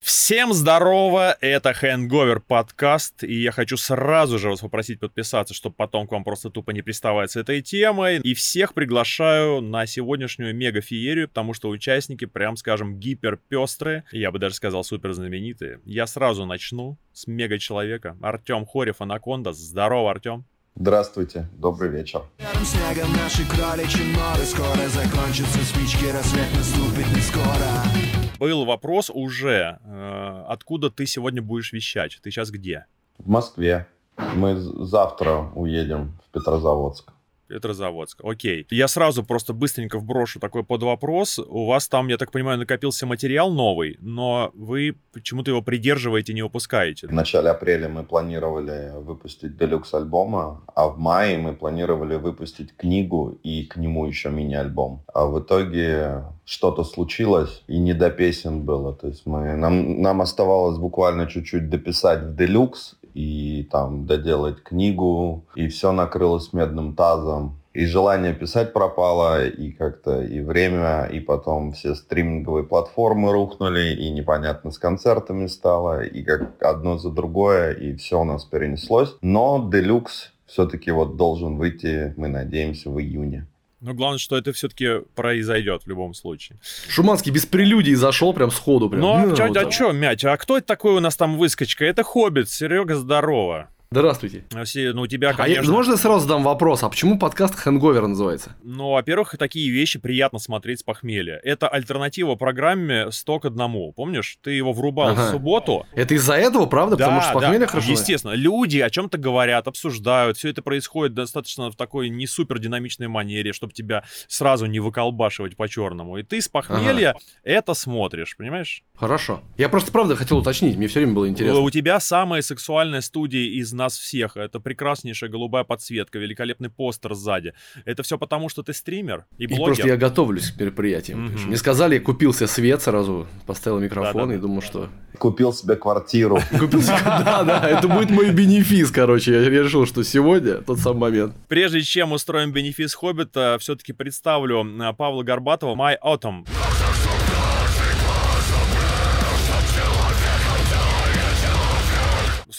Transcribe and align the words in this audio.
Всем 0.00 0.52
здорово, 0.52 1.36
это 1.40 1.74
Хэнговер 1.74 2.40
подкаст, 2.40 3.24
и 3.24 3.42
я 3.42 3.52
хочу 3.52 3.76
сразу 3.76 4.38
же 4.38 4.48
вас 4.48 4.60
попросить 4.60 5.00
подписаться, 5.00 5.54
чтобы 5.54 5.74
потом 5.76 6.06
к 6.06 6.12
вам 6.12 6.24
просто 6.24 6.50
тупо 6.50 6.70
не 6.70 6.82
приставать 6.82 7.32
с 7.32 7.36
этой 7.36 7.62
темой. 7.62 8.18
И 8.18 8.34
всех 8.34 8.74
приглашаю 8.74 9.60
на 9.60 9.86
сегодняшнюю 9.86 10.54
мега-феерию, 10.54 11.28
потому 11.28 11.52
что 11.52 11.68
участники, 11.68 12.24
прям 12.24 12.56
скажем, 12.56 12.98
гиперпестрые, 12.98 14.04
я 14.12 14.30
бы 14.30 14.38
даже 14.38 14.54
сказал 14.54 14.84
супер 14.84 15.12
знаменитые. 15.12 15.80
Я 15.84 16.06
сразу 16.06 16.46
начну 16.46 16.96
с 17.12 17.26
мега-человека. 17.26 18.16
Артем 18.22 18.66
Хорев, 18.66 19.00
Анаконда. 19.00 19.52
Здорово, 19.52 20.12
Артем. 20.12 20.44
Здравствуйте, 20.76 21.48
добрый 21.58 21.90
вечер. 21.90 22.22
Снегом 22.64 23.12
наши 23.12 23.44
кроличьи 23.46 24.12
норы 24.12 24.44
Скоро 24.44 24.88
закончатся 24.88 25.58
спички, 25.64 26.06
рассвет 26.06 26.46
наступит 26.54 27.06
не 27.14 27.20
скоро 27.20 28.09
Был 28.40 28.64
вопрос 28.64 29.10
уже, 29.12 29.78
э, 29.84 30.44
откуда 30.48 30.90
ты 30.90 31.04
сегодня 31.04 31.42
будешь 31.42 31.74
вещать? 31.74 32.18
Ты 32.22 32.30
сейчас 32.30 32.50
где? 32.50 32.86
В 33.18 33.28
Москве. 33.28 33.86
Мы 34.34 34.56
завтра 34.56 35.50
уедем 35.54 36.18
в 36.26 36.32
Петрозаводск. 36.32 37.12
Петрозаводск. 37.50 38.20
Окей. 38.24 38.66
Я 38.70 38.88
сразу 38.88 39.24
просто 39.24 39.52
быстренько 39.52 39.98
вброшу 39.98 40.40
такой 40.40 40.62
под 40.64 40.82
вопрос. 40.82 41.38
У 41.38 41.66
вас 41.66 41.88
там, 41.88 42.08
я 42.08 42.16
так 42.16 42.30
понимаю, 42.30 42.58
накопился 42.58 43.06
материал 43.06 43.50
новый, 43.50 43.96
но 44.00 44.50
вы 44.54 44.96
почему-то 45.12 45.50
его 45.50 45.62
придерживаете, 45.62 46.32
не 46.32 46.42
выпускаете. 46.42 47.08
В 47.08 47.12
начале 47.12 47.50
апреля 47.50 47.88
мы 47.88 48.04
планировали 48.04 48.92
выпустить 48.94 49.56
делюкс 49.56 49.94
альбома, 49.94 50.62
а 50.74 50.88
в 50.88 50.98
мае 50.98 51.38
мы 51.38 51.54
планировали 51.54 52.16
выпустить 52.16 52.76
книгу 52.76 53.38
и 53.42 53.64
к 53.64 53.76
нему 53.76 54.06
еще 54.06 54.30
мини-альбом. 54.30 55.02
А 55.12 55.26
в 55.26 55.40
итоге 55.40 56.24
что-то 56.44 56.84
случилось 56.84 57.62
и 57.68 57.78
не 57.78 57.94
до 57.94 58.10
песен 58.10 58.62
было. 58.62 58.92
То 58.94 59.08
есть 59.08 59.26
мы, 59.26 59.56
нам, 59.56 60.00
нам 60.02 60.20
оставалось 60.20 60.78
буквально 60.78 61.26
чуть-чуть 61.26 61.70
дописать 61.70 62.22
в 62.22 62.36
делюкс, 62.36 62.96
и 63.14 63.68
там 63.70 64.06
доделать 64.06 64.62
книгу, 64.62 65.44
и 65.54 65.68
все 65.68 65.92
накрылось 65.92 66.52
медным 66.52 66.94
тазом. 66.94 67.56
И 67.72 67.86
желание 67.86 68.34
писать 68.34 68.72
пропало, 68.72 69.46
и 69.46 69.70
как-то 69.70 70.22
и 70.22 70.40
время, 70.40 71.04
и 71.04 71.20
потом 71.20 71.70
все 71.72 71.94
стриминговые 71.94 72.64
платформы 72.64 73.30
рухнули, 73.30 73.94
и 73.94 74.10
непонятно 74.10 74.72
с 74.72 74.78
концертами 74.78 75.46
стало, 75.46 76.02
и 76.02 76.24
как 76.24 76.60
одно 76.62 76.98
за 76.98 77.10
другое, 77.10 77.72
и 77.72 77.94
все 77.94 78.20
у 78.20 78.24
нас 78.24 78.44
перенеслось. 78.44 79.14
Но 79.22 79.70
Делюкс 79.72 80.32
все-таки 80.46 80.90
вот 80.90 81.16
должен 81.16 81.58
выйти, 81.58 82.12
мы 82.16 82.26
надеемся, 82.26 82.90
в 82.90 83.00
июне. 83.00 83.46
Но 83.80 83.94
главное, 83.94 84.18
что 84.18 84.36
это 84.36 84.52
все-таки 84.52 85.00
произойдет 85.14 85.84
в 85.84 85.88
любом 85.88 86.12
случае. 86.12 86.58
Шуманский 86.88 87.32
без 87.32 87.46
прелюдий 87.46 87.94
зашел 87.94 88.34
прям 88.34 88.50
сходу. 88.50 88.90
Прям. 88.90 89.00
Ну, 89.00 89.32
а, 89.32 89.36
чё, 89.36 89.52
а 89.52 89.70
что, 89.70 89.92
Мять, 89.92 90.24
а 90.24 90.36
кто 90.36 90.58
это 90.58 90.66
такой 90.66 90.94
у 90.94 91.00
нас 91.00 91.16
там 91.16 91.38
выскочка? 91.38 91.84
Это 91.84 92.02
Хоббит, 92.02 92.50
Серега, 92.50 92.96
здорово. 92.96 93.70
Здравствуйте. 93.92 94.44
Все, 94.66 94.92
ну, 94.92 95.02
у 95.02 95.06
тебя, 95.08 95.32
конечно... 95.32 95.62
А 95.62 95.64
я, 95.64 95.68
можно 95.68 95.94
я 95.94 95.96
сразу 95.96 96.20
задам 96.20 96.44
вопрос, 96.44 96.84
а 96.84 96.88
почему 96.88 97.18
подкаст 97.18 97.56
Хэнговер 97.56 98.06
называется? 98.06 98.54
Ну, 98.62 98.92
во-первых, 98.92 99.34
такие 99.36 99.68
вещи 99.68 99.98
приятно 99.98 100.38
смотреть 100.38 100.78
с 100.78 100.82
похмелья. 100.84 101.40
Это 101.42 101.66
альтернатива 101.66 102.36
программе 102.36 103.10
«Сто 103.10 103.40
к 103.40 103.46
одному». 103.46 103.90
Помнишь, 103.90 104.38
ты 104.42 104.52
его 104.52 104.72
врубал 104.72 105.08
ага. 105.08 105.26
в 105.26 105.30
субботу. 105.32 105.88
Это 105.92 106.14
из-за 106.14 106.34
этого, 106.34 106.66
правда? 106.66 106.94
Да, 106.94 107.06
Потому 107.06 107.20
что 107.20 107.32
похмелье 107.32 107.58
да, 107.58 107.66
хорошо? 107.66 107.90
естественно. 107.90 108.30
Люди 108.34 108.78
о 108.78 108.90
чем-то 108.90 109.18
говорят, 109.18 109.66
обсуждают. 109.66 110.36
Все 110.36 110.50
это 110.50 110.62
происходит 110.62 111.14
достаточно 111.14 111.68
в 111.68 111.74
такой 111.74 112.10
не 112.10 112.28
супер 112.28 112.60
динамичной 112.60 113.08
манере, 113.08 113.52
чтобы 113.52 113.72
тебя 113.72 114.04
сразу 114.28 114.66
не 114.66 114.78
выколбашивать 114.78 115.56
по-черному. 115.56 116.16
И 116.16 116.22
ты 116.22 116.40
с 116.40 116.46
похмелья 116.46 117.10
ага. 117.10 117.18
это 117.42 117.74
смотришь, 117.74 118.36
понимаешь? 118.36 118.84
Хорошо. 118.94 119.42
Я 119.56 119.68
просто, 119.68 119.90
правда, 119.90 120.14
хотел 120.14 120.38
уточнить, 120.38 120.76
мне 120.76 120.86
все 120.86 121.00
время 121.00 121.14
было 121.14 121.28
интересно. 121.28 121.58
У 121.58 121.70
тебя 121.70 121.98
самая 121.98 122.42
сексуальная 122.42 123.00
студия 123.00 123.50
из 123.50 123.72
нас 123.80 123.98
всех. 123.98 124.36
Это 124.36 124.60
прекраснейшая 124.60 125.30
голубая 125.30 125.64
подсветка, 125.64 126.18
великолепный 126.18 126.70
постер 126.70 127.14
сзади. 127.14 127.54
Это 127.84 128.02
все 128.02 128.18
потому, 128.18 128.48
что 128.48 128.62
ты 128.62 128.72
стример 128.72 129.26
и 129.38 129.46
блогер. 129.46 129.62
И 129.62 129.66
просто 129.66 129.88
я 129.88 129.96
готовлюсь 129.96 130.50
к 130.50 130.60
мероприятиям. 130.60 131.26
Mm-hmm. 131.26 131.46
Мне 131.46 131.56
сказали, 131.56 131.94
я 131.94 132.00
купил 132.00 132.32
себе 132.32 132.46
свет 132.46 132.82
сразу, 132.82 133.26
поставил 133.46 133.80
микрофон 133.80 134.22
да, 134.22 134.26
да, 134.28 134.34
и 134.34 134.38
думал, 134.38 134.62
что... 134.62 134.88
Купил 135.18 135.52
себе 135.52 135.76
квартиру. 135.76 136.40
Купил 136.58 136.82
себе, 136.82 136.96
да, 137.04 137.42
да, 137.42 137.68
это 137.68 137.88
будет 137.88 138.10
мой 138.10 138.30
бенефис, 138.30 138.90
короче. 138.90 139.32
Я 139.32 139.50
решил, 139.50 139.86
что 139.86 140.04
сегодня 140.04 140.56
тот 140.56 140.78
самый 140.78 141.00
момент. 141.00 141.34
Прежде 141.48 141.82
чем 141.82 142.12
устроим 142.12 142.52
бенефис 142.52 142.94
Хоббита, 142.94 143.56
все-таки 143.60 143.92
представлю 143.92 144.64
э, 144.64 144.92
Павла 144.92 145.22
Горбатова 145.22 145.74
«My 145.74 145.96
Autumn». 146.02 146.46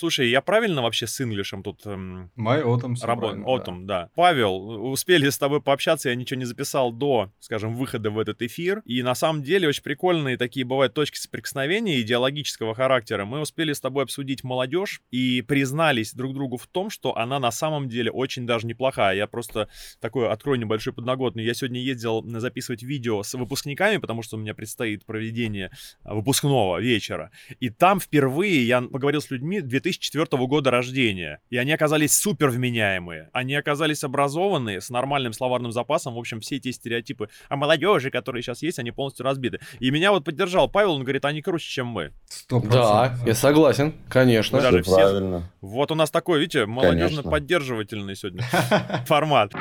Слушай, 0.01 0.31
я 0.31 0.41
правильно 0.41 0.81
вообще 0.81 1.05
с 1.05 1.21
инглишем 1.21 1.61
тут... 1.61 1.85
Эм, 1.85 2.31
My 2.35 2.63
Autumn. 2.63 2.95
Работ... 3.03 3.35
Autumn, 3.35 3.83
да. 3.83 4.05
да. 4.05 4.09
Павел, 4.15 4.89
успели 4.91 5.29
с 5.29 5.37
тобой 5.37 5.61
пообщаться, 5.61 6.09
я 6.09 6.15
ничего 6.15 6.39
не 6.39 6.45
записал 6.45 6.91
до, 6.91 7.31
скажем, 7.39 7.75
выхода 7.75 8.09
в 8.09 8.17
этот 8.17 8.41
эфир. 8.41 8.81
И 8.83 9.03
на 9.03 9.13
самом 9.13 9.43
деле 9.43 9.67
очень 9.67 9.83
прикольные 9.83 10.37
такие 10.37 10.65
бывают 10.65 10.95
точки 10.95 11.19
соприкосновения 11.19 12.01
идеологического 12.01 12.73
характера. 12.73 13.25
Мы 13.25 13.41
успели 13.41 13.73
с 13.73 13.79
тобой 13.79 14.05
обсудить 14.05 14.43
молодежь 14.43 15.03
и 15.11 15.43
признались 15.43 16.15
друг 16.15 16.33
другу 16.33 16.57
в 16.57 16.65
том, 16.65 16.89
что 16.89 17.15
она 17.15 17.37
на 17.37 17.51
самом 17.51 17.87
деле 17.87 18.09
очень 18.09 18.47
даже 18.47 18.65
неплохая. 18.65 19.15
Я 19.15 19.27
просто 19.27 19.69
такой 19.99 20.31
открою 20.31 20.57
небольшой 20.57 20.93
подноготный. 20.93 21.43
Я 21.43 21.53
сегодня 21.53 21.79
ездил 21.79 22.23
записывать 22.39 22.81
видео 22.81 23.21
с 23.21 23.35
выпускниками, 23.35 23.97
потому 23.97 24.23
что 24.23 24.37
у 24.37 24.39
меня 24.39 24.55
предстоит 24.55 25.05
проведение 25.05 25.69
выпускного 26.03 26.81
вечера. 26.81 27.29
И 27.59 27.69
там 27.69 27.99
впервые 27.99 28.65
я 28.65 28.81
поговорил 28.81 29.21
с 29.21 29.29
людьми 29.29 29.61
2000 29.61 29.90
2004 29.91 30.47
года 30.47 30.71
рождения. 30.71 31.39
И 31.49 31.57
они 31.57 31.71
оказались 31.71 32.15
супер 32.15 32.49
вменяемые. 32.49 33.29
Они 33.33 33.55
оказались 33.55 34.03
образованные, 34.03 34.81
с 34.81 34.89
нормальным 34.89 35.33
словарным 35.33 35.71
запасом. 35.71 36.15
В 36.15 36.17
общем, 36.17 36.39
все 36.39 36.57
эти 36.57 36.71
стереотипы 36.71 37.29
о 37.49 37.55
молодежи, 37.55 38.09
которые 38.09 38.41
сейчас 38.41 38.61
есть, 38.61 38.79
они 38.79 38.91
полностью 38.91 39.25
разбиты. 39.25 39.59
И 39.79 39.91
меня 39.91 40.11
вот 40.11 40.23
поддержал 40.23 40.69
Павел, 40.69 40.93
он 40.93 41.03
говорит, 41.03 41.25
они 41.25 41.41
круче, 41.41 41.69
чем 41.69 41.87
мы. 41.87 42.11
Да, 42.49 43.15
я 43.25 43.35
согласен, 43.35 43.93
конечно. 44.09 44.57
Мы 44.57 44.63
даже 44.63 44.83
все... 44.83 44.95
правильно. 44.95 45.51
Вот 45.61 45.91
у 45.91 45.95
нас 45.95 46.09
такой, 46.11 46.39
видите, 46.39 46.65
молодежно-поддерживательный 46.65 48.15
сегодня 48.15 48.43
формат. 49.05 49.53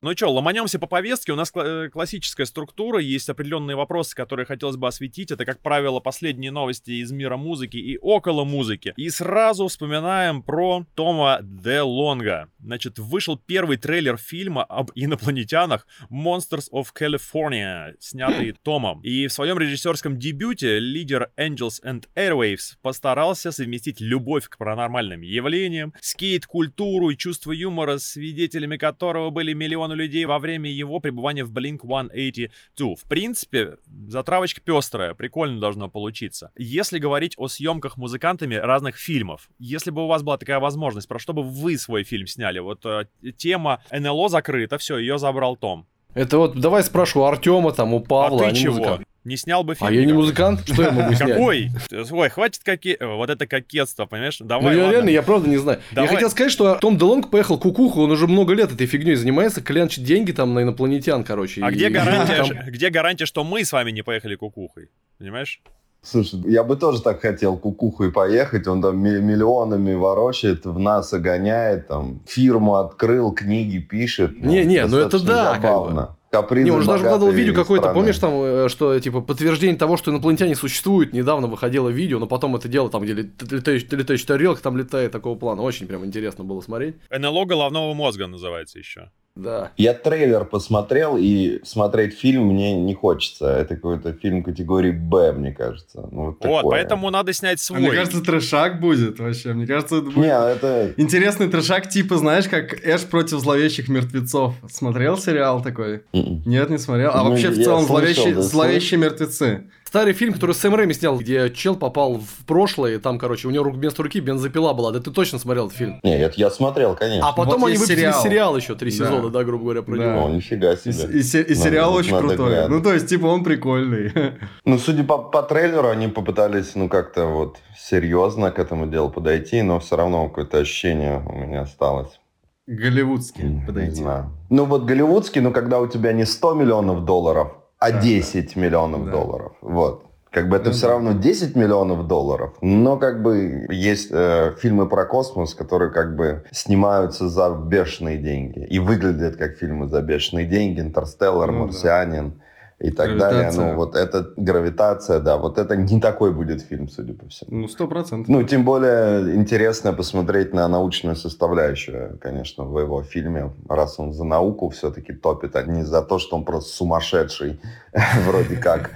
Ну 0.00 0.12
что, 0.16 0.30
ломанемся 0.32 0.78
по 0.78 0.86
повестке. 0.86 1.32
У 1.32 1.36
нас 1.36 1.50
э, 1.56 1.88
классическая 1.92 2.46
структура, 2.46 3.00
есть 3.00 3.28
определенные 3.28 3.76
вопросы, 3.76 4.14
которые 4.14 4.46
хотелось 4.46 4.76
бы 4.76 4.86
осветить. 4.86 5.32
Это, 5.32 5.44
как 5.44 5.60
правило, 5.60 5.98
последние 5.98 6.52
новости 6.52 6.92
из 7.02 7.10
мира 7.10 7.36
музыки 7.36 7.78
и 7.78 7.98
около 7.98 8.44
музыки. 8.44 8.94
И 8.96 9.10
сразу 9.10 9.66
вспоминаем 9.66 10.42
про 10.44 10.86
Тома 10.94 11.40
Де 11.42 11.80
Лонга. 11.80 12.48
Значит, 12.60 13.00
вышел 13.00 13.36
первый 13.36 13.76
трейлер 13.76 14.16
фильма 14.18 14.62
об 14.62 14.92
инопланетянах 14.94 15.84
Monsters 16.10 16.70
of 16.72 16.86
California, 16.96 17.96
снятый 17.98 18.52
Томом. 18.62 19.00
И 19.00 19.26
в 19.26 19.32
своем 19.32 19.58
режиссерском 19.58 20.16
дебюте 20.16 20.78
лидер 20.78 21.32
Angels 21.36 21.82
and 21.84 22.04
Airwaves 22.14 22.76
постарался 22.82 23.50
совместить 23.50 24.00
любовь 24.00 24.48
к 24.48 24.58
паранормальным 24.58 25.22
явлениям, 25.22 25.92
скейт-культуру 26.00 27.10
и 27.10 27.16
чувство 27.16 27.50
юмора, 27.50 27.98
свидетелями 27.98 28.76
которого 28.76 29.30
были 29.30 29.54
миллионы 29.54 29.87
миллиону 29.88 29.94
людей 29.94 30.24
во 30.24 30.38
время 30.38 30.70
его 30.70 31.00
пребывания 31.00 31.44
в 31.44 31.52
Blink-182. 31.52 32.96
В 32.96 33.04
принципе, 33.08 33.76
затравочка 34.08 34.60
пестрая, 34.60 35.14
прикольно 35.14 35.60
должно 35.60 35.88
получиться. 35.88 36.50
Если 36.56 36.98
говорить 36.98 37.34
о 37.36 37.48
съемках 37.48 37.96
музыкантами 37.96 38.54
разных 38.54 38.96
фильмов, 38.96 39.48
если 39.58 39.90
бы 39.90 40.04
у 40.04 40.06
вас 40.06 40.22
была 40.22 40.36
такая 40.36 40.60
возможность, 40.60 41.08
про 41.08 41.18
что 41.18 41.32
бы 41.32 41.42
вы 41.42 41.78
свой 41.78 42.04
фильм 42.04 42.26
сняли? 42.26 42.58
Вот 42.58 42.84
э, 42.84 43.06
тема 43.36 43.82
НЛО 43.90 44.28
закрыта, 44.28 44.78
все, 44.78 44.98
ее 44.98 45.18
забрал 45.18 45.56
Том. 45.56 45.86
Это 46.14 46.38
вот, 46.38 46.58
давай 46.58 46.82
спрошу 46.82 47.24
Артема, 47.24 47.72
там, 47.72 47.94
у 47.94 48.00
Павла. 48.00 48.46
А 48.46 48.50
ты 48.50 48.56
чего? 48.56 48.74
Музыкант. 48.74 49.06
Не 49.24 49.36
снял 49.36 49.64
бы 49.64 49.74
фильм. 49.74 49.88
А 49.88 49.92
я 49.92 50.04
не 50.04 50.12
музыкант? 50.12 50.60
Что 50.64 50.82
я 50.82 50.90
могу 50.90 51.14
снять? 51.14 51.32
Какой? 51.32 51.70
Ой, 52.10 52.28
хватит 52.30 52.62
какие... 52.64 52.96
Вот 53.00 53.30
это 53.30 53.46
кокетство, 53.46 54.06
понимаешь? 54.06 54.38
Давай, 54.40 54.74
Ну, 54.74 54.82
я 54.82 54.90
реально, 54.90 55.10
я 55.10 55.22
правда 55.22 55.48
не 55.48 55.58
знаю. 55.58 55.80
Я 55.92 56.06
хотел 56.06 56.30
сказать, 56.30 56.52
что 56.52 56.76
Том 56.76 56.96
Делонг 56.96 57.30
поехал 57.30 57.58
кукуху, 57.58 58.02
он 58.02 58.10
уже 58.10 58.26
много 58.26 58.54
лет 58.54 58.72
этой 58.72 58.86
фигней 58.86 59.16
занимается, 59.16 59.60
клянчит 59.60 60.04
деньги 60.04 60.32
там 60.32 60.54
на 60.54 60.62
инопланетян, 60.62 61.24
короче. 61.24 61.62
А 61.62 61.70
где 61.70 61.90
гарантия, 61.90 62.64
где 62.68 62.90
гарантия, 62.90 63.26
что 63.26 63.44
мы 63.44 63.64
с 63.64 63.72
вами 63.72 63.90
не 63.90 64.02
поехали 64.02 64.36
кукухой? 64.36 64.90
Понимаешь? 65.18 65.60
Слушай, 66.00 66.40
я 66.46 66.62
бы 66.62 66.76
тоже 66.76 67.02
так 67.02 67.20
хотел 67.20 67.56
кукухой 67.56 68.12
поехать. 68.12 68.66
Он 68.68 68.80
там 68.80 68.98
миллионами 68.98 69.94
ворочает, 69.94 70.64
в 70.64 70.78
нас 70.78 71.12
гоняет, 71.12 71.88
там 71.88 72.20
фирму 72.26 72.76
открыл, 72.76 73.32
книги 73.32 73.78
пишет. 73.78 74.40
Не-не, 74.40 74.86
ну, 74.86 74.96
ну 74.96 74.98
это 74.98 75.22
да. 75.22 75.54
Забавно. 75.54 76.00
Как 76.00 76.10
бы 76.10 76.17
капризы 76.30 76.64
Не, 76.64 76.70
он 76.70 76.82
же 76.82 76.86
даже 76.86 77.04
выкладывал 77.04 77.32
видео 77.32 77.54
какое-то, 77.54 77.92
помнишь, 77.92 78.18
там, 78.18 78.32
э, 78.34 78.68
что, 78.68 78.98
типа, 78.98 79.20
подтверждение 79.20 79.76
того, 79.76 79.96
что 79.96 80.10
инопланетяне 80.10 80.54
существуют, 80.54 81.12
недавно 81.12 81.46
выходило 81.46 81.88
видео, 81.88 82.18
но 82.18 82.26
потом 82.26 82.56
это 82.56 82.68
дело, 82.68 82.90
там, 82.90 83.02
где 83.02 83.14
летающая, 83.14 83.88
летающая 83.90 84.26
тарелка, 84.26 84.62
там 84.62 84.76
летает 84.76 85.12
такого 85.12 85.38
плана, 85.38 85.62
очень 85.62 85.86
прям 85.86 86.04
интересно 86.04 86.44
было 86.44 86.60
смотреть. 86.60 86.96
НЛО 87.10 87.44
головного 87.46 87.94
мозга 87.94 88.26
называется 88.26 88.78
еще. 88.78 89.10
Да. 89.38 89.70
Я 89.76 89.94
трейлер 89.94 90.44
посмотрел, 90.44 91.16
и 91.16 91.60
смотреть 91.64 92.18
фильм 92.18 92.46
мне 92.46 92.74
не 92.74 92.94
хочется. 92.94 93.46
Это 93.46 93.76
какой-то 93.76 94.12
фильм 94.12 94.42
категории 94.42 94.90
Б, 94.90 95.32
мне 95.32 95.52
кажется. 95.52 96.08
Ну, 96.10 96.26
вот, 96.26 96.44
вот 96.44 96.64
поэтому 96.70 97.08
надо 97.10 97.32
снять 97.32 97.60
свой. 97.60 97.78
А 97.78 97.82
мне 97.82 97.90
кажется, 97.92 98.20
трешак 98.20 98.80
будет 98.80 99.20
вообще. 99.20 99.52
Мне 99.52 99.66
кажется, 99.66 99.98
это 99.98 100.06
будет 100.06 100.16
не, 100.16 100.26
это... 100.26 100.92
интересный 100.96 101.48
трешак, 101.48 101.88
типа, 101.88 102.16
знаешь, 102.16 102.48
как 102.48 102.84
Эш 102.84 103.02
против 103.02 103.38
зловещих 103.38 103.88
мертвецов. 103.88 104.54
Смотрел 104.68 105.16
сериал 105.16 105.62
такой? 105.62 105.98
Mm-mm. 105.98 106.02
М-м. 106.12 106.42
Нет, 106.44 106.70
не 106.70 106.78
смотрел. 106.78 107.12
А 107.14 107.22
ну, 107.22 107.30
вообще, 107.30 107.50
в 107.50 107.62
целом, 107.62 107.84
зловещие, 107.84 108.34
да, 108.34 108.42
зловещие 108.42 108.98
мертвецы. 108.98 109.68
Старый 109.88 110.12
фильм, 110.12 110.34
который 110.34 110.54
Сэм 110.54 110.74
Рэми 110.74 110.92
снял, 110.92 111.16
где 111.16 111.48
чел 111.48 111.74
попал 111.74 112.18
в 112.18 112.44
прошлое, 112.46 112.96
и 112.96 112.98
там, 112.98 113.18
короче, 113.18 113.48
у 113.48 113.50
него 113.50 113.70
вместо 113.70 114.02
руки 114.02 114.20
бензопила 114.20 114.74
была. 114.74 114.92
Да 114.92 115.00
ты 115.00 115.10
точно 115.10 115.38
смотрел 115.38 115.68
этот 115.68 115.78
фильм? 115.78 115.98
Нет, 116.02 116.34
я 116.34 116.50
смотрел, 116.50 116.94
конечно. 116.94 117.26
А 117.26 117.32
потом 117.32 117.62
вот 117.62 117.68
они 117.68 117.78
выпустили 117.78 118.00
сериал. 118.00 118.22
сериал 118.22 118.56
еще, 118.58 118.74
три 118.74 118.90
да. 118.90 118.96
сезона, 118.98 119.30
да, 119.30 119.44
грубо 119.44 119.64
говоря, 119.64 119.80
про 119.80 119.96
да. 119.96 120.04
него. 120.04 120.26
О, 120.26 120.28
нифига 120.28 120.76
себе. 120.76 120.92
И, 120.92 121.16
и, 121.16 121.20
и 121.20 121.54
сериал 121.54 121.92
надо, 121.92 122.00
очень 122.00 122.12
надо 122.12 122.26
крутой. 122.26 122.50
Глянуть. 122.50 122.68
Ну, 122.68 122.82
то 122.82 122.92
есть, 122.92 123.08
типа, 123.08 123.26
он 123.26 123.42
прикольный. 123.42 124.12
Ну, 124.66 124.78
судя 124.78 125.04
по, 125.04 125.16
по 125.16 125.42
трейлеру, 125.42 125.88
они 125.88 126.08
попытались, 126.08 126.74
ну, 126.74 126.90
как-то 126.90 127.24
вот 127.24 127.56
серьезно 127.78 128.50
к 128.50 128.58
этому 128.58 128.86
делу 128.88 129.08
подойти, 129.08 129.62
но 129.62 129.80
все 129.80 129.96
равно 129.96 130.28
какое-то 130.28 130.58
ощущение 130.58 131.22
у 131.26 131.32
меня 131.34 131.62
осталось. 131.62 132.20
Голливудский 132.66 133.62
подойти. 133.66 133.92
Не 133.92 133.96
знаю. 133.96 134.32
Ну, 134.50 134.66
вот 134.66 134.84
голливудский, 134.84 135.40
но 135.40 135.50
когда 135.50 135.80
у 135.80 135.86
тебя 135.86 136.12
не 136.12 136.26
100 136.26 136.52
миллионов 136.52 137.06
долларов, 137.06 137.52
а 137.78 137.92
10 137.92 138.54
да. 138.54 138.60
миллионов 138.60 139.06
да. 139.06 139.12
долларов. 139.12 139.52
Вот. 139.60 140.04
Как 140.30 140.48
бы 140.50 140.56
это 140.56 140.66
ну, 140.66 140.72
все 140.72 140.88
равно 140.88 141.12
10 141.12 141.56
миллионов 141.56 142.06
долларов, 142.06 142.54
но 142.60 142.98
как 142.98 143.22
бы 143.22 143.66
есть 143.70 144.08
э, 144.10 144.54
фильмы 144.58 144.86
про 144.86 145.06
космос, 145.06 145.54
которые 145.54 145.90
как 145.90 146.16
бы 146.16 146.44
снимаются 146.52 147.30
за 147.30 147.50
бешеные 147.50 148.18
деньги 148.18 148.58
и 148.58 148.78
выглядят 148.78 149.36
как 149.36 149.56
фильмы 149.56 149.88
за 149.88 150.02
бешеные 150.02 150.44
деньги. 150.44 150.80
Интерстеллар, 150.80 151.50
ну, 151.50 151.64
Марсианин. 151.64 152.30
Да 152.30 152.44
и 152.80 152.90
так 152.90 153.08
гравитация. 153.08 153.50
далее. 153.50 153.72
Ну, 153.72 153.76
вот 153.76 153.96
это 153.96 154.32
гравитация, 154.36 155.18
да, 155.18 155.36
вот 155.36 155.58
это 155.58 155.76
не 155.76 156.00
такой 156.00 156.32
будет 156.32 156.62
фильм, 156.62 156.88
судя 156.88 157.14
по 157.14 157.28
всему. 157.28 157.60
Ну, 157.62 157.68
сто 157.68 157.88
процентов. 157.88 158.28
Ну, 158.28 158.42
тем 158.44 158.64
более 158.64 159.34
интересно 159.34 159.92
посмотреть 159.92 160.54
на 160.54 160.68
научную 160.68 161.16
составляющую, 161.16 162.18
конечно, 162.20 162.64
в 162.64 162.78
его 162.78 163.02
фильме, 163.02 163.50
раз 163.68 163.98
он 163.98 164.12
за 164.12 164.24
науку 164.24 164.68
все-таки 164.68 165.12
топит, 165.12 165.56
а 165.56 165.62
не 165.62 165.82
за 165.82 166.02
то, 166.02 166.18
что 166.18 166.36
он 166.36 166.44
просто 166.44 166.70
сумасшедший, 166.70 167.60
вроде 168.26 168.56
как. 168.56 168.92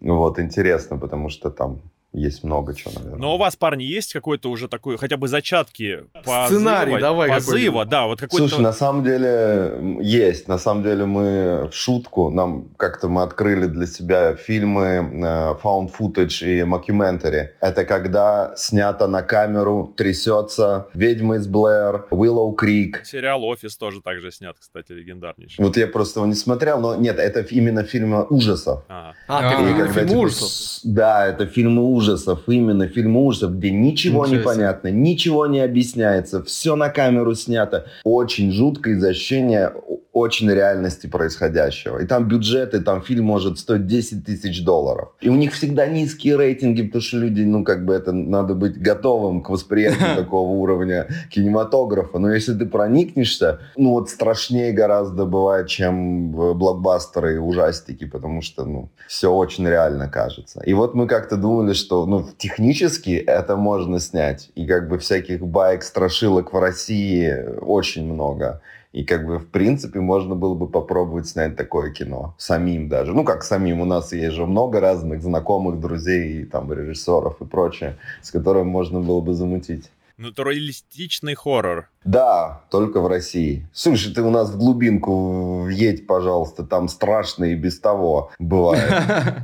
Вот, 0.00 0.38
интересно, 0.38 0.96
потому 0.96 1.28
что 1.28 1.50
там 1.50 1.80
есть 2.12 2.42
много 2.42 2.74
чего, 2.74 2.92
наверное. 2.96 3.18
Но 3.18 3.34
у 3.36 3.38
вас, 3.38 3.54
парни, 3.54 3.84
есть 3.84 4.12
какой-то 4.12 4.50
уже 4.50 4.66
такой, 4.66 4.98
хотя 4.98 5.16
бы 5.16 5.28
зачатки 5.28 6.04
позыва, 6.12 6.46
Сценарий, 6.46 6.98
давай 6.98 7.28
позыва, 7.28 7.84
да, 7.84 8.06
вот 8.06 8.18
какой-то... 8.20 8.48
Слушай, 8.48 8.62
на 8.62 8.72
самом 8.72 9.04
деле 9.04 10.00
есть. 10.00 10.48
На 10.48 10.58
самом 10.58 10.82
деле 10.82 11.04
мы 11.06 11.68
в 11.70 11.74
шутку, 11.74 12.30
нам 12.30 12.68
как-то 12.76 13.08
мы 13.08 13.22
открыли 13.22 13.66
для 13.66 13.86
себя 13.86 14.34
фильмы 14.34 14.82
э, 14.82 15.54
found 15.62 15.92
footage 15.96 16.44
и 16.44 16.60
mockumentary. 16.62 17.50
Это 17.60 17.84
когда 17.84 18.54
снято 18.56 19.06
на 19.06 19.22
камеру, 19.22 19.94
трясется 19.96 20.88
«Ведьма 20.94 21.36
из 21.36 21.46
Блэр», 21.46 22.08
«Willow 22.10 22.56
Creek». 22.56 23.04
Сериал 23.04 23.44
«Офис» 23.44 23.76
тоже 23.76 24.00
так 24.02 24.18
же 24.20 24.32
снят, 24.32 24.56
кстати, 24.58 24.90
легендарнейший. 24.90 25.64
Вот 25.64 25.76
я 25.76 25.86
просто 25.86 26.18
его 26.18 26.26
не 26.26 26.34
смотрел, 26.34 26.80
но 26.80 26.96
нет, 26.96 27.20
это 27.20 27.40
именно 27.40 27.84
фильмы 27.84 28.24
ужасов. 28.24 28.82
А, 28.88 29.12
а, 29.28 29.38
а 29.38 29.92
фильмы 29.92 30.18
ужасов? 30.18 30.80
Да, 30.82 31.26
это 31.28 31.46
фильмы 31.46 31.82
ужасов 31.82 31.99
ужасов, 32.00 32.40
именно 32.46 32.88
фильм 32.88 33.16
ужасов, 33.16 33.56
где 33.56 33.70
ничего 33.70 34.26
Ничего 34.26 34.38
не 34.38 34.42
понятно, 34.42 34.88
ничего 34.88 35.46
не 35.46 35.60
объясняется, 35.60 36.42
все 36.42 36.76
на 36.76 36.88
камеру 36.88 37.34
снято. 37.34 37.86
Очень 38.04 38.52
жуткое 38.52 38.96
ощущение 39.08 39.72
очень 40.12 40.50
реальности 40.50 41.06
происходящего. 41.06 41.98
И 41.98 42.06
там 42.06 42.26
бюджеты, 42.26 42.80
там 42.80 43.02
фильм 43.02 43.24
может 43.24 43.58
стоить 43.58 43.86
10 43.86 44.24
тысяч 44.24 44.64
долларов. 44.64 45.10
И 45.20 45.28
у 45.28 45.36
них 45.36 45.52
всегда 45.52 45.86
низкие 45.86 46.36
рейтинги, 46.36 46.82
потому 46.82 47.02
что 47.02 47.18
люди, 47.18 47.42
ну, 47.42 47.64
как 47.64 47.84
бы 47.84 47.94
это 47.94 48.12
надо 48.12 48.54
быть 48.54 48.80
готовым 48.80 49.42
к 49.42 49.50
восприятию 49.50 50.08
такого 50.16 50.50
уровня 50.50 51.06
кинематографа. 51.30 52.18
Но 52.18 52.32
если 52.32 52.54
ты 52.54 52.66
проникнешься, 52.66 53.60
ну, 53.76 53.90
вот 53.90 54.10
страшнее 54.10 54.72
гораздо 54.72 55.26
бывает, 55.26 55.68
чем 55.68 56.32
блокбастеры 56.32 57.36
и 57.36 57.38
ужастики, 57.38 58.04
потому 58.04 58.42
что, 58.42 58.64
ну, 58.64 58.90
все 59.06 59.32
очень 59.32 59.66
реально 59.66 60.08
кажется. 60.08 60.60
И 60.64 60.74
вот 60.74 60.94
мы 60.94 61.06
как-то 61.06 61.36
думали, 61.36 61.72
что, 61.72 61.89
ну, 61.90 62.24
технически 62.38 63.10
это 63.10 63.56
можно 63.56 64.00
снять. 64.00 64.50
И 64.54 64.66
как 64.66 64.88
бы 64.88 64.98
всяких 64.98 65.40
байк, 65.40 65.82
страшилок 65.82 66.52
в 66.52 66.58
России 66.58 67.58
очень 67.60 68.10
много. 68.12 68.60
И 68.92 69.04
как 69.04 69.24
бы, 69.24 69.38
в 69.38 69.46
принципе, 69.46 70.00
можно 70.00 70.34
было 70.34 70.54
бы 70.54 70.66
попробовать 70.66 71.28
снять 71.28 71.56
такое 71.56 71.92
кино. 71.92 72.34
Самим 72.38 72.88
даже. 72.88 73.12
Ну, 73.12 73.24
как 73.24 73.44
самим. 73.44 73.80
У 73.80 73.84
нас 73.84 74.12
есть 74.12 74.34
же 74.34 74.46
много 74.46 74.80
разных 74.80 75.22
знакомых, 75.22 75.78
друзей, 75.78 76.44
там, 76.44 76.72
режиссеров 76.72 77.40
и 77.40 77.44
прочее, 77.44 77.96
с 78.20 78.30
которыми 78.30 78.64
можно 78.64 79.00
было 79.00 79.20
бы 79.20 79.34
замутить. 79.34 79.90
Натуралистичный 80.20 81.34
хоррор. 81.34 81.88
Да, 82.04 82.60
только 82.70 83.00
в 83.00 83.06
России. 83.06 83.66
Слушай, 83.72 84.12
ты 84.12 84.20
у 84.20 84.28
нас 84.28 84.50
в 84.50 84.58
глубинку 84.58 85.66
едь, 85.70 86.06
пожалуйста, 86.06 86.62
там 86.62 86.88
страшно 86.88 87.44
и 87.44 87.54
без 87.54 87.80
того 87.80 88.30
бывает. 88.38 88.92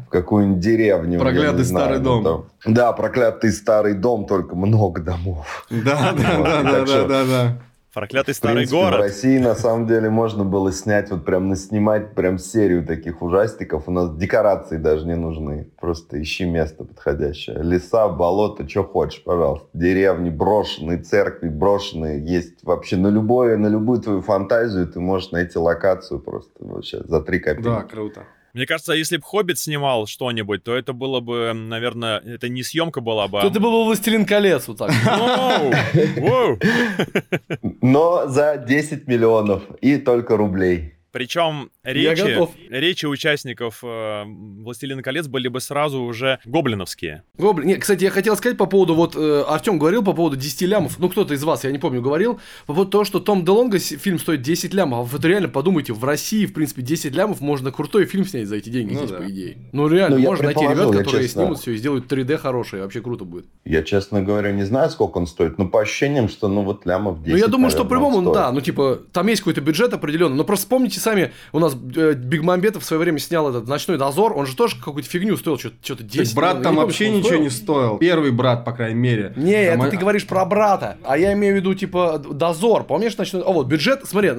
В 0.06 0.10
какую-нибудь 0.10 0.60
деревню. 0.60 1.18
Проклятый 1.18 1.64
старый 1.64 1.98
ну, 2.00 2.22
дом. 2.22 2.46
Да, 2.66 2.92
проклятый 2.92 3.52
старый 3.52 3.94
дом, 3.94 4.26
только 4.26 4.54
много 4.54 5.00
домов. 5.00 5.66
Да, 5.70 6.12
да, 6.12 6.62
да, 6.62 6.84
да, 6.84 7.04
да, 7.06 7.24
да. 7.24 7.58
Проклятый 7.96 8.34
старый 8.34 8.56
принципе, 8.56 8.78
город. 8.78 8.98
В 8.98 9.02
России 9.04 9.38
на 9.38 9.54
самом 9.54 9.86
деле 9.86 10.10
можно 10.10 10.44
было 10.44 10.70
снять 10.70 11.10
вот 11.10 11.24
прям 11.24 11.48
наснимать 11.48 12.14
прям 12.14 12.36
серию 12.36 12.84
таких 12.84 13.22
ужастиков. 13.22 13.84
У 13.88 13.90
нас 13.90 14.14
декорации 14.14 14.76
даже 14.76 15.06
не 15.06 15.16
нужны. 15.16 15.70
Просто 15.80 16.20
ищи 16.20 16.44
место 16.44 16.84
подходящее. 16.84 17.56
Леса, 17.62 18.08
болото, 18.08 18.68
что 18.68 18.84
хочешь, 18.84 19.24
пожалуйста. 19.24 19.66
Деревни 19.72 20.28
брошенные, 20.28 20.98
церкви 20.98 21.48
брошенные. 21.48 22.22
Есть 22.22 22.62
вообще 22.64 22.98
на 22.98 23.08
любое, 23.08 23.56
на 23.56 23.68
любую 23.68 24.02
твою 24.02 24.20
фантазию 24.20 24.86
ты 24.86 25.00
можешь 25.00 25.30
найти 25.30 25.58
локацию 25.58 26.20
просто 26.20 26.50
вообще 26.58 27.00
за 27.02 27.22
три 27.22 27.38
копейки. 27.38 27.64
Да, 27.64 27.80
круто. 27.80 28.24
Мне 28.56 28.64
кажется, 28.64 28.94
если 28.94 29.18
бы 29.18 29.22
Хоббит 29.22 29.58
снимал 29.58 30.06
что-нибудь, 30.06 30.64
то 30.64 30.74
это 30.74 30.94
было 30.94 31.20
бы, 31.20 31.52
наверное, 31.52 32.20
это 32.20 32.48
не 32.48 32.62
съемка 32.62 33.02
была 33.02 33.28
бы. 33.28 33.42
То 33.42 33.48
это 33.48 33.60
был 33.60 33.70
бы 33.70 33.84
«Властелин 33.84 34.24
колец» 34.24 34.66
вот 34.66 34.78
так. 34.78 34.92
Но 37.82 38.26
за 38.28 38.56
10 38.56 39.06
миллионов 39.08 39.62
и 39.82 39.98
только 39.98 40.38
рублей. 40.38 40.94
Причем 41.16 41.70
речи, 41.82 42.38
речи 42.68 43.06
участников 43.06 43.78
э, 43.82 44.24
«Властелина 44.26 45.02
колец» 45.02 45.26
были 45.28 45.48
бы 45.48 45.62
сразу 45.62 46.02
уже 46.02 46.40
гоблиновские. 46.44 47.22
Гоблин. 47.38 47.68
Нет, 47.68 47.80
кстати, 47.80 48.04
я 48.04 48.10
хотел 48.10 48.36
сказать 48.36 48.58
по 48.58 48.66
поводу, 48.66 48.94
вот 48.94 49.16
э, 49.16 49.44
Артем 49.48 49.78
говорил 49.78 50.04
по 50.04 50.12
поводу 50.12 50.36
10 50.36 50.60
лямов, 50.68 50.98
ну 50.98 51.08
кто-то 51.08 51.32
из 51.32 51.42
вас, 51.42 51.64
я 51.64 51.70
не 51.70 51.78
помню, 51.78 52.02
говорил, 52.02 52.38
по 52.66 52.74
поводу 52.74 52.90
того, 52.90 53.04
что 53.04 53.18
Том 53.18 53.46
Делонго 53.46 53.78
фильм 53.78 54.18
стоит 54.18 54.42
10 54.42 54.74
лямов, 54.74 54.98
а 54.98 55.02
вот 55.10 55.24
реально 55.24 55.48
подумайте, 55.48 55.94
в 55.94 56.04
России, 56.04 56.44
в 56.44 56.52
принципе, 56.52 56.82
10 56.82 57.14
лямов 57.14 57.40
можно 57.40 57.72
крутой 57.72 58.04
фильм 58.04 58.26
снять 58.26 58.48
за 58.48 58.56
эти 58.56 58.68
деньги 58.68 58.92
ну, 58.92 58.98
здесь, 58.98 59.10
да. 59.12 59.16
по 59.16 59.30
идее. 59.30 59.56
Ну 59.72 59.88
реально, 59.88 60.18
ну, 60.18 60.24
можно 60.24 60.44
найти 60.44 60.64
ребят, 60.64 60.88
которые 60.88 61.24
честно... 61.24 61.44
снимут 61.44 61.60
все 61.60 61.70
и 61.70 61.76
сделают 61.78 62.12
3D 62.12 62.36
хорошее, 62.36 62.82
вообще 62.82 63.00
круто 63.00 63.24
будет. 63.24 63.46
Я, 63.64 63.82
честно 63.82 64.20
говоря, 64.22 64.52
не 64.52 64.64
знаю, 64.64 64.90
сколько 64.90 65.16
он 65.16 65.26
стоит, 65.26 65.56
но 65.56 65.66
по 65.66 65.80
ощущениям, 65.80 66.28
что 66.28 66.48
ну 66.48 66.60
вот 66.60 66.84
лямов 66.84 67.22
10, 67.22 67.32
Ну 67.32 67.36
я 67.38 67.46
думаю, 67.46 67.70
наверное, 67.70 67.70
что 67.70 67.88
по-любому, 67.88 68.34
да, 68.34 68.52
ну 68.52 68.60
типа, 68.60 69.00
там 69.12 69.26
есть 69.28 69.40
какой-то 69.40 69.62
бюджет 69.62 69.94
определенный, 69.94 70.36
но 70.36 70.44
просто 70.44 70.66
вспомните 70.66 71.05
сами, 71.06 71.32
у 71.52 71.60
нас 71.60 71.74
э, 71.74 72.14
Бигмамбетов 72.14 72.82
в 72.82 72.86
свое 72.86 73.00
время 73.00 73.20
снял 73.20 73.48
этот 73.48 73.68
«Ночной 73.68 73.96
дозор», 73.96 74.36
он 74.36 74.46
же 74.46 74.56
тоже 74.56 74.76
какую-то 74.76 75.08
фигню 75.08 75.36
стоил, 75.36 75.56
что-то 75.56 76.02
10 76.02 76.26
так 76.26 76.34
брат 76.34 76.62
там 76.62 76.76
вообще 76.76 77.10
ничего 77.10 77.28
стоил. 77.28 77.42
не 77.42 77.50
стоил. 77.50 77.98
Первый 77.98 78.32
брат, 78.32 78.64
по 78.64 78.72
крайней 78.72 78.98
мере. 78.98 79.32
Не, 79.36 79.70
там... 79.70 79.82
это 79.82 79.92
ты 79.92 79.96
говоришь 79.98 80.26
про 80.26 80.44
брата, 80.44 80.98
а 81.04 81.16
я 81.16 81.32
имею 81.34 81.54
в 81.54 81.56
виду, 81.58 81.74
типа, 81.74 82.18
«Дозор», 82.18 82.84
помнишь 82.84 83.16
«Ночной...» 83.16 83.42
О, 83.42 83.52
вот, 83.52 83.68
бюджет, 83.68 84.00
смотри, 84.04 84.32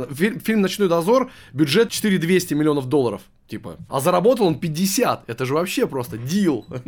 фильм 0.44 0.62
«Ночной 0.62 0.90
дозор», 0.90 1.30
бюджет 1.54 1.90
4200 1.90 2.54
миллионов 2.54 2.88
долларов. 2.88 3.22
Типа, 3.48 3.78
а 3.90 4.02
заработал 4.02 4.46
он 4.46 4.60
50. 4.60 5.30
Это 5.30 5.46
же 5.46 5.54
вообще 5.54 5.88
просто 5.88 6.18
дил. 6.18 6.66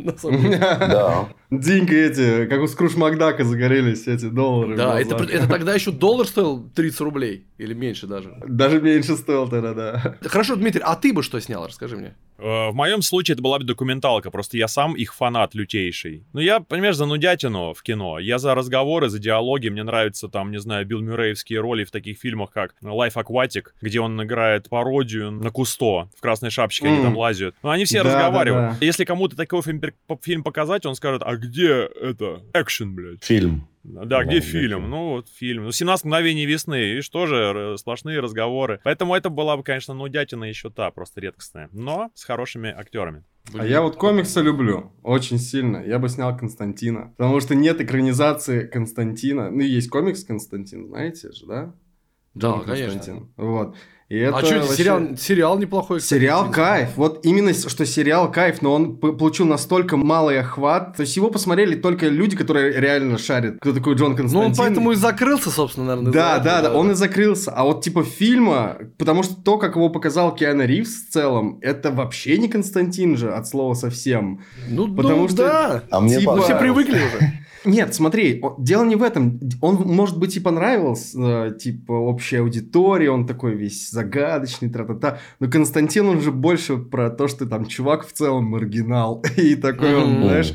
Да. 0.90 1.28
Деньги 1.50 1.94
эти, 1.94 2.46
как 2.46 2.60
у 2.60 2.66
Скруш 2.68 2.96
Макдака 2.96 3.44
загорелись 3.44 4.06
эти 4.06 4.26
доллары. 4.26 4.76
Да, 4.76 5.00
это, 5.00 5.16
это 5.16 5.48
тогда 5.48 5.74
еще 5.80 5.90
доллар 5.90 6.26
стоил 6.26 6.68
30 6.74 7.00
рублей. 7.00 7.46
Или 7.58 7.74
меньше 7.74 8.06
даже. 8.06 8.36
Даже 8.46 8.80
меньше 8.80 9.16
стоил 9.16 9.48
тогда, 9.48 9.74
да. 9.74 10.16
Хорошо, 10.22 10.56
Дмитрий, 10.56 10.82
а 10.84 10.96
ты 10.96 11.12
бы 11.12 11.22
что 11.22 11.40
снял? 11.40 11.66
Расскажи 11.66 11.96
мне. 11.96 12.14
Э, 12.40 12.70
в 12.70 12.74
моем 12.74 13.02
случае 13.02 13.34
это 13.34 13.42
была 13.42 13.58
бы 13.58 13.64
документалка, 13.64 14.30
просто 14.30 14.56
я 14.56 14.68
сам 14.68 14.94
их 14.94 15.14
фанат 15.14 15.54
лютейший. 15.54 16.24
Ну, 16.32 16.40
я, 16.40 16.60
понимаешь, 16.60 16.96
за 16.96 17.06
нудятину 17.06 17.74
в 17.74 17.82
кино. 17.82 18.18
Я 18.18 18.38
за 18.38 18.54
разговоры, 18.54 19.08
за 19.08 19.18
диалоги. 19.18 19.68
Мне 19.68 19.82
нравятся 19.82 20.28
там, 20.28 20.50
не 20.50 20.58
знаю, 20.58 20.86
Билл 20.86 21.00
Мюрреевские 21.00 21.60
роли 21.60 21.84
в 21.84 21.90
таких 21.90 22.18
фильмах, 22.18 22.50
как 22.50 22.74
Life 22.82 23.14
Aquatic, 23.14 23.68
где 23.80 24.00
он 24.00 24.22
играет 24.22 24.68
пародию 24.68 25.30
на 25.30 25.50
Кусто 25.50 26.08
в 26.16 26.20
красной 26.20 26.50
шапочке, 26.50 26.86
mm. 26.86 26.88
они 26.94 27.02
там 27.02 27.16
лазят. 27.16 27.54
Ну, 27.62 27.70
они 27.70 27.84
все 27.84 28.02
да, 28.02 28.08
разговаривают. 28.08 28.72
Да, 28.72 28.76
да. 28.80 28.86
Если 28.86 29.04
кому-то 29.04 29.36
такой 29.36 29.62
фильм, 29.62 29.82
фильм 30.22 30.42
показать, 30.42 30.86
он 30.86 30.94
скажет, 30.94 31.22
а 31.24 31.36
где 31.36 31.88
это? 32.00 32.42
Экшен, 32.54 32.94
блядь. 32.94 33.24
Фильм. 33.24 33.69
Да, 33.82 34.24
где 34.24 34.40
фильм? 34.40 34.90
Ну, 34.90 35.10
вот 35.10 35.28
фильм. 35.28 35.64
Ну, 35.64 35.72
17 35.72 36.04
мгновений 36.04 36.46
весны, 36.46 36.98
и 36.98 37.00
что 37.00 37.26
же, 37.26 37.76
сплошные 37.78 38.20
разговоры. 38.20 38.80
Поэтому 38.84 39.14
это 39.14 39.30
была 39.30 39.56
бы, 39.56 39.62
конечно, 39.62 39.94
нудятина 39.94 40.44
еще 40.44 40.70
та, 40.70 40.90
просто 40.90 41.20
редкостная. 41.20 41.68
Но 41.72 42.10
с 42.14 42.24
хорошими 42.24 42.70
актерами. 42.70 43.24
Блин. 43.50 43.62
А 43.62 43.66
я 43.66 43.80
вот 43.80 43.96
комиксы 43.96 44.42
люблю 44.42 44.92
очень 45.02 45.38
сильно. 45.38 45.78
Я 45.78 45.98
бы 45.98 46.08
снял 46.10 46.36
Константина. 46.36 47.14
Потому 47.16 47.40
что 47.40 47.54
нет 47.54 47.80
экранизации 47.80 48.66
Константина. 48.66 49.50
Ну, 49.50 49.60
есть 49.60 49.88
комикс 49.88 50.24
Константин, 50.24 50.88
знаете 50.88 51.32
же, 51.32 51.46
да? 51.46 51.74
Да, 52.34 52.60
конечно. 52.60 53.28
Вот. 53.36 53.76
И 54.10 54.18
это 54.18 54.38
а 54.38 54.44
что, 54.44 54.56
вообще... 54.56 54.74
сериал, 54.74 55.00
сериал 55.16 55.58
неплохой? 55.58 56.00
Кстати, 56.00 56.18
сериал 56.18 56.50
кайф. 56.50 56.88
Вот 56.96 57.24
именно, 57.24 57.54
что 57.54 57.86
сериал 57.86 58.28
кайф, 58.32 58.60
но 58.60 58.74
он 58.74 58.96
получил 58.96 59.46
настолько 59.46 59.96
малый 59.96 60.40
охват. 60.40 60.96
То 60.96 61.02
есть 61.02 61.14
его 61.14 61.30
посмотрели 61.30 61.76
только 61.76 62.08
люди, 62.08 62.36
которые 62.36 62.72
реально 62.72 63.18
шарят. 63.18 63.58
Кто 63.60 63.72
такой 63.72 63.94
Джон 63.94 64.16
Константин. 64.16 64.40
Ну, 64.40 64.46
он 64.48 64.56
поэтому 64.56 64.90
и 64.90 64.96
закрылся, 64.96 65.50
собственно, 65.50 65.86
наверное. 65.86 66.12
Да, 66.12 66.40
да, 66.40 66.60
да, 66.60 66.74
он 66.74 66.90
и 66.90 66.94
закрылся. 66.94 67.52
А 67.52 67.62
вот 67.62 67.84
типа 67.84 68.02
фильма, 68.02 68.78
потому 68.98 69.22
что 69.22 69.36
то, 69.36 69.58
как 69.58 69.76
его 69.76 69.88
показал 69.90 70.34
Киану 70.34 70.64
Ривз 70.64 71.06
в 71.06 71.12
целом, 71.12 71.60
это 71.62 71.92
вообще 71.92 72.36
не 72.38 72.48
Константин 72.48 73.16
же, 73.16 73.32
от 73.32 73.46
слова 73.46 73.74
совсем. 73.74 74.40
Ну, 74.68 74.92
потому 74.92 75.22
ну, 75.22 75.28
что... 75.28 75.36
да. 75.36 75.82
А 75.88 76.00
мне 76.00 76.18
типа... 76.18 76.42
Все 76.42 76.58
привыкли 76.58 76.94
уже. 76.96 77.32
Нет, 77.64 77.94
смотри, 77.94 78.42
дело 78.58 78.84
не 78.84 78.96
в 78.96 79.02
этом. 79.02 79.40
Он, 79.60 79.76
может 79.76 80.18
быть, 80.18 80.36
и 80.36 80.40
понравился, 80.40 81.18
э, 81.18 81.58
типа, 81.58 81.92
общей 81.92 82.36
аудитории, 82.36 83.08
он 83.08 83.26
такой 83.26 83.54
весь 83.54 83.90
загадочный, 83.90 84.70
тра-та-та. 84.70 85.18
Но 85.40 85.50
Константин, 85.50 86.06
он 86.06 86.20
же 86.20 86.32
больше 86.32 86.76
про 86.76 87.10
то, 87.10 87.28
что 87.28 87.46
там 87.46 87.66
чувак 87.66 88.06
в 88.06 88.12
целом 88.12 88.44
маргинал. 88.44 89.22
И 89.36 89.54
такой 89.56 89.94
он, 89.94 90.22
знаешь... 90.22 90.54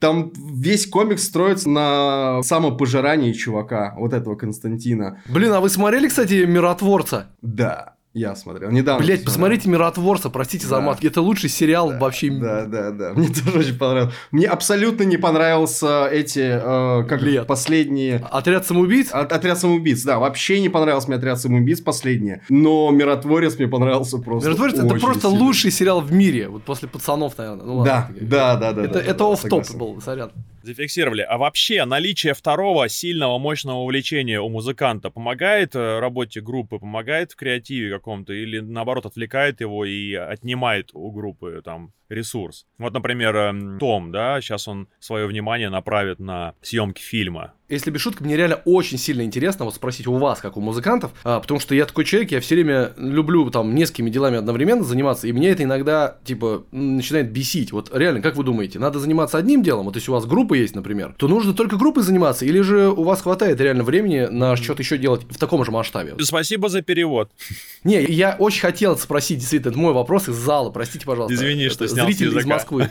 Там 0.00 0.32
весь 0.36 0.86
комикс 0.86 1.24
строится 1.24 1.70
на 1.70 2.42
самопожирании 2.42 3.32
чувака, 3.32 3.94
вот 3.96 4.12
этого 4.12 4.34
Константина. 4.34 5.22
Блин, 5.26 5.52
а 5.52 5.60
вы 5.60 5.70
смотрели, 5.70 6.08
кстати, 6.08 6.44
«Миротворца»? 6.44 7.28
Да. 7.40 7.93
Я 8.14 8.36
смотрел 8.36 8.70
недавно. 8.70 9.04
Блять, 9.04 9.24
посмотрите 9.24 9.68
«Миротворца», 9.68 10.30
простите 10.30 10.68
да. 10.68 10.76
за 10.76 10.80
мат. 10.80 11.02
Это 11.02 11.20
лучший 11.20 11.50
сериал 11.50 11.90
да, 11.90 11.98
вообще. 11.98 12.30
Да, 12.30 12.64
да, 12.64 12.92
да. 12.92 13.12
Мне 13.12 13.26
тоже 13.44 13.58
очень 13.58 13.76
понравилось. 13.76 14.14
Мне 14.30 14.46
абсолютно 14.46 15.02
не 15.02 15.16
понравился 15.16 16.06
эти, 16.06 16.38
э, 16.38 17.04
как 17.08 17.20
Лет. 17.22 17.48
последние... 17.48 18.24
«Отряд 18.30 18.66
самоубийц»? 18.66 19.10
От, 19.10 19.32
«Отряд 19.32 19.58
самоубийц», 19.58 20.04
да. 20.04 20.20
Вообще 20.20 20.60
не 20.60 20.68
понравился 20.68 21.08
мне 21.08 21.16
«Отряд 21.16 21.40
самоубийц» 21.40 21.80
последние. 21.80 22.42
Но 22.48 22.92
«Миротворец» 22.92 23.58
мне 23.58 23.66
понравился 23.66 24.18
просто 24.18 24.48
«Миротворец» 24.48 24.78
это 24.78 24.94
просто 24.94 25.28
сильно. 25.28 25.44
лучший 25.44 25.72
сериал 25.72 26.00
в 26.00 26.12
мире. 26.12 26.48
Вот 26.48 26.62
после 26.62 26.86
«Пацанов», 26.86 27.36
наверное. 27.36 27.66
Ну, 27.66 27.76
ладно, 27.78 28.14
да, 28.20 28.54
да, 28.54 28.56
да, 28.56 28.72
да. 28.72 28.84
Это, 28.84 28.94
да, 28.94 29.00
это 29.00 29.18
да, 29.18 29.32
офф-топ 29.32 29.74
был, 29.74 30.00
сорян. 30.00 30.30
Зафиксировали. 30.64 31.20
А 31.20 31.36
вообще 31.36 31.84
наличие 31.84 32.32
второго 32.32 32.88
сильного, 32.88 33.38
мощного 33.38 33.80
увлечения 33.80 34.40
у 34.40 34.48
музыканта 34.48 35.10
помогает 35.10 35.74
э, 35.74 35.98
работе 35.98 36.40
группы, 36.40 36.78
помогает 36.78 37.32
в 37.32 37.36
креативе 37.36 37.90
каком-то 37.90 38.32
или 38.32 38.60
наоборот 38.60 39.04
отвлекает 39.04 39.60
его 39.60 39.84
и 39.84 40.14
отнимает 40.14 40.88
у 40.94 41.10
группы 41.10 41.60
там 41.62 41.92
ресурс. 42.08 42.64
Вот, 42.78 42.94
например, 42.94 43.36
эм, 43.36 43.78
Том, 43.78 44.10
да, 44.10 44.40
сейчас 44.40 44.66
он 44.66 44.88
свое 45.00 45.26
внимание 45.26 45.68
направит 45.68 46.18
на 46.18 46.54
съемки 46.62 47.02
фильма. 47.02 47.52
Если 47.68 47.90
без 47.90 48.02
шуток, 48.02 48.20
мне 48.20 48.36
реально 48.36 48.60
очень 48.66 48.98
сильно 48.98 49.22
интересно 49.22 49.64
вот 49.64 49.74
спросить 49.74 50.06
у 50.06 50.12
вас, 50.18 50.40
как 50.40 50.58
у 50.58 50.60
музыкантов, 50.60 51.12
а, 51.24 51.40
потому 51.40 51.60
что 51.60 51.74
я 51.74 51.86
такой 51.86 52.04
человек, 52.04 52.30
я 52.30 52.40
все 52.40 52.56
время 52.56 52.92
люблю 52.98 53.48
там 53.48 53.74
несколькими 53.74 54.10
делами 54.10 54.36
одновременно 54.36 54.84
заниматься, 54.84 55.26
и 55.26 55.32
меня 55.32 55.50
это 55.50 55.62
иногда, 55.62 56.18
типа, 56.24 56.64
начинает 56.72 57.32
бесить. 57.32 57.72
Вот 57.72 57.90
реально, 57.94 58.20
как 58.20 58.36
вы 58.36 58.44
думаете, 58.44 58.78
надо 58.78 58.98
заниматься 58.98 59.38
одним 59.38 59.62
делом, 59.62 59.86
вот 59.86 59.96
если 59.96 60.10
у 60.10 60.14
вас 60.14 60.26
группа 60.26 60.52
есть, 60.52 60.74
например, 60.74 61.14
то 61.16 61.26
нужно 61.26 61.54
только 61.54 61.76
группой 61.76 62.02
заниматься, 62.02 62.44
или 62.44 62.60
же 62.60 62.90
у 62.90 63.02
вас 63.02 63.22
хватает 63.22 63.58
реально 63.62 63.82
времени 63.82 64.26
на 64.30 64.56
что-то 64.56 64.82
еще 64.82 64.98
делать 64.98 65.22
в 65.30 65.38
таком 65.38 65.64
же 65.64 65.70
масштабе? 65.70 66.16
Спасибо 66.20 66.68
за 66.68 66.82
перевод. 66.82 67.30
Не, 67.84 68.02
я 68.02 68.36
очень 68.38 68.60
хотел 68.60 68.98
спросить, 68.98 69.38
действительно, 69.38 69.70
это 69.70 69.78
мой 69.78 69.94
вопрос 69.94 70.28
из 70.28 70.34
зала, 70.34 70.68
простите, 70.68 71.06
пожалуйста. 71.06 71.34
Извини, 71.34 71.70
что 71.70 71.88
снял 71.88 72.04
зритель 72.04 72.38
из 72.38 72.44
Москвы. 72.44 72.90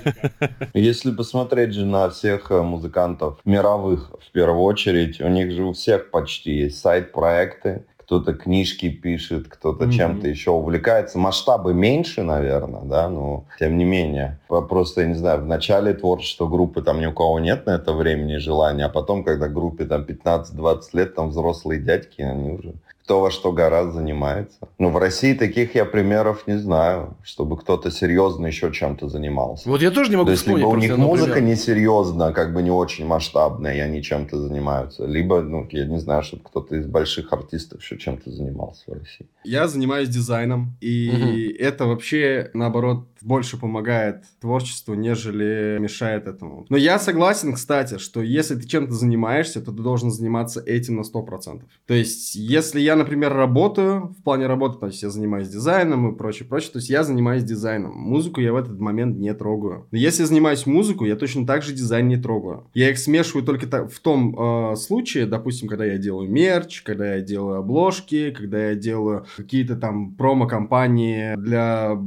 Если 0.74 1.12
посмотреть 1.12 1.74
же 1.75 1.86
на 1.86 2.10
всех 2.10 2.50
э, 2.50 2.62
музыкантов 2.63 3.38
мировых, 3.46 4.12
в 4.20 4.32
первую 4.32 4.62
очередь, 4.63 5.22
у 5.22 5.27
них 5.27 5.51
же 5.51 5.63
у 5.63 5.74
всех 5.74 6.12
почти 6.12 6.53
есть 6.53 6.79
сайт-проекты, 6.79 7.84
кто-то 7.98 8.34
книжки 8.34 8.89
пишет, 8.89 9.48
кто-то 9.48 9.86
mm-hmm. 9.86 9.91
чем-то 9.91 10.27
еще 10.27 10.51
увлекается. 10.51 11.17
Масштабы 11.17 11.74
меньше, 11.74 12.22
наверное, 12.22 12.82
да, 12.82 13.10
но 13.10 13.46
тем 13.60 13.77
не 13.77 13.86
менее. 13.86 14.39
Просто, 14.48 15.01
я 15.01 15.08
не 15.08 15.15
знаю, 15.15 15.41
в 15.41 15.46
начале 15.46 15.93
творчества 15.93 16.48
группы 16.48 16.82
там 16.82 17.00
ни 17.00 17.05
у 17.05 17.13
кого 17.13 17.39
нет 17.39 17.65
на 17.65 17.72
это 17.72 17.93
времени 17.93 18.36
и 18.36 18.39
желания, 18.39 18.86
а 18.86 18.89
потом, 18.89 19.24
когда 19.24 19.48
группе 19.48 19.86
там 19.86 20.03
15-20 20.03 20.82
лет, 20.93 21.15
там 21.15 21.29
взрослые 21.29 21.79
дядьки, 21.79 22.22
они 22.22 22.51
уже 22.51 22.74
кто 23.03 23.19
во 23.19 23.31
что 23.31 23.51
гораздо 23.51 23.93
занимается. 23.93 24.57
Ну, 24.79 24.89
в 24.89 24.98
России 24.98 25.33
таких 25.33 25.75
я 25.75 25.83
примеров 25.83 26.48
не 26.48 26.57
знаю, 26.57 27.17
чтобы 27.24 27.57
кто-то 27.57 27.91
серьезно 27.91 28.48
еще 28.48 28.72
чем-то 28.72 29.10
занимался. 29.10 29.69
Вот 29.69 29.81
я 29.81 29.91
тоже 29.91 30.10
не 30.10 30.15
могу 30.15 30.29
То 30.29 30.36
вспомнить. 30.38 30.60
Либо 30.60 30.69
у 30.69 30.75
них 30.77 30.98
музыка 30.98 31.33
пример. 31.33 31.51
несерьезная, 31.51 32.31
как 32.31 32.53
бы 32.53 32.63
не 32.63 32.72
очень 32.72 33.05
масштабная, 33.05 33.75
и 33.75 33.79
они 33.79 34.01
чем-то 34.01 34.38
занимаются. 34.38 35.05
Либо, 35.05 35.41
ну, 35.41 35.67
я 35.72 35.86
не 35.86 36.00
знаю, 36.00 36.24
чтобы 36.24 36.43
кто-то 36.43 36.75
из 36.75 36.86
больших 36.86 37.33
артистов 37.33 37.81
еще 37.81 37.98
чем-то 37.98 38.31
занимался 38.31 38.83
в 38.88 38.93
России. 38.93 39.27
Я 39.43 39.67
занимаюсь 39.67 40.07
дизайном, 40.07 40.77
и 40.79 41.10
угу. 41.10 41.63
это 41.63 41.86
вообще, 41.86 42.51
наоборот, 42.53 43.05
больше 43.24 43.57
помогает 43.57 44.24
творчеству, 44.41 44.93
нежели 44.93 45.77
мешает 45.79 46.27
этому. 46.27 46.65
Но 46.69 46.77
я 46.77 47.00
согласен, 47.00 47.53
кстати, 47.53 47.98
что 47.98 48.22
если 48.22 48.55
ты 48.55 48.67
чем-то 48.67 48.93
занимаешься, 48.93 49.62
то 49.62 49.72
ты 49.72 49.81
должен 49.81 50.12
заниматься 50.12 50.62
этим 50.62 50.98
на 50.98 51.01
100%. 51.01 51.62
То 51.88 51.93
есть, 51.93 52.36
если 52.36 52.81
я, 52.81 52.92
например, 52.95 53.33
работаю, 53.33 54.13
в 54.19 54.23
плане 54.23 54.47
работы, 54.47 54.79
то 54.79 54.88
есть 54.88 55.01
я 55.03 55.09
занимаюсь 55.09 55.50
дизайном 55.50 56.12
и 56.12 56.17
прочее, 56.17 56.47
прочее, 56.47 56.71
то 56.71 56.79
есть 56.79 56.89
я 56.89 57.03
занимаюсь 57.03 57.43
дизайном. 57.43 57.91
Музыку 57.91 58.41
я 58.41 58.53
в 58.53 58.55
этот 58.55 58.79
момент 58.79 59.17
не 59.17 59.33
трогаю. 59.33 59.88
Но 59.91 59.97
если 59.97 60.21
я 60.21 60.27
занимаюсь 60.27 60.65
музыку, 60.65 61.05
я 61.05 61.15
точно 61.15 61.45
так 61.45 61.63
же 61.63 61.73
дизайн 61.73 62.07
не 62.07 62.17
трогаю. 62.17 62.67
Я 62.73 62.89
их 62.89 62.97
смешиваю 62.97 63.45
только 63.45 63.88
в 63.88 64.00
том 64.00 64.71
э, 64.71 64.75
случае, 64.75 65.25
допустим, 65.25 65.67
когда 65.67 65.85
я 65.85 65.97
делаю 65.97 66.29
мерч, 66.29 66.81
когда 66.81 67.15
я 67.15 67.21
делаю 67.21 67.59
обложки, 67.59 68.31
когда 68.31 68.69
я 68.69 68.75
делаю 68.75 69.25
какие-то 69.38 69.75
там 69.75 70.13
промо-компании 70.15 71.35
для 71.38 71.97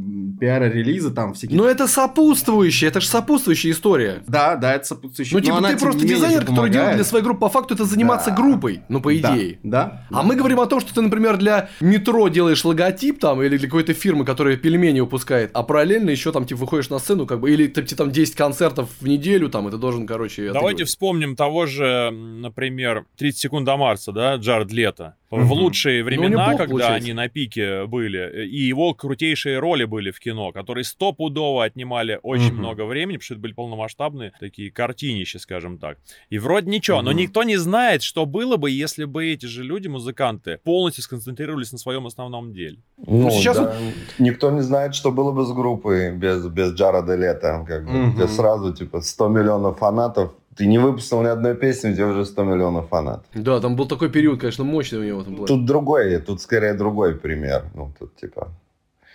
пиара-релиза, 0.41 1.11
там 1.11 1.35
всякие. 1.35 1.59
Но 1.59 1.67
это 1.67 1.87
сопутствующая, 1.87 2.89
это 2.89 3.01
же 3.01 3.09
сопутствующая 3.09 3.73
история. 3.73 4.23
Да, 4.27 4.57
да, 4.57 4.75
это 4.75 4.85
сопутствующая. 4.87 5.39
Ну, 5.39 5.45
типа, 5.45 5.63
ты 5.69 5.79
просто 5.79 6.07
дизайнер, 6.07 6.45
который 6.45 6.71
делает 6.71 6.97
для 6.97 7.05
своей 7.05 7.25
группы. 7.25 7.41
По 7.41 7.49
факту 7.49 7.75
это 7.75 7.85
заниматься 7.85 8.31
да. 8.31 8.37
группой, 8.37 8.83
ну, 8.89 9.01
по 9.01 9.17
идее. 9.17 9.59
Да, 9.63 10.03
да. 10.11 10.19
А 10.19 10.23
мы 10.23 10.37
говорим 10.37 10.61
о 10.61 10.67
том, 10.67 10.76
что 10.81 10.95
ты, 10.95 11.01
например, 11.01 11.37
для 11.37 11.69
метро 11.81 12.29
делаешь 12.29 12.65
логотип 12.65 13.19
там, 13.19 13.43
или 13.43 13.57
для 13.57 13.67
какой-то 13.67 13.95
фирмы, 13.95 14.25
которая 14.25 14.57
пельмени 14.57 15.01
выпускает, 15.01 15.51
а 15.55 15.63
параллельно 15.63 16.11
еще 16.11 16.33
там, 16.33 16.47
типа, 16.47 16.61
выходишь 16.61 16.91
на 16.91 16.99
сцену, 16.99 17.27
как 17.27 17.41
бы, 17.41 17.53
или 17.53 17.67
ты, 17.67 17.83
там 17.97 18.11
10 18.11 18.35
концертов 18.35 18.91
в 19.01 19.07
неделю, 19.07 19.49
там, 19.49 19.69
это 19.69 19.79
должен, 19.79 20.07
короче... 20.07 20.53
Давайте 20.53 20.85
вспомним 20.85 21.37
того 21.37 21.67
же, 21.67 22.11
например, 22.11 23.07
30 23.17 23.39
секунд 23.39 23.67
до 23.67 23.77
Марса, 23.77 24.13
да, 24.13 24.37
Джаред 24.37 24.73
Лето. 24.73 25.15
В 25.31 25.53
лучшие 25.53 26.05
ну, 26.05 26.07
времена, 26.07 26.51
когда 26.51 26.67
получается. 26.67 26.95
они 26.95 27.13
на 27.13 27.29
пике 27.29 27.87
были, 27.87 28.47
и 28.47 28.59
его 28.63 28.95
крутейшие 28.95 29.59
роли 29.59 29.85
были 29.85 30.13
в 30.13 30.21
кино, 30.21 30.53
которые 30.53 30.85
стопудово 30.85 31.65
отнимали 31.65 32.21
очень 32.23 32.51
угу. 32.51 32.59
много 32.59 32.85
времени, 32.85 33.17
потому 33.17 33.25
что 33.25 33.35
это 33.35 33.41
были 33.41 33.53
полномасштабные 33.53 34.33
такие 34.39 34.71
картинища, 34.71 35.41
скажем 35.41 35.79
так. 35.79 35.99
И 36.31 36.39
вроде 36.39 36.71
ничего, 36.71 36.99
угу. 36.99 37.07
но 37.07 37.13
никто 37.13 37.43
не 37.43 37.57
знает, 37.57 38.03
что 38.05 38.25
было 38.25 38.57
бы, 38.57 38.71
если 38.71 39.05
бы 39.05 39.27
эти 39.27 39.47
же 39.47 39.65
люди, 39.65 39.89
музыканты, 39.89 40.61
полностью 40.67 41.05
сконцентрировались 41.05 41.73
на 41.73 41.79
своем 41.79 42.07
основном 42.07 42.53
деле. 42.53 42.79
Ну, 42.99 43.23
ну 43.23 43.31
сейчас 43.31 43.57
да. 43.57 43.73
Никто 44.19 44.51
не 44.51 44.63
знает, 44.63 44.97
что 44.97 45.13
было 45.13 45.31
бы 45.31 45.45
с 45.45 45.53
группой 45.53 46.11
без, 46.11 46.45
без 46.47 46.73
Джареда 46.73 47.15
Лета, 47.15 47.65
как 47.69 47.85
бы, 47.85 47.91
угу. 47.91 48.13
где 48.13 48.27
сразу, 48.27 48.75
типа, 48.75 49.01
100 49.01 49.29
миллионов 49.29 49.79
фанатов, 49.79 50.33
ты 50.57 50.67
не 50.67 50.79
выпустил 50.79 51.23
ни 51.23 51.29
одной 51.29 51.55
песни, 51.55 51.93
у 51.93 51.95
тебя 51.95 52.09
уже 52.09 52.25
100 52.25 52.45
миллионов 52.45 52.89
фанатов. 52.89 53.27
Да, 53.35 53.61
там 53.61 53.77
был 53.77 53.87
такой 53.87 54.11
период, 54.11 54.41
конечно, 54.41 54.65
мощный 54.65 54.99
у 54.99 55.05
него 55.05 55.21
этом 55.21 55.37
плане. 55.37 55.47
Тут 55.47 55.67
другой, 55.67 56.19
тут 56.19 56.41
скорее 56.41 56.75
другой 56.75 57.15
пример. 57.15 57.65
Ну, 57.75 57.93
тут 57.99 58.17
типа... 58.17 58.49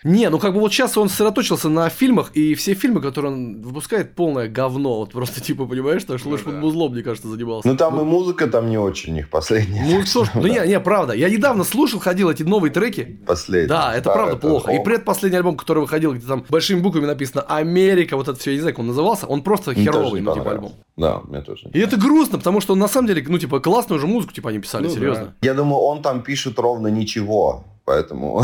Не, 0.04 0.30
ну 0.30 0.40
как 0.40 0.54
бы 0.54 0.60
вот 0.60 0.72
сейчас 0.72 0.98
он 0.98 1.10
сосредоточился 1.10 1.70
на 1.70 1.90
фильмах, 1.90 2.32
и 2.34 2.56
все 2.56 2.74
фильмы, 2.74 3.02
которые 3.02 3.34
он 3.34 3.62
выпускает, 3.62 4.16
полное 4.16 4.48
говно. 4.48 4.98
Вот 5.00 5.12
просто 5.12 5.42
типа, 5.42 5.68
понимаешь, 5.68 6.04
так 6.04 6.18
что 6.20 6.32
лишь 6.32 6.42
под 6.42 6.56
музлом, 6.56 6.94
мне 6.94 7.04
кажется, 7.04 7.28
занимался. 7.28 7.68
Ну 7.68 7.78
там 7.78 7.96
ну, 7.96 8.02
и 8.02 8.06
музыка 8.06 8.48
там 8.48 8.70
не 8.70 8.80
очень 8.80 9.14
у 9.14 9.16
них 9.16 9.30
последняя. 9.30 9.86
Ну 9.86 10.04
что 10.04 10.26
ж, 10.26 10.32
ну 10.34 10.48
не, 10.48 10.60
не, 10.68 10.80
правда. 10.80 11.14
Я 11.14 11.30
недавно 11.30 11.64
слушал, 11.64 12.00
ходил 12.00 12.32
эти 12.32 12.42
новые 12.42 12.72
треки. 12.72 13.20
Последний. 13.28 13.68
Да, 13.70 13.96
это 13.96 14.12
правда 14.12 14.38
плохо. 14.38 14.72
И 14.72 14.84
предпоследний 14.84 15.38
альбом, 15.38 15.56
который 15.56 15.80
выходил, 15.80 16.14
где 16.14 16.26
там 16.26 16.46
большими 16.50 16.80
буквами 16.80 17.06
написано 17.06 17.42
Америка, 17.44 18.18
вот 18.18 18.28
это 18.28 18.40
все, 18.40 18.52
я 18.52 18.56
не 18.56 18.62
знаю, 18.62 18.74
как 18.74 18.80
он 18.80 18.88
назывался, 18.88 19.28
он 19.28 19.44
просто 19.44 19.76
херовый, 19.76 20.22
ну 20.22 20.34
типа 20.34 20.52
альбом. 20.52 20.74
Да, 20.98 21.22
мне 21.28 21.42
тоже. 21.42 21.70
И 21.74 21.80
это 21.80 21.98
грустно, 21.98 22.40
потому 22.40 22.60
что 22.60 22.74
он 22.74 22.80
на 22.80 22.88
самом 22.88 23.08
деле, 23.08 23.24
ну 23.28 23.38
типа 23.38 23.60
классную 23.60 24.00
же 24.00 24.08
музыку 24.08 24.34
типа 24.34 24.50
они 24.50 24.60
писали, 24.60 24.84
ну 24.84 24.90
серьезно. 24.90 25.36
Я 25.42 25.54
думаю, 25.54 25.82
он 25.82 26.02
там 26.02 26.24
пишет 26.24 26.58
ровно 26.58 26.88
ничего 26.88 27.66
поэтому... 27.92 28.44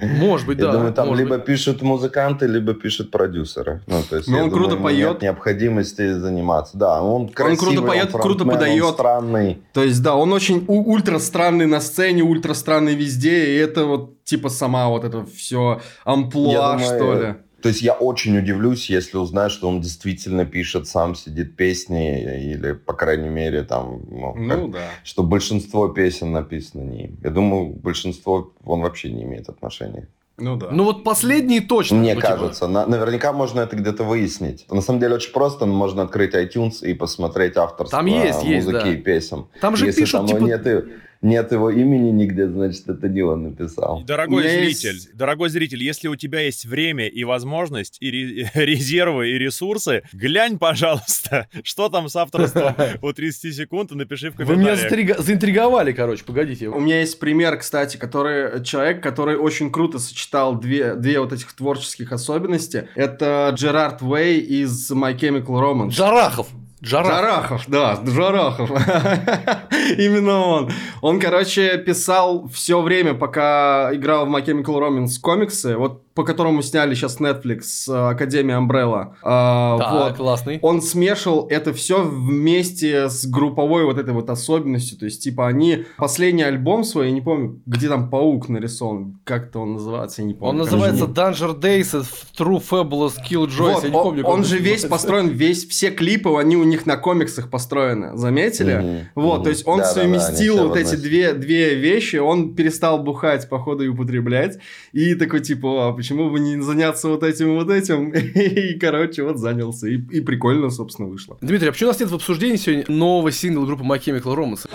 Может 0.00 0.46
быть, 0.46 0.58
да. 0.58 0.66
Я 0.66 0.72
думаю, 0.72 0.92
там 0.92 1.14
либо 1.14 1.36
быть. 1.36 1.46
пишут 1.46 1.82
музыканты, 1.82 2.46
либо 2.46 2.74
пишут 2.74 3.10
продюсеры. 3.10 3.80
Ну, 3.86 4.02
то 4.08 4.16
есть, 4.16 4.28
Но 4.28 4.38
я 4.38 4.44
он 4.44 4.50
круто 4.50 4.76
думаю, 4.76 4.94
ему 4.94 5.08
поет. 5.08 5.12
Нет 5.14 5.22
необходимости 5.22 6.12
заниматься. 6.12 6.76
Да, 6.76 7.02
он 7.02 7.28
красивый, 7.28 7.76
круто 7.76 7.82
поет, 7.86 8.12
круто 8.12 8.22
фронтмен, 8.22 8.48
он 8.48 8.54
подает. 8.54 8.94
странный. 8.94 9.62
То 9.72 9.82
есть, 9.82 10.02
да, 10.02 10.14
он 10.14 10.32
очень 10.32 10.64
ультра 10.68 11.18
странный 11.18 11.66
на 11.66 11.80
сцене, 11.80 12.22
ультра 12.22 12.54
странный 12.54 12.94
везде, 12.94 13.46
и 13.46 13.56
это 13.56 13.86
вот 13.86 14.22
типа 14.24 14.48
сама 14.48 14.88
вот 14.88 15.04
это 15.04 15.24
все 15.24 15.80
амплуа, 16.04 16.72
думаю, 16.72 16.78
что 16.80 17.14
ли. 17.20 17.34
То 17.64 17.68
есть 17.68 17.80
я 17.80 17.94
очень 17.94 18.36
удивлюсь, 18.36 18.90
если 18.90 19.16
узнаю, 19.16 19.48
что 19.48 19.70
он 19.70 19.80
действительно 19.80 20.44
пишет, 20.44 20.86
сам 20.86 21.14
сидит 21.14 21.56
песни, 21.56 22.52
или, 22.52 22.72
по 22.72 22.92
крайней 22.92 23.30
мере, 23.30 23.62
там, 23.62 24.02
ну, 24.10 24.34
как- 24.34 24.58
Ну 24.58 24.68
да. 24.68 24.80
что 25.02 25.22
большинство 25.22 25.88
песен 25.88 26.30
написано 26.30 26.82
не 26.82 27.04
им. 27.04 27.16
Я 27.24 27.30
думаю, 27.30 27.68
большинство 27.70 28.52
он 28.66 28.82
вообще 28.82 29.10
не 29.10 29.22
имеет 29.22 29.48
отношения. 29.48 30.08
Ну 30.36 30.56
да. 30.56 30.68
Ну 30.72 30.84
вот 30.84 31.04
последние 31.04 31.62
точно. 31.62 31.96
Мне 31.96 32.14
ну, 32.14 32.20
типа. 32.20 32.32
кажется, 32.34 32.68
на- 32.68 32.86
наверняка 32.86 33.32
можно 33.32 33.60
это 33.62 33.76
где-то 33.76 34.04
выяснить. 34.04 34.66
На 34.70 34.82
самом 34.82 35.00
деле 35.00 35.14
очень 35.14 35.32
просто, 35.32 35.64
можно 35.64 36.02
открыть 36.02 36.34
iTunes 36.34 36.82
и 36.82 36.92
посмотреть 36.92 37.56
авторство 37.56 37.96
Там 37.98 38.04
есть, 38.04 38.44
есть, 38.44 38.66
музыки 38.66 38.84
да. 38.84 38.92
и 38.92 38.96
песен. 38.98 39.46
Там 39.62 39.74
же 39.74 39.86
Если 39.86 40.02
пишут, 40.02 40.20
там 40.20 40.26
типа... 40.26 40.38
нет, 40.40 40.66
и- 40.66 40.82
нет 41.24 41.50
его 41.52 41.70
имени 41.70 42.10
нигде, 42.10 42.48
значит, 42.48 42.88
это 42.88 43.08
не 43.08 43.22
он 43.22 43.44
написал. 43.44 44.02
Дорогой 44.06 44.44
меня 44.44 44.52
зритель, 44.64 44.94
есть- 44.94 45.16
дорогой 45.16 45.48
зритель, 45.48 45.82
если 45.82 46.08
у 46.08 46.16
тебя 46.16 46.40
есть 46.40 46.64
время 46.66 47.08
и 47.08 47.24
возможность, 47.24 47.96
и 48.00 48.10
ре- 48.10 48.50
резервы, 48.54 49.30
и 49.30 49.38
ресурсы, 49.38 50.02
глянь, 50.12 50.58
пожалуйста, 50.58 51.48
что 51.64 51.88
там 51.88 52.08
с 52.08 52.16
авторством 52.16 52.74
у 53.02 53.12
30 53.12 53.54
секунд, 53.54 53.92
и 53.92 53.94
напиши 53.94 54.30
в 54.30 54.36
Вы 54.36 54.56
меня 54.56 54.76
комментариях. 54.76 55.18
заинтриговали, 55.20 55.92
короче, 55.92 56.24
погодите. 56.24 56.68
У 56.68 56.78
меня 56.80 57.00
есть 57.00 57.18
пример, 57.18 57.56
кстати, 57.58 57.96
который 57.96 58.62
человек, 58.64 59.02
который 59.02 59.36
очень 59.36 59.70
круто 59.70 59.98
сочетал 59.98 60.54
две, 60.58 60.94
две 60.94 61.18
вот 61.20 61.32
этих 61.32 61.52
творческих 61.54 62.12
особенности. 62.12 62.88
Это 62.94 63.50
Джерард 63.54 64.02
Уэй 64.02 64.38
из 64.40 64.90
My 64.92 65.18
Chemical 65.18 65.46
Romance. 65.60 65.90
Джарахов. 65.90 66.48
Джарахов. 66.84 67.12
Джарахов, 67.12 67.64
да, 67.68 68.00
Джарахов. 68.04 68.70
Именно 69.98 70.38
он. 70.38 70.70
Он, 71.00 71.18
короче, 71.18 71.78
писал 71.78 72.48
все 72.48 72.80
время, 72.82 73.14
пока 73.14 73.90
играл 73.94 74.26
в 74.26 74.34
My 74.34 74.44
Chemical 74.44 74.80
Romance 74.80 75.20
комиксы, 75.20 75.76
вот 75.76 76.03
по 76.14 76.22
которому 76.24 76.62
сняли 76.62 76.94
сейчас 76.94 77.18
Netflix 77.18 77.60
э, 77.88 77.92
Академия 78.10 78.54
Umbrella. 78.58 79.14
А, 79.22 79.78
Так, 79.78 79.92
вот. 79.92 80.16
классный. 80.16 80.58
Он 80.62 80.80
смешивал 80.80 81.46
это 81.50 81.72
все 81.72 82.02
вместе 82.04 83.08
с 83.08 83.26
групповой 83.26 83.84
вот 83.84 83.98
этой 83.98 84.14
вот 84.14 84.30
особенностью. 84.30 84.98
То 84.98 85.06
есть, 85.06 85.22
типа, 85.24 85.48
они 85.48 85.84
последний 85.96 86.42
альбом 86.44 86.84
свой, 86.84 87.06
я 87.06 87.12
не 87.12 87.20
помню, 87.20 87.60
где 87.66 87.88
там 87.88 88.10
паук 88.10 88.48
нарисован, 88.48 89.18
как-то 89.24 89.60
он 89.60 89.72
называется, 89.74 90.22
я 90.22 90.28
не 90.28 90.34
помню. 90.34 90.50
Он 90.50 90.56
называется 90.58 91.06
не- 91.06 91.12
Danger 91.12 91.58
Days 91.58 92.00
of 92.00 92.06
True 92.38 92.62
Fabulous 92.70 93.14
Killjoys. 93.28 93.72
Вот, 93.74 93.84
я 93.84 93.90
не 93.90 93.96
он, 93.96 94.02
помню, 94.04 94.22
как 94.24 94.32
он 94.32 94.44
же 94.44 94.58
весь 94.58 94.84
построен, 94.84 95.28
весь, 95.28 95.66
все 95.66 95.90
клипы, 95.90 96.30
они 96.38 96.56
у 96.56 96.64
них 96.64 96.86
на 96.86 96.96
комиксах 96.96 97.50
построены, 97.50 98.16
заметили? 98.16 98.74
Мгм. 98.74 98.98
Вот, 99.14 99.34
Мгм. 99.36 99.44
то 99.44 99.50
есть 99.50 99.66
он 99.66 99.80
они 99.80 99.84
совместил 99.90 100.54
все 100.54 100.62
вот 100.68 100.72
в 100.72 100.80
эти 100.80 100.96
две, 100.96 101.32
две 101.32 101.74
вещи, 101.74 102.16
он 102.16 102.54
перестал 102.54 103.02
бухать, 103.02 103.48
походу, 103.48 103.84
и 103.84 103.88
употреблять, 103.88 104.58
и 104.92 105.14
такой, 105.14 105.40
типа, 105.40 105.92
почему 106.04 106.28
бы 106.28 106.38
не 106.38 106.60
заняться 106.60 107.08
вот 107.08 107.22
этим 107.22 107.54
вот 107.54 107.70
этим? 107.70 108.10
И, 108.12 108.78
короче, 108.78 109.22
вот 109.22 109.38
занялся, 109.38 109.88
и, 109.88 109.94
и 109.94 110.20
прикольно, 110.20 110.68
собственно, 110.68 111.08
вышло. 111.08 111.38
Дмитрий, 111.40 111.68
а 111.68 111.72
почему 111.72 111.88
у 111.88 111.92
нас 111.92 112.00
нет 112.00 112.10
в 112.10 112.14
обсуждении 112.14 112.56
сегодня 112.56 112.84
нового 112.88 113.32
сингла 113.32 113.64
группы 113.64 113.84
My 113.84 113.98
Chemical 113.98 114.36
Romance? 114.36 114.68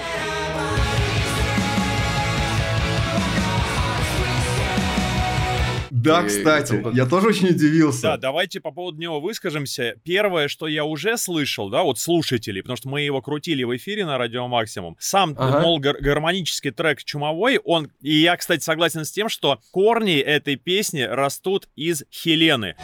Да, 6.04 6.24
И 6.24 6.28
кстати, 6.28 6.74
это- 6.76 6.90
я 6.96 7.06
тоже 7.06 7.28
очень 7.28 7.50
удивился. 7.50 8.02
Да, 8.04 8.18
давайте 8.18 8.60
по 8.60 8.72
поводу 8.72 9.00
него 9.00 9.20
выскажемся. 9.20 9.96
Первое, 10.04 10.48
что 10.48 10.68
я 10.68 10.86
уже 10.86 11.18
слышал, 11.18 11.70
да, 11.70 11.84
вот 11.84 12.00
слушателей, 12.00 12.62
потому 12.62 12.78
что 12.78 12.90
мы 12.90 13.02
его 13.02 13.22
крутили 13.22 13.64
в 13.64 13.76
эфире 13.76 14.06
на 14.06 14.18
Радио 14.18 14.48
Максимум. 14.48 14.96
Сам, 15.00 15.36
Ага. 15.38 15.60
мол, 15.62 15.80
гар- 15.80 15.98
гармонический 16.00 16.72
трек 16.72 17.04
«Чумовой», 17.04 17.60
он... 17.64 17.90
И 18.02 18.14
я, 18.16 18.38
кстати, 18.38 18.64
согласен 18.64 19.04
с 19.06 19.12
тем, 19.12 19.30
что 19.30 19.60
корни 19.72 20.18
этой 20.18 20.56
песни 20.56 21.02
растут 21.02 21.68
из 21.76 22.04
Хелены. 22.12 22.76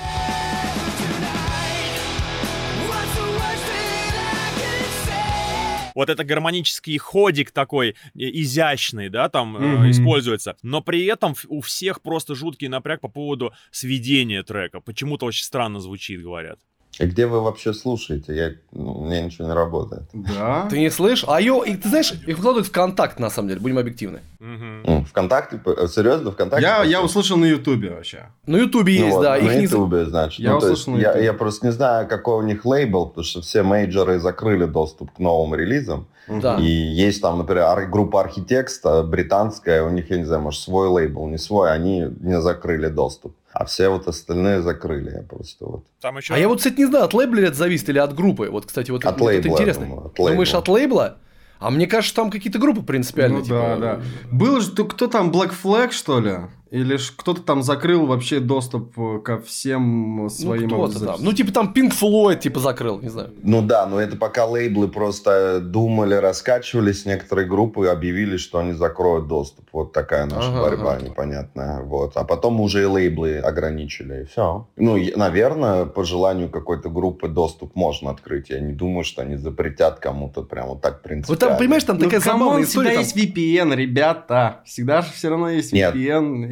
Вот 5.96 6.10
это 6.10 6.24
гармонический 6.24 6.98
ходик 6.98 7.51
такой 7.51 7.90
э, 7.90 7.94
изящный, 8.16 9.10
да, 9.10 9.29
там 9.29 9.53
Мгм. 9.53 9.90
используется. 9.90 10.55
Но 10.62 10.81
при 10.81 11.05
этом 11.05 11.36
у 11.48 11.62
всех 11.62 12.01
просто 12.01 12.36
жуткий 12.36 12.68
напряг 12.68 13.01
по 13.01 13.08
поводу 13.08 13.53
сведения 13.72 14.44
трека. 14.44 14.81
Почему-то 14.81 15.25
очень 15.25 15.44
странно 15.46 15.79
звучит, 15.79 16.22
говорят. 16.22 16.60
И 17.00 17.05
где 17.05 17.27
вы 17.27 17.42
вообще 17.42 17.74
слушаете? 17.74 18.36
Я, 18.36 18.51
ну, 18.72 18.94
у 19.00 19.05
меня 19.05 19.22
ничего 19.22 19.48
не 19.48 19.53
работает. 19.53 20.03
Да. 20.14 20.68
Ты 20.70 20.79
не 20.79 20.90
слышишь? 20.90 21.25
А 21.27 21.40
ее, 21.42 21.62
и 21.66 21.75
ты 21.75 21.90
знаешь, 21.90 22.14
их 22.14 22.38
выкладывают 22.38 22.68
в 22.68 22.72
контакт, 22.72 23.20
на 23.20 23.29
самом 23.29 23.50
деле, 23.50 23.60
будем 23.60 23.77
объективны. 23.77 24.22
М, 24.40 25.05
Вконтакте? 25.05 25.58
П- 25.58 25.88
Серьезно, 25.88 26.31
ВКонтакте? 26.31 26.66
Я, 26.66 26.84
я 26.84 27.01
услышал 27.01 27.38
на 27.38 27.46
Ютубе 27.46 27.90
вообще. 27.90 28.27
На 28.46 28.58
Ютубе 28.58 28.98
Ну 29.00 29.05
есть, 29.05 29.16
вот, 29.18 29.24
да. 29.24 29.31
на 29.31 29.38
Их 29.38 29.55
не... 29.55 29.64
Ютубе, 29.64 30.05
значит. 30.05 30.40
Я 30.40 30.51
Ну, 30.51 30.58
услышал 30.58 30.75
есть 30.75 30.88
на 30.88 30.98
я, 31.01 31.08
Ютубе. 31.10 31.25
я 31.25 31.34
просто 31.34 31.66
не 31.66 31.72
знаю, 31.74 32.08
какой 32.08 32.36
у 32.38 32.42
них 32.48 32.66
лейбл, 32.66 33.08
потому 33.08 33.25
что 33.25 33.42
все 33.42 33.64
мейджоры 33.64 34.20
закрыли 34.20 34.66
доступ 34.66 35.12
к 35.12 35.20
новым 35.20 35.53
релизам. 35.55 36.08
Да. 36.27 36.58
И 36.60 36.64
есть 36.66 37.22
там, 37.22 37.38
например, 37.38 37.88
группа 37.88 38.22
Архитекста 38.22 39.03
британская, 39.03 39.84
у 39.84 39.90
них, 39.90 40.10
я 40.10 40.18
не 40.18 40.24
знаю, 40.24 40.42
может, 40.42 40.62
свой 40.62 40.88
лейбл, 40.88 41.27
не 41.27 41.38
свой, 41.38 41.72
они 41.72 42.05
не 42.22 42.42
закрыли 42.42 42.88
доступ. 42.88 43.36
А 43.57 43.63
все 43.63 43.87
вот 43.87 44.05
остальные 44.05 44.61
закрыли. 44.61 45.11
Я 45.15 45.22
просто 45.22 45.65
вот... 45.65 45.85
Там 46.01 46.18
еще... 46.18 46.33
А 46.33 46.37
я 46.37 46.50
вот, 46.50 46.57
кстати, 46.57 46.75
не 46.77 46.87
знаю, 46.87 47.05
от 47.05 47.13
лейбла 47.13 47.39
это 47.39 47.55
зависит 47.55 47.87
или 47.87 48.00
от 48.00 48.13
группы. 48.13 48.50
Вот, 48.51 48.65
кстати, 48.65 48.91
вот 48.91 49.05
От 49.05 49.15
это, 49.15 49.24
вот 49.24 49.29
это 49.29 49.37
лейбла, 49.37 49.48
я 49.48 49.53
интересно. 49.53 49.85
думаю, 49.85 50.05
от 50.07 50.15
Думаешь, 50.15 50.37
лейбла. 50.50 50.59
от 50.59 50.68
лейбла? 50.68 51.18
А 51.59 51.70
мне 51.72 51.87
кажется, 51.87 52.13
там 52.13 52.31
какие-то 52.31 52.59
группы 52.59 52.81
принципиальные. 52.81 53.39
Ну 53.39 53.46
типа, 53.46 53.55
да, 53.55 53.77
да. 53.77 54.01
Был 54.29 54.59
же, 54.59 54.72
то 54.72 54.83
кто 54.83 55.07
там, 55.07 55.31
Black 55.31 55.53
Flag, 55.63 55.91
что 55.91 56.20
ли? 56.20 56.33
Или 56.72 56.98
ж 56.98 57.14
кто-то 57.16 57.42
там 57.42 57.62
закрыл 57.64 58.06
вообще 58.08 58.40
доступ 58.40 58.98
э, 59.00 59.20
ко 59.20 59.40
всем 59.40 60.18
Ну, 60.24 60.30
своим... 60.30 60.68
кто-то 60.68 60.84
обзорам? 60.86 61.16
там. 61.18 61.24
Ну, 61.25 61.34
типа 61.34 61.51
там 61.54 61.74
Pink 61.75 61.94
Floyd, 62.00 62.40
типа, 62.40 62.60
закрыл, 62.60 63.00
не 63.00 63.10
знаю. 63.10 63.30
Ну 63.44 63.62
да, 63.62 63.86
но 63.86 64.00
это 64.01 64.18
пока 64.18 64.46
лейблы 64.46 64.88
просто 64.88 65.60
думали, 65.60 66.16
раскачивались, 66.16 67.06
некоторые 67.06 67.48
группы 67.48 67.88
объявили, 67.88 68.38
что 68.38 68.58
они 68.60 68.74
закроют 68.74 69.28
доступ. 69.28 69.66
Вот 69.72 69.94
такая 69.94 70.25
наша 70.25 70.50
Ага, 70.50 70.62
борьба 70.62 70.94
ага. 70.94 71.06
непонятная. 71.06 71.82
Вот. 71.84 72.14
А 72.18 72.24
потом 72.24 72.60
уже 72.62 72.82
и 72.82 72.86
лейблы 72.86 73.38
ограничили, 73.38 74.24
и 74.24 74.25
все. 74.25 74.68
Ну, 74.75 74.98
наверное, 75.16 75.86
по 75.86 76.04
желанию 76.04 76.50
какой-то 76.50 76.90
группы 76.90 77.28
доступ 77.28 77.75
можно 77.75 78.10
открыть. 78.10 78.50
Я 78.50 78.60
не 78.60 78.74
думаю, 78.74 79.04
что 79.04 79.22
они 79.22 79.36
запретят 79.36 80.00
кому-то 80.00 80.42
прям 80.42 80.70
вот 80.70 80.82
так 80.82 81.01
принципиально. 81.04 81.40
Вот 81.42 81.50
там, 81.50 81.58
понимаешь, 81.58 81.84
там 81.84 81.98
Ну, 81.98 82.06
такая 82.06 82.22
come 82.22 82.32
on, 82.32 82.40
забавная 82.40 82.66
всегда 82.66 82.82
история. 82.82 82.96
там- 82.96 83.04
есть 83.04 83.18
VPN, 83.18 83.75
ребята. 83.75 84.62
Всегда 84.66 85.01
же 85.01 85.12
все 85.14 85.30
равно 85.30 85.50
есть 85.50 85.72
Нет. 85.74 85.94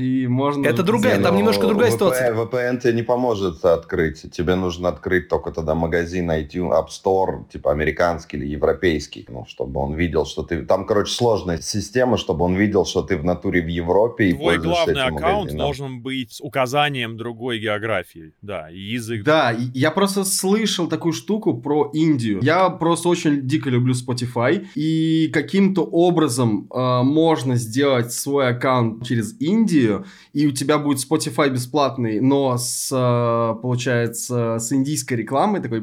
И 0.03 0.27
можно... 0.27 0.67
Это 0.67 0.83
другая, 0.83 1.21
там 1.21 1.37
немножко 1.37 1.67
другая 1.67 1.89
VPN 1.89 1.93
ситуация. 1.93 2.33
VPN 2.33 2.79
тебе 2.79 2.93
не 2.93 3.03
поможет 3.03 3.63
открыть. 3.63 4.31
Тебе 4.31 4.55
нужно 4.55 4.89
открыть 4.89 5.29
только 5.29 5.51
тогда 5.51 5.75
магазин 5.75 6.29
iTunes, 6.31 6.71
App 6.71 6.87
Store, 6.87 7.49
типа 7.51 7.71
американский 7.71 8.37
или 8.37 8.47
европейский, 8.47 9.25
ну, 9.29 9.45
чтобы 9.47 9.79
он 9.79 9.93
видел, 9.95 10.25
что 10.25 10.43
ты... 10.43 10.65
Там, 10.65 10.85
короче, 10.85 11.13
сложная 11.13 11.59
система, 11.61 12.17
чтобы 12.17 12.45
он 12.45 12.55
видел, 12.55 12.85
что 12.85 13.01
ты 13.01 13.17
в 13.17 13.23
натуре 13.23 13.61
в 13.61 13.67
Европе 13.67 14.25
и 14.25 14.33
Твой 14.33 14.55
пользуешься 14.55 14.85
главный 14.85 15.03
этим 15.03 15.15
аккаунт 15.15 15.37
магазином. 15.37 15.65
должен 15.65 16.01
быть 16.01 16.33
с 16.33 16.41
указанием 16.41 17.17
другой 17.17 17.59
географии. 17.59 18.33
Да, 18.41 18.69
и 18.69 18.79
язык. 18.79 19.23
Да, 19.23 19.55
я 19.73 19.91
просто 19.91 20.25
слышал 20.25 20.87
такую 20.87 21.13
штуку 21.13 21.53
про 21.53 21.89
Индию. 21.93 22.39
Я 22.41 22.69
просто 22.69 23.09
очень 23.09 23.47
дико 23.47 23.69
люблю 23.69 23.93
Spotify, 23.93 24.67
и 24.75 25.29
каким-то 25.33 25.83
образом 25.83 26.67
э, 26.73 27.03
можно 27.03 27.55
сделать 27.55 28.11
свой 28.11 28.49
аккаунт 28.49 29.05
через 29.05 29.39
Индию, 29.39 29.92
и 30.33 30.47
у 30.47 30.51
тебя 30.51 30.77
будет 30.77 30.99
Spotify 30.99 31.49
бесплатный, 31.49 32.19
но 32.19 32.57
с, 32.57 32.89
э, 32.91 33.61
получается, 33.61 34.57
с 34.59 34.71
индийской 34.71 35.17
рекламой, 35.17 35.61
такой 35.61 35.81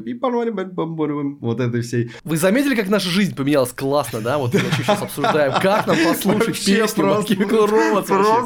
вот 1.39 1.59
этой 1.59 1.81
всей. 1.81 2.11
Вы 2.23 2.37
заметили, 2.37 2.75
как 2.75 2.89
наша 2.89 3.09
жизнь 3.09 3.35
поменялась 3.35 3.71
классно, 3.71 4.21
да? 4.21 4.37
Вот 4.37 4.53
мы 4.53 4.59
сейчас 4.77 5.01
обсуждаем, 5.01 5.53
как 5.61 5.87
нам 5.87 5.97
послушать 6.05 6.63
песню 6.65 7.03
просто-. 7.03 7.35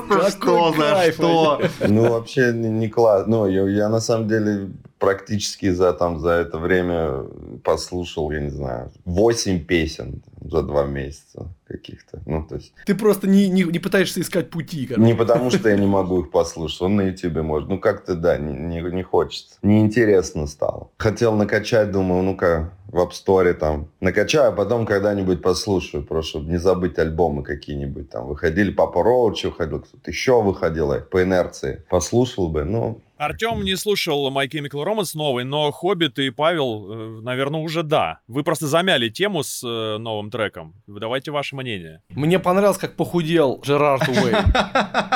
Просто 0.08 0.38
что 0.38 0.74
за 0.78 1.12
что? 1.14 1.62
Ну, 1.88 2.10
вообще 2.10 2.52
не, 2.54 2.70
не 2.70 2.90
класс. 2.90 3.26
Ну, 3.28 3.48
я 3.48 3.90
на 3.90 4.00
самом 4.00 4.28
деле 4.28 4.70
практически 5.00 5.70
за, 5.70 5.94
там, 5.94 6.20
за 6.20 6.30
это 6.32 6.58
время 6.58 7.24
послушал, 7.64 8.32
я 8.32 8.40
не 8.40 8.50
знаю, 8.50 8.92
8 9.06 9.66
песен 9.66 10.22
за 10.42 10.62
два 10.62 10.86
месяца 10.86 11.48
каких-то. 11.68 12.22
Ну, 12.26 12.46
то 12.48 12.56
есть 12.56 12.74
Ты 12.86 12.96
просто 12.96 13.28
не, 13.28 13.48
не, 13.48 13.64
не 13.64 13.80
пытаешься 13.80 14.22
искать 14.22 14.50
пути, 14.50 14.86
короче. 14.86 15.06
Не 15.06 15.16
потому, 15.16 15.50
что 15.50 15.70
я 15.70 15.78
не 15.78 15.88
могу 15.88 16.22
их 16.22 16.32
послушать, 16.32 16.82
он 16.82 16.96
на 16.96 17.02
ютубе 17.02 17.42
может. 17.42 17.70
Ну, 17.70 17.80
как-то, 17.80 18.16
да, 18.16 18.38
не, 18.38 18.54
не, 18.54 18.82
не 18.92 19.04
хочется. 19.04 19.56
Неинтересно 19.62 20.48
стало. 20.48 20.90
Хотел 20.98 21.36
накачать, 21.36 21.92
думаю, 21.92 22.24
ну-ка, 22.24 22.72
в 22.88 23.00
App 23.00 23.12
Store 23.12 23.54
там. 23.54 23.90
Накачаю, 24.00 24.50
а 24.50 24.52
потом 24.52 24.86
когда-нибудь 24.86 25.42
послушаю, 25.42 26.04
просто 26.04 26.30
чтобы 26.30 26.50
не 26.50 26.58
забыть 26.58 26.98
альбомы 26.98 27.44
какие-нибудь 27.44 28.10
там. 28.10 28.28
Выходили, 28.28 28.72
Папа 28.72 29.04
Роуч 29.04 29.44
выходил, 29.44 29.82
кто-то 29.82 30.10
еще 30.10 30.42
выходил, 30.42 30.94
я 30.94 31.02
по 31.02 31.22
инерции. 31.22 31.84
Послушал 31.90 32.48
бы, 32.48 32.64
ну, 32.64 33.02
Артем 33.18 33.64
не 33.64 33.78
слушал 33.78 34.30
My 34.30 34.50
Chemical 34.50 34.84
Romance 34.84 35.12
новый, 35.14 35.46
но 35.46 35.72
Хоббит 35.72 36.20
и 36.20 36.32
Павел, 36.32 36.92
э, 36.92 37.22
наверное, 37.22 37.62
уже 37.62 37.82
да. 37.82 38.20
Вы 38.28 38.44
просто 38.44 38.68
замяли 38.68 39.08
тему 39.08 39.42
с 39.42 39.64
э, 39.64 39.98
новым 39.98 40.30
треком. 40.30 40.74
Давайте 40.86 41.32
ваше 41.32 41.56
мнение. 41.56 42.02
Мне 42.10 42.40
понравилось, 42.40 42.78
как 42.78 42.96
похудел 42.98 43.62
Джерард 43.64 44.08
Уэй. 44.10 44.34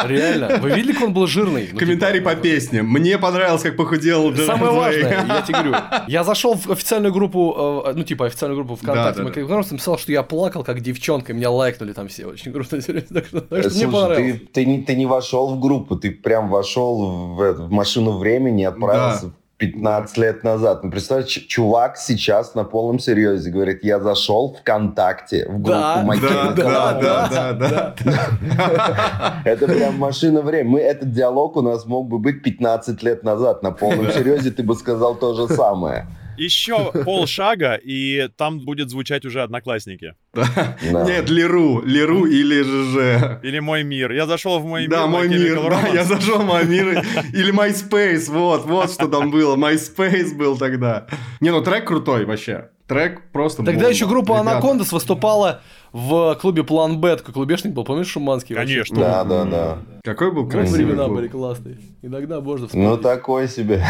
Реально. 0.08 0.60
Вы 0.62 0.72
видели, 0.72 0.94
как 0.94 1.04
он 1.04 1.14
был 1.14 1.28
жирный? 1.28 1.70
Ну, 1.74 1.78
Комментарий 1.78 2.20
типа, 2.20 2.36
по 2.36 2.36
песне. 2.38 2.84
Мне 2.84 3.18
понравилось, 3.18 3.64
как 3.64 3.76
похудел 3.76 4.32
Джерард 4.32 4.60
Самое 4.60 4.72
важное, 4.72 5.26
я 5.28 5.42
тебе 5.46 5.62
говорю. 5.62 5.76
Я 6.08 6.24
зашел 6.24 6.56
в 6.56 6.72
официальную 6.72 7.14
группу, 7.14 7.84
э, 7.86 7.94
ну, 7.96 8.04
типа, 8.04 8.28
официальную 8.28 8.64
группу 8.64 8.82
ВКонтакте. 8.82 9.24
Да, 9.24 9.30
да, 9.30 9.46
да. 9.46 9.56
написал, 9.72 9.98
что 9.98 10.14
я 10.14 10.24
плакал, 10.24 10.64
как 10.64 10.80
девчонка, 10.80 11.34
меня 11.34 11.52
лайкнули 11.52 11.92
там 11.92 12.08
все. 12.08 12.26
Очень 12.28 12.54
круто, 12.54 12.78
мне 12.88 13.88
понравилось. 13.88 14.42
Ты, 14.54 14.66
не, 14.66 14.84
ты 14.84 14.96
не 14.96 15.06
вошел 15.06 15.54
в 15.54 15.60
группу, 15.60 15.98
ты 15.98 16.12
прям 16.12 16.50
вошел 16.50 17.36
в, 17.36 17.54
в 17.68 17.72
машину 17.90 18.18
времени 18.18 18.64
отправился 18.64 19.26
да. 19.28 19.34
15 19.58 20.18
лет 20.18 20.44
назад. 20.44 20.84
Ну, 20.84 20.92
представь, 20.92 21.28
чувак 21.28 21.98
сейчас 21.98 22.56
на 22.56 22.64
полном 22.64 23.00
серьезе 23.00 23.50
говорит, 23.50 23.84
я 23.84 24.00
зашел 24.00 24.56
ВКонтакте 24.62 25.46
в 25.50 25.62
группу 25.62 25.70
да, 25.70 26.04
Макина. 26.06 26.54
Да, 26.56 26.94
да, 26.94 27.54
да, 27.54 27.96
да, 28.00 29.42
Это 29.44 29.68
прям 29.68 29.98
машина 29.98 30.42
времени. 30.42 30.74
Мы, 30.74 30.80
этот 30.80 31.12
диалог 31.12 31.58
у 31.58 31.62
нас 31.62 31.86
мог 31.86 32.08
бы 32.08 32.20
быть 32.20 32.42
15 32.44 33.04
лет 33.04 33.24
назад. 33.24 33.64
На 33.64 33.72
полном 33.72 34.10
серьезе 34.12 34.52
ты 34.52 34.64
бы 34.64 34.76
сказал 34.76 35.16
то 35.16 35.34
же 35.34 35.54
самое. 35.54 36.06
Еще 36.40 36.92
полшага, 37.06 37.76
и 37.76 38.30
там 38.38 38.60
будет 38.60 38.90
звучать 38.90 39.26
уже 39.26 39.42
одноклассники. 39.42 40.16
Нет, 40.34 41.30
Леру, 41.30 41.82
Леру 41.84 42.26
или 42.26 42.62
ЖЖ. 42.62 43.44
Или 43.44 43.60
Мой 43.60 43.84
мир. 43.84 44.12
Я 44.12 44.26
зашел 44.26 44.60
в 44.60 44.66
Мой 44.66 44.82
мир. 44.82 44.90
Да, 44.90 45.08
Мой 45.08 45.28
мир, 45.28 45.70
да, 45.70 45.88
я 45.88 46.04
зашел 46.04 46.40
в 46.40 46.46
Мой 46.46 46.66
мир. 46.66 47.04
Или 47.34 47.54
MySpace, 47.54 48.32
вот, 48.32 48.66
вот 48.66 48.92
что 48.92 49.08
там 49.08 49.32
было. 49.32 49.56
MySpace 49.56 50.36
был 50.36 50.58
тогда. 50.58 51.08
Не, 51.42 51.52
ну 51.52 51.62
трек 51.62 51.88
крутой 51.88 52.26
вообще. 52.26 52.70
Трек 52.90 53.22
просто 53.32 53.64
Тогда 53.64 53.88
еще 53.88 54.08
группа 54.08 54.40
Анакондас 54.40 54.92
выступала 54.92 55.62
в 55.94 56.36
клубе 56.42 56.64
План 56.64 57.00
Б, 57.00 57.18
такой 57.18 57.36
клубешник 57.36 57.72
был, 57.74 57.84
помнишь, 57.84 58.08
Шуманский? 58.08 58.56
Конечно. 58.56 59.00
Да, 59.00 59.24
да, 59.24 59.46
да. 59.46 59.78
Какой 60.04 60.32
был 60.32 60.50
красивый 60.50 60.86
времена 60.86 61.06
клуб. 61.06 61.18
были 61.18 61.28
классные. 61.28 61.78
Иногда 62.02 62.42
можно 62.42 62.66
вспомнить. 62.66 62.90
Ну, 62.90 62.98
такой 62.98 63.48
себе. 63.48 63.84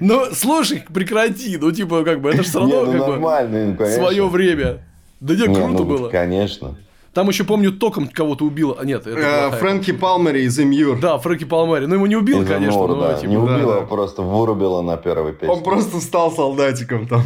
Ну, 0.00 0.26
слушай, 0.32 0.84
прекрати, 0.92 1.56
ну, 1.56 1.72
типа, 1.72 2.04
как 2.04 2.20
бы, 2.20 2.28
это 2.28 2.42
же 2.42 2.48
все 2.48 2.58
равно, 2.60 2.84
ну, 2.84 2.92
как 2.92 3.78
бы, 3.78 3.86
свое 3.86 4.28
время. 4.28 4.82
Да 5.20 5.34
не, 5.34 5.44
круто 5.44 5.68
ну, 5.72 5.84
было. 5.84 6.08
Конечно. 6.10 6.76
Там 7.16 7.30
еще, 7.30 7.44
помню, 7.44 7.72
током 7.72 8.08
кого-то 8.08 8.44
убило. 8.44 8.76
А, 8.78 8.84
нет, 8.84 9.06
это 9.06 9.18
э, 9.18 9.50
Фрэнки 9.52 9.90
Палмери 9.90 10.42
из 10.42 10.60
Имьюр. 10.60 11.00
Да, 11.00 11.16
Фрэнки 11.16 11.44
Палмери. 11.44 11.86
Ну, 11.86 11.94
его 11.94 12.06
не 12.06 12.14
убил, 12.14 12.42
из 12.42 12.46
конечно. 12.46 12.86
Но, 12.86 12.94
да. 12.94 13.14
типа, 13.14 13.30
не 13.30 13.38
убил, 13.38 13.68
да, 13.68 13.80
да. 13.80 13.86
просто 13.86 14.20
вырубило 14.20 14.82
на 14.82 14.98
первой 14.98 15.32
песне. 15.32 15.48
Он 15.48 15.62
просто 15.62 16.02
стал 16.02 16.30
солдатиком 16.30 17.08
там. 17.08 17.22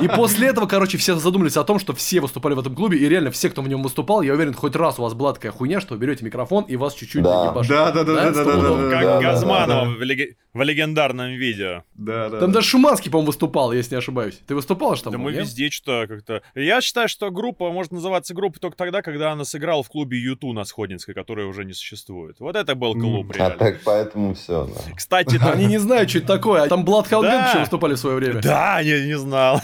И 0.00 0.08
после 0.08 0.48
этого, 0.48 0.64
короче, 0.64 0.96
все 0.96 1.14
задумались 1.16 1.58
о 1.58 1.64
том, 1.64 1.78
что 1.78 1.92
все 1.92 2.22
выступали 2.22 2.54
в 2.54 2.60
этом 2.60 2.74
клубе, 2.74 2.96
и 2.96 3.06
реально 3.06 3.30
все, 3.32 3.50
кто 3.50 3.60
в 3.60 3.68
нем 3.68 3.82
выступал, 3.82 4.22
я 4.22 4.32
уверен, 4.32 4.54
хоть 4.54 4.74
раз 4.76 4.98
у 4.98 5.02
вас 5.02 5.12
была 5.12 5.34
такая 5.34 5.52
хуйня, 5.52 5.78
что 5.78 5.92
вы 5.92 6.00
берете 6.00 6.24
микрофон 6.24 6.64
и 6.64 6.76
вас 6.76 6.94
чуть-чуть 6.94 7.22
да. 7.22 7.52
Да, 7.52 7.92
да, 7.92 7.92
да, 7.92 8.02
да, 8.02 8.30
да, 8.30 8.44
да, 8.44 8.56
да, 8.56 8.90
Как 8.90 9.02
да, 9.02 9.20
Газманова 9.20 9.94
да, 9.98 10.06
да. 10.06 10.24
В 10.54 10.62
легендарном 10.62 11.32
видео. 11.32 11.82
Да, 11.94 12.30
да. 12.30 12.38
Там 12.38 12.52
даже 12.52 12.68
Шуманский, 12.68 13.10
по-моему, 13.10 13.26
выступал, 13.26 13.72
если 13.72 13.96
не 13.96 13.98
ошибаюсь. 13.98 14.40
Ты 14.46 14.54
выступал 14.54 14.94
что 14.94 15.10
там? 15.10 15.14
Да 15.14 15.18
мы 15.18 15.32
везде 15.32 15.68
что-то 15.68 16.06
как-то... 16.06 16.42
Я 16.54 16.80
считаю, 16.80 17.08
что 17.08 17.30
группа 17.30 17.70
может 17.72 17.90
называться 17.92 18.34
группой 18.34 18.60
только 18.60 18.76
тогда, 18.76 19.02
когда 19.02 19.32
она 19.32 19.44
сыграла 19.44 19.82
в 19.82 19.88
клубе 19.88 20.18
Юту 20.18 20.52
на 20.52 20.64
Сходинской, 20.64 21.12
которая 21.12 21.46
уже 21.46 21.64
не 21.64 21.72
существует. 21.72 22.36
Вот 22.38 22.54
это 22.54 22.76
был 22.76 22.94
клуб, 22.94 23.30
mm. 23.30 23.36
реально. 23.36 23.54
А 23.54 23.58
так 23.58 23.80
поэтому 23.84 24.34
все, 24.34 24.66
да. 24.66 24.94
Кстати, 24.94 25.40
они 25.42 25.66
не 25.66 25.78
знают, 25.78 26.08
что 26.08 26.18
это 26.18 26.28
такое. 26.28 26.68
Там 26.68 26.84
Bloodhound 26.84 27.22
да. 27.22 27.56
выступали 27.58 27.94
в 27.94 27.98
свое 27.98 28.16
время. 28.16 28.40
Да, 28.40 28.78
я 28.78 29.04
не 29.04 29.18
знал. 29.18 29.60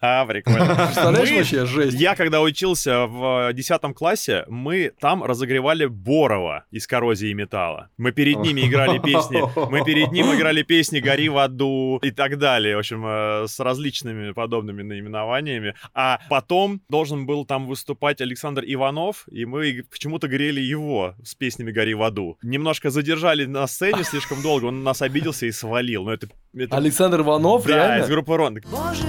Прикольно. 0.00 0.74
Представляешь, 0.86 1.30
мы, 1.30 1.36
вообще 1.38 1.66
жесть. 1.66 2.00
Я 2.00 2.14
когда 2.14 2.40
учился 2.40 3.06
в 3.06 3.52
10 3.52 3.80
классе, 3.94 4.44
мы 4.48 4.92
там 5.00 5.22
разогревали 5.24 5.86
Борова 5.86 6.64
из 6.70 6.86
коррозии 6.86 7.32
металла. 7.32 7.88
Мы 7.96 8.12
перед 8.12 8.38
ними 8.38 8.62
играли 8.62 8.98
песни. 8.98 9.42
Мы 9.70 9.84
перед 9.84 10.12
ним 10.12 10.34
играли 10.34 10.62
песни 10.62 11.00
«Гори 11.00 11.28
в 11.28 11.38
аду» 11.38 11.98
и 12.02 12.10
так 12.10 12.38
далее. 12.38 12.76
В 12.76 12.80
общем, 12.80 13.04
э, 13.06 13.46
с 13.46 13.58
различными 13.60 14.32
подобными 14.32 14.82
наименованиями. 14.82 15.74
А 15.94 16.20
потом 16.28 16.80
должен 16.88 17.26
был 17.26 17.44
там 17.44 17.66
выступать 17.66 18.20
Александр 18.20 18.64
Иванов, 18.66 19.24
и 19.30 19.44
мы 19.44 19.84
почему-то 19.90 20.28
грели 20.28 20.60
его 20.60 21.14
с 21.24 21.34
песнями 21.34 21.72
«Гори 21.72 21.94
в 21.94 22.02
аду». 22.02 22.38
Немножко 22.42 22.90
задержали 22.90 23.44
на 23.44 23.66
сцене 23.66 24.04
слишком 24.04 24.42
долго, 24.42 24.66
он 24.66 24.82
нас 24.82 25.02
обиделся 25.02 25.46
и 25.46 25.52
свалил. 25.52 26.04
Но 26.04 26.12
это, 26.12 26.28
это... 26.54 26.76
Александр 26.76 27.20
Иванов, 27.20 27.64
да, 27.66 27.74
реально? 27.74 28.04
из 28.04 28.08
группы 28.08 28.36
Рон. 28.36 28.58
Боже, 28.70 29.02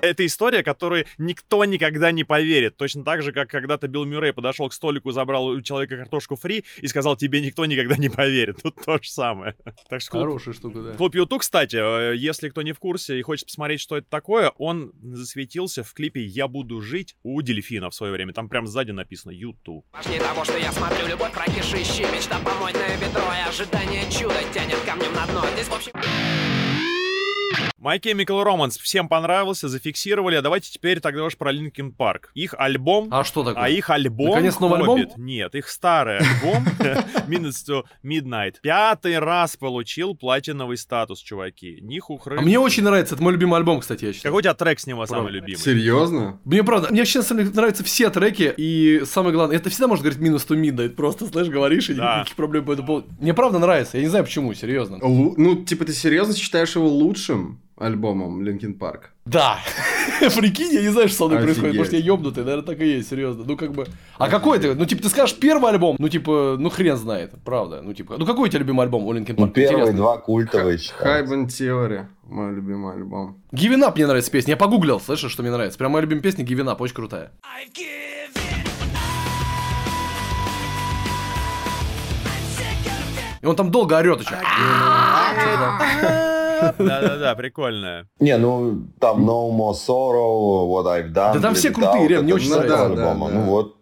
Это 0.00 0.24
история, 0.24 0.62
которую 0.62 1.06
никто 1.18 1.64
никогда 1.64 2.12
не 2.12 2.24
поверит. 2.24 2.76
Точно 2.76 3.04
так 3.04 3.22
же, 3.22 3.32
как 3.32 3.50
когда-то 3.50 3.88
Билл 3.88 4.04
Мюррей 4.04 4.32
подошел 4.32 4.68
к 4.68 4.72
столику, 4.72 5.10
забрал 5.10 5.46
у 5.46 5.60
человека 5.60 5.96
картошку 5.96 6.36
фри 6.36 6.64
и 6.78 6.86
сказал, 6.86 7.16
тебе 7.16 7.40
никто 7.40 7.66
никогда 7.66 7.96
не 7.96 8.08
поверит. 8.08 8.62
Тут 8.62 8.76
то 8.84 9.02
же 9.02 9.10
самое. 9.10 9.54
Так 9.88 10.00
что 10.00 10.12
Хорошая 10.12 10.54
штука, 10.54 10.80
да. 10.80 10.92
Клуб 10.94 11.14
Юту, 11.14 11.38
кстати, 11.38 11.76
э, 11.76 12.16
если 12.16 12.48
кто 12.48 12.62
не 12.62 12.72
в 12.72 12.78
курсе 12.78 13.18
и 13.18 13.22
хочет 13.22 13.46
посмотреть, 13.46 13.80
что 13.80 13.96
это 13.96 14.08
такое, 14.08 14.50
он 14.58 14.92
засветился 15.02 15.82
в 15.82 15.92
клипе 15.92 16.24
«Я 16.24 16.48
буду 16.48 16.80
жить» 16.80 17.16
у 17.22 17.40
Дельфина 17.42 17.90
в 17.90 17.94
свое 17.94 18.12
время. 18.12 18.32
Там 18.32 18.48
прям 18.48 18.66
сзади 18.66 18.92
написано 18.92 19.32
«Юту». 19.32 19.84
Важнее 19.92 20.20
того, 20.20 20.44
что 20.44 20.58
я 20.58 20.72
смотрю, 20.72 21.06
любовь 21.06 21.32
прокишищи, 21.32 22.02
мечта 22.14 22.38
помойное 22.44 22.96
ведро 22.96 23.22
и 23.22 23.48
ожидание 23.48 24.02
чуда 24.10 24.42
тянет 24.52 24.78
камнем 24.86 25.12
на 25.14 25.26
дно. 25.26 25.44
Здесь 25.54 25.68
в 25.68 25.74
общем... 25.74 25.92
My 27.80 28.00
Chemical 28.00 28.44
Romance 28.44 28.76
всем 28.82 29.08
понравился, 29.08 29.68
зафиксировали. 29.68 30.34
А 30.34 30.42
давайте 30.42 30.68
теперь 30.68 30.98
тогда 30.98 31.22
уж 31.24 31.36
про 31.36 31.52
Linkin 31.52 31.94
Park. 31.96 32.22
Их 32.34 32.54
альбом... 32.58 33.08
А 33.12 33.22
что 33.22 33.44
такое? 33.44 33.62
А 33.62 33.68
их 33.68 33.88
альбом... 33.88 34.30
Наконец 34.30 34.58
новый 34.58 34.80
альбом? 34.80 35.06
Нет, 35.16 35.54
их 35.54 35.68
старый 35.68 36.18
альбом 36.18 36.64
Minutes 37.28 37.64
to 37.68 37.84
Midnight. 38.04 38.54
Пятый 38.62 39.20
раз 39.20 39.56
получил 39.56 40.16
платиновый 40.16 40.76
статус, 40.76 41.20
чуваки. 41.20 41.78
Ниху 41.80 42.16
хры. 42.16 42.38
А 42.38 42.40
мне 42.40 42.58
очень 42.58 42.82
нравится, 42.82 43.14
это 43.14 43.22
мой 43.22 43.32
любимый 43.32 43.56
альбом, 43.58 43.78
кстати, 43.78 44.06
я 44.06 44.12
считаю. 44.12 44.32
Какой 44.32 44.40
у 44.40 44.42
тебя 44.42 44.54
трек 44.54 44.80
с 44.80 44.86
него 44.88 45.04
правда. 45.06 45.14
самый 45.14 45.32
любимый? 45.32 45.60
Серьезно? 45.60 46.40
Мне 46.44 46.64
правда, 46.64 46.88
мне 46.90 47.04
сейчас 47.04 47.30
нравятся 47.30 47.84
все 47.84 48.10
треки, 48.10 48.52
и 48.56 49.02
самое 49.04 49.32
главное, 49.32 49.56
это 49.56 49.70
всегда 49.70 49.86
можно 49.86 50.10
говорить 50.10 50.20
Minutes 50.20 50.48
to 50.48 50.60
Midnight, 50.60 50.90
просто, 50.96 51.26
слышь, 51.26 51.48
говоришь, 51.48 51.90
и 51.90 51.94
да. 51.94 52.16
никаких 52.16 52.34
проблем 52.34 52.64
по 52.64 52.72
этому 52.72 52.86
поводу. 52.88 53.08
Мне 53.20 53.34
правда 53.34 53.60
нравится, 53.60 53.98
я 53.98 54.02
не 54.02 54.08
знаю 54.08 54.24
почему, 54.24 54.52
серьезно. 54.54 54.96
Лу- 54.96 55.34
ну, 55.36 55.64
типа, 55.64 55.84
ты 55.84 55.92
серьезно 55.92 56.34
считаешь 56.34 56.74
его 56.74 56.88
лучшим? 56.88 57.60
Альбомом 57.78 58.42
Linkin 58.42 58.78
Park. 58.78 59.10
Да. 59.24 59.58
Прикинь, 60.36 60.72
я 60.72 60.82
не 60.82 60.88
знаю, 60.88 61.08
что 61.08 61.18
со 61.18 61.26
мной 61.26 61.42
происходит. 61.42 61.76
Может, 61.76 61.92
я 61.92 61.98
ёбнутый, 61.98 62.44
наверное, 62.44 62.64
так 62.64 62.80
и 62.80 62.86
есть, 62.86 63.08
серьезно. 63.08 63.44
Ну, 63.46 63.56
как 63.56 63.72
бы... 63.72 63.86
А 64.16 64.28
какой 64.28 64.58
ты? 64.58 64.74
Ну, 64.74 64.84
типа, 64.84 65.02
ты 65.02 65.08
скажешь 65.08 65.36
первый 65.36 65.70
альбом, 65.70 65.96
ну, 65.98 66.08
типа, 66.08 66.56
ну, 66.58 66.70
хрен 66.70 66.96
знает, 66.96 67.32
правда. 67.44 67.82
Ну, 67.82 67.92
типа, 67.94 68.16
ну, 68.18 68.26
какой 68.26 68.48
у 68.48 68.50
тебя 68.50 68.60
любимый 68.60 68.82
альбом 68.82 69.04
у 69.04 69.14
Linkin 69.14 69.34
Park? 69.34 69.40
Ну, 69.40 69.48
первые 69.48 69.80
Интересно. 69.80 69.96
два 69.96 70.18
культовые 70.18 70.76
High 70.76 71.26
Band 71.26 71.46
Theory, 71.46 72.06
мой 72.24 72.54
любимый 72.54 72.94
альбом. 72.94 73.42
Give 73.52 73.74
Up 73.78 73.94
мне 73.94 74.06
нравится 74.06 74.30
песня. 74.30 74.52
Я 74.52 74.56
погуглил, 74.56 75.00
слышишь, 75.00 75.30
что 75.30 75.42
мне 75.42 75.52
нравится. 75.52 75.78
Прям 75.78 75.92
моя 75.92 76.02
любимая 76.02 76.22
песня 76.22 76.44
Give 76.44 76.64
Up, 76.64 76.76
очень 76.80 76.94
крутая. 76.94 77.32
И 83.40 83.46
он 83.46 83.54
там 83.54 83.70
долго 83.70 83.94
орет 83.94 84.20
еще. 84.20 84.36
Да-да-да, 86.78 87.34
прикольная. 87.34 88.06
Не, 88.20 88.36
ну 88.38 88.86
там 89.00 89.24
No 89.28 89.50
More 89.50 89.74
Sorrow, 89.74 90.66
What 90.68 90.86
I've 90.86 91.12
Done. 91.12 91.34
Да 91.34 91.40
там 91.40 91.54
все 91.54 91.70
крутые, 91.70 92.08
реально, 92.08 92.24
мне 92.24 92.34
очень 92.34 92.50
нравится. 92.50 92.88
Ну 92.88 93.40
вот. 93.42 93.76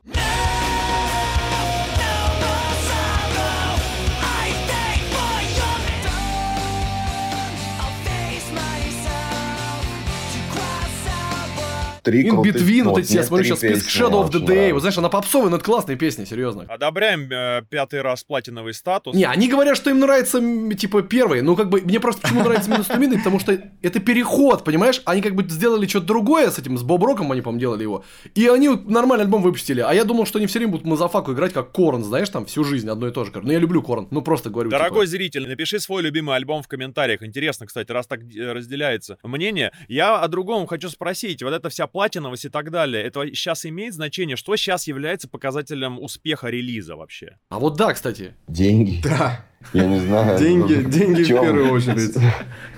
Три 12.06 12.28
In 12.28 12.40
Between, 12.42 12.84
вот 12.84 12.98
эти, 12.98 13.14
я 13.14 13.24
смотрю 13.24 13.44
сейчас 13.44 13.58
список 13.58 13.84
песни 13.84 14.00
Shadow 14.00 14.24
of 14.24 14.30
the 14.30 14.40
Day. 14.40 14.46
нравятся. 14.46 14.74
Вот 14.74 14.80
знаешь, 14.80 14.98
она 14.98 15.08
попсовая, 15.08 15.50
но 15.50 15.56
это 15.56 15.64
классные 15.64 15.96
песни, 15.96 16.24
серьезно. 16.24 16.64
Одобряем 16.68 17.28
э, 17.30 17.62
пятый 17.68 18.00
раз 18.00 18.22
платиновый 18.22 18.74
статус. 18.74 19.14
Не, 19.14 19.24
они 19.24 19.48
говорят, 19.48 19.76
что 19.76 19.90
им 19.90 19.98
нравится, 19.98 20.40
типа, 20.74 21.02
первый. 21.02 21.42
Ну, 21.42 21.56
как 21.56 21.68
бы, 21.68 21.80
мне 21.80 21.98
просто 21.98 22.22
почему 22.22 22.44
нравится 22.44 22.70
именно 22.70 22.84
Стумины, 22.84 23.18
потому 23.18 23.40
что 23.40 23.58
это 23.82 23.98
переход, 23.98 24.62
понимаешь? 24.62 25.02
Они 25.04 25.20
как 25.20 25.34
бы 25.34 25.42
сделали 25.48 25.86
что-то 25.86 26.06
другое 26.06 26.50
с 26.50 26.58
этим, 26.58 26.78
с 26.78 26.82
Боб 26.82 27.02
Роком 27.02 27.32
они, 27.32 27.40
по-моему, 27.40 27.60
делали 27.60 27.82
его. 27.82 28.04
И 28.36 28.46
они 28.46 28.68
вот 28.68 28.88
нормальный 28.88 29.24
альбом 29.24 29.42
выпустили. 29.42 29.80
А 29.80 29.92
я 29.92 30.04
думал, 30.04 30.26
что 30.26 30.38
они 30.38 30.46
все 30.46 30.60
время 30.60 30.72
будут 30.72 30.86
мазафаку 30.86 31.32
играть, 31.32 31.52
как 31.52 31.72
Корн, 31.72 32.04
знаешь, 32.04 32.28
там, 32.28 32.46
всю 32.46 32.62
жизнь 32.62 32.88
одно 32.88 33.08
и 33.08 33.10
то 33.10 33.24
же. 33.24 33.32
Ну, 33.34 33.50
я 33.50 33.58
люблю 33.58 33.82
Корн. 33.82 34.06
Ну, 34.12 34.22
просто 34.22 34.50
говорю. 34.50 34.70
Дорогой 34.70 35.06
типа, 35.06 35.10
зритель, 35.10 35.48
напиши 35.48 35.80
свой 35.80 36.02
любимый 36.02 36.36
альбом 36.36 36.62
в 36.62 36.68
комментариях. 36.68 37.22
Интересно, 37.22 37.66
кстати, 37.66 37.90
раз 37.90 38.06
так 38.06 38.20
э, 38.22 38.52
разделяется 38.52 39.18
мнение. 39.24 39.72
Я 39.88 40.20
о 40.20 40.28
другом 40.28 40.66
хочу 40.68 40.88
спросить. 40.88 41.42
Вот 41.42 41.52
эта 41.52 41.68
вся 41.68 41.88
платиновость 41.96 42.44
и 42.44 42.50
так 42.50 42.70
далее, 42.70 43.02
это 43.02 43.26
сейчас 43.28 43.64
имеет 43.64 43.94
значение? 43.94 44.36
Что 44.36 44.54
сейчас 44.56 44.86
является 44.86 45.30
показателем 45.30 45.98
успеха 45.98 46.50
релиза 46.50 46.94
вообще? 46.94 47.38
А 47.48 47.58
вот 47.58 47.78
да, 47.78 47.94
кстати. 47.94 48.34
Деньги. 48.46 49.00
Да, 49.02 49.46
Я 49.72 49.86
не 49.86 50.00
знаю. 50.00 50.38
деньги, 50.38 50.74
ну, 50.74 50.90
деньги 50.90 51.22
в 51.22 51.26
чём? 51.26 51.44
первую 51.44 51.72
очередь. 51.72 52.16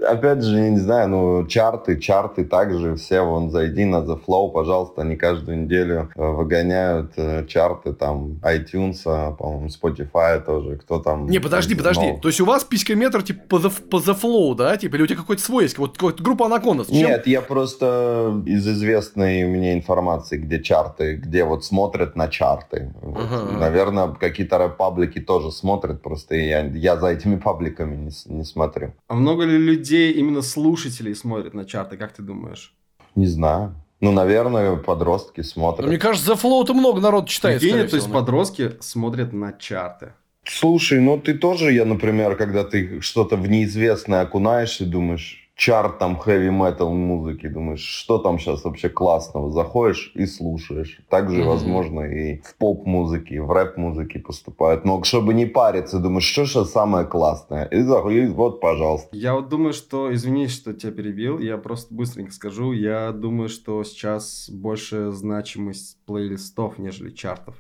Опять 0.01 0.43
же, 0.43 0.59
я 0.59 0.71
не 0.71 0.79
знаю, 0.79 1.09
ну, 1.09 1.47
чарты, 1.47 1.99
чарты 1.99 2.45
также 2.45 2.97
все, 2.97 3.21
вон, 3.23 3.51
зайди 3.51 3.85
на 3.85 3.97
The 3.97 4.19
Flow, 4.27 4.51
пожалуйста, 4.51 5.03
они 5.03 5.17
каждую 5.17 5.65
неделю 5.65 6.09
э, 6.15 6.31
выгоняют 6.31 7.13
э, 7.17 7.45
чарты, 7.47 7.93
там, 7.93 8.39
iTunes, 8.43 9.01
а, 9.07 9.33
по-моему, 9.33 9.69
Spotify 9.69 10.41
тоже, 10.41 10.77
кто 10.77 10.99
там... 11.01 11.27
Не, 11.29 11.41
подожди, 11.41 11.75
там, 11.75 11.79
подожди. 11.79 12.13
ну, 12.13 12.19
То 12.21 12.29
есть 12.29 12.41
у 12.41 12.45
вас 12.45 12.65
писькометр, 12.65 13.23
типа, 13.23 13.41
по 13.49 13.57
the, 13.57 13.73
по 13.89 13.97
the 13.97 14.17
flow, 14.19 14.55
да? 14.55 14.77
Типа, 14.77 14.97
или 14.97 15.03
у 15.03 15.07
тебя 15.07 15.19
какой-то 15.19 15.43
свой 15.43 15.65
есть? 15.65 15.79
Вот 15.79 15.97
группа 15.99 16.47
Анаконда. 16.47 16.85
Чем- 16.85 16.95
Нет, 16.95 17.27
я 17.27 17.41
просто 17.41 18.43
из 18.47 18.67
известной 18.67 19.45
мне 19.45 19.75
информации, 19.75 20.39
где 20.39 20.63
чарты, 20.63 21.17
где 21.17 21.45
вот 21.45 21.65
смотрят 21.65 22.17
на 22.17 22.29
чарты. 22.29 22.93
Вот. 23.03 23.19
Ага. 23.19 23.59
Наверное, 23.59 24.09
какие-то 24.09 24.59
рэп-паблики 24.59 25.21
тоже 25.21 25.51
смотрят, 25.51 26.03
просто 26.03 26.37
я, 26.37 26.61
я 26.79 26.97
за 26.97 27.09
этими 27.09 27.37
пабликами 27.37 27.97
не, 27.97 28.11
не 28.35 28.45
смотрю. 28.45 28.93
А 29.09 29.15
много 29.15 29.45
ли 29.45 29.59
людей, 29.59 30.13
именно 30.13 30.43
слушателей, 30.43 31.15
смотрят 31.15 31.55
на 31.55 31.65
чарты, 31.65 31.97
как 31.97 32.13
ты 32.13 32.23
думаешь? 32.23 32.75
Не 33.15 33.27
знаю. 33.27 33.75
Ну, 34.01 34.13
наверное, 34.13 34.77
подростки 34.77 35.41
Но 35.41 35.45
смотрят. 35.45 35.89
мне 35.89 35.99
кажется, 35.99 36.33
The 36.33 36.41
Flow-то 36.41 36.73
много 36.73 37.01
народ 37.01 37.29
читает. 37.29 37.57
Евгений, 37.63 37.89
скорее 37.89 37.91
то 37.91 37.97
есть 37.97 38.13
подростки 38.13 38.73
смотрят 38.81 39.33
на 39.33 39.53
чарты. 39.53 40.13
Слушай, 40.45 41.01
ну 41.01 41.19
ты 41.19 41.35
тоже, 41.35 41.73
я, 41.73 41.85
например, 41.85 42.37
когда 42.37 42.65
ты 42.65 43.01
что-то 43.01 43.37
в 43.37 43.49
неизвестное 43.51 44.23
окунаешься, 44.23 44.87
думаешь, 44.87 45.48
чарт 45.59 45.99
там 45.99 46.17
хэви 46.17 46.51
метал 46.51 46.95
музыки, 46.95 47.49
думаешь, 47.49 47.81
что 47.85 48.19
там 48.19 48.39
сейчас 48.39 48.65
вообще 48.65 48.89
классного, 48.89 49.51
заходишь 49.51 50.13
и 50.15 50.25
слушаешь. 50.25 51.01
Также, 51.11 51.41
Мгм. 51.41 51.49
возможно, 51.49 52.01
и 52.03 52.41
в 52.43 52.55
поп-музыке, 52.59 53.35
и 53.35 53.39
в 53.41 53.51
рэп-музыке 53.51 54.21
поступают. 54.21 54.85
Но 54.85 55.03
чтобы 55.03 55.35
не 55.35 55.47
париться, 55.47 55.99
думаешь, 55.99 56.25
что 56.33 56.47
сейчас 56.47 56.71
самое 56.71 57.05
классное? 57.07 57.65
И, 57.67 57.83
за- 57.83 58.09
и 58.09 58.29
вот, 58.29 58.61
пожалуйста. 58.61 59.09
Я 59.13 59.35
вот 59.35 59.49
думаю, 59.49 59.73
что, 59.73 60.15
извини, 60.15 60.47
что 60.47 60.73
тебя 60.73 60.93
перебил, 60.93 61.41
я 61.41 61.59
просто 61.59 61.93
быстренько 61.93 62.33
скажу, 62.33 62.71
я 62.73 63.11
думаю, 63.11 63.49
что 63.49 63.83
сейчас 63.83 64.49
больше 64.49 65.11
значимость 65.11 65.99
плейлистов, 66.07 66.79
нежели 66.79 67.11
чартов. 67.11 67.57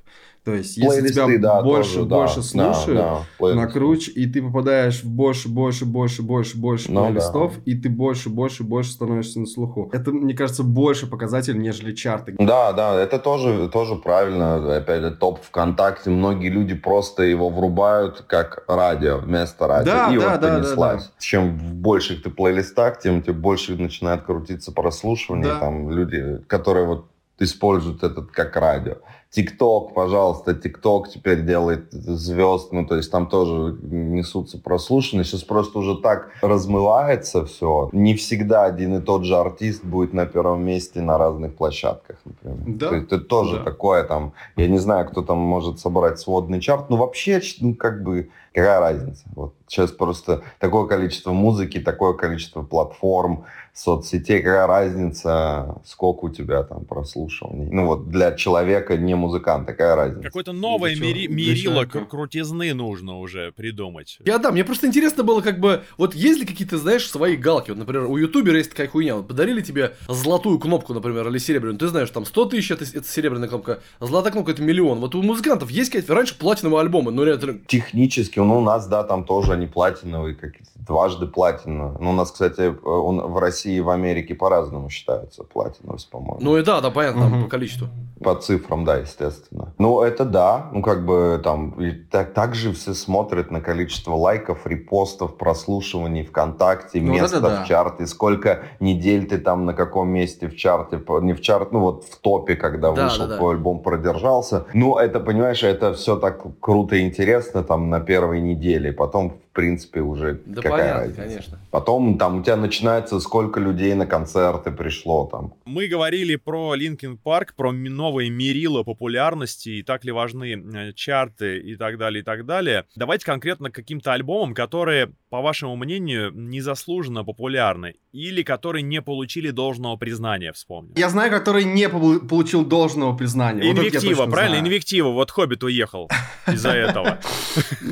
То 0.48 0.54
есть, 0.54 0.78
если 0.78 0.88
Плейлисты, 0.88 1.26
тебя 1.26 1.38
да, 1.38 1.60
больше, 1.62 1.94
тоже, 1.96 2.08
да. 2.08 2.16
больше 2.16 2.36
Да, 2.36 2.42
слушают, 2.72 3.00
да, 3.00 3.18
плейлисты. 3.36 3.66
накруч, 3.66 4.08
и 4.08 4.24
ты 4.24 4.40
попадаешь 4.40 5.02
в 5.02 5.06
больше, 5.10 5.50
больше, 5.50 5.84
больше, 5.84 6.22
больше, 6.22 6.56
больше 6.56 6.90
Ну 6.90 7.04
плейлистов, 7.04 7.52
и 7.66 7.74
ты 7.74 7.90
больше, 7.90 8.30
больше, 8.30 8.64
больше 8.64 8.92
становишься 8.92 9.40
на 9.40 9.46
слуху. 9.46 9.90
Это, 9.92 10.10
мне 10.10 10.32
кажется, 10.32 10.62
больше 10.62 11.06
показатель, 11.06 11.60
нежели 11.60 11.94
чарты. 11.94 12.34
Да, 12.38 12.72
да, 12.72 12.98
это 12.98 13.18
тоже, 13.18 13.68
тоже 13.68 13.96
правильно. 13.96 14.78
Опять 14.78 15.02
же, 15.02 15.10
топ 15.10 15.42
ВКонтакте. 15.42 16.08
Многие 16.08 16.48
люди 16.48 16.74
просто 16.74 17.24
его 17.24 17.50
врубают 17.50 18.24
как 18.26 18.64
радио, 18.66 19.18
вместо 19.18 19.66
радио. 19.66 19.92
Да, 19.92 20.14
и 20.14 20.18
да, 20.18 20.30
вот 20.30 20.40
да, 20.40 20.54
понеслась. 20.54 21.04
да, 21.04 21.10
Чем 21.18 21.58
в 21.58 21.74
больших 21.74 22.22
ты 22.22 22.30
плейлистах, 22.30 23.00
тем 23.00 23.20
тебе 23.20 23.34
больше 23.34 23.76
начинает 23.76 24.22
крутиться 24.22 24.72
прослушивание. 24.72 25.52
Да. 25.52 25.60
Там 25.60 25.90
люди, 25.90 26.40
которые 26.46 26.86
вот 26.86 27.04
используют 27.38 28.02
этот 28.02 28.30
как 28.30 28.56
радио. 28.56 28.94
ТикТок, 29.30 29.92
пожалуйста, 29.94 30.54
ТикТок 30.54 31.08
теперь 31.10 31.44
делает 31.44 31.92
звезд, 31.92 32.72
ну, 32.72 32.86
то 32.86 32.96
есть 32.96 33.10
там 33.10 33.26
тоже 33.28 33.76
несутся 33.82 34.58
прослушивания. 34.58 35.24
Сейчас 35.24 35.42
просто 35.42 35.78
уже 35.78 35.96
так 35.96 36.30
размывается 36.40 37.44
все. 37.44 37.90
Не 37.92 38.14
всегда 38.14 38.64
один 38.64 38.96
и 38.96 39.00
тот 39.02 39.24
же 39.24 39.36
артист 39.36 39.84
будет 39.84 40.14
на 40.14 40.24
первом 40.24 40.64
месте 40.64 41.02
на 41.02 41.18
разных 41.18 41.54
площадках, 41.56 42.16
например. 42.24 42.78
Да. 42.78 42.88
То 42.88 42.94
есть 42.94 43.06
это 43.12 43.20
тоже 43.20 43.58
Да. 43.58 43.64
такое 43.64 44.04
там, 44.04 44.32
я 44.56 44.66
не 44.66 44.78
знаю, 44.78 45.06
кто 45.06 45.22
там 45.22 45.38
может 45.38 45.78
собрать 45.78 46.18
сводный 46.18 46.60
чарт, 46.60 46.88
но 46.88 46.96
вообще, 46.96 47.40
ну, 47.60 47.74
как 47.74 48.02
бы, 48.02 48.30
какая 48.58 48.80
разница? 48.80 49.24
Вот 49.34 49.54
сейчас 49.66 49.90
просто 49.92 50.42
такое 50.58 50.86
количество 50.86 51.32
музыки, 51.32 51.78
такое 51.78 52.14
количество 52.14 52.62
платформ, 52.62 53.44
соцсетей, 53.74 54.38
какая 54.40 54.66
разница, 54.66 55.76
сколько 55.84 56.24
у 56.24 56.28
тебя 56.30 56.62
там 56.64 56.84
прослушиваний. 56.84 57.68
Ну 57.70 57.86
вот 57.86 58.08
для 58.08 58.32
человека, 58.32 58.96
не 58.96 59.14
музыканта, 59.14 59.72
какая 59.72 59.94
разница? 59.94 60.22
Какое-то 60.22 60.52
новое 60.52 60.94
чего- 60.94 61.06
мери- 61.06 61.28
мерило 61.28 61.84
крутизны 61.84 62.74
нужно 62.74 63.18
уже 63.18 63.52
придумать. 63.52 64.18
Я 64.24 64.38
да, 64.38 64.50
мне 64.50 64.64
просто 64.64 64.86
интересно 64.88 65.22
было, 65.22 65.40
как 65.42 65.60
бы, 65.60 65.82
вот 65.96 66.14
есть 66.14 66.40
ли 66.40 66.46
какие-то, 66.46 66.76
знаешь, 66.78 67.08
свои 67.08 67.36
галки? 67.36 67.70
Вот, 67.70 67.78
например, 67.78 68.06
у 68.06 68.16
ютубера 68.16 68.58
есть 68.58 68.70
такая 68.70 68.88
хуйня, 68.88 69.14
вот 69.16 69.28
подарили 69.28 69.60
тебе 69.60 69.92
золотую 70.08 70.58
кнопку, 70.58 70.92
например, 70.94 71.28
или 71.28 71.38
серебряную, 71.38 71.78
ты 71.78 71.86
знаешь, 71.88 72.10
там 72.10 72.24
100 72.24 72.44
тысяч 72.46 72.70
это, 72.72 72.84
это 72.84 73.08
серебряная 73.08 73.48
кнопка, 73.48 73.80
золотая 74.00 74.32
кнопка 74.32 74.52
это 74.52 74.62
миллион. 74.62 74.98
Вот 74.98 75.14
у 75.14 75.22
музыкантов 75.22 75.70
есть 75.70 75.90
какие-то, 75.90 76.14
раньше 76.14 76.36
платиновые 76.36 76.80
альбомы, 76.80 77.12
ну 77.12 77.22
реально, 77.24 77.60
Технически, 77.68 78.40
ну, 78.48 78.58
у 78.58 78.62
нас, 78.62 78.86
да, 78.86 79.04
там 79.04 79.24
тоже 79.24 79.52
они 79.52 79.66
платиновые, 79.66 80.34
как 80.34 80.52
дважды 80.88 81.26
платина. 81.26 81.94
Ну, 82.00 82.10
у 82.10 82.12
нас, 82.12 82.32
кстати, 82.32 82.60
э, 82.62 82.72
он 82.88 83.20
в 83.20 83.38
России 83.38 83.76
и 83.76 83.80
в 83.80 83.90
Америке 83.90 84.34
по-разному 84.34 84.88
считаются 84.90 85.44
платиновость, 85.44 86.10
по-моему. 86.10 86.38
ну 86.40 86.56
и 86.56 86.64
да, 86.64 86.80
да, 86.80 86.90
понятно, 86.90 87.22
там 87.22 87.32
Мгм. 87.32 87.44
по 87.44 87.50
количеству. 87.50 87.88
По 88.24 88.34
цифрам, 88.34 88.84
да, 88.84 88.96
естественно. 88.96 89.72
Ну, 89.78 90.00
это 90.02 90.24
да. 90.24 90.70
Ну, 90.72 90.82
как 90.82 91.04
бы 91.06 91.40
там... 91.44 91.70
И 91.80 91.92
так, 91.92 92.34
также 92.34 92.72
все 92.72 92.94
смотрят 92.94 93.50
на 93.52 93.60
количество 93.60 94.14
лайков, 94.14 94.66
репостов, 94.66 95.36
прослушиваний 95.38 96.24
ВКонтакте, 96.24 97.00
Ну, 97.00 97.12
место 97.12 97.40
да. 97.40 97.62
в 97.62 97.68
чарте, 97.68 98.06
сколько 98.06 98.64
недель 98.80 99.28
ты 99.28 99.38
там 99.38 99.66
на 99.66 99.74
каком 99.74 100.08
месте 100.08 100.48
в 100.48 100.56
чарте, 100.56 101.00
не 101.22 101.32
в 101.32 101.40
чарт, 101.40 101.70
ну, 101.72 101.80
вот 101.80 102.04
в 102.04 102.18
топе, 102.18 102.56
когда 102.56 102.90
Да, 102.92 103.04
вышел 103.04 103.26
да, 103.26 103.26
да. 103.28 103.36
твой 103.36 103.54
альбом, 103.54 103.82
продержался. 103.82 104.64
Ну, 104.74 104.96
это, 104.96 105.20
понимаешь, 105.20 105.62
это 105.62 105.92
все 105.92 106.16
так 106.16 106.42
круто 106.60 106.96
и 106.96 107.02
интересно 107.06 107.62
там 107.62 107.88
на 107.90 108.00
первой 108.00 108.40
неделе. 108.40 108.92
Потом, 108.92 109.34
принципе, 109.58 110.02
уже 110.02 110.40
Да 110.46 110.62
какая 110.62 110.70
понятно, 110.70 111.00
разница. 111.00 111.22
конечно. 111.22 111.58
Потом 111.72 112.16
там 112.16 112.38
у 112.38 112.42
тебя 112.44 112.54
начинается, 112.54 113.18
сколько 113.18 113.58
людей 113.58 113.92
на 113.94 114.06
концерты 114.06 114.70
пришло 114.70 115.26
там. 115.26 115.54
Мы 115.64 115.88
говорили 115.88 116.36
про 116.36 116.74
Linkin 116.76 117.18
Park, 117.18 117.54
про 117.56 117.72
новые 117.72 118.30
мерила 118.30 118.84
популярности, 118.84 119.70
и 119.70 119.82
так 119.82 120.04
ли 120.04 120.12
важны 120.12 120.92
чарты 120.94 121.58
и 121.58 121.74
так 121.74 121.98
далее, 121.98 122.20
и 122.20 122.24
так 122.24 122.46
далее. 122.46 122.84
Давайте 122.94 123.26
конкретно 123.26 123.72
к 123.72 123.74
каким-то 123.74 124.12
альбомам, 124.12 124.54
которые, 124.54 125.10
по 125.28 125.40
вашему 125.42 125.74
мнению, 125.74 126.30
незаслуженно 126.32 127.24
популярны 127.24 127.94
или 128.12 128.42
которые 128.42 128.82
не 128.82 129.02
получили 129.02 129.50
должного 129.50 129.96
признания, 129.96 130.52
вспомним. 130.52 130.94
Я 130.96 131.08
знаю, 131.10 131.30
который 131.30 131.64
не 131.64 131.88
получил 131.88 132.64
должного 132.64 133.16
признания. 133.16 133.62
Вот 133.72 133.78
Инвектива, 133.78 134.16
точно 134.16 134.32
правильно? 134.32 134.56
знаю. 134.56 134.68
Инвектива. 134.68 135.08
Вот 135.10 135.30
Хоббит 135.30 135.62
уехал 135.62 136.08
из-за 136.46 136.70
этого. 136.70 137.18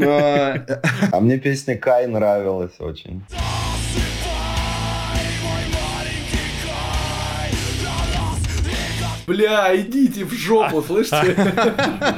А, 0.03 0.67
А 1.13 1.21
мне 1.21 1.39
песня 1.39 1.77
Кай 1.77 2.07
нравилась 2.07 2.79
очень. 2.79 3.23
Бля, 9.27 9.75
идите 9.77 10.25
в 10.25 10.33
жопу, 10.33 10.83
слышите? 10.83 11.35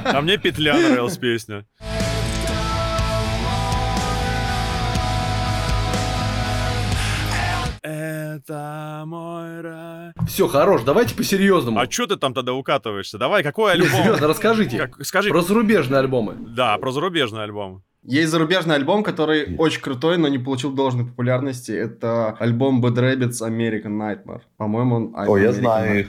А 0.04 0.20
мне 0.20 0.36
петля 0.36 0.74
нравилась 0.76 1.16
песня. 1.16 1.64
Это 8.48 9.02
мой 9.04 9.60
рай. 9.60 10.12
Все, 10.26 10.48
хорош, 10.48 10.82
давайте 10.82 11.14
по-серьезному. 11.14 11.78
А 11.78 11.86
чё 11.86 12.06
ты 12.06 12.16
там 12.16 12.32
тогда 12.32 12.54
укатываешься? 12.54 13.18
Давай, 13.18 13.42
какой 13.42 13.72
альбом? 13.72 13.90
серьезно, 13.90 14.26
расскажите. 14.26 14.78
Как- 14.78 15.04
скажи. 15.04 15.28
Про 15.28 15.42
зарубежные 15.42 15.98
альбомы. 15.98 16.34
Да, 16.56 16.78
про 16.78 16.90
зарубежный 16.90 17.42
альбом. 17.42 17.82
Есть 18.04 18.30
зарубежный 18.30 18.76
альбом, 18.76 19.02
который 19.02 19.54
очень 19.58 19.82
крутой, 19.82 20.16
но 20.16 20.28
не 20.28 20.38
получил 20.38 20.72
должной 20.72 21.04
популярности. 21.04 21.72
Это 21.72 22.30
альбом 22.38 22.82
Bad 22.82 22.94
Rabbits 22.94 23.42
American 23.46 23.98
Nightmare. 23.98 24.40
По-моему, 24.56 24.96
он 24.96 25.14
О, 25.14 25.36
я 25.36 25.52
знаю 25.52 26.00
их. 26.00 26.08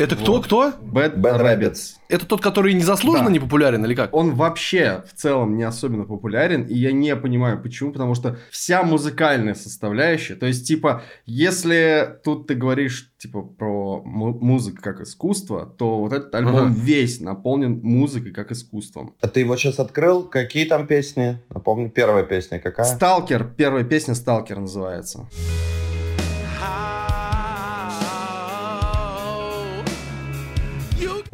Это 0.00 0.14
кто, 0.14 0.34
Вот. 0.34 0.44
кто? 0.44 0.68
Bad 0.80 1.16
Rabbits. 1.20 1.40
Rabbits. 1.42 1.78
Это 2.08 2.24
тот, 2.24 2.40
который 2.40 2.72
незаслуженно 2.72 3.26
Да. 3.26 3.32
не 3.32 3.40
популярен 3.40 3.84
или 3.84 3.96
как? 3.96 4.14
Он 4.14 4.36
вообще 4.36 5.02
в 5.12 5.18
целом 5.18 5.56
не 5.56 5.64
особенно 5.64 6.04
популярен, 6.04 6.62
и 6.62 6.74
я 6.74 6.92
не 6.92 7.16
понимаю 7.16 7.60
почему, 7.60 7.90
потому 7.90 8.14
что 8.14 8.38
вся 8.52 8.84
музыкальная 8.84 9.54
составляющая, 9.54 10.36
то 10.36 10.46
есть, 10.46 10.68
типа, 10.68 11.02
если 11.26 12.16
тут 12.22 12.46
ты 12.46 12.54
говоришь, 12.54 13.10
типа, 13.18 13.42
про 13.42 14.00
му- 14.04 14.38
музыку 14.40 14.78
как 14.80 15.00
искусство, 15.00 15.66
то 15.66 15.98
вот 15.98 16.12
этот 16.12 16.32
альбом 16.32 16.54
Ага. 16.54 16.74
весь 16.76 17.20
наполнен 17.20 17.80
музыкой 17.82 18.30
как 18.30 18.52
искусством. 18.52 19.16
А 19.20 19.26
ты 19.26 19.40
его 19.40 19.56
сейчас 19.56 19.80
открыл? 19.80 20.22
Какие 20.22 20.66
там 20.66 20.86
песни? 20.86 21.40
Напомню, 21.50 21.90
первая 21.90 22.22
песня 22.22 22.60
какая? 22.60 22.86
Сталкер, 22.86 23.48
первая 23.56 23.82
песня 23.82 24.14
Сталкер 24.14 24.60
называется. 24.60 25.26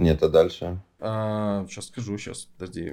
Нет, 0.04 0.22
а 0.22 0.28
дальше? 0.28 0.78
сейчас 1.00 1.86
скажу, 1.86 2.18
сейчас, 2.18 2.46
подожди. 2.58 2.92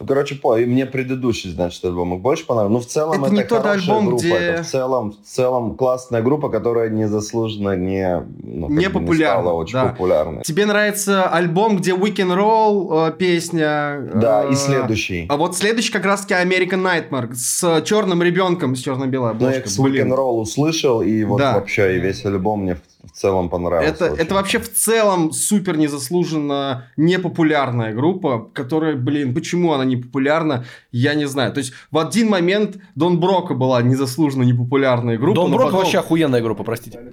Ну, 0.00 0.06
короче, 0.06 0.34
по, 0.34 0.58
и 0.58 0.66
мне 0.66 0.86
предыдущий, 0.86 1.50
значит, 1.52 1.84
альбом 1.84 2.18
больше 2.20 2.44
понравился. 2.46 2.72
Ну, 2.72 2.80
в 2.80 2.86
целом, 2.86 3.12
Это 3.14 3.26
это, 3.26 3.34
не 3.34 3.44
тот 3.44 3.62
хорошая 3.62 3.80
альбом, 3.80 4.06
группа. 4.06 4.22
где- 4.22 4.34
Это 4.34 4.62
в 4.64 4.66
целом, 4.66 5.12
в 5.12 5.16
целом 5.24 5.76
классная 5.76 6.20
группа, 6.22 6.48
которая 6.48 6.88
незаслуженно 6.90 7.76
не, 7.76 8.26
ну, 8.42 8.68
Не 8.70 8.90
популярна, 8.90 9.42
стала 9.42 9.52
очень 9.54 9.72
да. 9.74 9.84
популярной. 9.90 10.42
Тебе 10.42 10.66
нравится 10.66 11.28
альбом, 11.28 11.76
где 11.76 11.92
We 11.92 12.12
Can 12.12 12.34
Roll 12.36 13.08
э, 13.10 13.12
песня? 13.16 14.10
Да, 14.14 14.44
э, 14.46 14.52
и 14.52 14.54
следующий. 14.56 15.26
А 15.28 15.36
вот 15.36 15.56
следующий 15.56 15.92
как 15.92 16.04
раз-таки 16.06 16.34
American 16.34 16.82
Nightmare 16.82 17.32
с 17.34 17.82
черным 17.84 18.20
ребенком, 18.22 18.74
с 18.74 18.80
черно-белой 18.80 19.34
Ну, 19.34 19.48
я 19.48 19.58
обложкой. 19.58 19.84
Блин. 19.84 20.12
Roll 20.12 20.40
услышал, 20.40 21.02
и 21.02 21.22
вот 21.22 21.38
Да. 21.38 21.54
вообще 21.54 21.98
и 21.98 22.00
весь 22.00 22.24
альбом 22.24 22.62
мне 22.62 22.74
в, 22.74 22.80
в 23.06 23.16
целом 23.16 23.48
понравился. 23.48 24.04
Это, 24.06 24.12
очень. 24.12 24.22
это 24.22 24.34
вообще 24.34 24.58
в 24.58 24.72
целом 24.72 25.32
супер 25.32 25.76
незаслуженно 25.76 26.86
непопулярная 26.96 27.92
группа, 27.92 28.48
которая, 28.52 28.96
блин, 28.96 29.34
почему 29.34 29.72
она 29.72 29.84
не 29.84 29.96
популярна, 29.96 30.64
я 30.92 31.14
не 31.14 31.26
знаю. 31.26 31.52
То 31.52 31.58
есть 31.58 31.72
в 31.90 31.98
один 31.98 32.28
момент 32.28 32.76
Дон 32.94 33.20
Брока 33.20 33.54
была 33.54 33.82
незаслуженно 33.82 34.42
непопулярная 34.42 35.18
группа. 35.18 35.36
Дон 35.36 35.52
Брок 35.52 35.64
потом- 35.66 35.80
вообще 35.80 35.98
охуенная 35.98 36.40
группа, 36.40 36.64
простите. 36.64 37.12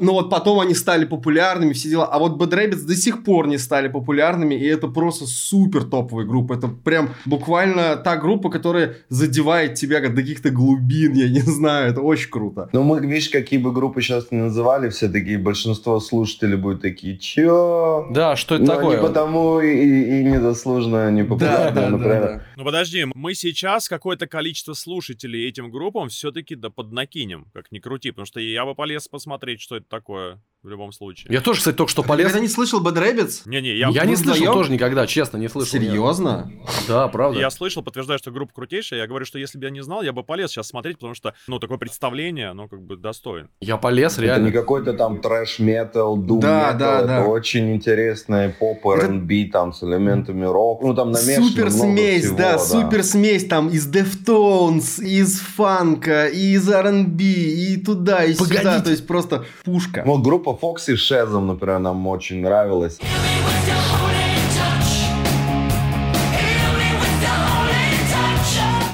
Но 0.00 0.12
вот 0.12 0.30
потом 0.30 0.60
они 0.60 0.74
стали 0.74 1.04
популярными, 1.04 1.72
все 1.72 1.88
дела. 1.90 2.06
А 2.06 2.18
вот 2.18 2.40
Bad 2.40 2.50
Rabbits 2.50 2.86
до 2.86 2.94
сих 2.94 3.24
пор 3.24 3.46
не 3.46 3.58
стали 3.58 3.88
популярными, 3.88 4.54
и 4.54 4.66
это 4.66 4.88
просто 4.88 5.26
супер 5.26 5.84
топовая 5.84 6.26
группа. 6.26 6.54
Это 6.54 6.68
прям 6.68 7.10
буквально 7.24 7.96
та 7.96 8.16
группа, 8.16 8.50
которая 8.50 8.96
задевает 9.08 9.74
тебя 9.74 10.00
до 10.00 10.16
каких-то 10.16 10.50
глубин, 10.50 11.14
я 11.14 11.28
не 11.28 11.40
знаю, 11.40 11.90
это 11.90 12.00
очень 12.00 12.30
круто. 12.30 12.68
Ну, 12.72 12.82
мы, 12.82 13.00
видишь, 13.00 13.28
какие 13.28 13.58
бы 13.58 13.72
группы 13.72 14.02
сейчас 14.02 14.30
не 14.30 14.38
называли, 14.38 14.88
все 14.88 15.08
такие, 15.08 15.38
большинство 15.38 16.00
слушателей 16.00 16.56
будут 16.56 16.82
такие, 16.82 17.18
чё? 17.18 18.08
Да, 18.10 18.36
что 18.36 18.54
это 18.54 18.64
Но 18.64 18.74
такое? 18.74 18.96
не 18.96 19.02
потому 19.02 19.60
и, 19.60 20.20
и 20.20 20.24
незаслуженно 20.24 21.10
не 21.10 21.24
популярны, 21.24 21.88
например. 21.88 22.42
Ну 22.56 22.64
подожди, 22.64 23.06
мы 23.14 23.34
сейчас 23.34 23.88
какое-то 23.88 24.26
количество 24.26 24.74
слушателей 24.74 25.48
этим 25.48 25.70
группам 25.70 26.08
все-таки 26.08 26.54
да 26.54 26.70
поднакинем, 26.70 27.46
как 27.52 27.72
ни 27.72 27.78
крути, 27.78 28.10
потому 28.10 28.26
что 28.26 28.40
я 28.40 28.64
бы 28.64 28.74
полез 28.74 29.08
посмотреть, 29.08 29.60
что 29.60 29.76
это 29.76 29.86
такое 29.90 30.40
в 30.62 30.68
любом 30.68 30.92
случае. 30.92 31.32
Я 31.32 31.40
тоже, 31.40 31.60
кстати, 31.60 31.74
только 31.74 31.90
что 31.90 32.02
Ты 32.02 32.08
полез. 32.08 32.26
никогда 32.26 32.40
не 32.42 32.48
слышал 32.48 32.84
Bad 32.86 32.92
Rabbits? 32.94 33.44
Не-не, 33.46 33.78
Я, 33.78 33.88
я, 33.88 34.04
не 34.04 34.14
слышал 34.14 34.34
вдвоем? 34.42 34.52
тоже 34.52 34.70
никогда, 34.72 35.06
честно, 35.06 35.38
не 35.38 35.48
слышал. 35.48 35.72
Серьезно? 35.72 36.52
Да, 36.86 37.08
правда. 37.08 37.40
я 37.40 37.48
слышал, 37.48 37.82
подтверждаю, 37.82 38.18
что 38.18 38.30
группа 38.30 38.52
крутейшая. 38.52 39.00
Я 39.00 39.06
говорю, 39.06 39.24
что 39.24 39.38
если 39.38 39.56
бы 39.56 39.64
я 39.64 39.70
не 39.70 39.82
знал, 39.82 40.02
я 40.02 40.12
бы 40.12 40.22
полез 40.22 40.50
сейчас 40.50 40.68
смотреть, 40.68 40.98
потому 40.98 41.14
что, 41.14 41.32
ну, 41.46 41.58
такое 41.60 41.78
представление, 41.78 42.48
оно 42.50 42.68
как 42.68 42.82
бы 42.82 42.98
достоин. 42.98 43.48
Я 43.62 43.78
полез, 43.78 44.12
Это 44.12 44.22
реально. 44.22 44.46
не 44.48 44.52
какой-то 44.52 44.92
там 44.92 45.22
трэш-метал, 45.22 46.18
дум 46.18 46.40
Да, 46.40 46.74
да, 46.74 46.98
это 46.98 47.06
да. 47.06 47.24
очень 47.24 47.74
интересная 47.74 48.50
поп, 48.50 48.86
Это- 48.86 49.06
R&B 49.06 49.46
там 49.50 49.72
с 49.72 49.82
элементами 49.82 50.44
рок. 50.44 50.82
Ну, 50.82 50.92
там 50.94 51.10
намешано 51.10 51.46
Супер 51.48 51.70
много 51.70 51.82
смесь, 51.84 52.24
всего, 52.24 52.36
да, 52.36 52.58
супер 52.58 53.02
смесь 53.02 53.46
там 53.46 53.70
из 53.70 53.90
Deftones, 53.90 55.02
из 55.02 55.40
фанка, 55.40 56.26
из 56.26 56.68
R&B, 56.68 57.22
и 57.24 57.76
туда, 57.78 58.24
и 58.24 58.34
сюда, 58.34 58.44
Погодите. 58.56 58.84
то 58.84 58.90
есть 58.90 59.06
просто 59.06 59.46
пушка. 59.64 59.79
Вот 60.04 60.22
группа 60.22 60.50
Foxy 60.50 60.94
Shazam, 60.94 61.40
например, 61.40 61.78
нам 61.78 62.06
очень 62.06 62.40
нравилась. 62.40 62.98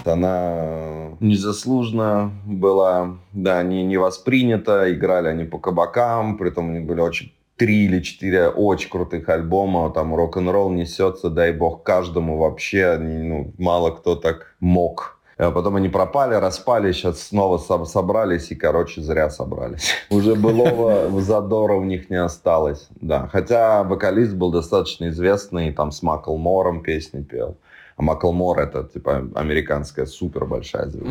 Она 0.05 1.17
незаслуженно 1.21 2.31
была, 2.45 3.17
да, 3.33 3.63
не, 3.63 3.85
не 3.85 3.97
воспринята, 3.97 4.93
играли 4.93 5.29
они 5.29 5.45
по 5.45 5.59
кабакам, 5.59 6.39
при 6.39 6.51
этом 6.51 6.71
у 6.71 6.73
них 6.73 6.87
были 6.87 7.01
очень 7.01 7.33
три 7.57 7.87
или 7.87 8.01
четыре 8.01 8.49
очень 8.49 8.91
крутых 8.91 9.29
альбома, 9.29 9.91
там 9.91 10.15
рок-н-ролл 10.15 10.71
несется, 10.71 11.31
дай 11.31 11.53
бог 11.53 11.83
каждому 11.83 12.39
вообще, 12.39 12.99
ну, 12.99 13.53
мало 13.59 13.91
кто 13.91 14.15
так 14.15 14.55
мог. 14.61 15.16
А 15.39 15.51
потом 15.51 15.77
они 15.77 15.91
пропали, 15.91 16.35
распали, 16.35 16.93
сейчас 16.93 17.21
снова 17.21 17.59
со- 17.59 17.85
собрались 17.85 18.51
и, 18.51 18.55
короче, 18.55 19.03
зря 19.03 19.29
собрались. 19.29 19.93
Уже 20.11 20.35
былого 20.35 21.21
задора 21.21 21.75
у 21.75 21.85
них 21.85 22.09
не 22.09 22.17
осталось, 22.17 22.89
да. 23.03 23.29
Хотя 23.31 23.83
вокалист 23.83 24.33
был 24.35 24.51
достаточно 24.51 25.09
известный, 25.09 25.73
там 25.73 25.93
с 25.93 26.03
Маклмором 26.03 26.83
песни 26.83 27.23
пел. 27.23 27.59
А 27.99 28.03
Маклмор 28.03 28.59
это, 28.61 28.85
типа, 28.85 29.29
американская 29.35 30.07
супер 30.07 30.47
большая 30.47 30.87
звезда. 30.89 31.09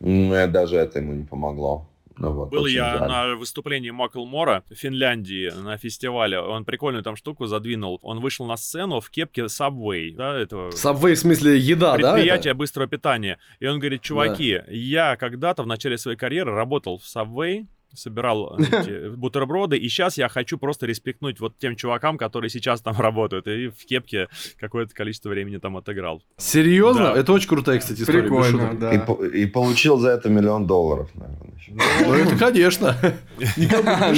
И 0.00 0.46
даже 0.48 0.76
это 0.76 0.98
ему 0.98 1.12
не 1.12 1.24
помогло. 1.24 1.86
Ну, 2.20 2.32
вот, 2.32 2.50
Был 2.50 2.66
я 2.66 2.98
жаль. 2.98 3.08
на 3.08 3.34
выступлении 3.34 3.90
Макл 3.90 4.26
Мора 4.26 4.62
в 4.68 4.74
Финляндии 4.74 5.50
на 5.50 5.78
фестивале. 5.78 6.38
Он 6.38 6.66
прикольную 6.66 7.02
там 7.02 7.16
штуку 7.16 7.46
задвинул. 7.46 7.98
Он 8.02 8.20
вышел 8.20 8.44
на 8.46 8.56
сцену 8.56 9.00
в 9.00 9.08
кепке 9.10 9.44
Subway, 9.44 10.14
да, 10.14 10.38
этого 10.38 10.70
Subway 10.70 11.14
в 11.14 11.18
смысле 11.18 11.56
еда, 11.58 11.96
да? 11.96 12.12
предприятия 12.12 12.50
это? 12.50 12.58
быстрого 12.58 12.86
питания. 12.88 13.38
И 13.58 13.66
он 13.66 13.78
говорит, 13.78 14.02
чуваки, 14.02 14.60
я 14.68 15.16
когда-то 15.16 15.62
в 15.62 15.66
начале 15.66 15.96
своей 15.96 16.18
карьеры 16.18 16.52
работал 16.52 16.98
в 16.98 17.04
Subway, 17.04 17.66
собирал 17.94 18.56
эти 18.58 19.14
бутерброды, 19.14 19.76
и 19.76 19.88
сейчас 19.88 20.18
я 20.18 20.28
хочу 20.28 20.58
просто 20.58 20.86
респектнуть 20.86 21.40
вот 21.40 21.56
тем 21.58 21.76
чувакам, 21.76 22.18
которые 22.18 22.50
сейчас 22.50 22.80
там 22.80 22.98
работают, 22.98 23.46
и 23.46 23.68
в 23.68 23.84
кепке 23.86 24.28
какое-то 24.58 24.94
количество 24.94 25.28
времени 25.30 25.58
там 25.58 25.76
отыграл. 25.76 26.22
Серьезно? 26.36 27.14
Да. 27.14 27.20
Это 27.20 27.32
очень 27.32 27.48
крутая, 27.48 27.78
кстати, 27.78 28.02
история. 28.02 28.22
Прикольно, 28.22 28.74
да. 28.78 28.92
И, 28.94 29.42
и 29.42 29.46
получил 29.46 29.98
за 29.98 30.10
это 30.10 30.28
миллион 30.28 30.66
долларов, 30.66 31.10
наверное. 31.14 31.54
еще. 31.56 31.72
Ну, 31.72 32.14
это, 32.14 32.36
конечно. 32.36 32.96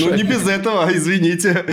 Ну, 0.03 0.15
не 0.15 0.23
без 0.23 0.47
этого, 0.49 0.89
извините. 0.93 1.65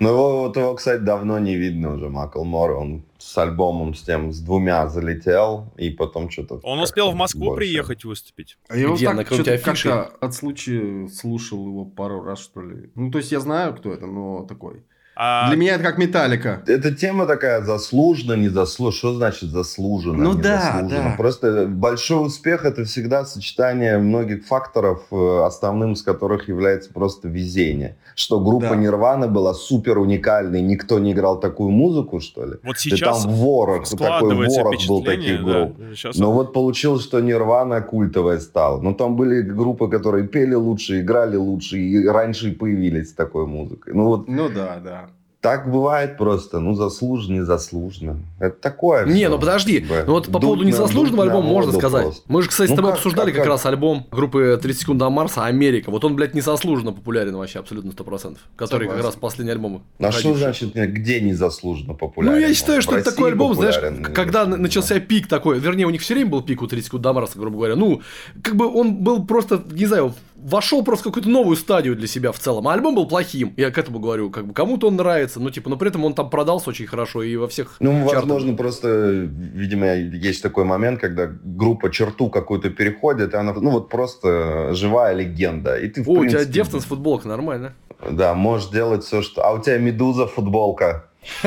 Ну, 0.00 0.08
его, 0.08 0.40
вот 0.42 0.56
его, 0.56 0.74
кстати, 0.74 1.00
давно 1.00 1.38
не 1.38 1.56
видно 1.56 1.94
уже, 1.94 2.08
Маклмор. 2.08 2.72
Он 2.72 3.04
с 3.24 3.38
альбомом 3.38 3.94
с 3.94 4.02
тем, 4.02 4.32
с 4.32 4.40
двумя 4.40 4.86
залетел, 4.88 5.72
и 5.78 5.88
потом 5.88 6.28
что-то... 6.28 6.60
Он 6.62 6.80
успел 6.80 7.10
в 7.10 7.14
Москву 7.14 7.46
больше. 7.46 7.56
приехать 7.56 8.04
выступить. 8.04 8.58
А 8.68 8.76
я 8.76 8.88
вот 8.88 8.96
Где? 8.96 9.06
так 9.06 9.16
На 9.16 9.24
какой-нибудь 9.24 9.60
что-то 9.60 10.04
как-то 10.04 10.26
от 10.26 10.34
случая 10.34 11.08
слушал 11.08 11.66
его 11.66 11.84
пару 11.86 12.22
раз, 12.22 12.40
что 12.40 12.60
ли. 12.60 12.90
Ну, 12.94 13.10
то 13.10 13.18
есть 13.18 13.32
я 13.32 13.40
знаю, 13.40 13.74
кто 13.74 13.92
это, 13.92 14.06
но 14.06 14.44
такой. 14.44 14.84
А 15.16 15.48
Для 15.48 15.56
меня 15.56 15.74
это 15.74 15.84
как 15.84 15.98
Металлика. 15.98 16.62
Эта 16.66 16.92
тема 16.92 17.26
такая 17.26 17.62
заслуженно, 17.62 18.32
не 18.32 18.48
заслуженно. 18.48 18.98
Что 18.98 19.14
значит 19.14 19.50
заслуженно? 19.50 20.24
Ну 20.24 20.34
да, 20.34 20.80
да. 20.82 21.14
Просто 21.16 21.66
большой 21.68 22.26
успех 22.26 22.64
это 22.64 22.84
всегда 22.84 23.24
сочетание 23.24 23.98
многих 23.98 24.44
факторов, 24.44 25.04
э, 25.12 25.42
основным 25.44 25.92
из 25.92 26.02
которых 26.02 26.48
является 26.48 26.92
просто 26.92 27.28
везение. 27.28 27.96
Что 28.16 28.40
группа 28.40 28.70
Да. 28.70 28.76
Нирвана 28.76 29.28
была 29.28 29.54
супер 29.54 29.98
уникальной, 29.98 30.60
никто 30.62 30.98
не 30.98 31.12
играл 31.12 31.38
такую 31.38 31.70
музыку, 31.70 32.20
что 32.20 32.44
ли? 32.44 32.52
вот 32.64 32.74
Да 32.74 32.80
сейчас 32.80 33.22
там 33.22 33.32
ворох, 33.32 33.88
такой 33.88 34.34
ворох 34.46 34.86
был 34.88 35.04
таких 35.04 35.44
да, 35.44 35.52
групп. 35.66 35.76
сейчас 35.94 36.16
Но 36.16 36.32
вот 36.32 36.52
получилось, 36.52 37.04
что 37.04 37.20
Нирвана 37.20 37.80
культовая 37.82 38.40
стала. 38.40 38.80
Ну, 38.80 38.94
там 38.94 39.14
были 39.16 39.42
группы, 39.42 39.88
которые 39.88 40.26
пели 40.26 40.54
лучше, 40.54 41.00
играли 41.00 41.36
лучше, 41.36 41.78
и 41.78 42.06
раньше 42.06 42.52
появились 42.52 43.10
с 43.10 43.12
такой 43.12 43.46
музыкой. 43.46 43.94
Ну, 43.94 44.06
вот 44.06 44.28
Ну 44.28 44.48
да, 44.48 44.80
да. 44.82 45.03
Так 45.44 45.70
бывает 45.70 46.16
просто. 46.16 46.58
Ну, 46.58 46.72
заслуженно, 46.74 47.40
незаслуженно. 47.40 48.16
Это 48.38 48.56
такое 48.58 49.04
Не, 49.04 49.28
ну 49.28 49.38
подожди. 49.38 49.80
как 49.80 49.88
бы. 49.90 50.04
Ну 50.06 50.12
вот 50.14 50.32
по 50.32 50.40
поводу 50.40 50.64
незаслуженного 50.64 51.24
альбома 51.24 51.46
можно 51.46 51.70
сказать. 51.72 52.04
просто. 52.04 52.22
Мы 52.28 52.40
же, 52.40 52.48
кстати, 52.48 52.68
с 52.68 52.70
Ну 52.70 52.76
тобой 52.76 52.92
как, 52.92 52.98
обсуждали 52.98 53.26
как, 53.26 53.34
как 53.36 53.44
как? 53.44 53.50
раз 53.52 53.66
альбом 53.66 54.06
группы 54.10 54.58
30 54.60 54.80
секунд 54.80 54.98
до 55.00 55.10
Марса 55.10 55.44
«Америка». 55.44 55.90
Вот 55.90 56.02
он, 56.02 56.16
блядь, 56.16 56.32
незаслуженно 56.34 56.92
популярен 56.92 57.36
вообще 57.36 57.58
абсолютно 57.58 57.90
100%. 57.90 58.38
Который 58.56 58.86
как 58.88 58.96
Согласен. 58.96 59.04
раз 59.04 59.14
последний 59.16 59.52
альбом. 59.52 59.82
А 59.98 60.10
что 60.12 60.28
выходивший. 60.30 60.34
значит, 60.68 60.74
нет, 60.74 60.92
где 60.94 61.20
незаслуженно 61.20 61.92
популярен? 61.92 62.40
Ну, 62.40 62.48
я 62.48 62.54
считаю, 62.54 62.80
что 62.80 62.96
это 62.96 63.10
такой 63.10 63.28
альбом, 63.32 63.54
знаешь, 63.54 63.76
когда 64.14 64.46
начался 64.46 64.98
пик 64.98 65.26
такой, 65.28 65.58
вернее, 65.58 65.84
у 65.84 65.90
них 65.90 66.00
все 66.00 66.14
время 66.14 66.30
был 66.30 66.40
пик 66.40 66.62
у 66.62 66.66
30 66.66 66.86
секунд 66.86 67.02
до 67.02 67.12
Марса, 67.12 67.38
грубо 67.38 67.56
говоря. 67.58 67.76
Ну, 67.76 68.00
как 68.42 68.56
бы 68.56 68.66
он 68.66 68.94
был 68.96 69.26
просто, 69.26 69.62
не 69.70 69.84
знаю, 69.84 70.14
вошел 70.44 70.84
просто 70.84 71.04
в 71.04 71.12
какую-то 71.12 71.28
новую 71.30 71.56
стадию 71.56 71.96
для 71.96 72.06
себя 72.06 72.30
в 72.30 72.38
целом. 72.38 72.68
А 72.68 72.74
альбом 72.74 72.94
был 72.94 73.08
плохим. 73.08 73.54
Я 73.56 73.70
к 73.70 73.78
этому 73.78 73.98
говорю, 73.98 74.30
как 74.30 74.46
бы 74.46 74.52
кому-то 74.54 74.88
он 74.88 74.96
нравится, 74.96 75.40
ну 75.40 75.50
типа, 75.50 75.70
но 75.70 75.76
при 75.76 75.88
этом 75.88 76.04
он 76.04 76.14
там 76.14 76.28
продался 76.30 76.70
очень 76.70 76.86
хорошо 76.86 77.22
и 77.22 77.34
во 77.36 77.48
всех 77.48 77.76
Ну, 77.80 77.92
чартах. 78.04 78.14
возможно, 78.20 78.54
просто, 78.54 78.88
видимо, 79.08 79.94
есть 79.94 80.42
такой 80.42 80.64
момент, 80.64 81.00
когда 81.00 81.26
группа 81.42 81.90
черту 81.90 82.28
какую-то 82.28 82.68
переходит, 82.70 83.32
и 83.34 83.36
она, 83.36 83.54
ну, 83.54 83.70
вот 83.70 83.88
просто 83.88 84.74
живая 84.74 85.14
легенда. 85.14 85.76
И 85.76 85.88
ты, 85.88 86.02
в 86.02 86.08
О, 86.08 86.12
у 86.12 86.16
тебя 86.26 86.38
принципе, 86.38 86.52
Deftones 86.52 86.84
футболка, 86.84 87.26
нормально. 87.26 87.72
Да, 88.10 88.34
можешь 88.34 88.68
делать 88.68 89.02
все, 89.04 89.22
что... 89.22 89.42
А 89.46 89.52
у 89.52 89.62
тебя 89.62 89.78
Медуза 89.78 90.26
футболка. 90.26 91.06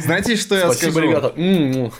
Знаете, 0.00 0.36
что 0.36 0.54
я 0.54 0.64
Спасибо, 0.72 0.90
скажу? 0.92 1.08
ребята. 1.08 1.32
М-м. 1.36 1.92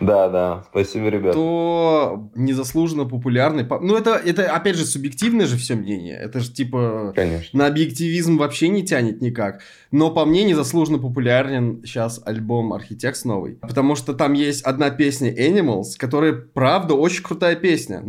Да, 0.00 0.28
да, 0.28 0.64
спасибо, 0.70 1.08
ребят. 1.08 1.32
То 1.32 2.30
незаслуженно 2.34 3.04
популярный... 3.04 3.64
по- 3.64 3.78
Ну, 3.78 3.96
это, 3.96 4.14
это, 4.16 4.50
опять 4.52 4.76
же, 4.76 4.84
субъективное 4.84 5.46
же 5.46 5.56
все 5.56 5.76
мнение. 5.76 6.16
Это 6.18 6.40
же, 6.40 6.52
типа, 6.52 7.12
Конечно. 7.14 7.56
на 7.56 7.66
объективизм 7.66 8.36
вообще 8.36 8.68
не 8.68 8.82
тянет 8.84 9.20
никак. 9.22 9.60
Но 9.92 10.10
по 10.10 10.24
мне 10.24 10.42
незаслуженно 10.42 10.98
популярен 10.98 11.82
сейчас 11.84 12.20
альбом 12.24 12.72
Architects 12.72 13.20
новый. 13.24 13.54
Потому 13.54 13.94
что 13.94 14.12
там 14.12 14.32
есть 14.32 14.62
одна 14.62 14.90
песня 14.90 15.30
Animals, 15.32 15.96
которая, 15.96 16.32
правда, 16.32 16.94
очень 16.94 17.22
крутая 17.22 17.54
песня. 17.54 18.02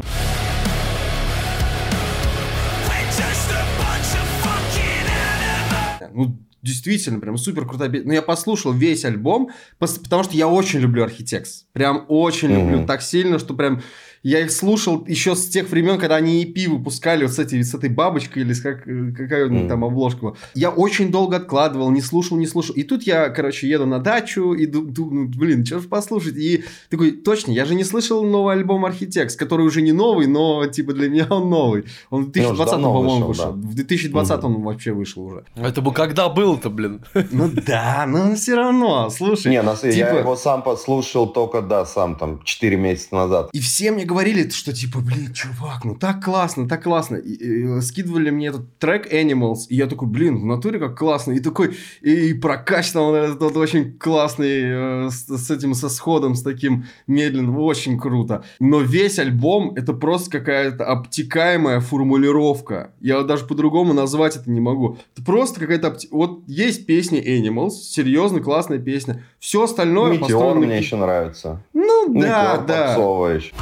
Ну, 6.12 6.36
действительно, 6.70 7.20
прям 7.20 7.38
супер 7.38 7.66
крутая 7.68 7.90
песня. 7.90 8.08
Ну, 8.08 8.14
я 8.14 8.22
послушал 8.22 8.72
весь 8.72 9.04
альбом, 9.06 9.50
потому 9.80 10.24
что 10.24 10.36
я 10.38 10.48
очень 10.48 10.80
люблю 10.80 11.04
Architects. 11.06 11.64
Прям 11.74 12.06
очень 12.08 12.50
Мгм. 12.50 12.60
люблю. 12.72 12.88
Так 12.88 13.02
сильно, 13.02 13.40
что 13.40 13.54
прям... 13.54 13.82
Я 14.24 14.42
их 14.42 14.52
слушал 14.52 15.06
еще 15.08 15.36
с 15.36 15.48
тех 15.48 15.70
времен, 15.70 15.98
когда 15.98 16.18
они 16.18 16.44
EP 16.44 16.68
выпускали 16.68 17.24
вот 17.24 17.32
с, 17.34 17.40
этой, 17.40 17.64
с 17.64 17.74
этой 17.74 17.90
бабочкой 17.90 18.44
или 18.44 18.54
с 18.54 18.62
как, 18.62 18.88
э, 18.88 19.12
какая 19.18 19.48
Мгм. 19.48 19.68
там 19.70 19.86
обложка 19.86 20.20
была. 20.22 20.34
Я 20.54 20.70
очень 20.72 21.10
долго 21.12 21.38
откладывал, 21.38 21.90
не 21.92 22.02
слушал, 22.02 22.38
не 22.38 22.46
слушал. 22.48 22.76
И 22.76 22.84
тут 22.84 23.04
я, 23.04 23.30
короче, 23.30 23.70
еду 23.70 23.86
на 23.86 24.00
дачу 24.00 24.54
и 24.54 24.66
ду- 24.66 24.86
думаю, 24.86 25.30
блин, 25.30 25.66
что 25.66 25.80
же 25.80 25.88
послушать? 25.88 26.36
И 26.38 26.64
такой, 26.90 27.12
точно, 27.12 27.52
я 27.52 27.66
же 27.66 27.76
не 27.76 27.84
слышал 27.84 28.24
новый 28.26 28.56
альбом 28.56 28.86
Architects, 28.86 29.38
который 29.38 29.66
уже 29.66 29.82
не 29.82 29.92
новый, 29.94 30.28
но 30.28 30.66
типа 30.68 30.94
для 30.94 31.10
меня 31.10 31.28
он 31.30 31.50
новый. 31.50 31.86
Он 32.10 32.26
в 32.26 32.32
2020, 32.32 32.72
давно 32.72 32.94
по-моему, 32.94 33.28
вышел, 33.28 33.28
вышел. 33.48 33.54
да. 33.54 33.70
В 33.70 33.74
2020 33.76 34.44
он 34.44 34.62
вообще 34.64 34.92
вышел 34.92 35.24
уже. 35.24 35.46
Это 35.56 35.82
бы 35.82 35.94
когда 35.94 36.28
был-то, 36.30 36.70
блин? 36.70 37.04
Ну 37.32 37.50
да, 37.66 38.06
но 38.08 38.36
все 38.36 38.56
равно, 38.56 39.10
слушай. 39.10 39.48
Не, 39.50 39.62
деле, 39.62 39.76
типа- 39.94 40.06
я 40.14 40.20
его 40.20 40.36
сам 40.36 40.62
послушал 40.64 41.32
только, 41.32 41.62
да, 41.62 41.86
сам 41.86 42.16
там 42.16 42.42
4 42.44 42.76
месяца 42.78 43.16
назад. 43.16 43.50
И 43.54 43.60
все 43.60 43.92
мне 43.92 44.06
говорили, 44.10 44.50
что 44.50 44.74
типа, 44.74 45.00
блин, 45.00 45.32
чувак, 45.34 45.86
ну 45.86 45.96
так 45.96 46.24
классно, 46.24 46.68
так 46.68 46.84
классно. 46.84 47.16
И, 47.16 47.34
и 47.34 47.82
скидывали 47.82 48.30
мне 48.30 48.48
этот 48.48 48.78
трек 48.78 49.14
Animals, 49.14 49.68
и 49.70 49.76
я 49.76 49.88
такой, 49.88 50.08
блин, 50.08 50.38
в 50.40 50.46
натуре 50.46 50.80
как 50.80 50.98
классно. 50.98 51.34
И 51.34 51.40
такой, 51.40 51.78
и, 52.02 52.34
прокачан 52.34 53.02
он 53.02 53.16
этот 53.16 53.42
вот 53.42 53.56
очень 53.58 53.98
классный, 53.98 55.06
э, 55.06 55.10
с, 55.10 55.28
с 55.28 55.52
этим, 55.52 55.74
со 55.74 55.90
сходом, 55.90 56.36
с 56.36 56.42
таким 56.42 56.86
медленным, 57.08 57.58
очень 57.60 58.00
круто. 58.00 58.44
Но 58.60 58.82
весь 58.82 59.20
альбом, 59.20 59.74
это 59.76 59.94
просто 59.94 60.40
какая-то 60.40 60.86
обтекаемая 60.86 61.80
формулировка. 61.80 62.92
Я 63.00 63.22
даже 63.22 63.46
по-другому 63.46 63.94
назвать 63.94 64.36
это 64.36 64.50
не 64.50 64.60
могу. 64.60 64.98
Это 65.16 65.24
просто 65.26 65.60
какая-то... 65.60 65.90
обте- 65.90 66.08
Вот 66.12 66.44
есть 66.48 66.86
песня 66.86 67.22
Animals, 67.22 67.72
серьезно 67.72 68.40
классная 68.42 68.80
песня. 68.80 69.24
Все 69.40 69.64
остальное... 69.64 70.12
Метеор 70.12 70.30
построено 70.32 70.66
мне 70.66 70.78
еще 70.78 70.96
нравится. 70.96 71.62
Ну 71.74 72.06
да, 72.08 72.20
Метеор 72.20 72.66
да. 72.66 72.88
попсовый. 72.88 73.54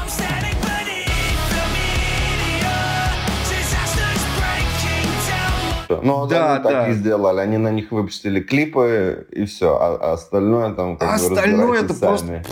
Down. 5.87 6.01
Ну, 6.03 6.27
Да, 6.27 6.55
они 6.55 6.63
так 6.63 6.71
да. 6.73 6.89
и 6.89 6.93
сделали. 6.93 7.39
Они 7.39 7.57
на 7.57 7.71
них 7.71 7.91
выпустили 7.91 8.41
клипы, 8.41 9.27
и 9.31 9.45
все. 9.45 9.77
А, 9.79 9.97
а 9.97 10.13
остальное 10.13 10.73
там 10.73 10.97
как 10.97 11.09
бы 11.09 11.15
остальное 11.15 11.83
это 11.83 11.93
просто- 11.93 12.25
сами. 12.27 12.43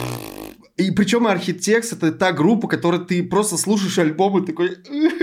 И 0.77 0.91
причем 0.91 1.25
Архитекс 1.25 1.93
это 1.93 2.11
та 2.11 2.33
группа, 2.33 2.67
которой 2.67 2.99
ты 3.05 3.23
просто 3.23 3.57
слушаешь 3.57 3.97
альбом 3.97 4.43
и 4.43 4.45
такой... 4.45 4.77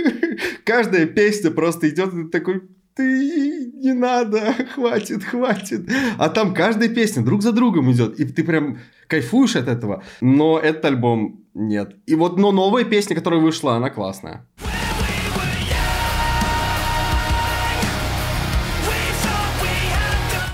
Каждая 0.64 1.06
песня 1.06 1.50
просто 1.50 1.88
идет, 1.90 2.14
и 2.14 2.22
ты 2.24 2.28
такой... 2.28 2.62
Ты 2.94 3.72
не 3.74 3.94
надо, 3.94 4.54
хватит, 4.74 5.24
хватит. 5.24 5.88
А 6.18 6.28
там 6.28 6.52
каждая 6.52 6.90
песня 6.90 7.22
друг 7.22 7.42
за 7.42 7.52
другом 7.52 7.90
идет. 7.90 8.20
И 8.20 8.24
ты 8.26 8.44
прям 8.44 8.78
кайфуешь 9.08 9.56
от 9.56 9.66
этого. 9.66 10.02
Но 10.20 10.58
этот 10.58 10.84
альбом 10.84 11.40
нет. 11.54 11.96
И 12.06 12.14
вот, 12.14 12.36
но 12.36 12.52
новая 12.52 12.84
песня, 12.84 13.16
которая 13.16 13.40
вышла, 13.40 13.76
она 13.76 13.88
классная. 13.88 14.46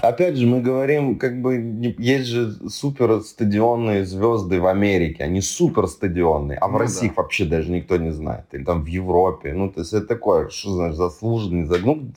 Опять 0.09 0.37
же, 0.37 0.47
мы 0.47 0.61
говорим, 0.63 1.19
как 1.19 1.43
бы, 1.43 1.57
есть 1.99 2.27
же 2.27 2.53
супер 2.71 3.21
стадионные 3.21 4.07
звезды 4.07 4.59
в 4.61 4.67
Америке, 4.67 5.25
они 5.25 5.43
супер 5.43 5.87
стадионные, 5.87 6.57
а 6.59 6.69
в 6.69 6.73
Ну 6.73 6.79
России 6.79 7.01
да. 7.01 7.07
их 7.09 7.17
вообще 7.19 7.45
даже 7.45 7.71
никто 7.71 7.97
не 7.99 8.11
знает. 8.13 8.45
Или 8.53 8.65
там 8.65 8.83
в 8.83 8.87
Европе. 8.87 9.53
Ну, 9.53 9.71
то 9.71 9.81
есть 9.81 9.93
это 9.93 10.07
такое, 10.07 10.49
что 10.49 10.71
значит, 10.71 10.97
заслуженный, 10.97 11.65
за- 11.67 11.79
ну, 11.85 12.11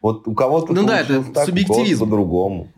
вот 0.00 0.26
у 0.26 0.32
кого-то 0.34 0.72
Ну 0.72 0.86
да, 0.86 1.00
это 1.00 1.22
так, 1.24 1.46
субъективизм. 1.46 2.04
по-другому. 2.04 2.68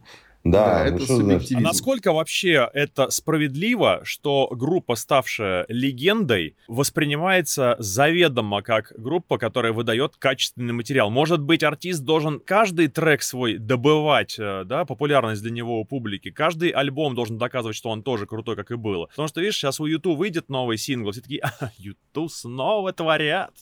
Да, 0.45 0.85
Да, 0.85 0.87
это 0.87 0.99
значит? 0.99 1.11
А 1.11 1.17
субъективизм. 1.17 1.63
насколько 1.63 2.13
вообще 2.13 2.69
это 2.73 3.11
справедливо, 3.11 4.01
что 4.05 4.49
группа, 4.51 4.95
ставшая 4.95 5.67
легендой, 5.69 6.57
воспринимается 6.69 7.77
заведомо 7.79 8.63
как 8.63 8.93
группа, 8.97 9.39
которая 9.39 9.73
выдает 9.73 10.17
качественный 10.17 10.73
материал? 10.73 11.11
Может 11.11 11.43
быть, 11.43 11.63
артист 11.63 12.03
должен 12.05 12.41
каждый 12.41 12.89
трек 12.89 13.23
свой 13.23 13.59
добывать, 13.59 14.37
э, 14.39 14.63
да, 14.65 14.85
популярность 14.85 15.43
для 15.43 15.51
него 15.51 15.81
у 15.81 15.85
публики, 15.85 16.31
каждый 16.31 16.71
альбом 16.71 17.15
должен 17.15 17.39
доказывать, 17.39 17.77
что 17.77 17.91
он 17.91 18.03
тоже 18.03 18.27
крутой, 18.27 18.57
как 18.57 18.71
и 18.71 18.77
было. 18.77 19.07
Потому 19.07 19.29
что, 19.29 19.41
видишь, 19.41 19.57
сейчас 19.57 19.81
у 19.81 19.87
YouTube 19.87 20.17
выйдет 20.19 20.49
новый 20.49 20.79
сингл, 20.79 21.11
все 21.13 21.21
такие, 21.21 21.41
а, 21.43 21.71
YouTube 21.79 22.31
снова 22.31 22.93
творят. 22.93 23.53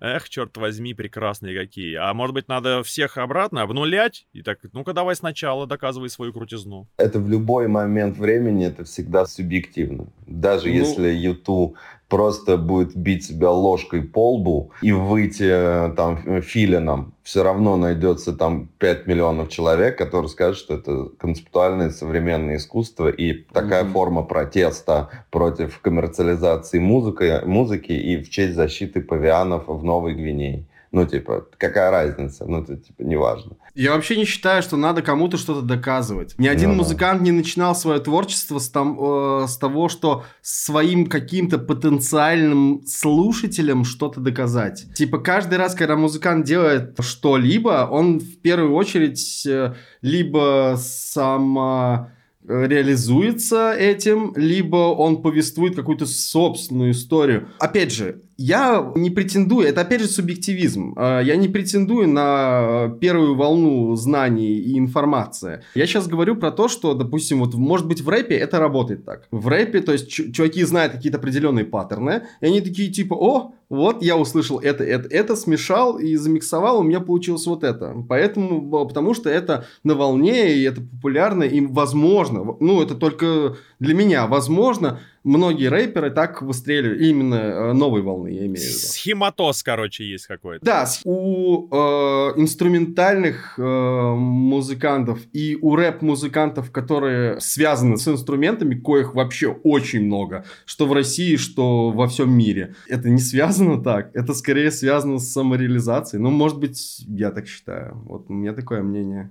Эх, 0.00 0.28
черт 0.28 0.56
возьми, 0.56 0.94
прекрасные 0.94 1.58
какие. 1.58 1.94
А 1.96 2.12
может 2.14 2.34
быть, 2.34 2.48
надо 2.48 2.82
всех 2.82 3.18
обратно 3.18 3.62
обнулять? 3.62 4.26
И 4.32 4.42
так, 4.42 4.58
ну-ка 4.72 4.92
давай 4.92 5.16
сначала 5.16 5.66
доказывай 5.66 6.08
свою 6.08 6.32
крутизну. 6.32 6.88
это 6.96 7.18
в 7.20 7.28
любой 7.28 7.68
момент 7.68 8.16
времени 8.16 8.66
это 8.66 8.84
всегда 8.84 9.26
субъективно. 9.26 10.06
Даже 10.26 10.68
Ну- 10.68 10.74
если 10.74 11.08
YouTube 11.10 11.76
просто 12.08 12.56
будет 12.56 12.94
бить 12.96 13.24
себя 13.24 13.50
ложкой 13.50 14.02
по 14.02 14.34
лбу 14.34 14.70
и 14.82 14.92
выйти 14.92 15.46
э, 15.46 15.94
там 15.96 16.42
филином, 16.42 17.14
все 17.22 17.42
равно 17.42 17.76
найдется 17.76 18.32
там 18.32 18.68
5 18.78 19.06
миллионов 19.06 19.48
человек, 19.48 19.96
которые 19.96 20.28
скажут, 20.28 20.58
что 20.58 20.74
это 20.74 21.08
концептуальное 21.18 21.90
современное 21.90 22.56
искусство 22.56 23.08
и 23.08 23.32
такая 23.32 23.84
Мгм. 23.84 23.92
форма 23.92 24.22
протеста 24.22 25.08
против 25.30 25.80
коммерциализации 25.80 26.78
музыки, 26.78 27.40
музыки 27.44 27.92
и 27.92 28.22
в 28.22 28.30
честь 28.30 28.54
защиты 28.54 29.00
павианов 29.00 29.64
в 29.66 29.82
Новой 29.82 30.14
Гвинее. 30.14 30.66
Ну, 30.94 31.04
типа, 31.04 31.48
какая 31.58 31.90
разница? 31.90 32.44
Ну, 32.46 32.62
это, 32.62 32.76
типа, 32.76 33.02
неважно. 33.02 33.56
Я 33.74 33.94
вообще 33.94 34.16
не 34.16 34.24
считаю, 34.24 34.62
что 34.62 34.76
надо 34.76 35.02
кому-то 35.02 35.36
что-то 35.36 35.60
доказывать. 35.62 36.36
Ни 36.38 36.46
один 36.46 36.68
Ну 36.68 36.74
да. 36.76 36.82
музыкант 36.82 37.20
не 37.20 37.32
начинал 37.32 37.74
свое 37.74 37.98
творчество 37.98 38.60
с, 38.60 38.68
там, 38.68 38.96
э, 39.00 39.46
с 39.48 39.56
того, 39.56 39.88
что 39.88 40.22
своим 40.40 41.06
каким-то 41.06 41.58
потенциальным 41.58 42.82
слушателям 42.86 43.84
что-то 43.84 44.20
доказать. 44.20 44.86
Типа 44.94 45.18
каждый 45.18 45.58
раз, 45.58 45.74
когда 45.74 45.96
музыкант 45.96 46.46
делает 46.46 46.94
что-либо, 47.00 47.88
он 47.90 48.20
в 48.20 48.40
первую 48.40 48.74
очередь 48.74 49.44
э, 49.48 49.74
либо 50.00 50.76
сам 50.78 51.58
э, 51.58 52.06
реализуется 52.46 53.72
этим, 53.72 54.32
либо 54.36 54.76
он 54.76 55.22
повествует 55.22 55.74
какую-то 55.74 56.06
собственную 56.06 56.92
историю. 56.92 57.48
Опять 57.58 57.92
же, 57.92 58.20
я 58.36 58.92
не 58.96 59.10
претендую, 59.10 59.68
это 59.68 59.82
опять 59.82 60.00
же 60.00 60.08
субъективизм, 60.08 60.94
э, 60.96 61.20
я 61.24 61.36
не 61.36 61.48
претендую 61.48 62.08
на 62.08 62.96
первую 63.00 63.36
волну 63.36 63.94
знаний 63.96 64.58
и 64.58 64.78
информации. 64.78 65.62
Я 65.74 65.86
сейчас 65.86 66.06
говорю 66.08 66.36
про 66.36 66.50
то, 66.50 66.68
что, 66.68 66.94
допустим, 66.94 67.40
вот 67.40 67.54
может 67.54 67.86
быть 67.86 68.00
в 68.00 68.08
рэпе 68.08 68.34
это 68.34 68.58
работает 68.58 69.04
так. 69.04 69.28
В 69.30 69.48
рэпе, 69.48 69.80
то 69.80 69.92
есть 69.92 70.08
чу- 70.08 70.32
чуваки 70.32 70.64
знают 70.64 70.92
какие-то 70.92 71.18
определенные 71.18 71.64
паттерны, 71.64 72.22
и 72.40 72.46
они 72.46 72.60
такие 72.60 72.90
типа, 72.90 73.14
о, 73.14 73.52
вот 73.68 74.02
я 74.02 74.16
услышал 74.16 74.58
это, 74.58 74.84
это, 74.84 75.08
это, 75.08 75.36
смешал 75.36 75.98
и 75.98 76.16
замиксовал, 76.16 76.80
у 76.80 76.82
меня 76.82 77.00
получилось 77.00 77.46
вот 77.46 77.64
это. 77.64 77.94
Поэтому, 78.08 78.86
потому 78.86 79.14
что 79.14 79.30
это 79.30 79.66
на 79.82 79.94
волне, 79.94 80.54
и 80.54 80.62
это 80.62 80.80
популярно, 80.80 81.44
и 81.44 81.60
возможно, 81.60 82.56
ну 82.60 82.82
это 82.82 82.94
только 82.94 83.56
для 83.80 83.94
меня, 83.94 84.26
возможно, 84.26 85.00
многие 85.24 85.68
рэперы 85.68 86.10
так 86.10 86.42
выстреливали, 86.42 87.06
именно 87.06 87.34
э, 87.34 87.72
новой 87.72 88.02
волны, 88.02 88.28
я 88.28 88.40
имею 88.40 88.56
в 88.56 88.60
виду. 88.60 88.78
Схематоз, 88.78 89.62
короче, 89.62 90.04
есть 90.04 90.26
какой-то. 90.26 90.64
Да, 90.64 90.86
у 91.04 91.66
э, 91.70 92.32
инструментальных 92.36 93.58
э, 93.58 93.62
музыкантов 93.62 95.20
и 95.32 95.58
у 95.60 95.74
рэп-музыкантов, 95.76 96.70
которые 96.70 97.40
связаны 97.40 97.96
с 97.96 98.06
инструментами, 98.06 98.74
коих 98.74 99.14
вообще 99.14 99.48
очень 99.48 100.04
много, 100.04 100.44
что 100.66 100.86
в 100.86 100.92
России, 100.92 101.36
что 101.36 101.90
во 101.90 102.06
всем 102.06 102.30
мире. 102.30 102.74
Это 102.88 103.08
не 103.08 103.20
связано 103.20 103.53
так, 103.82 104.10
это 104.14 104.34
скорее 104.34 104.70
связано 104.70 105.18
с 105.18 105.32
самореализацией. 105.32 106.22
Ну, 106.22 106.30
может 106.30 106.58
быть, 106.58 107.04
я 107.08 107.30
так 107.30 107.46
считаю. 107.46 107.96
Вот 108.06 108.26
у 108.28 108.32
меня 108.32 108.52
такое 108.52 108.82
мнение. 108.82 109.30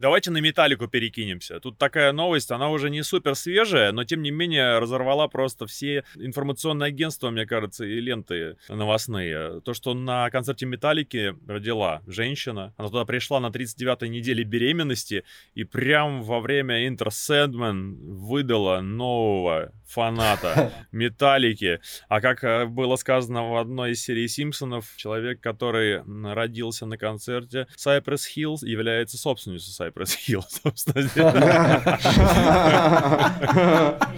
Давайте 0.00 0.30
на 0.30 0.38
металлику 0.38 0.88
перекинемся. 0.88 1.60
Тут 1.60 1.76
такая 1.76 2.12
новость, 2.12 2.50
она 2.50 2.70
уже 2.70 2.88
не 2.88 3.02
супер 3.02 3.34
свежая, 3.34 3.92
но 3.92 4.04
тем 4.04 4.22
не 4.22 4.30
менее 4.30 4.78
разорвала 4.78 5.28
просто 5.28 5.66
все 5.66 6.04
информационные 6.14 6.86
агентства, 6.86 7.28
мне 7.28 7.44
кажется, 7.44 7.84
и 7.84 8.00
ленты 8.00 8.56
новостные. 8.70 9.60
То, 9.60 9.74
что 9.74 9.92
на 9.92 10.30
концерте 10.30 10.64
металлики 10.64 11.36
родила 11.46 12.00
женщина, 12.06 12.72
она 12.78 12.88
туда 12.88 13.04
пришла 13.04 13.40
на 13.40 13.48
39-й 13.48 14.08
неделе 14.08 14.42
беременности 14.42 15.24
и 15.54 15.64
прям 15.64 16.22
во 16.22 16.40
время 16.40 16.88
Enter 16.88 17.08
Sandman 17.08 17.94
выдала 18.00 18.80
нового 18.80 19.70
фаната 19.86 20.72
металлики. 20.92 21.80
А 22.08 22.22
как 22.22 22.42
э, 22.42 22.64
было 22.64 22.96
сказано 22.96 23.50
в 23.50 23.56
одной 23.56 23.92
из 23.92 24.02
серий 24.02 24.28
Симпсонов, 24.28 24.86
человек, 24.96 25.40
который 25.40 26.02
родился 26.32 26.86
на 26.86 26.96
концерте 26.96 27.66
Cypress 27.76 28.22
Hill, 28.34 28.56
является 28.62 29.18
собственностью 29.18 29.74
Cypress 29.74 29.89
Hill, 29.96 30.42
собственно. 30.62 31.08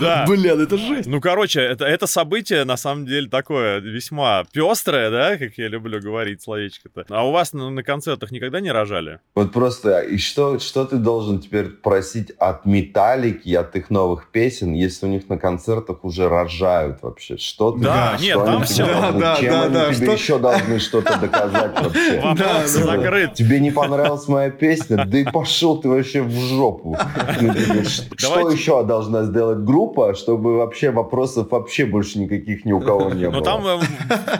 Да. 0.00 0.24
Блин, 0.28 0.60
это 0.60 0.76
жесть. 0.76 1.06
Ну, 1.08 1.20
короче, 1.20 1.60
это, 1.60 1.84
это 1.84 2.06
событие, 2.06 2.64
на 2.64 2.76
самом 2.76 3.06
деле, 3.06 3.28
такое 3.28 3.78
весьма 3.78 4.44
пестрое, 4.52 5.10
да, 5.10 5.36
как 5.38 5.52
я 5.56 5.68
люблю 5.68 6.00
говорить 6.00 6.42
словечко-то. 6.42 7.04
А 7.08 7.26
у 7.26 7.30
вас 7.32 7.52
на, 7.52 7.70
на 7.70 7.82
концертах 7.82 8.30
никогда 8.32 8.60
не 8.60 8.72
рожали? 8.72 9.20
Вот 9.34 9.52
просто, 9.52 10.00
и 10.00 10.18
что, 10.18 10.58
что 10.58 10.84
ты 10.84 10.96
должен 10.96 11.38
теперь 11.40 11.66
просить 11.68 12.32
от 12.38 12.66
Металлики, 12.66 13.54
от 13.54 13.76
их 13.76 13.88
новых 13.90 14.30
песен, 14.30 14.72
если 14.72 15.06
у 15.06 15.08
них 15.10 15.28
на 15.28 15.38
концертах 15.38 16.04
уже 16.04 16.28
рожают 16.28 17.00
вообще? 17.02 17.36
Что 17.36 17.72
ты 17.72 17.80
Да, 17.84 18.14
что 18.18 18.24
нет, 18.26 18.36
там 18.44 18.56
тебе 18.56 18.66
всё. 18.66 18.86
должны? 18.86 19.20
Да, 19.20 19.36
Чем 19.36 19.50
да, 19.52 19.62
они 19.64 19.74
да, 19.74 19.94
тебе 19.94 20.04
что- 20.06 20.12
еще 20.14 20.38
должны 20.38 20.78
что-то 20.80 21.18
доказать 21.18 21.80
вообще? 21.80 22.20
Вопрос 22.20 22.70
закрыт. 22.70 23.34
Тебе 23.34 23.60
не 23.60 23.70
понравилась 23.70 24.26
моя 24.28 24.50
песня? 24.50 24.83
Да 24.88 25.18
и 25.18 25.24
пошел 25.24 25.80
ты 25.80 25.88
вообще 25.88 26.22
в 26.22 26.30
жопу. 26.30 26.96
Ну, 27.40 27.84
Что 28.16 28.50
еще 28.50 28.84
должна 28.84 29.24
сделать 29.24 29.58
группа, 29.58 30.14
чтобы 30.14 30.56
вообще 30.58 30.90
вопросов 30.90 31.50
вообще 31.50 31.86
больше 31.86 32.18
никаких 32.18 32.64
ни 32.64 32.72
у 32.72 32.80
кого 32.80 33.10
не 33.10 33.24
Но 33.24 33.32
было? 33.32 33.44
там 33.44 33.66
э, 33.66 33.80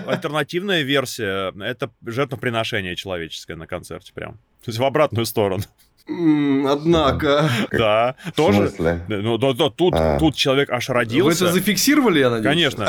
альтернативная 0.07 0.82
версия— 0.82 1.53
это 1.61 1.90
жертвоприношение 2.05 2.97
человеческое 2.97 3.57
на 3.57 3.66
концерте 3.66 4.12
прям. 4.12 4.32
То 4.64 4.70
есть 4.70 4.78
в 4.78 4.84
обратную 4.84 5.26
сторону. 5.26 5.62
Однако... 6.07 7.48
Да, 7.72 8.14
В 8.26 8.32
тоже. 8.32 8.70
Ну, 9.09 9.38
да, 9.38 9.52
да, 9.55 9.70
тут, 9.70 9.94
А. 9.94 10.18
тут 10.18 10.34
человек 10.34 10.70
аж 10.70 10.88
Вы 10.88 10.94
родился. 10.94 11.44
это 11.44 11.55
зафиксировали, 11.55 12.18
я 12.18 12.30
надеюсь? 12.30 12.74
Конечно. 12.74 12.88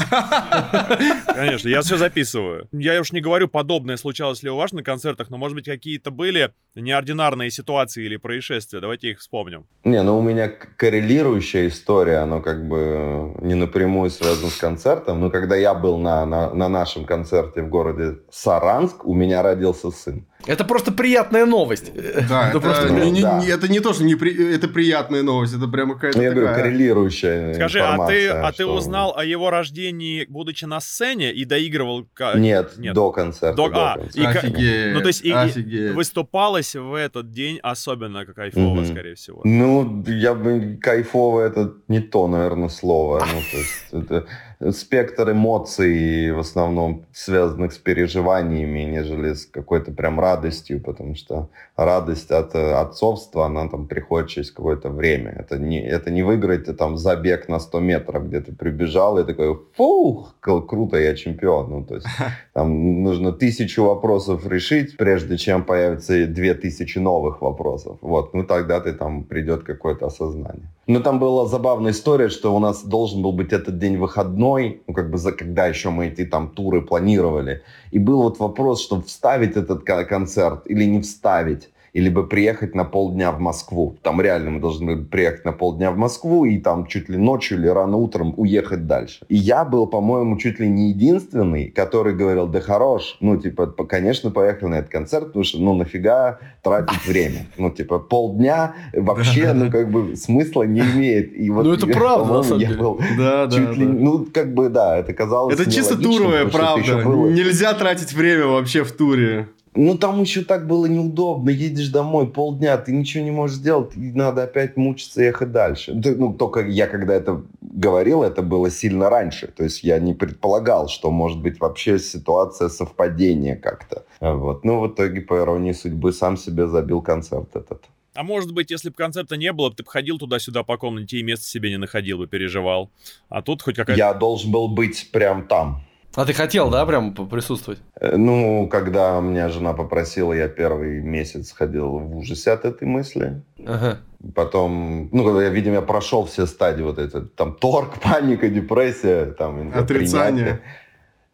Конечно, 1.34 1.70
я 1.70 1.82
все 1.82 1.98
записываю. 1.98 2.68
Я 2.72 3.00
уж 3.00 3.12
не 3.12 3.22
говорю, 3.22 3.48
подобное 3.48 3.98
случалось 3.98 4.44
ли 4.44 4.50
у 4.50 4.56
вас 4.58 4.74
на 4.74 4.84
концертах, 4.84 5.30
но, 5.30 5.38
может 5.38 5.56
быть, 5.56 5.66
какие-то 5.66 6.12
были 6.12 6.52
неординарные 6.76 7.50
ситуации 7.52 8.06
или 8.06 8.18
происшествия. 8.18 8.80
Давайте 8.82 9.12
их 9.12 9.20
вспомним. 9.20 9.66
Не, 9.84 10.02
ну 10.04 10.18
у 10.18 10.22
меня 10.22 10.50
коррелирующая 10.50 11.68
история, 11.68 12.18
оно 12.18 12.42
как 12.42 12.68
бы 12.68 13.34
не 13.42 13.54
напрямую 13.56 14.10
связано 14.10 14.50
с 14.50 14.58
концертом, 14.58 15.22
но 15.22 15.30
когда 15.30 15.56
я 15.56 15.74
был 15.74 15.98
на, 15.98 16.26
на, 16.26 16.54
на 16.54 16.68
нашем 16.70 17.06
концерте 17.06 17.62
в 17.62 17.70
городе 17.70 18.18
Саранск, 18.32 19.06
у 19.06 19.14
меня 19.14 19.42
родился 19.42 19.92
сын. 19.92 20.26
Это 20.48 20.64
просто 20.64 20.92
приятная 20.92 21.46
новость. 21.46 21.92
Да, 22.30 22.44
Ну, 22.44 22.50
это, 22.50 22.60
просто- 22.60 22.90
не, 22.90 23.12
не- 23.12 23.22
Да. 23.22 23.40
не- 23.40 23.48
это 23.48 23.68
не 23.68 23.80
то, 23.80 23.94
что 23.94 24.04
не 24.04 24.16
при- 24.16 24.54
это 24.56 24.68
приятная 24.68 25.24
новость, 25.24 25.56
это 25.56 25.68
прямо 25.68 25.96
какая-то 25.96 26.22
я 26.22 26.32
говорю, 26.32 26.48
такая... 26.48 26.64
коррелирующая 26.64 27.54
Скажи, 27.56 27.80
а 27.82 28.08
ты, 28.08 28.28
а 28.30 28.52
ты 28.52 28.66
узнал 28.66 29.16
о 29.18 29.24
его 29.26 29.50
рождении, 29.50 30.26
будучи 30.30 30.66
на 30.66 30.80
сцене, 30.82 31.32
и 31.34 31.46
доигрывал... 31.46 32.08
Нет, 32.36 32.74
Нет. 32.78 32.94
до 32.94 33.12
концерта. 33.12 33.56
До- 33.56 33.70
до 33.70 33.92
а, 33.92 33.96
концерта. 33.98 34.20
и 34.20 34.26
Офигеть, 34.26 34.94
Ну, 34.94 35.02
то 35.02 35.08
есть 35.08 35.22
и- 35.26 35.32
офигеть. 35.32 35.94
выступалось 35.96 36.76
в 36.76 36.94
этот 36.94 37.32
день 37.32 37.60
особенно 37.64 38.26
кайфово, 38.26 38.76
Мгм. 38.76 38.86
скорее 38.86 39.16
всего. 39.16 39.42
Ну, 39.44 40.04
я 40.08 40.34
бы 40.34 40.78
кайфово 40.82 41.42
это 41.42 41.74
не 41.88 42.00
то, 42.00 42.28
наверное, 42.28 42.70
слово. 42.70 43.20
Ну, 43.20 43.42
то 43.52 43.58
есть 43.58 44.06
это 44.10 44.26
спектр 44.72 45.32
эмоций 45.32 46.32
в 46.32 46.40
основном 46.40 47.06
связанных 47.14 47.74
с 47.74 47.78
переживаниями, 47.78 48.80
нежели 48.80 49.34
с 49.34 49.46
какой-то 49.46 49.92
прям 49.92 50.20
радостью, 50.20 50.82
потому 50.82 51.16
что 51.16 51.50
радость 51.76 52.32
от 52.32 52.56
э, 52.56 52.74
отцовства, 52.74 53.46
она 53.46 53.68
там 53.68 53.88
приходит 53.88 54.30
через 54.30 54.52
какое-то 54.52 54.90
время. 54.90 55.32
Это 55.32 55.58
не, 55.58 55.82
это 55.82 56.12
не 56.12 56.24
выиграть 56.24 56.68
а 56.68 56.74
там 56.74 56.98
забег 56.98 57.50
на 57.50 57.60
100 57.60 57.80
метров, 57.80 58.28
где 58.28 58.42
ты 58.42 58.54
прибежал 58.54 59.20
и 59.20 59.24
такой, 59.24 59.60
фух, 59.76 60.36
круто, 60.40 60.98
я 60.98 61.16
чемпион. 61.16 61.70
Ну, 61.70 61.84
то 61.84 61.96
есть 61.96 62.08
там 62.56 63.04
нужно 63.04 63.34
тысячу 63.34 63.84
вопросов 63.84 64.48
решить, 64.48 64.96
прежде 64.96 65.38
чем 65.38 65.66
появится 65.66 66.26
две 66.26 66.54
тысячи 66.54 67.00
новых 67.00 67.42
вопросов. 67.42 67.98
Вот, 68.02 68.34
ну 68.34 68.46
тогда 68.46 68.80
ты 68.80 68.94
там 68.94 69.26
придет 69.26 69.64
какое-то 69.64 70.06
осознание. 70.06 70.72
Ну 70.88 71.02
там 71.02 71.20
была 71.20 71.48
забавная 71.48 71.92
история, 71.92 72.30
что 72.30 72.56
у 72.56 72.60
нас 72.60 72.86
должен 72.86 73.22
был 73.22 73.34
быть 73.34 73.52
этот 73.52 73.78
день 73.78 73.98
выходной, 73.98 74.82
ну 74.88 74.94
как 74.94 75.12
бы 75.12 75.18
за 75.18 75.34
когда 75.34 75.68
еще 75.68 75.90
мы 75.90 76.08
эти 76.08 76.26
там 76.26 76.48
туры 76.48 76.82
планировали. 76.82 77.62
И 77.92 78.00
был 78.00 78.22
вот 78.22 78.40
вопрос, 78.40 78.82
чтобы 78.82 79.04
вставить 79.04 79.58
этот 79.58 79.84
ко- 79.84 80.06
концерт 80.06 80.62
или 80.66 80.86
не 80.86 81.02
вставить. 81.02 81.70
Или 81.96 82.10
бы 82.10 82.28
приехать 82.28 82.76
на 82.76 82.84
полдня 82.84 83.32
в 83.32 83.40
Москву. 83.40 83.96
Там 84.02 84.20
реально 84.20 84.50
мы 84.52 84.60
должны 84.60 84.86
были 84.96 85.06
приехать 85.06 85.46
на 85.46 85.54
полдня 85.54 85.92
в 85.92 85.98
Москву 85.98 86.44
и 86.44 86.58
там 86.60 86.88
чуть 86.88 87.08
ли 87.08 87.18
ночью 87.18 87.58
или 87.58 87.68
рано 87.70 87.96
утром 87.96 88.34
уехать 88.36 88.86
дальше. 88.86 89.26
И 89.30 89.36
я 89.36 89.64
был, 89.64 89.88
по-моему, 89.88 90.38
чуть 90.38 90.60
ли 90.60 90.68
не 90.68 90.90
единственный, 90.90 91.70
который 91.70 92.14
говорил, 92.14 92.48
да 92.48 92.60
хорош, 92.60 93.16
ну, 93.22 93.38
типа, 93.38 93.68
конечно, 93.68 94.30
поехали 94.30 94.70
на 94.72 94.76
этот 94.80 94.92
концерт, 94.92 95.28
потому 95.28 95.46
что, 95.46 95.60
ну, 95.60 95.74
нафига 95.74 96.40
тратить 96.62 97.06
время? 97.08 97.46
Ну, 97.58 97.70
типа, 97.72 98.00
полдня 98.00 98.76
вообще, 98.94 99.54
ну, 99.54 99.72
как 99.72 99.90
бы, 99.90 100.18
смысла 100.18 100.64
не 100.64 100.82
имеет. 100.82 101.34
И 101.38 101.50
вот, 101.50 101.66
Ну, 101.66 101.74
это 101.76 101.88
я, 101.88 101.94
правда, 101.94 102.34
на 102.34 102.44
самом 102.44 102.60
деле. 102.60 102.76
был 102.78 103.00
Да, 103.18 103.46
да, 103.46 103.56
чуть 103.56 103.78
ли, 103.78 103.86
да. 103.86 103.94
ну, 103.94 104.26
как 104.34 104.54
бы, 104.54 104.68
да, 104.68 104.98
это 104.98 105.14
казалось 105.14 105.58
Это 105.58 105.72
чисто 105.72 105.98
туровая 105.98 106.46
правда. 106.48 106.98
было- 107.06 107.30
Нельзя 107.30 107.74
тратить 107.74 108.12
время 108.12 108.48
вообще 108.48 108.84
в 108.84 108.92
туре. 108.92 109.48
Ну, 109.76 109.98
там 109.98 110.22
еще 110.22 110.44
так 110.44 110.68
было 110.68 110.86
неудобно. 110.86 111.50
Едешь 111.50 111.90
домой 111.90 112.28
полдня, 112.28 112.78
ты 112.78 112.92
ничего 112.92 113.24
не 113.24 113.32
можешь 113.32 113.58
сделать, 113.58 113.96
и 113.96 114.12
надо 114.12 114.44
опять 114.44 114.78
мучиться 114.78 115.22
и 115.22 115.26
ехать 115.26 115.52
дальше. 115.52 115.94
Да, 115.94 116.12
Ну, 116.16 116.34
только 116.34 116.62
я, 116.62 116.88
когда 116.88 117.14
это 117.14 117.44
говорил, 117.62 118.24
это 118.24 118.42
было 118.42 118.72
сильно 118.72 119.10
раньше. 119.10 119.48
То 119.48 119.64
есть 119.64 119.84
я 119.84 120.00
не 120.00 120.14
предполагал, 120.14 120.88
что 120.88 121.12
может 121.12 121.42
быть 121.42 121.60
вообще 121.60 122.00
ситуация 122.00 122.70
совпадения 122.70 123.56
как-то. 123.56 124.06
А 124.20 124.34
Вот. 124.34 124.64
Ну, 124.66 124.80
в 124.80 124.88
итоге, 124.88 125.22
по 125.22 125.38
иронии 125.38 125.74
судьбы, 125.74 126.14
сам 126.14 126.38
себе 126.38 126.68
забил 126.68 127.02
концерт 127.02 127.56
этот. 127.56 127.84
А 128.16 128.24
может 128.24 128.54
быть, 128.54 128.72
если 128.72 128.90
бы 128.90 128.96
концерта 128.96 129.36
не 129.36 129.52
было, 129.52 129.74
ты 129.74 129.84
бы 129.84 129.92
ходил 129.92 130.18
туда-сюда 130.18 130.64
по 130.64 130.78
комнате 130.78 131.18
и 131.18 131.24
места 131.24 131.46
себе 131.46 131.70
не 131.70 131.78
находил 131.78 132.18
бы, 132.20 132.28
переживал. 132.28 132.90
А 133.28 133.42
тут 133.42 133.62
хоть 133.62 133.76
какая-то... 133.76 133.98
Я 133.98 134.14
должен 134.14 134.52
был 134.52 134.70
быть 134.70 135.12
прям 135.12 135.48
там. 135.48 135.85
А 136.16 136.26
ты 136.26 136.34
хотел, 136.34 136.70
да, 136.70 136.86
прям 136.86 137.14
присутствовать? 137.14 137.80
Э, 138.00 138.16
Ну, 138.16 138.68
когда 138.72 139.20
меня 139.20 139.50
жена 139.50 139.74
попросила, 139.74 140.34
я 140.34 140.48
первый 140.48 141.02
месяц 141.02 141.52
ходил 141.52 142.00
в 142.00 142.18
ужасе 142.18 142.52
от 142.52 142.66
этой 142.66 142.88
мысли. 142.88 143.42
Ага. 143.66 143.98
Потом, 144.34 145.10
ну, 145.12 145.24
когда 145.24 145.44
я, 145.44 145.50
видимо, 145.50 145.76
я 145.76 145.82
прошел 145.82 146.26
все 146.26 146.46
стадии 146.46 146.84
вот 146.84 146.98
это, 147.00 147.22
там, 147.22 147.54
торг, 147.54 148.00
паника, 148.04 148.48
депрессия, 148.50 149.26
там, 149.26 149.72
Отрицание. 149.76 150.44
принятие. 150.46 150.62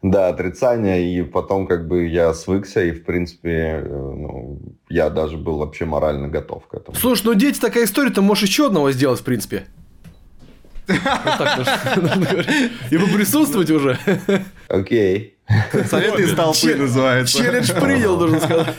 Да, 0.02 0.26
отрицание, 0.28 1.00
и 1.14 1.22
потом 1.22 1.68
как 1.68 1.86
бы 1.86 2.08
я 2.08 2.34
свыкся, 2.34 2.82
и, 2.82 2.90
в 2.90 3.04
принципе, 3.04 3.82
э, 3.84 3.88
ну, 3.88 4.58
я 4.88 5.10
даже 5.10 5.36
был 5.36 5.58
вообще 5.58 5.84
морально 5.84 6.26
готов 6.26 6.66
к 6.66 6.74
этому. 6.74 6.96
Слушай, 6.96 7.26
ну 7.26 7.34
дети 7.34 7.60
такая 7.60 7.84
история, 7.84 8.10
ты 8.10 8.20
можешь 8.20 8.48
еще 8.48 8.66
одного 8.66 8.90
сделать, 8.90 9.20
в 9.20 9.24
принципе. 9.24 9.62
И 12.90 12.98
поприсутствовать 12.98 13.70
уже. 13.70 13.98
Окей. 14.68 15.34
Советы 15.86 16.22
из 16.22 16.34
толпы 16.34 16.74
называется. 16.74 17.38
Челлендж 17.38 17.72
принял, 17.72 18.16
должен 18.16 18.40
сказать. 18.40 18.74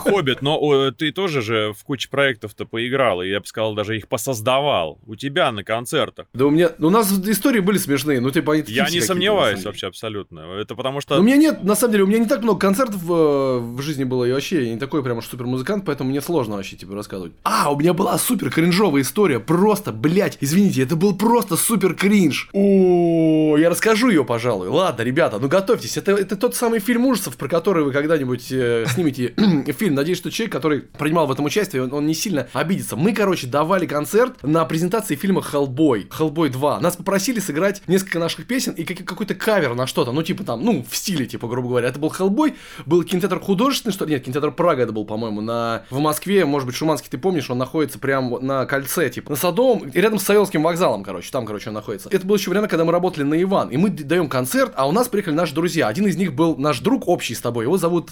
Хоббит, 0.00 0.42
но 0.42 0.58
о, 0.60 0.90
ты 0.90 1.12
тоже 1.12 1.42
же 1.42 1.72
в 1.78 1.84
куче 1.84 2.08
проектов-то 2.08 2.64
поиграл, 2.64 3.22
и 3.22 3.28
я 3.28 3.40
бы 3.40 3.46
сказал, 3.46 3.74
даже 3.74 3.96
их 3.96 4.08
посоздавал. 4.08 4.98
У 5.06 5.16
тебя 5.16 5.52
на 5.52 5.64
концертах. 5.64 6.26
Да 6.34 6.46
у 6.46 6.50
меня... 6.50 6.70
ну, 6.78 6.88
У 6.88 6.90
нас 6.90 7.10
истории 7.12 7.60
были 7.60 7.78
смешные, 7.78 8.20
ну 8.20 8.30
типа 8.30 8.54
они 8.54 8.62
такие 8.62 8.76
Я 8.78 8.88
не 8.88 9.00
сомневаюсь 9.00 9.64
вообще 9.64 9.86
абсолютно. 9.86 10.40
Это 10.60 10.74
потому 10.74 11.00
что... 11.00 11.18
у 11.18 11.22
меня 11.22 11.36
нет, 11.36 11.64
на 11.64 11.74
самом 11.74 11.92
деле, 11.92 12.04
у 12.04 12.06
меня 12.06 12.18
не 12.18 12.26
так 12.26 12.42
много 12.42 12.58
концертов 12.58 13.02
э, 13.02 13.58
в 13.58 13.80
жизни 13.82 14.04
было, 14.04 14.24
и 14.24 14.32
вообще 14.32 14.66
я 14.66 14.72
не 14.74 14.78
такой 14.78 15.02
прям 15.02 15.18
уж 15.18 15.26
супер 15.26 15.46
музыкант, 15.46 15.84
поэтому 15.86 16.10
мне 16.10 16.20
сложно 16.20 16.56
вообще 16.56 16.76
тебе 16.76 16.94
рассказывать. 16.94 17.32
А, 17.44 17.72
у 17.72 17.78
меня 17.78 17.94
была 17.94 18.18
супер 18.18 18.50
кринжовая 18.50 19.02
история, 19.02 19.40
просто, 19.40 19.92
блядь, 19.92 20.38
извините, 20.40 20.82
это 20.82 20.96
был 20.96 21.16
просто 21.16 21.56
супер 21.56 21.94
кринж. 21.94 22.48
О, 22.52 23.56
я 23.58 23.70
расскажу 23.70 24.10
ее, 24.10 24.24
пожалуй. 24.24 24.68
Ладно, 24.68 25.02
ребята, 25.02 25.38
ну 25.38 25.45
готовьтесь, 25.48 25.96
это, 25.96 26.12
это 26.12 26.36
тот 26.36 26.54
самый 26.54 26.80
фильм 26.80 27.06
ужасов, 27.06 27.36
про 27.36 27.48
который 27.48 27.84
вы 27.84 27.92
когда-нибудь 27.92 28.50
э, 28.50 28.84
снимете 28.88 29.34
фильм. 29.78 29.94
Надеюсь, 29.94 30.18
что 30.18 30.30
человек, 30.30 30.52
который 30.52 30.80
принимал 30.80 31.26
в 31.26 31.32
этом 31.32 31.44
участие, 31.44 31.82
он, 31.84 31.92
он 31.92 32.06
не 32.06 32.14
сильно 32.14 32.48
обидится. 32.52 32.96
Мы, 32.96 33.12
короче, 33.12 33.46
давали 33.46 33.86
концерт 33.86 34.42
на 34.42 34.64
презентации 34.64 35.14
фильма 35.14 35.40
Hellboy, 35.42 36.08
Hellboy 36.08 36.48
2. 36.50 36.80
Нас 36.80 36.96
попросили 36.96 37.40
сыграть 37.40 37.82
несколько 37.86 38.18
наших 38.18 38.46
песен 38.46 38.72
и 38.72 38.84
как- 38.84 39.04
какой-то 39.06 39.34
кавер 39.34 39.74
на 39.74 39.86
что-то, 39.86 40.12
ну, 40.12 40.22
типа 40.22 40.44
там, 40.44 40.64
ну, 40.64 40.84
в 40.88 40.96
стиле, 40.96 41.26
типа, 41.26 41.48
грубо 41.48 41.68
говоря. 41.68 41.88
Это 41.88 41.98
был 41.98 42.08
Hellboy, 42.08 42.54
был 42.84 43.02
кинотеатр 43.02 43.40
художественный, 43.40 43.92
что 43.92 44.04
ли? 44.04 44.14
Нет, 44.14 44.24
кинотеатр 44.24 44.52
Прага 44.52 44.82
это 44.82 44.92
был, 44.92 45.04
по-моему, 45.04 45.40
на... 45.40 45.82
в 45.90 45.98
Москве, 45.98 46.44
может 46.44 46.66
быть, 46.66 46.76
Шуманский, 46.76 47.08
ты 47.10 47.18
помнишь, 47.18 47.50
он 47.50 47.58
находится 47.58 47.98
прямо 47.98 48.38
на 48.40 48.66
кольце, 48.66 49.08
типа, 49.10 49.30
на 49.30 49.36
Садовом, 49.36 49.90
рядом 49.92 50.18
с 50.18 50.22
Савеловским 50.24 50.62
вокзалом, 50.62 51.02
короче, 51.04 51.30
там, 51.30 51.46
короче, 51.46 51.70
он 51.70 51.74
находится. 51.74 52.08
Это 52.10 52.26
было 52.26 52.36
еще 52.36 52.50
время, 52.50 52.68
когда 52.68 52.84
мы 52.84 52.92
работали 52.92 53.24
на 53.24 53.40
Иван, 53.40 53.68
и 53.68 53.76
мы 53.76 53.90
даем 53.90 54.28
концерт, 54.28 54.72
а 54.76 54.88
у 54.88 54.92
нас 54.92 55.08
приехали 55.08 55.34
наши 55.36 55.54
друзья. 55.54 55.88
Один 55.88 56.06
из 56.06 56.16
них 56.16 56.34
был 56.34 56.56
наш 56.56 56.80
друг 56.80 57.06
общий 57.08 57.34
с 57.34 57.40
тобой, 57.40 57.64
его 57.64 57.78
зовут... 57.78 58.10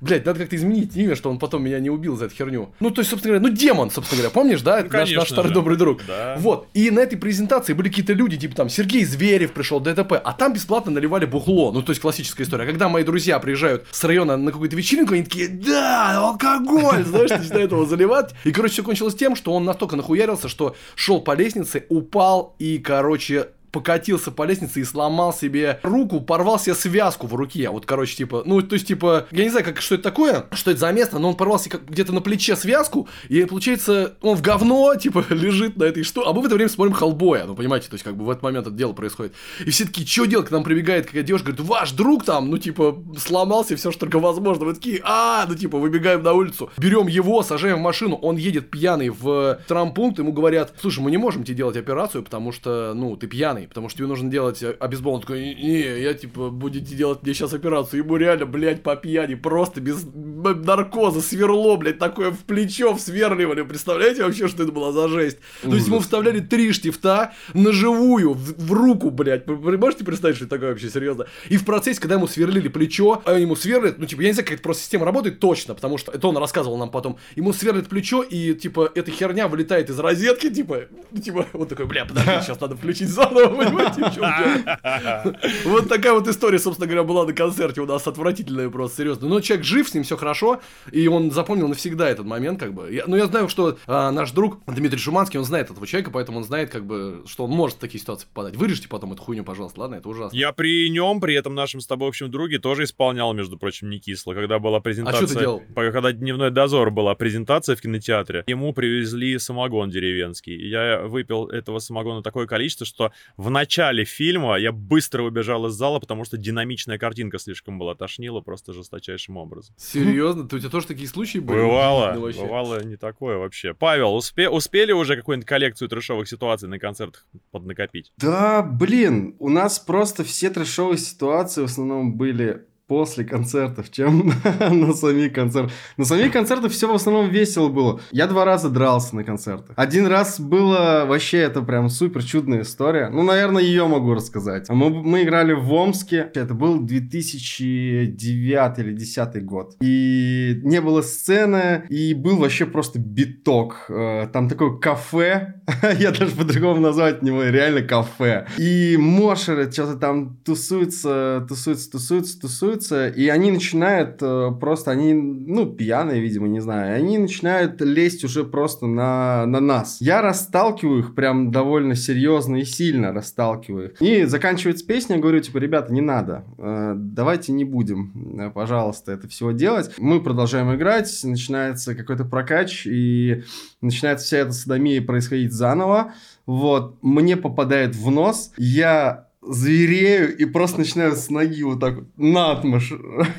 Блять, 0.00 0.26
надо 0.26 0.40
как-то 0.40 0.56
изменить 0.56 0.94
имя, 0.96 1.16
что 1.16 1.30
он 1.30 1.38
потом 1.38 1.64
меня 1.64 1.78
не 1.78 1.88
убил 1.88 2.16
за 2.16 2.26
эту 2.26 2.34
херню. 2.34 2.74
Ну, 2.80 2.90
то 2.90 3.00
есть, 3.00 3.10
собственно 3.10 3.38
говоря, 3.38 3.50
ну, 3.50 3.56
демон, 3.56 3.90
собственно 3.90 4.18
говоря, 4.20 4.34
помнишь, 4.34 4.60
да? 4.60 4.80
Это 4.80 4.92
наш, 4.92 5.10
наш 5.12 5.30
старый 5.30 5.52
добрый 5.52 5.78
друг. 5.78 6.02
Да. 6.06 6.36
Вот. 6.38 6.68
И 6.74 6.90
на 6.90 7.00
этой 7.00 7.16
презентации 7.16 7.72
были 7.72 7.88
какие-то 7.88 8.12
люди, 8.12 8.36
типа 8.36 8.54
там 8.54 8.68
Сергей 8.68 9.04
Зверев 9.04 9.52
пришел, 9.52 9.80
ДТП, 9.80 10.12
а 10.22 10.32
там 10.32 10.52
бесплатно 10.52 10.92
наливали 10.92 11.24
бухло. 11.24 11.72
Ну, 11.72 11.82
то 11.82 11.90
есть 11.90 12.02
классическая 12.02 12.42
история. 12.42 12.64
А 12.64 12.66
когда 12.66 12.88
мои 12.88 13.04
друзья 13.04 13.38
приезжают 13.38 13.86
с 13.90 14.04
района 14.04 14.36
на 14.36 14.52
какую-то 14.52 14.76
вечеринку, 14.76 15.14
они 15.14 15.24
такие, 15.24 15.48
да, 15.48 16.18
алкоголь, 16.18 17.04
знаешь, 17.06 17.30
начинают 17.30 17.72
его 17.72 17.86
заливать. 17.86 18.34
И, 18.44 18.52
короче, 18.52 18.74
все 18.74 18.82
кончилось 18.82 19.14
тем, 19.14 19.36
что 19.36 19.52
он 19.52 19.64
настолько 19.64 19.96
нахуярился, 19.96 20.48
что 20.48 20.76
шел 20.94 21.20
по 21.20 21.34
лестнице, 21.34 21.86
упал 21.88 22.54
и, 22.58 22.78
короче, 22.78 23.48
покатился 23.76 24.30
по 24.30 24.44
лестнице 24.44 24.80
и 24.80 24.84
сломал 24.84 25.34
себе 25.34 25.80
руку, 25.82 26.22
порвал 26.22 26.58
себе 26.58 26.74
связку 26.74 27.26
в 27.26 27.34
руке. 27.34 27.68
Вот, 27.68 27.84
короче, 27.84 28.16
типа, 28.16 28.42
ну, 28.46 28.62
то 28.62 28.72
есть, 28.72 28.86
типа, 28.86 29.26
я 29.30 29.44
не 29.44 29.50
знаю, 29.50 29.66
как, 29.66 29.82
что 29.82 29.96
это 29.96 30.04
такое, 30.04 30.46
что 30.52 30.70
это 30.70 30.80
за 30.80 30.92
место, 30.92 31.18
но 31.18 31.28
он 31.28 31.36
порвал 31.36 31.58
себе 31.58 31.78
где-то 31.86 32.14
на 32.14 32.22
плече 32.22 32.56
связку, 32.56 33.06
и 33.28 33.44
получается, 33.44 34.14
он 34.22 34.34
в 34.34 34.40
говно, 34.40 34.94
типа, 35.00 35.26
лежит 35.28 35.76
на 35.76 35.84
этой 35.84 36.04
что. 36.04 36.26
А 36.26 36.32
мы 36.32 36.40
в 36.40 36.46
это 36.46 36.54
время 36.54 36.70
смотрим 36.70 36.94
Хеллбоя, 36.94 37.44
ну, 37.44 37.54
понимаете, 37.54 37.88
то 37.90 37.96
есть, 37.96 38.04
как 38.04 38.16
бы 38.16 38.24
в 38.24 38.30
этот 38.30 38.42
момент 38.42 38.66
это 38.66 38.74
дело 38.74 38.94
происходит. 38.94 39.34
И 39.60 39.68
все 39.68 39.84
такие, 39.84 40.06
что 40.06 40.24
делать, 40.24 40.48
к 40.48 40.50
нам 40.50 40.64
прибегает 40.64 41.04
какая-то 41.04 41.26
девушка, 41.26 41.52
говорит, 41.52 41.68
ваш 41.68 41.92
друг 41.92 42.24
там, 42.24 42.48
ну, 42.48 42.56
типа, 42.56 43.04
сломался, 43.18 43.76
все, 43.76 43.90
что 43.90 44.00
только 44.00 44.20
возможно. 44.20 44.64
Мы 44.64 44.74
такие, 44.74 45.02
а, 45.04 45.44
ну, 45.46 45.54
типа, 45.54 45.76
выбегаем 45.76 46.22
на 46.22 46.32
улицу, 46.32 46.70
берем 46.78 47.08
его, 47.08 47.42
сажаем 47.42 47.76
в 47.76 47.82
машину, 47.82 48.16
он 48.16 48.38
едет 48.38 48.70
пьяный 48.70 49.10
в 49.10 49.58
травмпункт, 49.68 50.18
ему 50.18 50.32
говорят, 50.32 50.72
слушай, 50.80 51.00
мы 51.00 51.10
не 51.10 51.18
можем 51.18 51.44
тебе 51.44 51.58
делать 51.58 51.76
операцию, 51.76 52.22
потому 52.22 52.52
что, 52.52 52.94
ну, 52.94 53.16
ты 53.16 53.26
пьяный, 53.26 53.65
потому 53.68 53.88
что 53.88 53.98
тебе 53.98 54.08
нужно 54.08 54.30
делать 54.30 54.62
обезбол. 54.62 55.14
Он 55.14 55.20
такой, 55.20 55.54
не, 55.54 56.00
я, 56.00 56.14
типа, 56.14 56.50
будете 56.50 56.94
делать 56.94 57.22
мне 57.22 57.34
сейчас 57.34 57.52
операцию. 57.52 58.02
Ему 58.02 58.16
реально, 58.16 58.46
блядь, 58.46 58.82
по 58.82 58.96
пьяни, 58.96 59.34
просто 59.34 59.80
без 59.80 60.04
наркоза, 60.14 61.20
сверло, 61.20 61.76
блядь, 61.76 61.98
такое 61.98 62.30
в 62.30 62.38
плечо 62.40 62.94
всверливали. 62.94 63.62
Представляете 63.62 64.24
вообще, 64.24 64.48
что 64.48 64.62
это 64.62 64.72
была 64.72 64.92
за 64.92 65.08
жесть? 65.08 65.38
То 65.62 65.74
есть 65.74 65.86
ему 65.86 66.00
вставляли 66.00 66.40
три 66.40 66.72
штифта 66.72 67.32
на 67.54 67.72
живую, 67.72 68.34
в, 68.34 68.58
в 68.58 68.72
руку, 68.72 69.10
блядь. 69.10 69.46
Вы, 69.46 69.56
вы 69.56 69.78
можете 69.78 70.04
представить, 70.04 70.36
что 70.36 70.44
это 70.44 70.56
такое 70.56 70.70
вообще, 70.70 70.88
серьезно? 70.88 71.26
И 71.48 71.56
в 71.56 71.64
процессе, 71.64 72.00
когда 72.00 72.16
ему 72.16 72.26
сверлили 72.26 72.68
плечо, 72.68 73.22
а 73.24 73.34
ему 73.34 73.56
сверлят, 73.56 73.98
ну, 73.98 74.06
типа, 74.06 74.22
я 74.22 74.28
не 74.28 74.32
знаю, 74.34 74.46
как 74.46 74.54
это 74.54 74.62
просто 74.62 74.82
система 74.82 75.04
работает 75.04 75.40
точно, 75.40 75.74
потому 75.74 75.98
что 75.98 76.12
это 76.12 76.26
он 76.28 76.36
рассказывал 76.36 76.76
нам 76.76 76.90
потом. 76.90 77.18
Ему 77.34 77.52
сверлят 77.52 77.88
плечо, 77.88 78.22
и, 78.22 78.54
типа, 78.54 78.90
эта 78.94 79.10
херня 79.10 79.48
вылетает 79.48 79.90
из 79.90 79.98
розетки, 79.98 80.50
типа, 80.50 80.82
типа, 81.22 81.46
вот 81.52 81.68
такой, 81.68 81.86
бля, 81.86 82.04
подожди, 82.04 82.30
сейчас 82.42 82.60
надо 82.60 82.76
включить 82.76 83.08
заново, 83.08 83.55
понимаете, 83.56 84.04
в 84.04 84.14
чём 84.14 84.24
дело? 84.38 85.36
Вот 85.64 85.88
такая 85.88 86.12
вот 86.12 86.28
история, 86.28 86.58
собственно 86.58 86.86
говоря, 86.86 87.04
была 87.04 87.24
на 87.24 87.32
концерте 87.32 87.80
у 87.80 87.86
нас 87.86 88.06
отвратительная 88.06 88.68
просто, 88.70 88.98
серьезно. 88.98 89.28
Но 89.28 89.40
человек 89.40 89.64
жив, 89.66 89.88
с 89.88 89.94
ним 89.94 90.02
все 90.04 90.16
хорошо, 90.16 90.60
и 90.92 91.06
он 91.08 91.30
запомнил 91.30 91.68
навсегда 91.68 92.08
этот 92.08 92.26
момент, 92.26 92.60
как 92.60 92.72
бы. 92.74 92.92
Я- 92.92 93.04
ну, 93.06 93.16
я 93.16 93.26
знаю, 93.26 93.48
что 93.48 93.78
а, 93.86 94.10
наш 94.10 94.30
друг 94.32 94.60
Дмитрий 94.66 94.98
Шуманский, 94.98 95.38
он 95.38 95.44
знает 95.44 95.70
этого 95.70 95.86
человека, 95.86 96.10
поэтому 96.10 96.38
он 96.38 96.44
знает, 96.44 96.70
как 96.70 96.86
бы, 96.86 97.22
что 97.26 97.44
он 97.44 97.50
может 97.50 97.76
в 97.76 97.80
такие 97.80 98.00
ситуации 98.00 98.26
попадать. 98.32 98.56
Вырежьте 98.56 98.88
потом 98.88 99.12
эту 99.12 99.22
хуйню, 99.22 99.44
пожалуйста, 99.44 99.80
ладно? 99.80 99.96
Это 99.96 100.08
ужасно. 100.08 100.36
Я 100.36 100.52
при 100.52 100.88
нем, 100.90 101.20
при 101.20 101.34
этом 101.34 101.54
нашем 101.54 101.80
с 101.80 101.86
тобой 101.86 102.08
общем 102.08 102.30
друге, 102.30 102.58
тоже 102.58 102.84
исполнял, 102.84 103.32
между 103.34 103.56
прочим, 103.58 103.90
не 103.90 103.98
кисло, 103.98 104.34
когда 104.34 104.58
была 104.58 104.80
презентация. 104.80 105.24
А 105.24 105.26
что 105.26 105.34
ты 105.34 105.40
делал? 105.40 105.62
Когда 105.74 106.12
дневной 106.12 106.50
дозор 106.50 106.90
была 106.90 107.14
презентация 107.14 107.76
в 107.76 107.80
кинотеатре, 107.80 108.44
ему 108.46 108.72
привезли 108.72 109.38
самогон 109.38 109.90
деревенский. 109.90 110.54
И 110.54 110.68
я 110.68 111.00
выпил 111.02 111.46
этого 111.46 111.78
самогона 111.78 112.22
такое 112.22 112.46
количество, 112.46 112.86
что 112.86 113.12
в 113.36 113.45
начале 113.50 114.04
фильма 114.04 114.56
я 114.56 114.72
быстро 114.72 115.22
убежал 115.22 115.66
из 115.66 115.72
зала, 115.74 115.98
потому 115.98 116.24
что 116.24 116.36
динамичная 116.36 116.98
картинка 116.98 117.38
слишком 117.38 117.78
была, 117.78 117.94
тошнила 117.94 118.40
просто 118.40 118.72
жесточайшим 118.72 119.36
образом. 119.36 119.74
Серьезно? 119.78 120.48
Ты- 120.48 120.56
У 120.56 120.58
тебя 120.58 120.70
тоже 120.70 120.86
такие 120.86 121.08
случаи 121.08 121.38
были? 121.38 121.58
Бывало, 121.60 122.12
Да 122.12 122.20
бывало 122.42 122.82
не 122.84 122.96
такое 122.96 123.36
вообще. 123.38 123.74
Павел, 123.74 124.16
успе- 124.16 124.48
успели 124.48 124.92
уже 124.92 125.16
какую-нибудь 125.16 125.46
коллекцию 125.48 125.88
трешовых 125.88 126.28
ситуаций 126.28 126.68
на 126.68 126.78
концертах 126.78 127.26
поднакопить? 127.50 128.12
Да, 128.16 128.62
блин, 128.62 129.36
у 129.38 129.48
нас 129.48 129.78
просто 129.78 130.24
все 130.24 130.50
трешовые 130.50 130.98
ситуации 130.98 131.60
в 131.62 131.64
основном 131.64 132.16
были 132.16 132.64
после 132.86 133.24
концертов, 133.24 133.90
чем 133.90 134.32
на 134.60 134.92
самих 134.92 135.32
концертах. 135.32 135.72
На 135.96 136.04
самих 136.04 136.32
концертах 136.32 136.70
все 136.72 136.90
в 136.90 136.94
основном 136.94 137.28
весело 137.30 137.68
было. 137.68 138.00
Я 138.12 138.26
два 138.26 138.44
раза 138.44 138.70
дрался 138.70 139.16
на 139.16 139.24
концертах. 139.24 139.74
Один 139.76 140.06
раз 140.06 140.38
было 140.40 141.04
вообще 141.06 141.38
это 141.38 141.62
прям 141.62 141.88
супер 141.88 142.22
чудная 142.22 142.62
история. 142.62 143.08
Ну, 143.08 143.22
наверное, 143.22 143.62
ее 143.62 143.86
могу 143.88 144.14
рассказать. 144.14 144.68
Мы, 144.68 144.90
мы 144.90 145.22
играли 145.24 145.52
в 145.52 145.72
Омске. 145.72 146.30
Это 146.34 146.54
был 146.54 146.80
2009 146.80 148.78
или 148.78 148.92
2010 148.92 149.44
год. 149.44 149.76
И 149.80 150.60
не 150.62 150.80
было 150.80 151.02
сцены, 151.02 151.84
и 151.88 152.14
был 152.14 152.36
вообще 152.38 152.66
просто 152.66 152.98
биток. 152.98 153.86
Э, 153.88 154.28
Там 154.32 154.48
такое 154.48 154.76
кафе. 154.78 155.54
Я 155.98 156.12
даже 156.12 156.36
по-другому 156.36 156.80
назвать 156.80 157.22
не 157.22 157.30
могу. 157.30 157.42
Реально 157.44 157.82
кафе. 157.82 158.46
И 158.58 158.96
мошеры 158.98 159.70
что-то 159.70 159.96
там 159.96 160.36
тусуются, 160.44 161.44
тусуются, 161.48 161.90
тусуются, 161.90 162.40
тусуются. 162.40 162.75
И 162.84 163.28
они 163.28 163.50
начинают 163.50 164.18
э, 164.20 164.50
просто, 164.60 164.90
они, 164.90 165.12
ну, 165.14 165.66
пьяные, 165.66 166.20
видимо, 166.20 166.48
не 166.48 166.60
знаю. 166.60 166.96
Они 166.96 167.18
начинают 167.18 167.80
лезть 167.80 168.24
уже 168.24 168.44
просто 168.44 168.86
на, 168.86 169.46
на 169.46 169.60
нас. 169.60 169.98
Я 170.00 170.22
расталкиваю 170.22 171.00
их 171.00 171.14
прям 171.14 171.50
довольно 171.50 171.94
серьезно 171.94 172.56
и 172.56 172.64
сильно 172.64 173.12
расталкиваю 173.12 173.92
их. 173.92 174.02
И 174.02 174.24
заканчивается 174.24 174.86
песня, 174.86 175.16
я 175.16 175.22
говорю, 175.22 175.40
типа, 175.40 175.58
ребята, 175.58 175.92
не 175.92 176.00
надо. 176.00 176.44
Э, 176.58 176.94
Давайте 176.96 177.52
не 177.52 177.64
будем, 177.64 178.38
э, 178.38 178.50
пожалуйста, 178.50 179.12
это 179.12 179.28
всего 179.28 179.52
делать. 179.52 179.90
Мы 179.98 180.22
продолжаем 180.22 180.74
играть, 180.74 181.20
начинается 181.24 181.94
какой-то 181.94 182.24
прокач, 182.24 182.86
и 182.86 183.42
начинается 183.80 184.26
вся 184.26 184.38
эта 184.38 184.52
садомия 184.52 185.02
происходить 185.02 185.52
заново. 185.52 186.12
Вот, 186.46 186.98
мне 187.02 187.36
попадает 187.36 187.96
в 187.96 188.10
нос, 188.10 188.52
я 188.56 189.25
зверею 189.48 190.36
и 190.36 190.44
просто 190.44 190.78
начинаю 190.78 191.12
с 191.16 191.30
ноги 191.30 191.62
вот 191.62 191.80
так 191.80 191.96
вот 191.96 192.06
наотмашь 192.16 192.92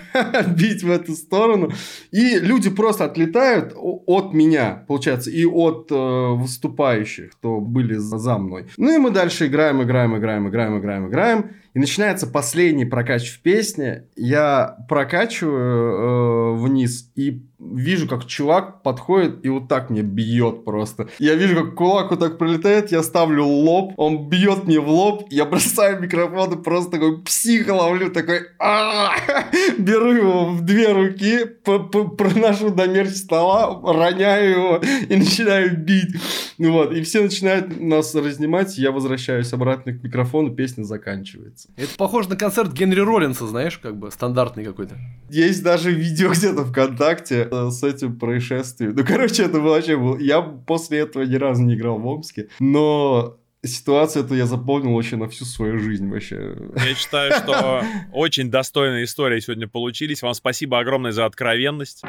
бить 0.57 0.83
в 0.83 0.91
эту 0.91 1.13
сторону. 1.13 1.71
И 2.11 2.39
люди 2.39 2.69
просто 2.69 3.05
отлетают 3.05 3.73
от 3.75 4.33
меня, 4.33 4.83
получается, 4.87 5.29
и 5.31 5.45
от 5.45 5.91
э, 5.91 5.95
выступающих, 5.95 7.31
кто 7.31 7.59
были 7.59 7.95
за 7.95 8.37
мной. 8.37 8.65
Ну 8.77 8.95
и 8.95 8.97
мы 8.97 9.11
дальше 9.11 9.47
играем, 9.47 9.81
играем, 9.83 10.17
играем, 10.17 10.47
играем, 10.47 10.79
играем, 10.79 11.07
играем. 11.07 11.51
И 11.73 11.79
начинается 11.79 12.27
последний 12.27 12.85
прокач 12.85 13.29
в 13.29 13.41
песне. 13.41 14.05
Я 14.15 14.77
прокачиваю 14.87 16.55
э, 16.55 16.61
вниз 16.61 17.11
и 17.15 17.41
вижу, 17.59 18.07
как 18.07 18.25
чувак 18.25 18.83
подходит 18.83 19.43
и 19.45 19.49
вот 19.49 19.67
так 19.67 19.89
мне 19.89 20.01
бьет 20.01 20.63
просто. 20.63 21.09
Я 21.19 21.35
вижу, 21.35 21.55
как 21.55 21.75
кулак 21.75 22.11
вот 22.11 22.19
так 22.19 22.37
прилетает, 22.37 22.91
я 22.91 23.01
ставлю 23.01 23.45
лоб, 23.45 23.93
он 23.97 24.29
бьет 24.29 24.65
мне 24.65 24.79
в 24.79 24.89
лоб, 24.89 25.27
я 25.29 25.45
бросаю 25.45 25.99
микрофон 25.99 26.53
и 26.53 26.63
просто 26.63 26.91
такой 26.91 27.21
психо 27.23 27.71
ловлю, 27.71 28.11
такой 28.11 28.41
«А!» 28.59 29.15
беру 29.77 30.11
его 30.13 30.45
в 30.45 30.61
две 30.61 30.91
руки, 30.91 31.45
проношу 31.45 32.69
до 32.69 32.87
мерч 32.87 33.15
стола, 33.15 33.81
роняю 33.83 34.51
его 34.51 34.81
и 35.09 35.15
начинаю 35.15 35.77
бить. 35.77 36.15
Ну 36.57 36.73
вот, 36.73 36.93
и 36.93 37.01
все 37.01 37.21
начинают 37.21 37.79
нас 37.79 38.13
разнимать, 38.13 38.77
я 38.77 38.91
возвращаюсь 38.91 39.51
обратно 39.53 39.93
к 39.93 40.03
микрофону, 40.03 40.53
песня 40.53 40.83
заканчивается. 40.83 41.66
Это 41.75 41.95
похоже 41.95 42.29
на 42.29 42.35
концерт 42.35 42.73
Генри 42.73 43.01
Роллинса, 43.01 43.47
знаешь, 43.47 43.77
как 43.77 43.97
бы 43.97 44.09
стандартный 44.09 44.65
какой-то. 44.65 44.97
Есть 45.29 45.63
даже 45.63 45.91
видео 45.91 46.31
где-то 46.31 46.65
ВКонтакте 46.65 47.47
э, 47.51 47.69
с 47.69 47.83
этим 47.83 48.17
происшествием. 48.17 48.95
Ну, 48.95 49.05
короче, 49.05 49.43
это 49.43 49.59
вообще 49.59 49.95
был... 49.95 50.17
Я 50.17 50.41
после 50.41 50.99
этого 50.99 51.23
ни 51.23 51.35
разу 51.35 51.61
не 51.63 51.75
играл 51.75 51.99
в 51.99 52.07
Омске, 52.07 52.47
но 52.59 53.37
ситуацию 53.63 54.25
эту 54.25 54.35
я 54.35 54.45
запомнил 54.45 54.93
вообще 54.93 55.17
на 55.17 55.27
всю 55.27 55.45
свою 55.45 55.77
жизнь 55.77 56.09
вообще. 56.09 56.55
Я 56.75 56.95
считаю, 56.95 57.31
что 57.33 57.83
очень 58.13 58.49
достойные 58.49 59.05
истории 59.05 59.39
сегодня 59.39 59.67
получились. 59.67 60.21
Вам 60.21 60.33
спасибо 60.33 60.79
огромное 60.79 61.11
за 61.11 61.25
откровенность. 61.25 62.03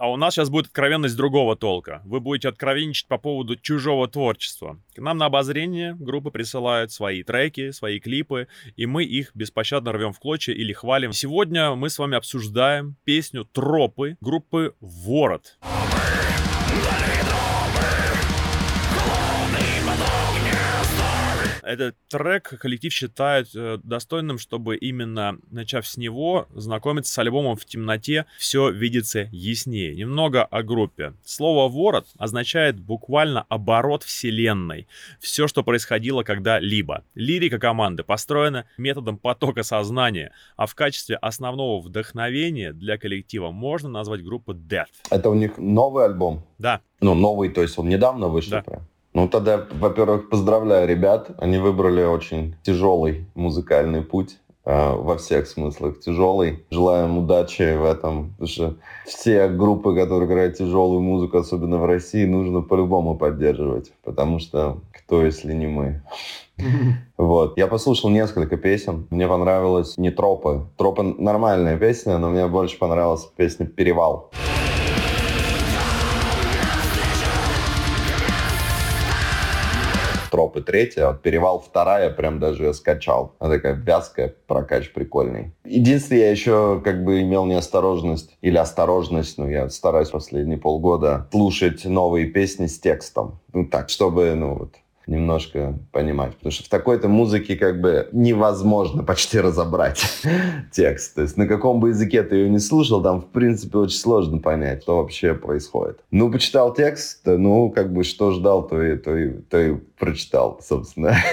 А 0.00 0.10
у 0.10 0.16
нас 0.16 0.32
сейчас 0.32 0.48
будет 0.48 0.68
откровенность 0.68 1.14
другого 1.14 1.56
толка. 1.56 2.00
Вы 2.06 2.20
будете 2.20 2.48
откровенничать 2.48 3.06
по 3.06 3.18
поводу 3.18 3.54
чужого 3.56 4.08
творчества. 4.08 4.80
К 4.94 4.98
нам 4.98 5.18
на 5.18 5.26
обозрение 5.26 5.94
группы 5.94 6.30
присылают 6.30 6.90
свои 6.90 7.22
треки, 7.22 7.70
свои 7.70 8.00
клипы, 8.00 8.48
и 8.76 8.86
мы 8.86 9.04
их 9.04 9.32
беспощадно 9.34 9.92
рвем 9.92 10.14
в 10.14 10.18
клочья 10.18 10.54
или 10.54 10.72
хвалим. 10.72 11.12
Сегодня 11.12 11.74
мы 11.74 11.90
с 11.90 11.98
вами 11.98 12.16
обсуждаем 12.16 12.96
песню 13.04 13.44
«Тропы» 13.44 14.16
группы 14.22 14.74
«Ворот». 14.80 15.58
Этот 21.62 21.96
трек 22.08 22.58
коллектив 22.60 22.92
считает 22.92 23.48
э, 23.54 23.78
достойным, 23.82 24.38
чтобы 24.38 24.76
именно 24.76 25.38
начав 25.50 25.86
с 25.86 25.96
него 25.96 26.46
знакомиться 26.54 27.12
с 27.12 27.18
альбомом 27.18 27.56
в 27.56 27.64
темноте, 27.64 28.26
все 28.38 28.70
видится 28.70 29.28
яснее. 29.32 29.94
Немного 29.94 30.44
о 30.44 30.62
группе. 30.62 31.14
Слово 31.24 31.68
«ворот» 31.68 32.06
означает 32.18 32.80
буквально 32.80 33.44
оборот 33.48 34.02
вселенной. 34.02 34.86
Все, 35.20 35.48
что 35.48 35.62
происходило 35.62 36.22
когда-либо. 36.22 37.04
Лирика 37.14 37.58
команды 37.58 38.02
построена 38.02 38.66
методом 38.78 39.18
потока 39.18 39.62
сознания, 39.62 40.32
а 40.56 40.66
в 40.66 40.74
качестве 40.74 41.16
основного 41.16 41.80
вдохновения 41.80 42.72
для 42.72 42.98
коллектива 42.98 43.50
можно 43.50 43.88
назвать 43.88 44.22
группу 44.22 44.52
Death. 44.52 44.86
Это 45.10 45.30
у 45.30 45.34
них 45.34 45.58
новый 45.58 46.04
альбом? 46.04 46.46
Да, 46.58 46.80
Ну, 47.00 47.14
новый, 47.14 47.48
то 47.48 47.62
есть 47.62 47.78
он 47.78 47.88
недавно 47.88 48.28
вышел 48.28 48.52
Да. 48.52 48.62
прям? 48.62 48.89
Ну, 49.12 49.28
тогда, 49.28 49.66
во-первых, 49.72 50.28
поздравляю 50.28 50.88
ребят. 50.88 51.30
Они 51.38 51.58
выбрали 51.58 52.04
очень 52.04 52.54
тяжелый 52.62 53.26
музыкальный 53.34 54.02
путь. 54.02 54.38
э, 54.66 54.92
во 54.94 55.16
всех 55.16 55.46
смыслах 55.48 56.00
тяжелый. 56.00 56.64
Желаем 56.70 57.18
удачи 57.18 57.76
в 57.76 57.84
этом, 57.84 58.30
потому 58.32 58.48
что 58.48 58.74
все 59.06 59.48
группы, 59.48 59.94
которые 59.96 60.28
играют 60.28 60.58
тяжелую 60.58 61.00
музыку, 61.00 61.38
особенно 61.38 61.78
в 61.78 61.86
России, 61.86 62.26
нужно 62.26 62.60
по-любому 62.60 63.16
поддерживать, 63.16 63.90
потому 64.04 64.38
что 64.38 64.80
кто, 64.92 65.24
если 65.24 65.54
не 65.54 65.66
мы? 65.66 66.02
Вот. 67.16 67.56
Я 67.58 67.66
послушал 67.66 68.10
несколько 68.10 68.56
песен. 68.58 69.06
Мне 69.10 69.26
понравилось 69.28 69.96
не 69.98 70.10
тропы. 70.10 70.66
Тропы 70.76 71.02
нормальная 71.02 71.76
песня, 71.78 72.18
но 72.18 72.28
мне 72.30 72.46
больше 72.46 72.78
понравилась 72.78 73.24
песня 73.36 73.66
«Перевал». 73.66 74.30
Тропы 80.60 80.70
третья, 80.70 81.08
вот 81.08 81.22
перевал 81.22 81.60
вторая, 81.60 82.10
прям 82.10 82.38
даже 82.38 82.64
я 82.64 82.72
скачал. 82.72 83.34
Она 83.38 83.54
такая 83.54 83.74
вязкая, 83.74 84.34
прокач 84.46 84.92
прикольный. 84.92 85.52
Единственное, 85.64 86.22
я 86.22 86.30
еще 86.30 86.80
как 86.84 87.04
бы 87.04 87.20
имел 87.22 87.46
неосторожность 87.46 88.36
или 88.42 88.56
осторожность, 88.56 89.38
ну 89.38 89.48
я 89.48 89.68
стараюсь 89.70 90.10
последние 90.10 90.58
полгода 90.58 91.28
слушать 91.30 91.84
новые 91.84 92.26
песни 92.26 92.66
с 92.66 92.78
текстом. 92.78 93.40
Ну 93.52 93.66
так, 93.66 93.88
чтобы, 93.88 94.34
ну 94.34 94.54
вот, 94.54 94.74
немножко 95.10 95.78
понимать. 95.92 96.36
Потому 96.36 96.52
что 96.52 96.64
в 96.64 96.68
такой-то 96.68 97.08
музыке 97.08 97.56
как 97.56 97.80
бы 97.80 98.08
невозможно 98.12 99.02
почти 99.02 99.40
разобрать 99.40 100.02
текст. 100.72 101.16
То 101.16 101.22
есть 101.22 101.36
на 101.36 101.46
каком 101.46 101.80
бы 101.80 101.88
языке 101.88 102.22
ты 102.22 102.36
ее 102.36 102.48
не 102.48 102.60
слушал, 102.60 103.02
там 103.02 103.20
в 103.20 103.26
принципе 103.26 103.78
очень 103.78 103.98
сложно 103.98 104.38
понять, 104.38 104.82
что 104.82 104.98
вообще 104.98 105.34
происходит. 105.34 106.00
Ну, 106.10 106.30
почитал 106.30 106.72
текст, 106.72 107.22
ну, 107.26 107.70
как 107.70 107.92
бы 107.92 108.04
что 108.04 108.30
ждал, 108.30 108.66
то 108.66 108.80
и, 108.82 108.96
то 108.96 109.16
и, 109.16 109.30
то 109.30 109.60
и 109.60 109.76
прочитал, 110.00 110.58
собственно. 110.66 111.14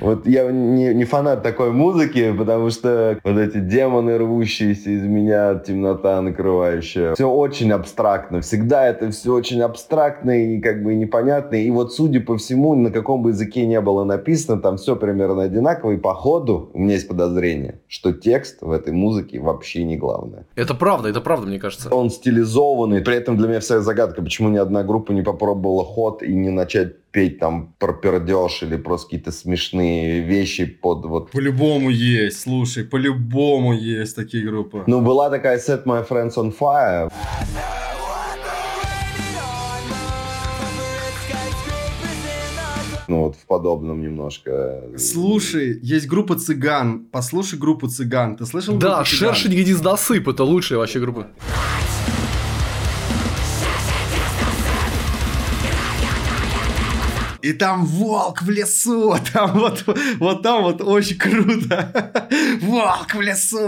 Вот 0.00 0.26
я 0.26 0.50
не, 0.50 0.94
не 0.94 1.04
фанат 1.04 1.42
такой 1.42 1.72
музыки, 1.72 2.32
потому 2.32 2.70
что 2.70 3.18
вот 3.22 3.36
эти 3.36 3.58
демоны, 3.58 4.16
рвущиеся 4.16 4.90
из 4.90 5.02
меня, 5.02 5.56
темнота 5.56 6.20
накрывающая, 6.22 7.14
все 7.14 7.28
очень 7.28 7.72
абстрактно. 7.72 8.40
Всегда 8.40 8.86
это 8.86 9.10
все 9.10 9.34
очень 9.34 9.60
абстрактно 9.60 10.30
и 10.30 10.60
как 10.60 10.82
бы 10.82 10.94
непонятно. 10.94 11.56
И 11.56 11.70
вот 11.70 11.92
судя 11.92 12.20
по 12.20 12.36
всему, 12.36 12.74
на 12.74 12.90
каком 12.90 13.22
бы 13.22 13.30
языке 13.30 13.66
не 13.66 13.80
было 13.80 14.04
написано, 14.04 14.60
там 14.60 14.76
все 14.76 14.96
примерно 14.96 15.42
одинаково. 15.42 15.92
И 15.92 15.96
по 15.96 16.14
ходу 16.14 16.70
у 16.72 16.78
меня 16.78 16.94
есть 16.94 17.08
подозрение, 17.08 17.80
что 17.88 18.12
текст 18.12 18.62
в 18.62 18.70
этой 18.70 18.92
музыке 18.92 19.40
вообще 19.40 19.84
не 19.84 19.96
главное. 19.96 20.46
Это 20.54 20.74
правда, 20.74 21.08
это 21.08 21.20
правда, 21.20 21.46
мне 21.46 21.58
кажется. 21.58 21.92
Он 21.94 22.10
стилизованный. 22.10 23.00
При 23.00 23.16
этом 23.16 23.36
для 23.36 23.48
меня 23.48 23.60
вся 23.60 23.80
загадка, 23.80 24.22
почему 24.22 24.48
ни 24.48 24.56
одна 24.56 24.82
группа 24.82 25.12
не 25.12 25.22
попробовала 25.22 25.84
ход 25.84 26.22
и 26.22 26.32
не 26.34 26.50
начать 26.50 26.94
петь 27.12 27.38
там 27.38 27.74
про 27.78 27.92
пердеж 27.92 28.62
или 28.62 28.76
просто 28.76 29.06
какие-то 29.06 29.32
смешные 29.32 30.20
вещи 30.20 30.64
под 30.64 31.04
вот... 31.06 31.30
По-любому 31.30 31.90
есть, 31.90 32.42
слушай, 32.42 32.84
по-любому 32.84 33.72
есть 33.72 34.16
такие 34.16 34.44
группы. 34.44 34.84
Ну, 34.86 35.00
была 35.00 35.30
такая 35.30 35.58
Set 35.58 35.84
My 35.84 36.06
Friends 36.08 36.34
on 36.36 36.54
Fire. 36.56 37.10
Ну, 43.08 43.24
вот 43.24 43.34
в 43.34 43.44
подобном 43.46 44.02
немножко. 44.02 44.84
Слушай, 44.96 45.80
есть 45.82 46.06
группа 46.06 46.36
цыган. 46.36 47.06
Послушай 47.10 47.58
группу 47.58 47.88
цыган. 47.88 48.36
Ты 48.36 48.46
слышал 48.46 48.76
Да? 48.76 49.04
Шершень 49.04 49.50
Гнездосып, 49.50 50.28
это 50.28 50.44
лучшая 50.44 50.78
вообще 50.78 51.00
группа. 51.00 51.26
И 57.42 57.52
там 57.52 57.84
волк 57.86 58.42
в 58.42 58.50
лесу. 58.50 59.14
Там 59.32 59.58
вот, 59.58 59.84
вот 60.18 60.42
там 60.42 60.62
вот 60.62 60.80
очень 60.82 61.16
круто. 61.16 62.28
Волк 62.60 63.14
в 63.14 63.20
лесу. 63.20 63.58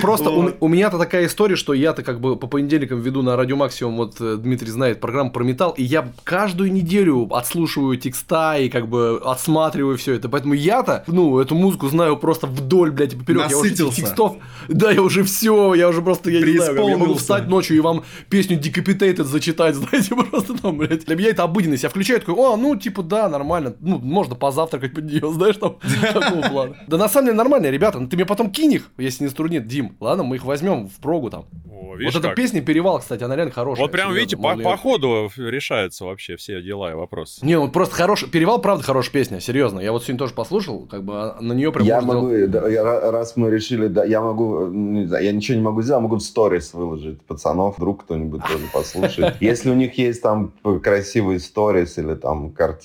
Просто 0.00 0.30
у, 0.30 0.42
Вот. 0.42 0.56
у 0.60 0.68
меня-то 0.68 0.98
такая 0.98 1.26
история, 1.26 1.56
что 1.56 1.74
я-то 1.74 2.02
как 2.02 2.20
бы 2.20 2.36
по 2.36 2.46
понедельникам 2.46 3.00
веду 3.00 3.22
на 3.22 3.36
Радио 3.36 3.56
Максимум, 3.56 3.96
вот 3.96 4.16
э, 4.20 4.36
Дмитрий 4.36 4.70
знает, 4.70 5.00
программу 5.00 5.30
про 5.30 5.44
металл, 5.44 5.72
и 5.72 5.82
я 5.82 6.08
каждую 6.24 6.72
неделю 6.72 7.28
отслушиваю 7.32 7.96
текста 7.96 8.56
и 8.58 8.68
как 8.68 8.88
бы 8.88 9.20
отсматриваю 9.24 9.96
все 9.96 10.14
это. 10.14 10.28
Поэтому 10.28 10.54
я-то, 10.54 11.04
ну, 11.06 11.38
эту 11.38 11.54
музыку 11.54 11.88
знаю 11.88 12.16
просто 12.16 12.46
вдоль, 12.46 12.90
блядь, 12.90 13.14
и 13.14 13.16
поперек. 13.16 13.50
Я 13.50 13.58
уже 13.58 13.70
Насытился. 13.70 14.00
текстов, 14.00 14.36
да, 14.68 14.90
я 14.90 15.02
уже 15.02 15.24
все, 15.24 15.74
я 15.74 15.88
уже 15.88 16.02
просто, 16.02 16.30
я 16.30 16.40
не 16.40 16.58
знаю, 16.58 16.88
я 16.88 16.96
могу 16.96 17.14
встать 17.14 17.48
ночью 17.48 17.76
и 17.76 17.80
вам 17.80 18.04
песню 18.28 18.58
Decapitated 18.58 19.24
зачитать, 19.24 19.74
знаете, 19.76 20.14
просто 20.14 20.56
там, 20.58 20.78
блядь. 20.78 21.04
Для 21.06 21.16
меня 21.16 21.30
это 21.30 21.42
обыденность. 21.42 21.82
Я 21.82 21.88
включаю 21.88 22.20
такой, 22.20 22.34
о, 22.34 22.56
ну, 22.56 22.76
типа, 22.86 23.02
да, 23.02 23.28
нормально, 23.28 23.74
ну, 23.80 23.98
можно 23.98 24.34
позавтракать 24.34 24.94
под 24.94 25.04
нее, 25.04 25.32
знаешь, 25.32 25.56
там, 25.56 25.78
такого 26.12 26.40
плана. 26.42 26.76
Да 26.86 26.96
на 26.96 27.08
самом 27.08 27.26
деле 27.26 27.38
нормально, 27.38 27.70
ребята, 27.70 27.98
ну, 27.98 28.08
ты 28.08 28.16
мне 28.16 28.24
потом 28.24 28.50
кинь 28.50 28.74
их, 28.74 28.90
если 28.96 29.24
не 29.24 29.30
струнит, 29.30 29.66
Дим. 29.66 29.96
Ладно, 30.00 30.22
мы 30.24 30.36
их 30.36 30.44
возьмем 30.44 30.88
в 30.88 30.96
прогу 31.00 31.30
там. 31.30 31.46
О, 31.68 31.94
вот 32.02 32.14
эта 32.14 32.28
как. 32.28 32.36
песня 32.36 32.62
«Перевал», 32.62 33.00
кстати, 33.00 33.22
она 33.22 33.36
реально 33.36 33.52
хорошая. 33.52 33.84
Вот 33.84 33.92
прям, 33.92 34.12
видите, 34.12 34.36
по, 34.36 34.56
по 34.56 34.76
ходу 34.76 35.30
решаются 35.36 36.04
вообще 36.04 36.36
все 36.36 36.62
дела 36.62 36.92
и 36.92 36.94
вопросы. 36.94 37.44
Не, 37.44 37.56
он 37.56 37.70
просто 37.70 37.94
хороший. 37.94 38.28
Перевал, 38.28 38.60
правда, 38.60 38.84
хорошая 38.84 39.12
песня, 39.12 39.40
серьезно. 39.40 39.80
Я 39.80 39.92
вот 39.92 40.02
сегодня 40.02 40.18
тоже 40.18 40.34
послушал, 40.34 40.86
как 40.86 41.04
бы 41.04 41.14
а, 41.14 41.36
на 41.40 41.52
нее 41.52 41.72
прям 41.72 41.86
Я 41.86 42.00
могу, 42.00 42.30
да, 42.46 42.68
я 42.68 42.82
раз 43.10 43.36
мы 43.36 43.50
решили, 43.50 43.88
да, 43.88 44.04
я 44.04 44.20
могу, 44.20 44.66
ну, 44.66 45.00
не 45.00 45.06
знаю, 45.06 45.24
я 45.24 45.32
ничего 45.32 45.56
не 45.56 45.62
могу 45.62 45.82
сделать, 45.82 46.02
могу 46.02 46.16
в 46.16 46.22
сторис 46.22 46.72
выложить 46.72 47.20
пацанов, 47.22 47.76
вдруг 47.76 48.04
кто-нибудь 48.04 48.42
тоже 48.42 48.64
послушает. 48.72 49.36
Если 49.40 49.70
у 49.70 49.74
них 49.74 49.98
есть 49.98 50.22
там 50.22 50.52
красивые 50.82 51.40
сторис 51.40 51.98
или 51.98 52.14
там 52.14 52.50
картинки, 52.52 52.75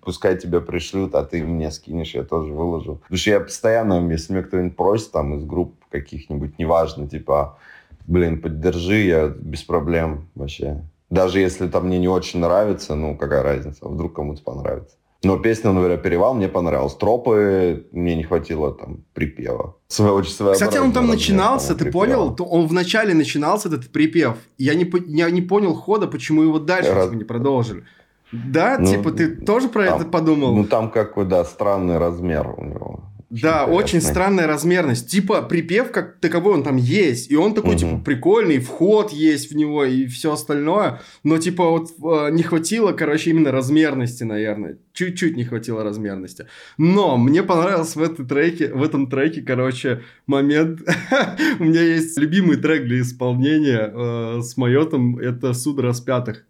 пускай 0.00 0.36
тебе 0.36 0.60
пришлют, 0.60 1.14
а 1.14 1.24
ты 1.24 1.42
мне 1.44 1.70
скинешь, 1.70 2.14
я 2.14 2.24
тоже 2.24 2.52
выложу. 2.52 2.96
Потому 3.02 3.18
что 3.18 3.30
я 3.30 3.40
постоянно, 3.40 4.10
если 4.10 4.32
меня 4.32 4.42
кто-нибудь 4.42 4.76
просит 4.76 5.12
там 5.12 5.34
из 5.34 5.44
групп 5.44 5.74
каких-нибудь, 5.90 6.58
неважно, 6.58 7.08
типа, 7.08 7.58
блин, 8.06 8.40
поддержи, 8.40 8.98
я 9.04 9.28
без 9.28 9.62
проблем 9.62 10.28
вообще. 10.34 10.82
Даже 11.10 11.40
если 11.40 11.68
там 11.68 11.86
мне 11.86 11.98
не 11.98 12.08
очень 12.08 12.40
нравится, 12.40 12.94
ну, 12.94 13.16
какая 13.16 13.42
разница, 13.42 13.86
вдруг 13.86 14.14
кому-то 14.14 14.42
понравится. 14.42 14.96
Но 15.24 15.38
песня, 15.38 15.70
например, 15.70 15.98
«Перевал» 15.98 16.34
мне 16.34 16.48
понравилась. 16.48 16.94
«Тропы» 16.94 17.86
мне 17.92 18.16
не 18.16 18.24
хватило 18.24 18.72
там 18.72 19.04
припева. 19.14 19.76
Своего, 19.86 20.16
очень 20.16 20.32
Кстати, 20.32 20.78
он 20.78 20.92
там 20.92 21.06
начинался, 21.06 21.76
ты 21.76 21.90
по-моему, 21.90 21.92
понял? 21.92 22.28
припева. 22.30 22.36
То 22.36 22.44
Он 22.44 22.66
вначале 22.66 23.14
начинался, 23.14 23.68
этот 23.68 23.92
припев. 23.92 24.34
Я 24.58 24.74
не, 24.74 24.90
я 25.06 25.30
не 25.30 25.40
понял 25.42 25.74
хода, 25.74 26.08
почему 26.08 26.42
его 26.42 26.58
дальше 26.58 26.92
Раз- 26.92 27.06
типа, 27.06 27.18
не 27.18 27.24
продолжили. 27.24 27.84
Да, 28.32 28.78
Ну, 28.78 28.86
типа, 28.86 29.10
ты 29.12 29.28
тоже 29.36 29.68
про 29.68 29.84
там- 29.86 30.00
это 30.00 30.08
подумал? 30.08 30.56
Ну, 30.56 30.64
там 30.64 30.90
какой, 30.90 31.26
да, 31.26 31.44
странный 31.44 31.98
размер 31.98 32.48
у 32.56 32.64
него. 32.64 33.04
Да, 33.28 33.64
очень 33.64 33.96
интересный. 33.96 34.10
странная 34.10 34.46
размерность. 34.46 35.08
Типа, 35.10 35.40
припев 35.40 35.90
как 35.90 36.18
таковой, 36.20 36.52
он 36.52 36.62
там 36.62 36.76
есть. 36.76 37.30
И 37.30 37.34
он 37.36 37.54
такой, 37.54 37.70
Мгм. 37.70 37.78
типа, 37.78 37.98
прикольный, 38.04 38.58
вход 38.58 39.10
есть 39.10 39.50
в 39.50 39.56
него 39.56 39.86
и 39.86 40.04
все 40.06 40.32
остальное. 40.34 41.00
Но, 41.24 41.38
типа, 41.38 41.64
вот 41.70 41.88
э, 42.04 42.30
не 42.30 42.42
хватило, 42.42 42.92
короче, 42.92 43.30
именно 43.30 43.50
размерности, 43.50 44.24
наверное. 44.24 44.76
Чуть-чуть 44.92 45.34
не 45.38 45.44
хватило 45.44 45.82
размерности. 45.82 46.44
Но 46.76 47.16
мне 47.16 47.42
понравился 47.42 47.98
в, 47.98 48.02
этой 48.02 48.26
треке, 48.26 48.68
в 48.68 48.82
этом 48.82 49.08
треке, 49.08 49.40
короче, 49.40 50.02
момент... 50.26 50.80
У 51.58 51.64
меня 51.64 51.80
есть 51.82 52.18
любимый 52.18 52.56
трек 52.58 52.84
для 52.84 53.00
исполнения 53.00 53.90
э, 53.94 54.40
с 54.42 54.58
Майотом. 54.58 55.18
Это 55.18 55.54
«Суд 55.54 55.80
распятых». 55.80 56.44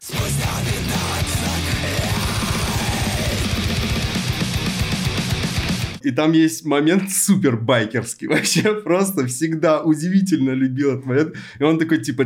И 6.04 6.10
там 6.10 6.32
есть 6.32 6.64
момент 6.64 7.10
супер 7.10 7.56
байкерский. 7.56 8.28
Вообще 8.28 8.74
просто 8.74 9.26
всегда 9.26 9.80
удивительно 9.82 10.50
любил 10.50 10.92
этот 10.92 11.06
момент. 11.06 11.36
И 11.58 11.62
он 11.62 11.78
такой 11.78 11.98
типа... 11.98 12.24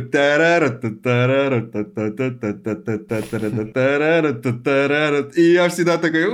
И 5.37 5.51
я 5.53 5.69
всегда 5.69 5.97
такой... 5.97 6.25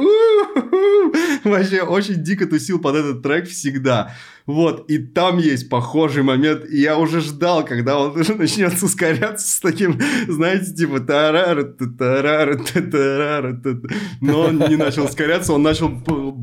Вообще 1.44 1.82
очень 1.82 2.24
дико 2.24 2.46
тусил 2.46 2.80
под 2.80 2.96
этот 2.96 3.22
трек 3.22 3.48
всегда. 3.48 4.16
Вот, 4.46 4.90
и 4.90 4.98
там 4.98 5.38
есть 5.38 5.70
похожий 5.70 6.22
момент, 6.22 6.66
и 6.70 6.82
я 6.82 6.98
уже 6.98 7.22
ждал, 7.22 7.64
когда 7.64 7.98
он 7.98 8.12
уже 8.20 8.36
начнет 8.36 8.74
ускоряться 8.84 9.48
с 9.48 9.60
таким, 9.60 10.00
знаете, 10.28 10.74
типа 10.74 11.00
тарара 11.00 11.64
та 11.64 11.86
тарара 11.98 12.56
та 12.56 12.82
тарара 12.82 13.54
та 13.54 13.74
та. 13.74 13.96
Но 14.22 14.42
он 14.42 14.58
не 14.58 14.76
начал 14.76 15.06
ускоряться, 15.06 15.54
он 15.54 15.64
начал 15.64 15.90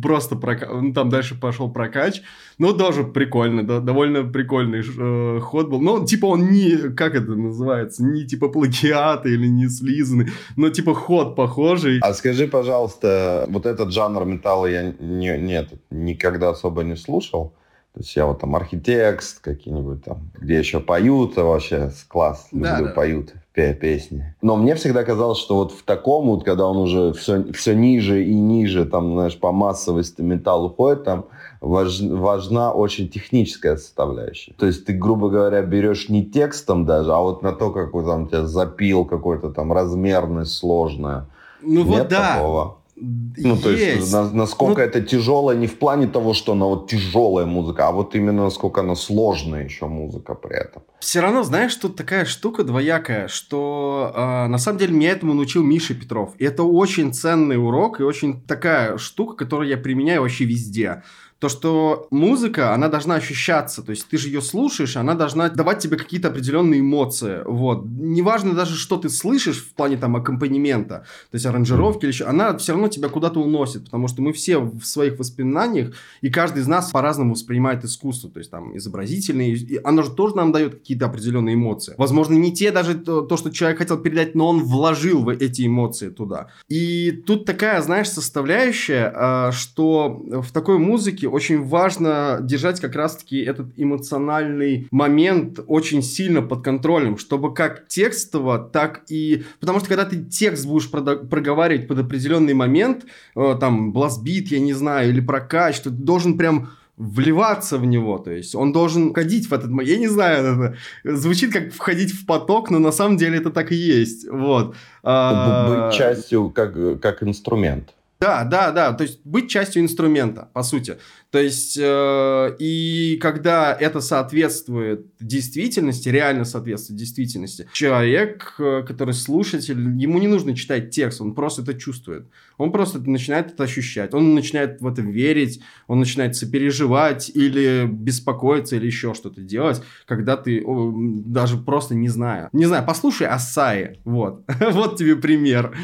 просто 0.02 0.36
прока... 0.36 0.66
ну, 0.66 0.94
там 0.94 1.10
дальше 1.10 1.38
пошел 1.38 1.70
прокач. 1.70 2.22
Ну, 2.58 2.74
тоже 2.74 3.04
прикольно, 3.04 3.66
да, 3.66 3.80
довольно 3.80 4.22
прикольный 4.24 4.80
э, 4.80 5.40
ход 5.40 5.68
был. 5.70 5.80
Ну, 5.80 6.04
типа 6.04 6.26
он 6.26 6.50
не, 6.50 6.90
как 6.94 7.14
это 7.14 7.34
называется, 7.34 8.04
не 8.04 8.26
типа 8.26 8.48
плагиат 8.48 9.26
или 9.26 9.46
не 9.46 9.68
слизанный, 9.68 10.28
но 10.56 10.68
типа 10.68 10.94
ход 10.94 11.36
похожий. 11.36 12.00
А 12.00 12.12
скажи, 12.12 12.46
пожалуйста, 12.46 13.46
вот 13.48 13.66
этот 13.66 13.92
жанр 13.92 14.24
металла 14.24 14.66
я 14.66 14.94
не, 15.00 15.38
нет, 15.38 15.70
никогда 15.90 16.50
особо 16.50 16.82
не 16.82 16.96
слушал. 16.96 17.54
То 17.92 18.00
есть 18.00 18.14
я 18.14 18.24
вот 18.26 18.38
там 18.40 18.54
архитекст 18.54 19.40
какие-нибудь 19.40 20.04
там, 20.04 20.18
где 20.40 20.58
еще 20.58 20.78
поют, 20.78 21.36
а 21.36 21.42
вообще 21.42 21.90
класс, 22.06 22.46
Да, 22.52 22.70
люблю 22.78 22.86
да. 22.86 22.92
поют 22.92 23.32
пе- 23.52 23.74
песни. 23.74 24.32
Но 24.42 24.56
мне 24.56 24.76
всегда 24.76 25.02
казалось, 25.02 25.38
что 25.38 25.56
вот 25.56 25.72
в 25.72 25.82
таком 25.82 26.26
вот, 26.26 26.44
когда 26.44 26.66
он 26.68 26.76
уже 26.76 27.12
все, 27.14 27.52
все 27.52 27.74
ниже 27.74 28.24
и 28.24 28.32
ниже, 28.32 28.84
там, 28.84 29.14
знаешь, 29.14 29.36
по 29.38 29.50
массовости 29.50 30.22
металл 30.22 30.66
уходит, 30.66 31.02
там 31.02 31.24
важ- 31.60 32.00
важна 32.00 32.72
очень 32.72 33.08
техническая 33.08 33.76
составляющая. 33.76 34.52
То 34.52 34.66
есть 34.66 34.84
ты, 34.86 34.92
грубо 34.92 35.28
говоря, 35.28 35.60
берешь 35.62 36.08
не 36.08 36.24
текстом 36.24 36.86
даже, 36.86 37.12
а 37.12 37.18
вот 37.18 37.42
на 37.42 37.50
то, 37.52 37.70
как 37.72 37.92
вот 37.92 38.06
там 38.06 38.22
у 38.22 38.26
тебя 38.28 38.46
запил 38.46 39.04
какой-то 39.04 39.50
там 39.50 39.72
размерность 39.72 40.52
сложная. 40.52 41.26
Ну 41.60 41.82
вот 41.82 41.96
Нет 41.98 42.08
да. 42.08 42.36
такого? 42.36 42.76
Ну, 43.00 43.56
то 43.56 43.70
есть, 43.70 44.12
на- 44.12 44.30
насколько 44.30 44.80
Ну- 44.82 44.86
это 44.86 45.00
тяжелое, 45.00 45.56
не 45.56 45.66
в 45.66 45.78
плане 45.78 46.06
того, 46.06 46.34
что 46.34 46.52
она 46.52 46.66
вот 46.66 46.90
тяжелая 46.90 47.46
музыка, 47.46 47.88
а 47.88 47.92
вот 47.92 48.14
именно 48.14 48.44
насколько 48.44 48.80
она 48.80 48.94
сложная 48.94 49.64
еще 49.64 49.86
музыка 49.86 50.34
при 50.34 50.56
этом. 50.56 50.82
Все 51.00 51.20
равно, 51.20 51.42
знаешь, 51.42 51.74
тут 51.74 51.96
такая 51.96 52.24
штука 52.26 52.62
двоякая, 52.64 53.28
что 53.28 54.12
э, 54.14 54.46
на 54.48 54.58
самом 54.58 54.78
деле 54.78 54.94
меня 54.94 55.10
этому 55.12 55.34
научил 55.34 55.62
Миша 55.62 55.94
Петров. 55.94 56.34
И 56.38 56.44
это 56.44 56.62
очень 56.62 57.12
ценный 57.14 57.56
урок 57.56 58.00
и 58.00 58.02
очень 58.02 58.42
такая 58.42 58.98
штука, 58.98 59.34
которую 59.36 59.68
я 59.68 59.76
применяю 59.78 60.20
вообще 60.22 60.44
везде. 60.44 61.02
То, 61.40 61.48
что 61.48 62.06
музыка, 62.10 62.74
она 62.74 62.88
должна 62.88 63.14
ощущаться, 63.14 63.82
то 63.82 63.90
есть 63.90 64.06
ты 64.08 64.18
же 64.18 64.28
ее 64.28 64.42
слушаешь, 64.42 64.96
она 64.96 65.14
должна 65.14 65.48
давать 65.48 65.78
тебе 65.78 65.96
какие-то 65.96 66.28
определенные 66.28 66.80
эмоции, 66.80 67.40
вот. 67.46 67.86
Неважно 67.86 68.52
даже, 68.52 68.76
что 68.76 68.98
ты 68.98 69.08
слышишь 69.08 69.64
в 69.64 69.72
плане 69.72 69.96
там 69.96 70.16
аккомпанемента, 70.16 71.06
то 71.30 71.34
есть 71.34 71.46
аранжировки 71.46 72.04
или 72.04 72.12
еще, 72.12 72.24
она 72.26 72.56
все 72.58 72.72
равно 72.72 72.88
тебя 72.88 73.08
куда-то 73.08 73.40
уносит, 73.40 73.86
потому 73.86 74.06
что 74.06 74.20
мы 74.20 74.34
все 74.34 74.58
в 74.58 74.82
своих 74.84 75.18
воспоминаниях, 75.18 75.94
и 76.20 76.28
каждый 76.28 76.60
из 76.60 76.66
нас 76.66 76.90
по-разному 76.90 77.32
воспринимает 77.32 77.84
искусство, 77.84 78.28
то 78.28 78.38
есть 78.38 78.50
там 78.50 78.76
изобразительное, 78.76 79.46
и 79.46 79.80
оно 79.82 80.02
же 80.02 80.10
тоже 80.10 80.36
нам 80.36 80.52
дает 80.52 80.74
какие-то 80.74 81.06
определенные 81.06 81.54
эмоции. 81.54 81.94
Возможно, 81.96 82.34
не 82.34 82.52
те 82.52 82.70
даже 82.70 82.94
то, 82.96 83.22
то, 83.22 83.38
что 83.38 83.50
человек 83.50 83.78
хотел 83.78 83.96
передать, 83.96 84.34
но 84.34 84.48
он 84.48 84.62
вложил 84.62 85.24
в 85.24 85.30
эти 85.30 85.66
эмоции 85.66 86.10
туда. 86.10 86.48
И 86.68 87.12
тут 87.26 87.46
такая, 87.46 87.80
знаешь, 87.80 88.10
составляющая, 88.10 89.10
а, 89.14 89.52
что 89.52 90.20
в 90.28 90.52
такой 90.52 90.78
музыке 90.78 91.29
очень 91.30 91.62
важно 91.62 92.38
держать 92.42 92.80
как 92.80 92.94
раз-таки 92.94 93.40
этот 93.40 93.68
эмоциональный 93.76 94.88
момент 94.90 95.60
очень 95.66 96.02
сильно 96.02 96.42
под 96.42 96.62
контролем, 96.62 97.18
чтобы 97.18 97.54
как 97.54 97.88
текстово, 97.88 98.58
так 98.58 99.02
и... 99.08 99.44
Потому 99.60 99.80
что 99.80 99.88
когда 99.88 100.04
ты 100.04 100.22
текст 100.22 100.66
будешь 100.66 100.90
прода- 100.90 101.26
проговаривать 101.26 101.88
под 101.88 101.98
определенный 101.98 102.54
момент, 102.54 103.06
э, 103.36 103.56
там, 103.58 103.92
бластбит, 103.92 104.48
я 104.48 104.60
не 104.60 104.72
знаю, 104.72 105.10
или 105.10 105.20
прокач, 105.20 105.80
ты 105.80 105.90
должен 105.90 106.36
прям 106.36 106.70
вливаться 107.00 107.78
в 107.78 107.86
него, 107.86 108.18
то 108.18 108.30
есть 108.30 108.54
он 108.54 108.72
должен 108.72 109.10
входить 109.10 109.48
в 109.48 109.54
этот... 109.54 109.70
Я 109.82 109.96
не 109.96 110.08
знаю, 110.08 110.76
это 111.02 111.16
звучит 111.16 111.50
как 111.50 111.72
входить 111.72 112.12
в 112.12 112.26
поток, 112.26 112.70
но 112.70 112.78
на 112.78 112.92
самом 112.92 113.16
деле 113.16 113.38
это 113.38 113.50
так 113.50 113.72
и 113.72 113.74
есть, 113.74 114.28
вот. 114.28 114.76
А, 115.02 115.88
Быть 115.88 115.96
частью 115.96 116.50
как, 116.50 117.00
как 117.00 117.22
инструмент. 117.22 117.94
Да, 118.20 118.44
да, 118.44 118.70
да. 118.70 118.92
То 118.92 119.04
есть 119.04 119.20
быть 119.24 119.48
частью 119.48 119.82
инструмента, 119.82 120.50
по 120.52 120.62
сути. 120.62 120.98
То 121.30 121.38
есть, 121.38 121.78
э, 121.80 122.56
и 122.58 123.18
когда 123.18 123.72
это 123.72 124.02
соответствует 124.02 125.06
действительности, 125.20 126.10
реально 126.10 126.44
соответствует 126.44 126.98
действительности, 126.98 127.66
человек, 127.72 128.56
э, 128.58 128.82
который 128.86 129.14
слушатель, 129.14 129.78
ему 129.98 130.18
не 130.18 130.26
нужно 130.26 130.54
читать 130.54 130.90
текст, 130.90 131.22
он 131.22 131.34
просто 131.34 131.62
это 131.62 131.72
чувствует. 131.72 132.28
Он 132.58 132.72
просто 132.72 132.98
начинает 132.98 133.52
это 133.52 133.64
ощущать, 133.64 134.12
он 134.12 134.34
начинает 134.34 134.82
в 134.82 134.86
это 134.86 135.00
верить, 135.00 135.62
он 135.86 136.00
начинает 136.00 136.36
сопереживать 136.36 137.30
или 137.32 137.86
беспокоиться, 137.90 138.76
или 138.76 138.84
еще 138.84 139.14
что-то 139.14 139.40
делать, 139.40 139.82
когда 140.04 140.36
ты 140.36 140.62
о, 140.62 140.92
даже 140.94 141.56
просто 141.56 141.94
не 141.94 142.10
знаю. 142.10 142.50
Не 142.52 142.66
знаю, 142.66 142.84
послушай 142.86 143.28
Асаи, 143.28 143.98
вот. 144.04 144.44
вот 144.72 144.98
тебе 144.98 145.16
пример. 145.16 145.74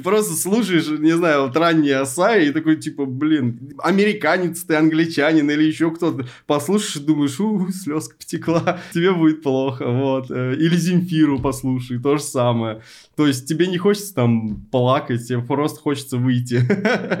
Ты 0.00 0.04
просто 0.04 0.32
слушаешь, 0.32 0.88
не 0.98 1.14
знаю, 1.14 1.42
вот 1.42 1.56
ранние 1.58 1.96
Асаи 1.96 2.48
и 2.48 2.52
такой, 2.52 2.76
типа, 2.76 3.04
блин, 3.04 3.74
американец 3.80 4.62
ты, 4.62 4.76
англичанин 4.76 5.50
или 5.50 5.64
еще 5.64 5.90
кто-то. 5.90 6.26
Послушаешь 6.46 6.96
и 6.96 7.00
думаешь, 7.00 7.38
у, 7.38 7.68
слезка 7.70 8.16
потекла, 8.16 8.80
тебе 8.94 9.12
будет 9.12 9.42
плохо, 9.42 9.84
вот. 9.86 10.30
Э, 10.30 10.54
Или 10.54 10.74
Земфиру 10.74 11.38
послушай, 11.38 12.00
то 12.00 12.16
же 12.16 12.22
самое. 12.22 12.80
То 13.14 13.26
есть 13.26 13.46
тебе 13.46 13.66
не 13.66 13.76
хочется 13.76 14.14
там 14.14 14.62
плакать, 14.72 15.28
тебе 15.28 15.40
просто 15.40 15.80
хочется 15.80 16.16
выйти. 16.16 16.62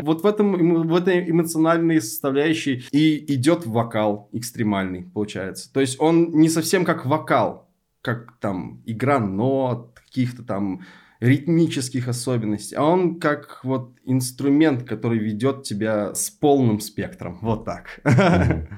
Вот 0.00 0.22
в 0.22 0.26
этом, 0.26 0.88
в 0.88 0.94
этой 0.94 1.30
эмоциональной 1.30 2.00
составляющей 2.00 2.82
и 2.92 3.34
идет 3.34 3.66
вокал 3.66 4.30
экстремальный, 4.32 5.02
получается. 5.02 5.70
То 5.70 5.80
есть 5.80 6.00
он 6.00 6.30
не 6.30 6.48
совсем 6.48 6.86
как 6.86 7.04
вокал, 7.04 7.68
как 8.00 8.38
там 8.40 8.80
игра 8.86 9.18
нот, 9.18 9.92
каких-то 10.06 10.42
там 10.42 10.80
ритмических 11.20 12.08
особенностей, 12.08 12.76
а 12.76 12.82
он 12.82 13.20
как 13.20 13.60
вот 13.62 13.92
инструмент, 14.04 14.84
который 14.84 15.18
ведет 15.18 15.62
тебя 15.62 16.14
с 16.14 16.30
полным 16.30 16.80
спектром. 16.80 17.38
Вот 17.42 17.64
так. 17.64 18.00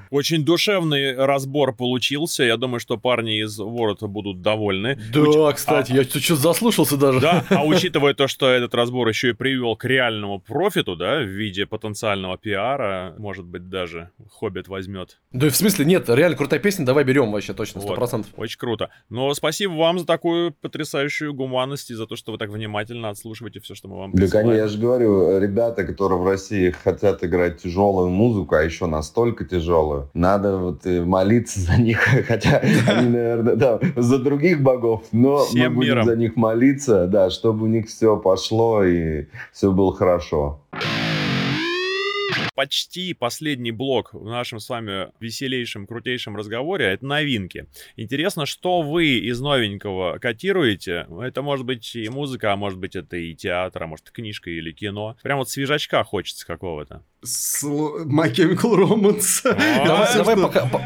Очень 0.09 0.43
душевный 0.43 1.15
разбор 1.15 1.73
получился. 1.75 2.43
Я 2.43 2.57
думаю, 2.57 2.79
что 2.79 2.97
парни 2.97 3.41
из 3.41 3.57
Ворота 3.57 4.07
будут 4.07 4.41
довольны. 4.41 4.99
Да, 5.13 5.53
кстати, 5.53 5.93
я 5.93 6.03
что-то 6.03 6.35
заслушался 6.35 6.97
даже. 6.97 7.21
Да, 7.21 7.45
а 7.49 7.63
учитывая 7.63 8.13
то, 8.13 8.27
что 8.27 8.49
этот 8.49 8.75
разбор 8.75 9.07
еще 9.07 9.29
и 9.29 9.33
привел 9.33 9.75
к 9.77 9.85
реальному 9.85 10.39
профиту, 10.39 10.95
да, 10.95 11.19
в 11.19 11.27
виде 11.27 11.65
потенциального 11.65 12.37
пиара, 12.37 13.15
может 13.17 13.45
быть, 13.45 13.69
даже 13.69 14.09
Хоббит 14.29 14.67
возьмет. 14.67 15.21
Да 15.31 15.47
и 15.47 15.49
в 15.49 15.55
смысле, 15.55 15.85
нет, 15.85 16.09
реально 16.09 16.35
крутая 16.35 16.59
песня, 16.59 16.85
давай 16.85 17.05
берем 17.05 17.31
вообще 17.31 17.53
точно, 17.53 17.79
сто 17.79 17.89
Вот. 17.89 17.95
процентов. 17.95 18.31
Очень 18.35 18.59
круто. 18.59 18.89
Но 19.09 19.33
спасибо 19.33 19.71
вам 19.71 19.99
за 19.99 20.05
такую 20.05 20.51
потрясающую 20.51 21.33
гуманность 21.33 21.89
и 21.89 21.93
за 21.93 22.05
то, 22.05 22.15
что 22.15 22.32
вы 22.33 22.37
так 22.39 22.49
внимательно 22.49 23.09
отслушиваете 23.09 23.59
все, 23.59 23.75
что 23.75 23.87
мы 23.87 23.97
вам 23.97 24.11
Да, 24.11 24.17
присылаем. 24.17 24.47
конечно, 24.47 24.61
я 24.63 24.67
же 24.67 24.77
говорю, 24.79 25.39
ребята, 25.39 25.83
которые 25.85 26.19
в 26.19 26.27
России 26.27 26.71
хотят 26.71 27.23
играть 27.23 27.61
тяжелую 27.61 28.09
музыку, 28.09 28.55
а 28.55 28.63
еще 28.63 28.87
настолько 28.87 29.45
тяжелую, 29.45 30.09
надо 30.13 30.57
вот 30.57 30.85
молиться 30.85 31.59
за 31.59 31.77
них, 31.77 31.99
хотя 32.27 32.57
они, 32.57 33.09
наверное, 33.09 33.55
да, 33.55 33.79
за 33.95 34.17
других 34.19 34.61
богов, 34.61 35.03
но 35.11 35.45
Всем 35.45 35.69
мы 35.71 35.75
будем 35.75 35.89
миром. 35.91 36.05
за 36.05 36.15
них 36.15 36.35
молиться, 36.35 37.07
да, 37.07 37.29
чтобы 37.29 37.63
у 37.65 37.67
них 37.67 37.87
все 37.87 38.17
пошло 38.17 38.83
и 38.83 39.25
все 39.51 39.71
было 39.71 39.93
хорошо. 39.95 40.59
Почти 42.55 43.15
последний 43.15 43.71
блок 43.71 44.13
в 44.13 44.25
нашем 44.25 44.59
с 44.59 44.69
вами 44.69 45.11
веселейшем, 45.19 45.87
крутейшем 45.87 46.35
разговоре— 46.35 46.85
это 46.93 47.03
новинки. 47.03 47.65
Интересно, 47.95 48.45
что 48.45 48.83
вы 48.83 49.17
из 49.17 49.39
новенького 49.39 50.19
котируете? 50.19 51.07
Это 51.19 51.41
может 51.41 51.65
быть 51.65 51.95
и 51.95 52.07
музыка, 52.09 52.53
а 52.53 52.55
может 52.55 52.77
быть 52.77 52.95
это 52.95 53.17
и 53.17 53.33
театр, 53.33 53.83
а 53.83 53.87
может 53.87 54.11
книжка 54.11 54.51
или 54.51 54.71
кино. 54.71 55.17
Прям 55.23 55.39
вот 55.39 55.49
свежачка 55.49 56.03
хочется 56.03 56.45
какого-то. 56.45 57.03
Сло- 57.25 58.03
My 58.05 58.31
Chemical 58.33 58.75
Romance. 58.75 59.41
Давай, 59.85 60.07
Всё, 60.07 60.17
давай 60.19 60.35
что- 60.35 60.47
пока, 60.47 60.65
по- 60.65 60.81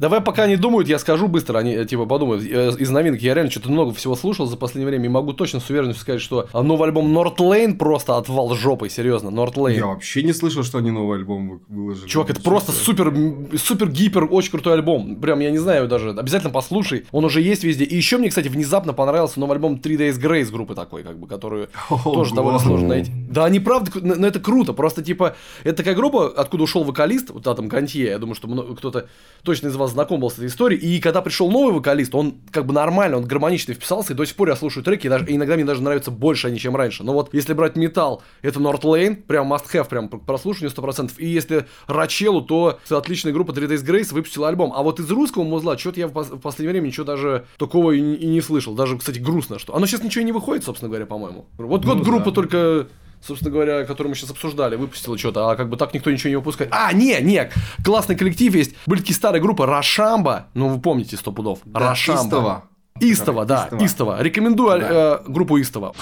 давай 0.00 0.20
пока 0.20 0.44
они 0.44 0.56
думают, 0.56 0.88
я 0.88 0.98
скажу 0.98 1.26
быстро, 1.28 1.58
они 1.58 1.72
э, 1.74 1.84
типа 1.84 2.06
подумают. 2.06 2.44
Э, 2.44 2.70
Из 2.78 2.90
новинок 2.90 3.20
я 3.20 3.34
реально 3.34 3.50
что-то 3.50 3.70
много 3.70 3.92
всего 3.94 4.14
слушал 4.14 4.46
за 4.46 4.56
последнее 4.56 4.88
время 4.88 5.06
и 5.06 5.08
могу 5.08 5.32
точно 5.32 5.60
с 5.60 5.68
уверенностью 5.70 6.02
сказать, 6.02 6.20
что 6.20 6.48
а, 6.52 6.62
новый 6.62 6.86
альбом 6.88 7.06
North 7.16 7.38
Lane 7.38 7.74
просто 7.76 8.16
отвал 8.16 8.54
жопой, 8.54 8.88
серьезно, 8.90 9.28
North 9.30 9.54
Lane. 9.54 9.74
Я 9.76 9.86
вообще 9.86 10.22
не 10.22 10.32
слышал, 10.32 10.62
что 10.62 10.78
они 10.78 10.90
новый 10.90 11.18
альбом 11.18 11.48
вы- 11.48 11.60
выложили. 11.68 12.06
Чувак, 12.08 12.30
это 12.30 12.40
просто 12.40 12.72
супер, 12.72 13.12
супер 13.58 13.88
гипер, 13.90 14.28
очень 14.30 14.50
крутой 14.52 14.74
альбом. 14.74 15.16
Прям, 15.16 15.40
я 15.40 15.50
не 15.50 15.58
знаю 15.58 15.88
даже. 15.88 16.10
Обязательно 16.10 16.52
послушай. 16.52 17.04
Он 17.10 17.24
уже 17.24 17.40
есть 17.40 17.64
везде. 17.64 17.84
И 17.84 17.96
еще 17.96 18.18
мне, 18.18 18.28
кстати, 18.28 18.48
внезапно 18.48 18.92
понравился 18.92 19.40
новый 19.40 19.54
альбом 19.54 19.74
Three 19.82 19.96
Days 19.96 20.20
Grace 20.20 20.50
группы 20.52 20.74
такой, 20.74 21.02
как 21.02 21.18
бы, 21.18 21.26
которую 21.26 21.68
тоже 22.04 22.34
довольно 22.34 22.58
сложно 22.58 22.88
найти. 22.88 23.10
Да, 23.30 23.44
они 23.44 23.58
правда, 23.60 23.90
но 24.00 24.26
это 24.26 24.38
круто. 24.38 24.72
Просто, 24.72 25.02
типа, 25.02 25.34
это 25.64 25.78
такая 25.78 25.94
группа, 25.94 26.28
откуда 26.28 26.62
ушел 26.64 26.84
вокалист, 26.84 27.30
вот 27.30 27.42
там 27.42 27.68
Гантье, 27.68 28.04
я 28.06 28.18
думаю, 28.18 28.34
что 28.36 28.46
кто-то 28.74 29.08
точно 29.42 29.68
из 29.68 29.76
вас 29.76 29.90
знаком 29.92 30.20
был 30.20 30.30
с 30.30 30.34
этой 30.34 30.46
историей. 30.46 30.78
И 30.80 31.00
когда 31.00 31.20
пришел 31.22 31.50
новый 31.50 31.72
вокалист, 31.74 32.14
он 32.14 32.34
как 32.50 32.66
бы 32.66 32.72
нормально, 32.72 33.16
он 33.16 33.24
гармонично 33.24 33.74
вписался, 33.74 34.12
и 34.12 34.16
до 34.16 34.24
сих 34.24 34.36
пор 34.36 34.48
я 34.50 34.56
слушаю 34.56 34.84
треки, 34.84 35.06
и, 35.06 35.10
даже, 35.10 35.26
и 35.26 35.34
иногда 35.36 35.54
мне 35.56 35.64
даже 35.64 35.82
нравятся 35.82 36.10
больше 36.10 36.48
они, 36.48 36.58
чем 36.58 36.76
раньше. 36.76 37.02
Но 37.02 37.12
вот 37.12 37.34
если 37.34 37.52
брать 37.54 37.76
металл, 37.76 38.22
это 38.42 38.60
North 38.60 38.82
Lane, 38.82 39.16
прям 39.16 39.52
must 39.52 39.64
have, 39.72 39.88
прям 39.88 40.08
к 40.08 40.24
прослушиванию 40.24 40.74
100%. 40.76 41.12
И 41.18 41.26
если 41.26 41.66
Рачелу, 41.86 42.42
то 42.42 42.78
отличная 42.90 43.32
группа 43.32 43.52
Three 43.52 43.68
Days 43.68 43.84
Grace 43.84 44.12
выпустила 44.12 44.48
альбом. 44.48 44.72
А 44.74 44.82
вот 44.82 45.00
из 45.00 45.10
русского 45.10 45.44
музла, 45.44 45.78
что-то 45.78 46.00
я 46.00 46.08
в, 46.08 46.12
пос- 46.12 46.34
в 46.36 46.40
последнее 46.40 46.72
время 46.72 46.86
ничего 46.88 47.04
даже 47.06 47.46
такого 47.58 47.92
и, 47.92 48.00
не- 48.00 48.16
и 48.16 48.26
не 48.26 48.40
слышал. 48.40 48.74
Даже, 48.74 48.98
кстати, 48.98 49.18
грустно, 49.18 49.58
что... 49.58 49.74
Оно 49.74 49.86
сейчас 49.86 50.02
ничего 50.02 50.22
и 50.22 50.24
не 50.24 50.32
выходит, 50.32 50.64
собственно 50.64 50.88
говоря, 50.88 51.06
по-моему. 51.06 51.46
Вот 51.58 51.84
год 51.84 51.96
Ну 51.98 52.02
группа 52.04 52.26
да. 52.26 52.30
только 52.32 52.88
собственно 53.26 53.50
говоря, 53.50 53.84
которую 53.84 54.10
мы 54.10 54.16
сейчас 54.16 54.30
обсуждали, 54.30 54.76
выпустила 54.76 55.16
что-то, 55.18 55.50
а 55.50 55.56
как 55.56 55.68
бы 55.68 55.76
так 55.76 55.94
никто 55.94 56.10
ничего 56.10 56.30
не 56.30 56.36
выпускает. 56.36 56.70
А, 56.72 56.92
не, 56.92 57.20
не, 57.20 57.50
классный 57.84 58.16
коллектив 58.16 58.54
есть. 58.54 58.74
Были 58.86 59.00
такие 59.00 59.14
старые 59.16 59.40
группы 59.40 59.66
Рашамба, 59.66 60.46
ну 60.54 60.68
вы 60.68 60.80
помните 60.80 61.16
сто 61.16 61.32
пудов. 61.32 61.60
Да, 61.64 61.80
Рашамба. 61.80 62.22
Истово. 62.22 62.64
Истово, 63.00 63.44
да, 63.44 63.64
Истово. 63.64 63.84
Истово. 63.84 64.22
Рекомендую 64.22 64.80
Да. 64.80 65.20
э, 65.26 65.30
группу 65.30 65.56
Истово. 65.58 65.94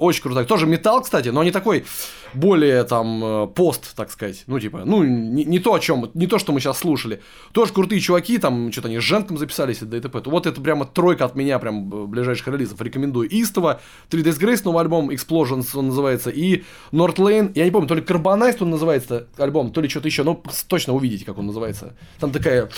Очень 0.00 0.22
крутой. 0.22 0.46
Тоже 0.46 0.66
металл, 0.66 1.02
кстати, 1.02 1.28
но 1.28 1.44
не 1.44 1.50
такой 1.50 1.84
более 2.32 2.84
там 2.84 3.22
э, 3.22 3.46
пост, 3.48 3.94
так 3.94 4.10
сказать. 4.10 4.44
Ну, 4.46 4.58
типа, 4.58 4.84
ну, 4.86 5.04
не, 5.04 5.44
не 5.44 5.58
то, 5.58 5.74
о 5.74 5.78
чем, 5.78 6.10
не 6.14 6.26
то, 6.26 6.38
что 6.38 6.52
мы 6.52 6.60
сейчас 6.60 6.78
слушали. 6.78 7.20
Тоже 7.52 7.74
крутые 7.74 8.00
чуваки, 8.00 8.38
там, 8.38 8.72
что-то 8.72 8.88
они 8.88 8.98
с 8.98 9.02
Женком 9.02 9.36
записались, 9.36 9.82
и 9.82 9.84
ДТП. 9.84 10.26
Вот 10.26 10.46
это 10.46 10.58
прямо 10.58 10.86
тройка 10.86 11.26
от 11.26 11.34
меня, 11.34 11.58
прям 11.58 11.92
э, 11.92 12.06
ближайших 12.06 12.48
релизов. 12.48 12.80
Рекомендую. 12.80 13.28
Истово, 13.28 13.82
3 14.08 14.22
Days 14.22 14.40
Grace, 14.40 14.62
новый 14.64 14.80
альбом, 14.80 15.10
Explosions 15.10 15.66
он 15.74 15.88
называется, 15.88 16.30
и 16.30 16.62
North 16.92 17.16
Lane, 17.16 17.52
я 17.54 17.66
не 17.66 17.70
помню, 17.70 17.86
то 17.86 17.94
ли 17.94 18.00
Carbonized 18.00 18.62
он 18.62 18.70
называется 18.70 19.26
альбом, 19.36 19.70
то 19.70 19.82
ли 19.82 19.88
что-то 19.90 20.08
еще, 20.08 20.22
но 20.22 20.42
точно 20.66 20.94
увидите, 20.94 21.26
как 21.26 21.36
он 21.36 21.44
называется. 21.44 21.94
Там 22.18 22.32
такая 22.32 22.70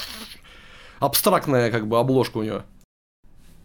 абстрактная, 0.99 1.71
как 1.71 1.87
бы, 1.87 2.01
обложка 2.01 2.39
у 2.39 2.43
него. 2.43 2.63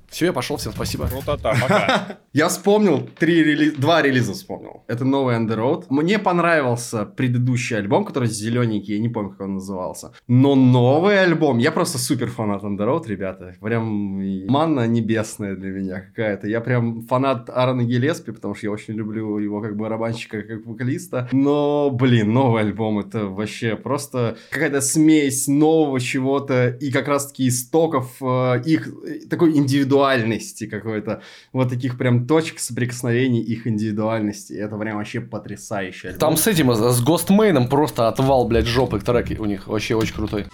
Все, 0.10 0.26
я 0.28 0.34
пошел, 0.34 0.58
всем 0.58 0.72
спасибо. 0.72 1.08
Крутота, 1.08 1.54
пока. 1.62 2.18
Я 2.34 2.50
вспомнил 2.50 3.10
три 3.18 3.44
рели... 3.44 3.72
два 3.72 4.02
релиза 4.02 4.34
вспомнил. 4.34 4.84
Это 4.88 5.04
новый 5.06 5.36
Road. 5.38 5.86
Мне 5.90 6.20
понравился 6.20 7.06
предыдущий 7.06 7.78
альбом, 7.78 8.06
который 8.06 8.28
зелененький, 8.30 8.94
я 8.94 9.00
не 9.00 9.10
помню, 9.10 9.32
как 9.32 9.42
он 9.42 9.56
назывался. 9.56 10.14
Но 10.28 10.56
новый 10.56 11.20
альбом, 11.20 11.58
я 11.58 11.72
просто 11.72 11.98
супер 11.98 12.30
фанат 12.30 12.64
Road, 12.64 13.08
ребята. 13.08 13.56
Прям 13.60 14.48
манна 14.48 14.88
небесная 14.88 15.56
для 15.56 15.70
меня 15.70 16.02
какая-то. 16.02 16.48
Я 16.48 16.62
прям 16.62 17.02
фанат 17.08 17.50
Аарона 17.50 17.84
Гелеспи, 17.84 18.32
потому 18.32 18.56
что 18.56 18.68
я 18.68 18.72
очень 18.72 18.94
люблю 18.94 19.40
его 19.40 19.62
как 19.62 19.76
барабанщика, 19.76 20.44
как 20.44 20.66
вокалиста. 20.66 21.28
Но, 21.32 21.90
блин, 21.90 22.34
новый 22.34 22.62
альбом 22.62 23.00
это 23.00 23.26
вообще 23.26 23.76
просто 23.76 24.38
какая-то 24.52 24.82
смесь 24.82 25.48
нового 25.48 26.00
чего-то 26.00 26.70
и 26.70 26.92
как 26.92 27.08
раз-таки 27.08 27.48
истоков 27.48 28.16
э, 28.22 28.62
их 28.66 28.88
э, 28.88 29.28
такой 29.30 29.58
индивидуальности 29.98 30.68
какой-то 30.68 31.22
вот 31.54 31.70
таких 31.70 31.98
прям 31.98 32.28
точек 32.28 32.60
соприкосновений 32.60 33.42
их 33.42 33.68
индивидуальности. 33.68 34.54
Это 34.54 34.78
прям 34.78 34.98
вообще 34.98 35.22
потрясающе. 35.22 36.10
альбом. 36.10 36.20
Там 36.20 36.38
с 36.38 36.48
этим, 36.48 36.74
с 36.74 37.02
Гостмейном 37.02 37.68
просто 37.68 38.08
отвал, 38.08 38.48
блядь, 38.48 38.68
жопы 38.68 39.00
треки 39.00 39.36
у 39.36 39.46
них. 39.46 39.68
Вообще 39.68 39.96
очень 39.96 40.14
крутой. 40.14 40.46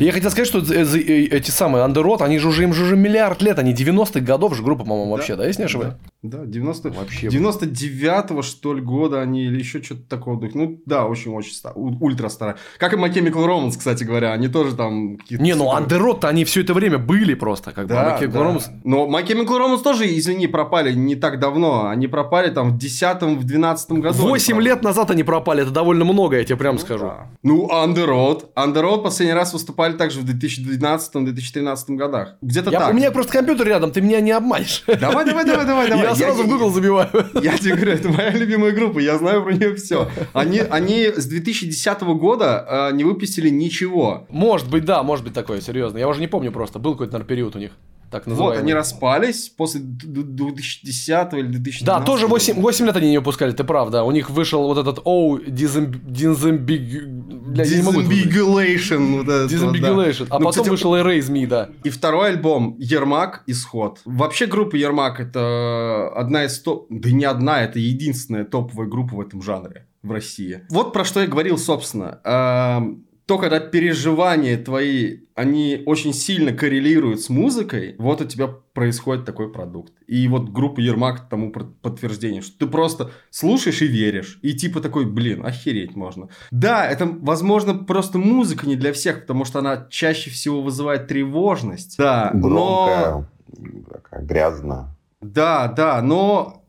Я 0.00 0.10
хотел 0.10 0.30
сказать, 0.32 0.48
что 0.48 0.58
э, 0.58 0.82
эти 0.82 1.52
самые 1.52 1.84
Андерот, 1.84 2.20
они 2.20 2.38
же 2.38 2.48
уже, 2.48 2.64
им 2.64 2.74
же 2.74 2.82
уже 2.82 2.96
миллиард 2.96 3.42
лет, 3.42 3.60
они 3.60 3.72
90-х 3.72 4.20
годов 4.20 4.56
же 4.56 4.62
группа, 4.64 4.82
по-моему, 4.82 5.12
вообще, 5.12 5.36
да, 5.36 5.46
если 5.46 5.62
не 5.62 5.66
ошибаюсь? 5.66 5.94
Да, 5.94 5.98
90 6.24 6.90
Вообще. 6.90 7.26
99-го, 7.28 8.42
что 8.42 8.72
ли, 8.74 8.80
года 8.80 9.20
они 9.20 9.44
или 9.44 9.58
еще 9.58 9.82
что-то 9.82 10.02
такого. 10.08 10.48
Ну, 10.54 10.80
да, 10.86 11.04
очень-очень 11.06 11.52
ста- 11.52 11.72
у- 11.74 11.96
ультра 12.04 12.28
старая. 12.30 12.56
Как 12.78 12.92
и 12.94 12.96
My 12.96 13.12
Chemical 13.12 13.46
Romance, 13.46 13.76
кстати 13.78 14.04
говоря. 14.04 14.32
Они 14.32 14.48
тоже 14.48 14.74
там 14.74 15.18
какие-то... 15.18 15.44
Не, 15.44 15.54
ну 15.54 15.70
Андерот-то 15.70 16.28
они 16.28 16.44
все 16.44 16.62
это 16.62 16.72
время 16.74 16.98
были 16.98 17.34
просто, 17.34 17.72
как 17.72 17.86
бы. 17.86 17.94
Да, 17.94 18.16
а 18.16 18.18
My 18.18 18.22
Chemical 18.22 18.32
да. 18.32 18.40
Romance- 18.40 18.70
Но 18.84 19.06
My 19.06 19.24
Chemical 19.26 19.58
Romance 19.58 19.82
тоже, 19.82 20.06
извини, 20.16 20.46
пропали 20.46 20.92
не 20.94 21.14
так 21.14 21.38
давно. 21.38 21.86
Они 21.88 22.06
пропали 22.08 22.50
там 22.50 22.70
в 22.70 22.78
10-м, 22.78 23.38
в 23.38 23.44
12 23.44 23.90
году. 23.92 24.18
они 24.20 24.28
8 24.28 24.46
пропали. 24.54 24.64
лет 24.68 24.82
назад 24.82 25.10
они 25.10 25.22
пропали, 25.24 25.62
это 25.62 25.70
довольно 25.72 26.04
много, 26.04 26.38
я 26.38 26.44
тебе 26.44 26.56
прям 26.56 26.78
скажу. 26.78 27.04
Да. 27.06 27.26
Ну, 27.42 27.68
Underroad. 27.70 28.44
Underroad 28.56 29.02
последний 29.02 29.34
раз 29.34 29.52
выступали 29.52 29.92
также 29.92 30.20
в 30.20 30.24
2012-2013 30.24 31.96
годах. 31.96 32.36
Где-то 32.42 32.70
Я- 32.70 32.80
так. 32.80 32.90
у 32.92 32.96
меня 32.96 33.10
просто 33.10 33.32
компьютер 33.32 33.66
рядом, 33.66 33.90
ты 33.90 34.00
меня 34.00 34.20
не 34.20 34.30
обманешь. 34.32 34.84
Давай, 34.86 35.24
давай, 35.26 35.44
давай, 35.44 35.66
давай, 35.66 35.88
давай. 35.88 36.13
Я 36.20 36.26
сразу 36.34 36.44
в 36.44 36.48
Google 36.48 36.70
забиваю. 36.70 37.08
Я 37.42 37.56
тебе 37.58 37.74
говорю, 37.76 37.92
это 37.92 38.08
моя 38.08 38.30
любимая 38.30 38.72
группа, 38.72 38.98
я 38.98 39.18
знаю 39.18 39.42
про 39.42 39.52
нее 39.52 39.74
все. 39.74 40.08
Они, 40.32 40.58
они 40.58 41.06
с 41.14 41.26
2010 41.26 42.00
года 42.02 42.88
э, 42.90 42.94
не 42.96 43.04
выпустили 43.04 43.48
ничего. 43.48 44.26
Может 44.28 44.68
быть, 44.70 44.84
да, 44.84 45.02
может 45.02 45.24
быть 45.24 45.34
такое, 45.34 45.60
серьезно. 45.60 45.98
Я 45.98 46.08
уже 46.08 46.20
не 46.20 46.28
помню 46.28 46.52
просто, 46.52 46.78
был 46.78 46.92
какой-то, 46.92 47.12
наверное, 47.12 47.28
период 47.28 47.56
у 47.56 47.58
них. 47.58 47.72
Так 48.10 48.26
Вот, 48.26 48.30
называемый. 48.32 48.62
они 48.62 48.74
распались 48.74 49.48
после 49.48 49.80
д- 49.80 50.06
д- 50.06 50.22
2010 50.22 51.32
или 51.32 51.46
2012. 51.48 51.84
Да, 51.84 52.00
тоже 52.00 52.28
8, 52.28 52.60
8 52.60 52.86
лет 52.86 52.96
они 52.96 53.10
не 53.10 53.18
выпускали, 53.18 53.50
ты 53.50 53.64
прав, 53.64 53.90
да. 53.90 54.04
У 54.04 54.12
них 54.12 54.30
вышел 54.30 54.62
вот 54.68 54.78
этот 54.78 55.00
Оу 55.04 55.40
Дизамбиг... 55.44 57.08
Бля, 57.54 57.64
я 57.64 57.76
не 57.76 57.82
могу. 57.82 58.00
Disambiguation, 58.00 59.18
вот 59.18 59.28
это 59.28 59.48
да. 60.28 60.34
А 60.34 60.38
Ну, 60.38 60.46
потом 60.46 60.50
кстати, 60.50 60.68
вышел 60.68 60.94
Erase 60.96 61.30
Me, 61.30 61.46
да. 61.46 61.70
И 61.84 61.90
второй 61.90 62.30
альбом 62.30 62.76
Ермак 62.78 63.44
Исход. 63.46 64.00
Вообще 64.04 64.46
группа 64.46 64.74
Ермак 64.74 65.20
это 65.20 66.08
одна 66.14 66.44
из 66.44 66.58
топ... 66.60 66.86
Да 66.90 67.10
не 67.10 67.24
одна, 67.24 67.62
это 67.62 67.78
единственная 67.78 68.44
топовая 68.44 68.88
группа 68.88 69.14
в 69.16 69.20
этом 69.20 69.40
жанре 69.40 69.86
в 70.02 70.10
России. 70.10 70.62
Вот 70.68 70.92
про 70.92 71.04
что 71.04 71.20
я 71.20 71.26
говорил, 71.26 71.56
собственно. 71.56 72.20
То, 73.26 73.38
когда 73.38 73.58
переживания 73.58 74.62
твои, 74.62 75.20
они 75.34 75.82
очень 75.86 76.12
сильно 76.12 76.52
коррелируют 76.52 77.20
с 77.22 77.30
музыкой, 77.30 77.94
вот 77.98 78.20
у 78.20 78.24
тебя 78.26 78.48
происходит 78.74 79.24
такой 79.24 79.50
продукт. 79.50 79.94
И 80.06 80.28
вот 80.28 80.50
группа 80.50 80.80
Ермак 80.80 81.28
тому 81.30 81.50
подтверждение, 81.50 82.42
что 82.42 82.58
ты 82.58 82.66
просто 82.66 83.12
слушаешь 83.30 83.80
и 83.80 83.86
веришь. 83.86 84.38
И 84.42 84.52
типа 84.52 84.80
такой, 84.80 85.06
блин, 85.06 85.46
охереть 85.46 85.96
можно. 85.96 86.28
Да, 86.50 86.86
это, 86.86 87.06
возможно, 87.06 87.74
просто 87.74 88.18
музыка 88.18 88.66
не 88.66 88.76
для 88.76 88.92
всех, 88.92 89.22
потому 89.22 89.46
что 89.46 89.60
она 89.60 89.86
чаще 89.88 90.28
всего 90.28 90.60
вызывает 90.60 91.06
тревожность. 91.06 91.96
Да, 91.96 92.30
но... 92.34 93.28
Громкая, 93.56 93.84
такая 93.90 94.22
грязная. 94.22 94.96
Да, 95.22 95.68
да, 95.68 96.02
но... 96.02 96.63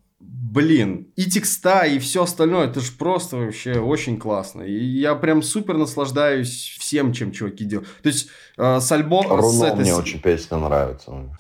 Блин, 0.55 1.11
и 1.17 1.25
текста, 1.25 1.83
и 1.85 1.99
все 1.99 2.23
остальное, 2.23 2.67
это 2.67 2.79
же 2.79 2.93
просто 2.93 3.35
вообще 3.35 3.77
очень 3.77 4.17
классно. 4.17 4.61
И 4.61 4.85
я 4.85 5.13
прям 5.15 5.41
супер 5.43 5.75
наслаждаюсь 5.75 6.77
всем, 6.79 7.11
чем 7.11 7.33
чуваки 7.33 7.65
делают. 7.65 7.89
То 8.01 8.07
есть 8.07 8.29
э, 8.57 8.79
с 8.79 8.89
альбома... 8.89 9.41
с 9.41 9.43
Руно 9.59 9.65
этой- 9.65 9.81
мне 9.81 9.93
с- 9.93 9.97
очень 9.97 10.21
песня 10.21 10.57
нравится. 10.57 11.11
у 11.11 11.19
них. 11.23 11.31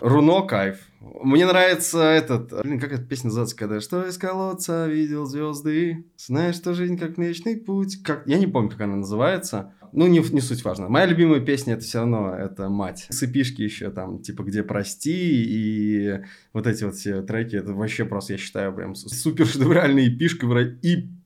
Руно 0.00 0.42
кайф. 0.46 0.78
Мне 1.22 1.44
нравится 1.46 1.98
этот... 2.02 2.62
Блин, 2.62 2.80
как 2.80 2.92
эта 2.92 3.02
песня 3.02 3.26
называется, 3.26 3.56
когда 3.56 3.80
«Что 3.80 4.06
из 4.06 4.16
колодца 4.16 4.86
видел 4.86 5.26
звезды, 5.26 6.06
знаешь, 6.16 6.54
что 6.56 6.72
жизнь 6.72 6.96
как 6.96 7.18
млечный 7.18 7.56
путь». 7.58 8.02
Как... 8.02 8.26
Я 8.26 8.38
не 8.38 8.46
помню, 8.46 8.70
как 8.70 8.80
она 8.80 8.96
называется. 8.96 9.74
Ну, 9.92 10.06
не, 10.06 10.20
не 10.20 10.40
суть 10.40 10.64
важно. 10.64 10.88
Моя 10.88 11.06
любимая 11.06 11.40
песня 11.40 11.74
это 11.74 11.82
все 11.82 11.98
равно 11.98 12.34
это 12.34 12.68
мать. 12.68 13.06
Сыпишки 13.10 13.62
еще 13.62 13.90
там, 13.90 14.20
типа, 14.20 14.42
где 14.42 14.62
прости 14.62 15.10
и 15.12 16.20
вот 16.52 16.66
эти 16.66 16.84
вот 16.84 16.94
все 16.94 17.22
треки, 17.22 17.56
это 17.56 17.72
вообще 17.72 18.04
просто, 18.04 18.34
я 18.34 18.38
считаю, 18.38 18.74
прям 18.74 18.94
супер 18.94 19.46
шедевральной 19.46 20.08
эпишкой 20.08 20.48
в, 20.48 20.56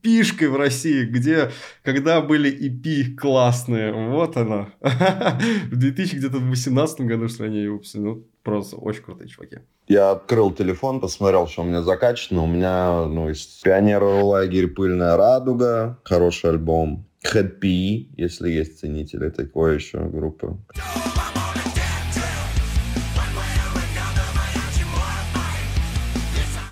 эпишкой 0.04 0.48
в 0.48 0.56
России, 0.56 1.04
где, 1.04 1.50
когда 1.82 2.20
были 2.20 2.52
EP 2.52 3.14
классные, 3.14 3.92
вот 3.92 4.36
она. 4.36 4.68
В 4.80 5.76
2018 5.76 7.00
году, 7.02 7.28
что 7.28 7.44
они 7.44 7.66
выпустили, 7.66 8.02
ну, 8.02 8.26
просто 8.42 8.76
очень 8.76 9.02
крутые 9.02 9.28
чуваки. 9.28 9.58
Я 9.86 10.12
открыл 10.12 10.50
телефон, 10.50 11.00
посмотрел, 11.00 11.46
что 11.46 11.62
у 11.62 11.66
меня 11.66 11.82
закачано. 11.82 12.42
У 12.42 12.46
меня, 12.46 13.06
ну, 13.06 13.28
из 13.30 13.44
Пионеров 13.62 14.22
лагерь 14.22 14.68
«Пыльная 14.68 15.16
радуга», 15.16 15.98
хороший 16.04 16.50
альбом. 16.50 17.06
PE, 17.32 18.10
если 18.16 18.50
есть 18.50 18.78
ценители 18.78 19.30
такой 19.30 19.76
еще 19.76 19.98
группы. 20.08 20.56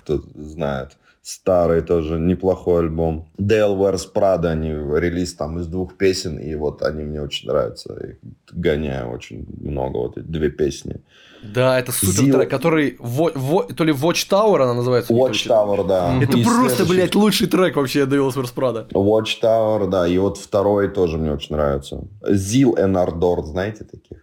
Кто 0.03 0.17
знает. 0.35 0.97
Старый 1.25 1.81
тоже 1.81 2.19
неплохой 2.19 2.81
альбом. 2.81 3.29
Dale 3.39 3.77
Wears 3.77 4.01
Prada, 4.13 4.47
они 4.51 4.69
релиз 4.71 5.33
там 5.35 5.57
из 5.57 5.67
двух 5.67 5.95
песен, 5.95 6.37
и 6.37 6.53
вот 6.55 6.81
они 6.81 7.03
мне 7.03 7.21
очень 7.21 7.47
нравятся. 7.47 7.93
Их 7.93 8.15
гоняю 8.51 9.09
очень 9.09 9.45
много, 9.61 9.99
вот 9.99 10.17
эти 10.17 10.25
две 10.25 10.49
песни. 10.49 10.97
Да, 11.41 11.79
это 11.79 11.93
супер 11.93 12.23
Zil- 12.25 12.31
трек, 12.33 12.49
который 12.49 12.97
во- 12.99 13.31
во- 13.35 13.63
то 13.63 13.85
ли 13.85 13.93
Watchtower 13.93 14.63
она 14.63 14.73
называется. 14.73 15.13
короче. 15.13 15.49
Watchtower, 15.49 15.87
да. 15.87 16.17
Это 16.21 16.37
И 16.37 16.43
просто, 16.43 16.75
следующий- 16.75 16.91
блядь, 16.93 17.15
лучший 17.15 17.47
трек 17.47 17.75
вообще 17.77 18.03
Devil's 18.03 18.35
Wears 18.35 18.53
Prada. 18.53 18.89
Watchtower, 18.91 19.89
да, 19.89 20.05
и 20.07 20.17
вот 20.17 20.37
второй 20.37 20.89
тоже 20.89 21.17
мне 21.17 21.31
очень 21.31 21.55
нравится. 21.55 22.03
Zil 22.29 22.75
and 22.77 22.95
Ardor, 23.01 23.43
знаете 23.43 23.85
таких? 23.85 24.17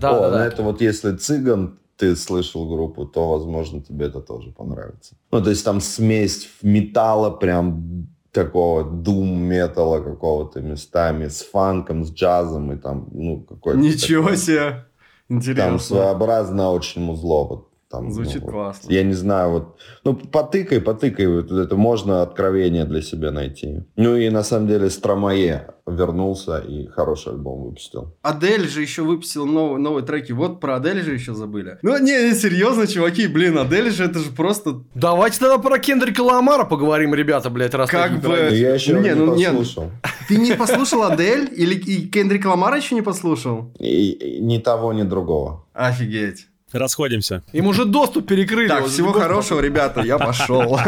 Да, 0.00 0.10
О, 0.18 0.20
да, 0.22 0.30
да. 0.30 0.46
это 0.46 0.62
вот 0.62 0.80
если 0.80 1.16
цыган, 1.16 1.78
ты 1.96 2.14
слышал 2.16 2.68
группу, 2.68 3.06
то, 3.06 3.30
возможно, 3.30 3.80
тебе 3.80 4.06
это 4.06 4.20
тоже 4.20 4.50
понравится. 4.50 5.14
Ну, 5.32 5.42
то 5.42 5.50
есть 5.50 5.64
там 5.64 5.80
смесь 5.80 6.48
металла 6.62 7.30
прям 7.30 8.08
такого 8.32 8.84
дум 8.84 9.38
металла 9.44 10.00
какого-то 10.02 10.60
местами 10.60 11.28
с 11.28 11.40
фанком, 11.42 12.04
с 12.04 12.12
джазом 12.12 12.72
и 12.72 12.76
там, 12.76 13.08
ну, 13.12 13.40
какой-то... 13.48 13.78
Ничего 13.78 14.24
такой- 14.24 14.36
себе! 14.36 14.84
Там 15.28 15.38
Интересно. 15.38 15.78
своеобразно 15.78 16.70
очень 16.70 17.02
музло. 17.02 17.44
Вот, 17.44 17.68
там, 17.88 18.10
Звучит 18.10 18.42
ну, 18.42 18.48
классно. 18.48 18.92
Я 18.92 19.04
не 19.04 19.14
знаю, 19.14 19.50
вот, 19.50 19.78
ну, 20.04 20.14
потыкай, 20.14 20.80
потыкай, 20.80 21.26
вот 21.26 21.52
это 21.52 21.76
можно 21.76 22.22
откровение 22.22 22.84
для 22.84 23.00
себя 23.00 23.30
найти. 23.30 23.84
Ну 23.96 24.16
и 24.16 24.28
на 24.28 24.42
самом 24.42 24.66
деле 24.66 24.90
Стромае 24.90 25.68
вернулся 25.86 26.58
и 26.58 26.88
хороший 26.88 27.34
альбом 27.34 27.62
выпустил. 27.62 28.16
Адель 28.22 28.68
же 28.68 28.82
еще 28.82 29.02
выпустил 29.02 29.46
новые, 29.46 29.78
новые 29.78 30.04
треки. 30.04 30.32
Вот 30.32 30.58
про 30.58 30.76
Адель 30.76 31.00
же 31.02 31.14
еще 31.14 31.32
забыли. 31.32 31.78
Ну, 31.82 31.96
не, 31.98 32.30
не, 32.30 32.34
серьезно, 32.34 32.88
чуваки, 32.88 33.28
блин, 33.28 33.56
Адель 33.56 33.90
же 33.90 34.04
это 34.04 34.18
же 34.18 34.30
просто 34.30 34.82
Давайте 34.94 35.38
тогда 35.38 35.58
про 35.58 35.78
Кендрика 35.78 36.22
Ламара 36.22 36.64
поговорим, 36.64 37.14
ребята, 37.14 37.50
блядь, 37.50 37.74
раз 37.74 37.88
Как 37.88 38.16
бы- 38.16 38.28
дорогие. 38.28 38.60
Я 38.60 38.74
еще 38.74 38.94
не, 38.94 39.02
не, 39.02 39.14
ну, 39.14 39.36
не, 39.36 39.46
послушал. 39.46 39.90
Ты 40.28 40.38
не 40.38 40.54
послушал 40.54 41.04
Адель? 41.04 41.48
Или 41.56 41.76
и 41.76 42.08
Кендрик 42.08 42.46
Ламара 42.46 42.78
еще 42.78 42.96
не 42.96 43.02
послушал? 43.02 43.72
И, 43.78 44.10
и 44.10 44.40
ни 44.40 44.58
того, 44.58 44.92
ни 44.92 45.04
другого. 45.04 45.64
Офигеть. 45.72 46.48
Расходимся. 46.78 47.42
Им 47.52 47.66
уже 47.66 47.84
доступ 47.84 48.26
перекрыли. 48.28 48.68
Так, 48.68 48.86
всего 48.86 49.12
хорошего, 49.12 49.60
ребята, 49.60 50.00
я 50.02 50.18
пошел. 50.18 50.78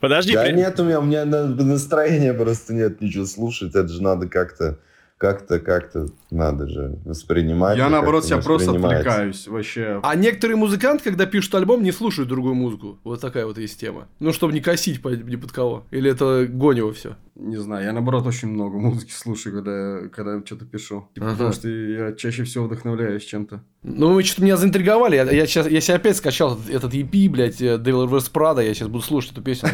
Подожди, 0.00 0.34
Да 0.34 0.50
нет, 0.50 0.78
у 0.80 0.84
меня, 0.84 1.00
у 1.00 1.02
меня 1.04 1.24
на- 1.24 1.46
настроения 1.46 2.32
просто 2.34 2.74
нет 2.74 3.00
ничего 3.00 3.24
слушать. 3.26 3.74
Это 3.74 3.88
же 3.88 4.02
надо 4.02 4.28
как-то, 4.28 4.78
как-то, 5.24 5.58
как-то 5.58 6.06
надо 6.30 6.68
же 6.68 6.98
воспринимать. 7.06 7.78
Я, 7.78 7.88
наоборот, 7.88 8.26
себя 8.26 8.38
просто 8.42 8.72
отвлекаюсь 8.72 9.48
вообще. 9.48 10.00
А 10.02 10.14
некоторые 10.16 10.56
музыканты, 10.58 11.04
когда 11.04 11.24
пишут 11.24 11.54
альбом, 11.54 11.82
не 11.82 11.92
слушают 11.92 12.28
другую 12.28 12.54
музыку. 12.54 12.98
Вот 13.04 13.22
такая 13.22 13.46
вот 13.46 13.56
есть 13.56 13.80
тема. 13.80 14.06
Ну, 14.20 14.34
чтобы 14.34 14.52
не 14.52 14.60
косить 14.60 15.00
по- 15.00 15.08
ни 15.08 15.36
под 15.36 15.50
кого. 15.52 15.86
Или 15.90 16.10
это 16.10 16.46
гонево 16.46 16.92
все. 16.92 17.16
Не 17.36 17.56
знаю, 17.56 17.84
я, 17.86 17.92
наоборот, 17.92 18.26
очень 18.26 18.48
много 18.48 18.76
музыки 18.78 19.12
слушаю, 19.12 19.54
когда, 19.54 19.72
я- 20.02 20.08
когда 20.08 20.44
что-то 20.44 20.66
пишу. 20.66 21.08
Типа, 21.14 21.26
Ага. 21.26 21.32
Потому 21.36 21.52
что 21.52 21.68
я 21.68 22.12
чаще 22.12 22.44
всего 22.44 22.66
вдохновляюсь 22.66 23.24
чем-то. 23.24 23.62
Ну, 23.82 24.12
вы 24.12 24.22
что-то 24.22 24.42
меня 24.42 24.56
заинтриговали. 24.58 25.16
Я, 25.16 25.24
я, 25.24 25.46
сейчас, 25.46 25.68
я 25.68 25.80
себе 25.80 25.96
опять 25.96 26.16
скачал 26.18 26.58
этот, 26.70 26.92
EP, 26.94 27.28
блядь, 27.30 27.60
э, 27.62 27.76
Devil 27.76 28.08
Wears 28.08 28.30
Prada. 28.32 28.62
Я 28.64 28.74
сейчас 28.74 28.88
буду 28.88 29.02
слушать 29.04 29.32
эту 29.32 29.42
песню. 29.42 29.70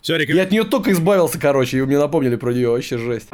Все, 0.00 0.16
Я 0.16 0.42
от 0.44 0.50
нее 0.52 0.64
только 0.64 0.92
избавился, 0.92 1.38
короче, 1.40 1.78
и 1.78 1.80
вы 1.80 1.86
мне 1.88 1.98
напомнили 1.98 2.36
про 2.36 2.52
нее. 2.52 2.70
Вообще 2.70 2.98
жесть. 2.98 3.28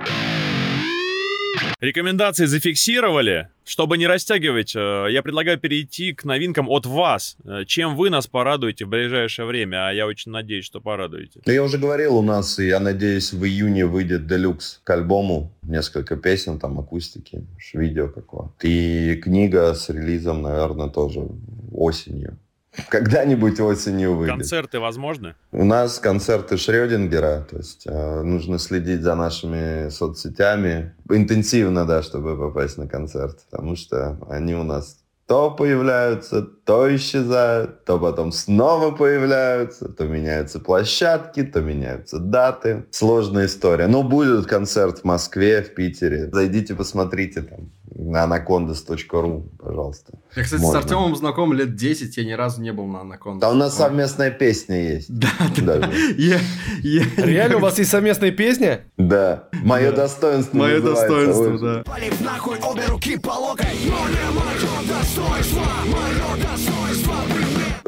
Рекомендации 1.81 2.47
зафиксировали. 2.47 3.49
Чтобы 3.65 3.99
не 3.99 4.07
растягивать, 4.07 4.75
э, 4.75 5.07
я 5.11 5.23
предлагаю 5.23 5.59
перейти 5.59 6.15
к 6.15 6.25
новинкам 6.25 6.69
от 6.71 6.87
вас. 6.87 7.37
Э, 7.45 7.65
Чем 7.67 7.97
вы 7.97 8.09
нас 8.09 8.27
порадуете 8.27 8.87
в 8.87 8.89
ближайшее 8.89 9.45
время, 9.45 9.89
а 9.89 9.93
я 9.93 10.07
очень 10.07 10.33
надеюсь, 10.33 10.65
что 10.65 10.81
порадуете. 10.81 11.41
Да 11.45 11.53
я 11.53 11.63
уже 11.63 11.77
говорил, 11.77 12.17
у 12.17 12.23
нас, 12.23 12.59
и 12.59 12.67
я 12.69 12.81
надеюсь, 12.81 13.33
в 13.33 13.45
июне 13.45 13.85
выйдет 13.85 14.27
делюкс 14.27 14.81
к 14.85 14.91
альбому. 14.91 15.53
Несколько 15.63 16.17
песен, 16.17 16.59
там, 16.59 16.79
акустики, 16.81 17.47
видео 17.75 18.09
какое. 18.09 18.51
И 18.63 19.17
книга 19.17 19.75
с 19.75 19.91
релизом, 19.91 20.43
наверное, 20.43 20.89
тоже 20.89 21.29
осенью. 21.73 22.39
Когда-нибудь 22.89 23.61
осенью 23.61 24.15
выйдет. 24.15 24.37
Концерты 24.37 24.79
возможны? 24.79 25.35
У 25.53 25.65
нас 25.65 25.99
концерты 25.99 26.57
Шрёдингера, 26.57 27.47
то 27.51 27.57
есть 27.57 27.87
э, 27.87 28.23
нужно 28.23 28.59
следить 28.59 29.03
за 29.03 29.15
нашими 29.15 29.89
соцсетями 29.89 30.95
интенсивно, 31.11 31.85
да, 31.85 32.03
чтобы 32.03 32.37
попасть 32.37 32.79
на 32.79 32.87
концерт, 32.87 33.45
потому 33.51 33.77
что 33.77 34.19
они 34.29 34.55
у 34.55 34.63
нас 34.63 34.99
то 35.29 35.51
появляются, 35.51 36.41
то 36.43 36.95
исчезают, 36.97 37.85
то 37.85 37.99
потом 37.99 38.33
снова 38.33 38.93
появляются, 38.93 39.91
то 39.91 40.05
меняются 40.05 40.59
площадки, 40.59 41.43
то 41.43 41.61
меняются 41.61 42.19
даты. 42.19 42.87
Сложная 42.91 43.45
история. 43.45 43.89
Но 43.89 44.03
будет 44.03 44.47
концерт 44.47 45.01
в 45.01 45.05
Москве, 45.05 45.63
в 45.63 45.75
Питере. 45.75 46.31
Зайдите, 46.33 46.75
посмотрите 46.75 47.43
там 47.43 47.71
на 47.95 48.25
anacondas.ru, 48.25 49.49
пожалуйста. 49.59 50.13
Я, 50.37 50.43
кстати, 50.43 50.61
Можно. 50.61 50.81
с 50.81 50.85
Артемом 50.85 51.17
знаком 51.17 51.53
лет 51.53 51.75
10, 51.77 52.17
я 52.17 52.25
ни 52.25 52.33
разу 52.33 52.61
не 52.63 52.73
был 52.73 52.87
на 52.87 53.01
Анаконде. 53.01 53.41
Да 53.41 53.51
у 53.51 53.55
нас 53.55 53.77
совместная 53.77 54.31
песня 54.31 54.95
есть. 54.95 55.07
Да, 55.09 55.29
да. 55.59 55.91
Я- 56.17 56.41
я- 56.83 57.05
Реально 57.17 57.57
у 57.57 57.61
вас 57.61 57.79
есть 57.79 57.91
совместная 57.91 58.31
песня? 58.31 58.83
Да. 58.97 59.49
Мое 59.65 59.93
достоинство 59.93 60.57
Мое 60.57 60.81
называется. 60.81 61.09
достоинство, 61.09 61.69
Ой, 61.69 61.75
да. 61.85 61.91
Полив 61.91 62.21
нахуй 62.21 62.57
обе 62.59 62.87
руки 62.87 63.17
по 63.19 63.31
локоть 63.31 63.67
Но 63.85 64.09
не 64.09 64.39
мое 64.39 64.89
достоинство, 64.89 65.63
мое 65.87 66.43
достоинство 66.43 66.78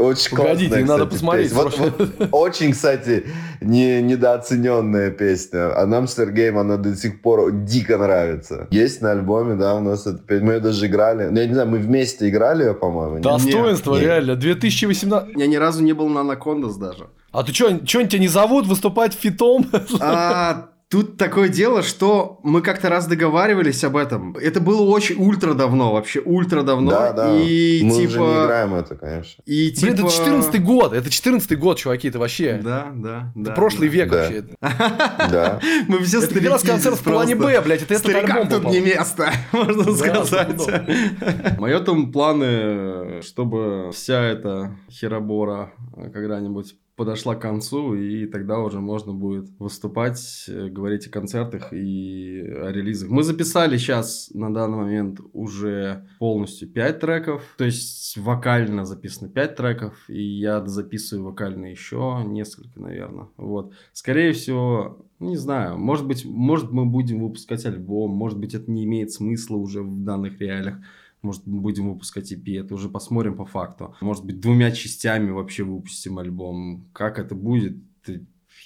Очень 0.01 0.36
Погодите, 0.36 0.68
классная, 0.68 0.86
надо 0.86 1.05
кстати, 1.05 1.12
посмотреть 1.12 1.51
песня. 1.51 1.62
Вот, 1.62 1.98
вот 2.20 2.28
очень, 2.32 2.72
кстати, 2.72 3.26
не, 3.61 4.03
недооцененная 4.03 5.11
песня. 5.11 5.76
А 5.80 5.86
нам 5.86 6.07
с 6.09 6.14
Сергеем 6.14 6.59
она 6.59 6.76
до 6.76 6.96
сих 6.96 7.20
пор 7.22 7.51
дико 7.53 7.98
нравится. 7.98 8.66
Есть 8.70 9.03
на 9.03 9.12
альбоме, 9.12 9.55
да, 9.57 9.74
у 9.74 9.80
нас 9.80 10.07
эта 10.07 10.18
песня. 10.18 10.46
Мы 10.46 10.53
ее 10.55 10.61
даже 10.61 10.86
играли. 10.86 11.28
Ну, 11.28 11.38
Я 11.38 11.46
не 11.46 11.55
знаю, 11.55 11.68
мы 11.68 11.78
вместе 11.78 12.28
играли 12.28 12.64
ее, 12.64 12.74
по-моему. 12.74 13.14
нет? 13.14 13.22
Достоинство, 13.22 13.94
Нет. 13.94 14.05
реально. 14.05 14.36
2018... 14.36 15.36
Я 15.36 15.46
ни 15.46 15.57
разу 15.57 15.82
не 15.82 15.92
был 15.92 16.09
на 16.09 16.20
Анакондас 16.20 16.76
даже. 16.76 17.07
А 17.32 17.44
ты 17.44 17.53
что, 17.53 17.78
что 17.86 18.05
тебя 18.07 18.18
не 18.18 18.28
зовут 18.28 18.66
выступать 18.66 19.14
фитом? 19.14 19.66
А, 20.01 20.70
тут 20.91 21.16
такое 21.16 21.49
дело, 21.49 21.82
что 21.82 22.41
мы 22.43 22.62
как-то 22.62 22.88
раз 22.88 23.07
договаривались 23.07 23.84
об 23.84 23.97
этом. 23.97 24.36
Это 24.36 24.61
было 24.61 24.82
очень 24.82 25.14
ультра 25.16 25.55
давно, 25.55 25.93
вообще 25.93 26.20
ультра 26.20 26.62
давно. 26.62 26.91
Да, 26.91 27.12
да. 27.12 27.41
И 27.41 27.82
мы 27.84 27.95
типа... 27.95 28.09
уже 28.09 28.18
не 28.18 28.45
играем 28.45 28.74
это, 28.74 28.97
конечно. 28.97 29.43
И 29.47 29.72
Блин, 29.80 29.97
типа... 29.97 30.07
это 30.07 30.16
14 30.16 30.62
год. 30.64 30.93
Это 30.93 31.09
14 31.09 31.59
год, 31.59 31.78
чуваки, 31.78 32.09
это 32.09 32.18
вообще... 32.18 32.61
Да, 32.62 32.91
да, 32.93 33.32
да. 33.36 33.43
Это 33.43 33.53
прошлый 33.53 33.88
да. 33.88 33.95
век 33.95 34.11
Да. 34.11 34.16
вообще. 34.18 34.45
Да. 35.30 35.61
Мы 35.86 36.01
все 36.01 36.22
Это 36.22 36.34
как 36.34 36.45
раз 36.45 36.62
концерт 36.62 36.97
в 36.99 37.03
плане. 37.05 37.36
Б, 37.36 37.61
блядь, 37.61 37.82
это 37.82 37.95
этот 37.95 38.12
альбом 38.12 38.49
тут 38.49 38.64
не 38.70 38.80
место, 38.80 39.30
можно 39.53 39.95
сказать. 39.95 41.59
Мое 41.59 41.78
там 41.80 42.11
планы, 42.11 43.22
чтобы 43.22 43.93
вся 43.93 44.20
эта 44.22 44.76
херобора 44.91 45.72
когда-нибудь 46.12 46.74
подошла 47.01 47.34
к 47.34 47.40
концу, 47.40 47.94
и 47.94 48.26
тогда 48.26 48.59
уже 48.59 48.78
можно 48.78 49.14
будет 49.14 49.48
выступать, 49.59 50.44
э, 50.48 50.68
говорить 50.68 51.07
о 51.07 51.11
концертах 51.11 51.72
и 51.72 52.42
о 52.42 52.70
релизах. 52.70 53.09
Мы 53.09 53.22
записали 53.22 53.78
сейчас 53.78 54.30
на 54.34 54.53
данный 54.53 54.76
момент 54.76 55.18
уже 55.32 56.07
полностью 56.18 56.68
5 56.68 57.01
треков, 57.01 57.42
то 57.57 57.64
есть 57.64 58.18
вокально 58.18 58.84
записано 58.84 59.30
5 59.30 59.57
треков, 59.57 59.94
и 60.11 60.22
я 60.22 60.62
записываю 60.66 61.24
вокально 61.24 61.70
еще 61.70 62.22
несколько, 62.26 62.78
наверное. 62.78 63.28
Вот. 63.38 63.72
Скорее 63.94 64.34
всего, 64.34 65.07
не 65.20 65.38
знаю, 65.38 65.78
может 65.78 66.07
быть, 66.07 66.26
может 66.26 66.70
мы 66.70 66.84
будем 66.84 67.22
выпускать 67.22 67.64
альбом, 67.64 68.11
может 68.11 68.38
быть, 68.38 68.53
это 68.53 68.70
не 68.70 68.84
имеет 68.84 69.11
смысла 69.11 69.57
уже 69.57 69.82
в 69.82 70.05
данных 70.05 70.38
реалиях. 70.38 70.76
Может, 71.22 71.42
будем 71.44 71.92
выпускать 71.92 72.32
EP, 72.32 72.60
это 72.60 72.74
уже 72.74 72.88
посмотрим 72.88 73.36
по 73.36 73.44
факту. 73.44 73.94
Может 74.00 74.24
быть, 74.24 74.40
двумя 74.40 74.70
частями 74.70 75.30
вообще 75.30 75.64
выпустим 75.64 76.18
альбом. 76.18 76.88
Как 76.92 77.18
это 77.18 77.34
будет, 77.34 77.76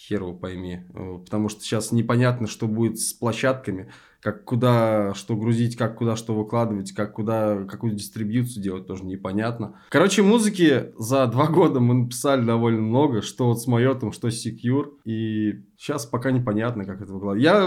хер 0.09 0.23
его 0.23 0.35
пойми. 0.35 0.81
Э, 0.95 1.19
Потому 1.25 1.49
что 1.49 1.63
сейчас 1.63 1.93
непонятно, 1.93 2.47
что 2.47 2.67
будет 2.67 2.99
с 2.99 3.13
площадками, 3.13 3.91
как 4.21 4.45
куда 4.45 5.13
что 5.15 5.37
грузить, 5.37 5.77
как 5.77 5.99
куда 5.99 6.17
что 6.17 6.35
выкладывать, 6.35 6.93
как 6.93 7.13
куда 7.13 7.65
какую 7.65 7.95
дистрибьюцию 7.95 8.63
делать, 8.63 8.87
тоже 8.87 9.05
непонятно. 9.05 9.79
Короче, 9.91 10.23
музыки 10.23 10.93
за 10.99 11.27
два 11.27 11.47
года 11.47 11.81
мы 11.81 11.95
написали 11.95 12.45
довольно 12.45 12.81
много, 12.81 13.21
что 13.21 13.49
вот 13.49 13.61
с 13.61 13.67
Майотом, 13.67 14.13
что 14.13 14.31
с 14.31 14.47
Secure, 14.47 14.93
и 15.05 15.63
сейчас 15.77 16.07
пока 16.07 16.31
непонятно, 16.31 16.85
как 16.85 17.03
это 17.03 17.13
выкладывать. 17.13 17.45
Я... 17.45 17.67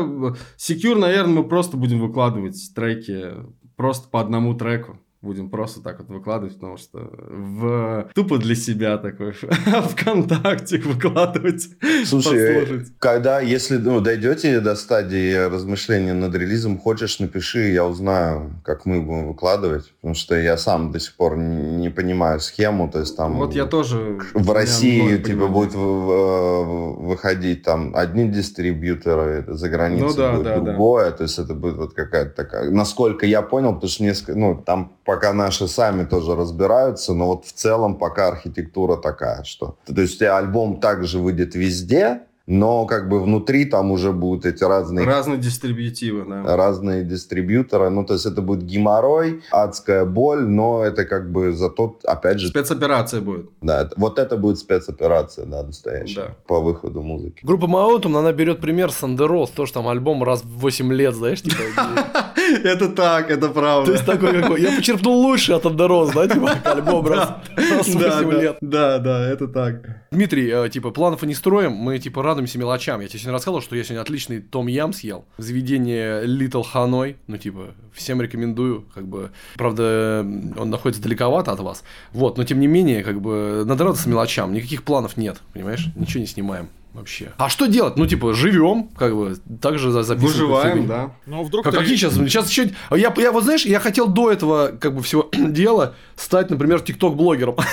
Secure, 0.58 0.98
наверное, 0.98 1.42
мы 1.42 1.48
просто 1.48 1.78
будем 1.78 2.00
выкладывать 2.00 2.72
треки 2.74 3.34
просто 3.78 4.10
по 4.10 4.20
одному 4.20 4.56
треку 4.56 4.98
будем 5.22 5.50
просто 5.50 5.82
так 5.82 6.00
вот 6.00 6.10
выкладывать, 6.10 6.54
потому 6.56 6.78
что 6.78 7.00
в 7.00 8.10
тупо 8.14 8.38
для 8.38 8.56
себя 8.56 8.98
такой 8.98 9.32
ВКонтакте 9.90 10.78
выкладывать. 10.78 11.70
Слушай, 12.06 12.62
послушать. 12.62 12.88
когда, 13.00 13.42
если 13.42 13.78
ну, 13.78 14.00
дойдете 14.00 14.60
до 14.60 14.76
стадии 14.76 15.34
размышления 15.50 16.14
над 16.14 16.36
релизом, 16.36 16.78
хочешь, 16.78 17.20
напиши, 17.20 17.72
я 17.72 17.86
узнаю, 17.86 18.52
как 18.64 18.86
мы 18.86 19.02
будем 19.02 19.28
выкладывать, 19.30 19.92
потому 19.96 20.14
что 20.14 20.36
я 20.36 20.56
сам 20.58 20.92
до 20.92 21.00
сих 21.00 21.16
пор 21.16 21.38
не, 21.38 21.76
не 21.78 21.90
понимаю 21.90 22.40
схему, 22.40 22.90
то 22.90 23.00
есть 23.00 23.18
там... 23.18 23.38
Вот 23.38 23.56
я 23.56 23.66
тоже... 23.66 24.20
В 24.34 24.52
России 24.52 25.02
много 25.02 25.24
типа 25.24 25.48
будет 25.48 25.74
выходить 25.74 27.64
там 27.64 27.96
одни 27.96 28.30
дистрибьюторы, 28.30 29.46
за 29.48 29.70
границей 29.70 30.08
Ну 30.08 30.14
да, 30.14 30.32
будет 30.34 30.44
да, 30.44 30.60
да. 30.60 30.62
другое, 30.62 31.12
то 31.12 31.24
есть 31.24 31.40
это 31.40 31.56
будет 31.56 31.78
вот 31.78 31.94
какая-то 31.94 32.32
такая, 32.36 32.70
насколько 32.70 33.26
я 33.26 33.42
понял, 33.42 33.74
потому 33.74 33.90
что 33.90 34.04
несколько, 34.04 34.36
ну 34.36 34.62
там 34.64 34.98
пока 35.08 35.34
наши 35.34 35.68
сами 35.68 36.04
тоже 36.06 36.36
разбираются, 36.36 37.14
но 37.14 37.28
вот 37.28 37.46
в 37.46 37.52
целом 37.54 37.96
пока 37.96 38.28
архитектура 38.28 38.98
такая, 38.98 39.44
что, 39.44 39.78
то 39.86 40.02
есть 40.02 40.22
альбом 40.22 40.80
также 40.80 41.18
выйдет 41.20 41.56
везде, 41.56 42.22
но 42.50 42.86
как 42.86 43.10
бы 43.10 43.20
внутри 43.22 43.66
там 43.66 43.92
уже 43.92 44.14
будут 44.14 44.46
эти 44.46 44.64
разные 44.64 45.06
Разные 45.06 45.38
дистрибьютивы, 45.38 46.24
да. 46.30 46.56
разные 46.56 47.04
дистрибьюторы, 47.04 47.90
ну 47.90 48.06
то 48.06 48.14
есть 48.14 48.26
это 48.26 48.42
будет 48.42 48.64
геморрой, 48.64 49.42
адская 49.52 50.06
боль, 50.06 50.44
но 50.48 50.82
это 50.82 51.04
как 51.04 51.30
бы 51.30 51.52
зато 51.52 51.98
опять 52.06 52.40
же 52.40 52.48
Спецоперация 52.48 53.20
будет. 53.20 53.50
да, 53.62 53.82
это- 53.82 53.94
вот 53.98 54.18
это 54.18 54.38
будет 54.38 54.60
спецоперация, 54.60 55.46
да, 55.46 55.62
настоящая, 55.64 56.22
Да. 56.22 56.36
по 56.48 56.62
выходу 56.62 57.02
музыки. 57.02 57.42
Группа 57.44 57.68
Маутум, 57.68 58.16
она 58.16 58.32
берет 58.32 58.62
пример 58.62 58.92
с 58.94 59.04
Андерос, 59.04 59.50
тоже 59.50 59.74
там 59.74 59.88
альбом 59.90 60.24
раз 60.24 60.42
в 60.44 60.60
8 60.60 60.94
лет, 60.94 61.16
знаешь, 61.16 61.42
типа. 61.42 61.56
Это 62.64 62.90
так, 62.90 63.30
это 63.32 63.50
правда. 63.50 63.86
То 63.88 63.92
есть 63.94 64.06
такой 64.06 64.42
какой. 64.42 64.62
Я 64.62 64.76
почерпнул 64.76 65.20
лучше 65.22 65.54
от 65.54 65.66
Андерос, 65.66 66.12
да, 66.12 66.28
типа, 66.28 66.52
альбом 66.64 67.08
раз 67.08 67.28
раз 67.56 67.88
Да, 67.96 68.22
8 68.22 68.30
да, 68.30 68.42
лет. 68.42 68.58
да, 68.62 69.00
да, 69.00 69.30
это 69.30 69.48
так. 69.48 70.08
Дмитрий, 70.12 70.50
э, 70.50 70.70
типа, 70.70 70.92
планов 70.92 71.24
и 71.24 71.28
не 71.28 71.34
строим, 71.36 71.74
мы, 71.74 72.00
типа, 72.00 72.24
радуемся 72.24 72.58
мелочам. 72.58 73.02
Я 73.02 73.08
тебе 73.08 73.20
сегодня 73.20 73.34
рассказывал, 73.34 73.62
что 73.62 73.76
я 73.76 73.84
сегодня 73.84 74.02
отличный 74.02 74.42
Том 74.42 74.68
Ям 74.68 74.94
съел. 74.94 75.26
Заведение 75.38 76.24
Little 76.24 76.64
Hanoi, 76.74 77.16
ну, 77.28 77.38
типа, 77.38 77.74
всем 77.94 78.22
рекомендую, 78.22 78.86
как 78.94 79.08
бы, 79.08 79.32
правда, 79.56 80.26
он 80.58 80.70
находится 80.70 81.02
далековато 81.02 81.52
от 81.52 81.60
вас. 81.60 81.84
Вот, 82.14 82.38
но 82.38 82.44
тем 82.44 82.60
не 82.60 82.68
менее, 82.68 83.04
как 83.04 83.22
бы, 83.22 83.64
надо 83.66 83.84
радоваться 83.84 84.10
мелочам, 84.10 84.54
никаких 84.54 84.84
планов 84.84 85.18
нет, 85.18 85.42
понимаешь? 85.54 85.88
Ничего 85.96 86.22
не 86.22 86.28
снимаем 86.28 86.70
вообще. 86.98 87.32
А 87.38 87.50
что 87.50 87.68
делать? 87.68 87.96
Ну, 87.98 88.06
типа, 88.08 88.34
живем, 88.34 88.90
как 88.98 89.16
бы, 89.16 89.36
также 89.62 89.92
за- 89.92 90.04
записываем. 90.04 90.34
Выживаем, 90.34 90.88
да. 90.88 91.12
Ну, 91.26 91.44
вдруг 91.44 91.64
Как, 91.64 91.74
ты- 91.74 91.80
какие 91.80 91.96
сейчас? 91.96 92.14
Сейчас 92.16 92.50
еще... 92.50 92.70
Я, 92.92 93.14
я 93.18 93.32
вот, 93.32 93.44
знаешь, 93.44 93.66
я 93.66 93.80
хотел 93.80 94.08
до 94.08 94.32
этого, 94.32 94.72
как 94.80 94.96
бы, 94.96 95.02
всего 95.04 95.30
дела 95.34 95.94
стать, 96.16 96.50
например, 96.50 96.82
тикток-блогером. 96.82 97.56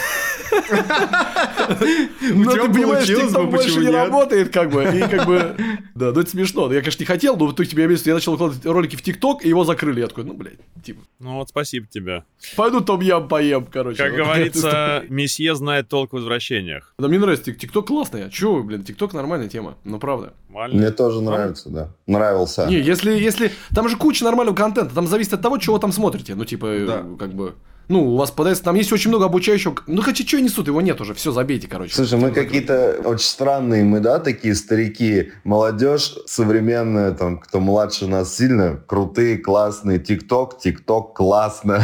Ну, 2.21 2.51
тебя 2.53 2.67
ты 2.67 2.73
понимаешь, 2.73 3.09
TikTok 3.09 3.47
больше 3.51 3.69
почему 3.69 3.81
не 3.85 3.91
работает, 3.91 4.53
как 4.53 4.71
бы, 4.71 4.83
и 4.85 5.01
как 5.01 5.27
бы... 5.27 5.57
Да, 5.95 6.11
ну 6.13 6.21
это 6.21 6.29
смешно. 6.31 6.73
Я, 6.73 6.81
конечно, 6.81 7.01
не 7.03 7.07
хотел, 7.07 7.37
но 7.37 7.47
в 7.47 7.55
итоге 7.55 7.71
я 7.73 7.89
я 7.89 8.15
начал 8.15 8.33
выкладывать 8.33 8.65
ролики 8.67 8.97
в 8.97 9.03
ТикТок, 9.03 9.45
и 9.45 9.49
его 9.49 9.65
закрыли. 9.65 10.01
Я 10.01 10.09
такой, 10.09 10.25
ну, 10.25 10.35
блядь, 10.35 10.59
типа, 10.85 11.03
Ну 11.21 11.37
вот 11.37 11.49
спасибо 11.51 11.87
тебе. 11.87 12.25
пойду 12.57 12.81
том 12.81 13.01
ям 13.01 13.29
поем, 13.29 13.65
короче. 13.65 13.99
Как 13.99 14.15
говорится, 14.15 15.05
месье 15.09 15.55
знает 15.55 15.89
толк 15.89 16.11
в 16.11 16.17
возвращениях. 16.17 16.93
Да 16.99 17.07
мне 17.09 17.19
нравится 17.19 17.45
Тик- 17.53 17.59
ТикТок 17.59 17.87
классный. 17.87 18.25
А 18.25 18.31
чё 18.31 18.55
вы, 18.55 18.63
блин, 18.65 18.83
ТикТок 18.83 19.14
нормальная 19.17 19.49
тема. 19.49 19.77
Ну, 19.85 19.99
правда. 19.99 20.33
Нормально. 20.49 20.77
Мне 20.77 20.91
тоже 20.91 21.21
нравится, 21.21 21.71
да. 21.71 21.89
Нравился. 22.07 22.67
Не, 22.67 22.77
если, 22.81 23.13
если... 23.13 23.53
Там 23.75 23.89
же 23.89 23.97
куча 23.97 24.25
нормального 24.25 24.57
контента. 24.57 24.95
Там 24.95 25.07
зависит 25.07 25.35
от 25.35 25.43
того, 25.43 25.59
чего 25.59 25.75
вы 25.75 25.81
там 25.81 25.93
смотрите. 25.93 26.35
Ну, 26.35 26.45
типа, 26.45 26.67
Да. 26.87 27.05
как 27.19 27.33
бы... 27.35 27.55
Ну, 27.89 28.15
у 28.15 28.17
вас 28.17 28.31
подается... 28.31 28.65
Там 28.65 28.77
есть 28.77 28.93
очень 28.93 29.11
много 29.11 29.27
обучающего... 29.27 29.75
Ну, 29.87 30.01
хотя 30.03 30.25
что 30.27 30.41
несут, 30.41 30.67
его 30.67 30.81
нет 30.81 31.01
уже. 31.01 31.15
Все, 31.15 31.33
забейте, 31.33 31.69
короче. 31.69 31.95
Слушай, 31.95 32.19
мы 32.19 32.31
какие-то 32.31 32.97
очень 33.05 33.27
странные, 33.27 33.85
мы, 33.85 34.01
да, 34.01 34.19
такие 34.19 34.55
старики, 34.55 35.33
молодежь 35.45 36.15
современная, 36.27 37.13
там, 37.13 37.39
кто 37.39 37.61
младше 37.61 38.07
нас 38.07 38.37
сильно, 38.37 38.81
крутые, 38.87 39.37
классные, 39.39 39.99
ТикТок, 39.99 40.59
ТикТок, 40.59 41.15
классно. 41.15 41.83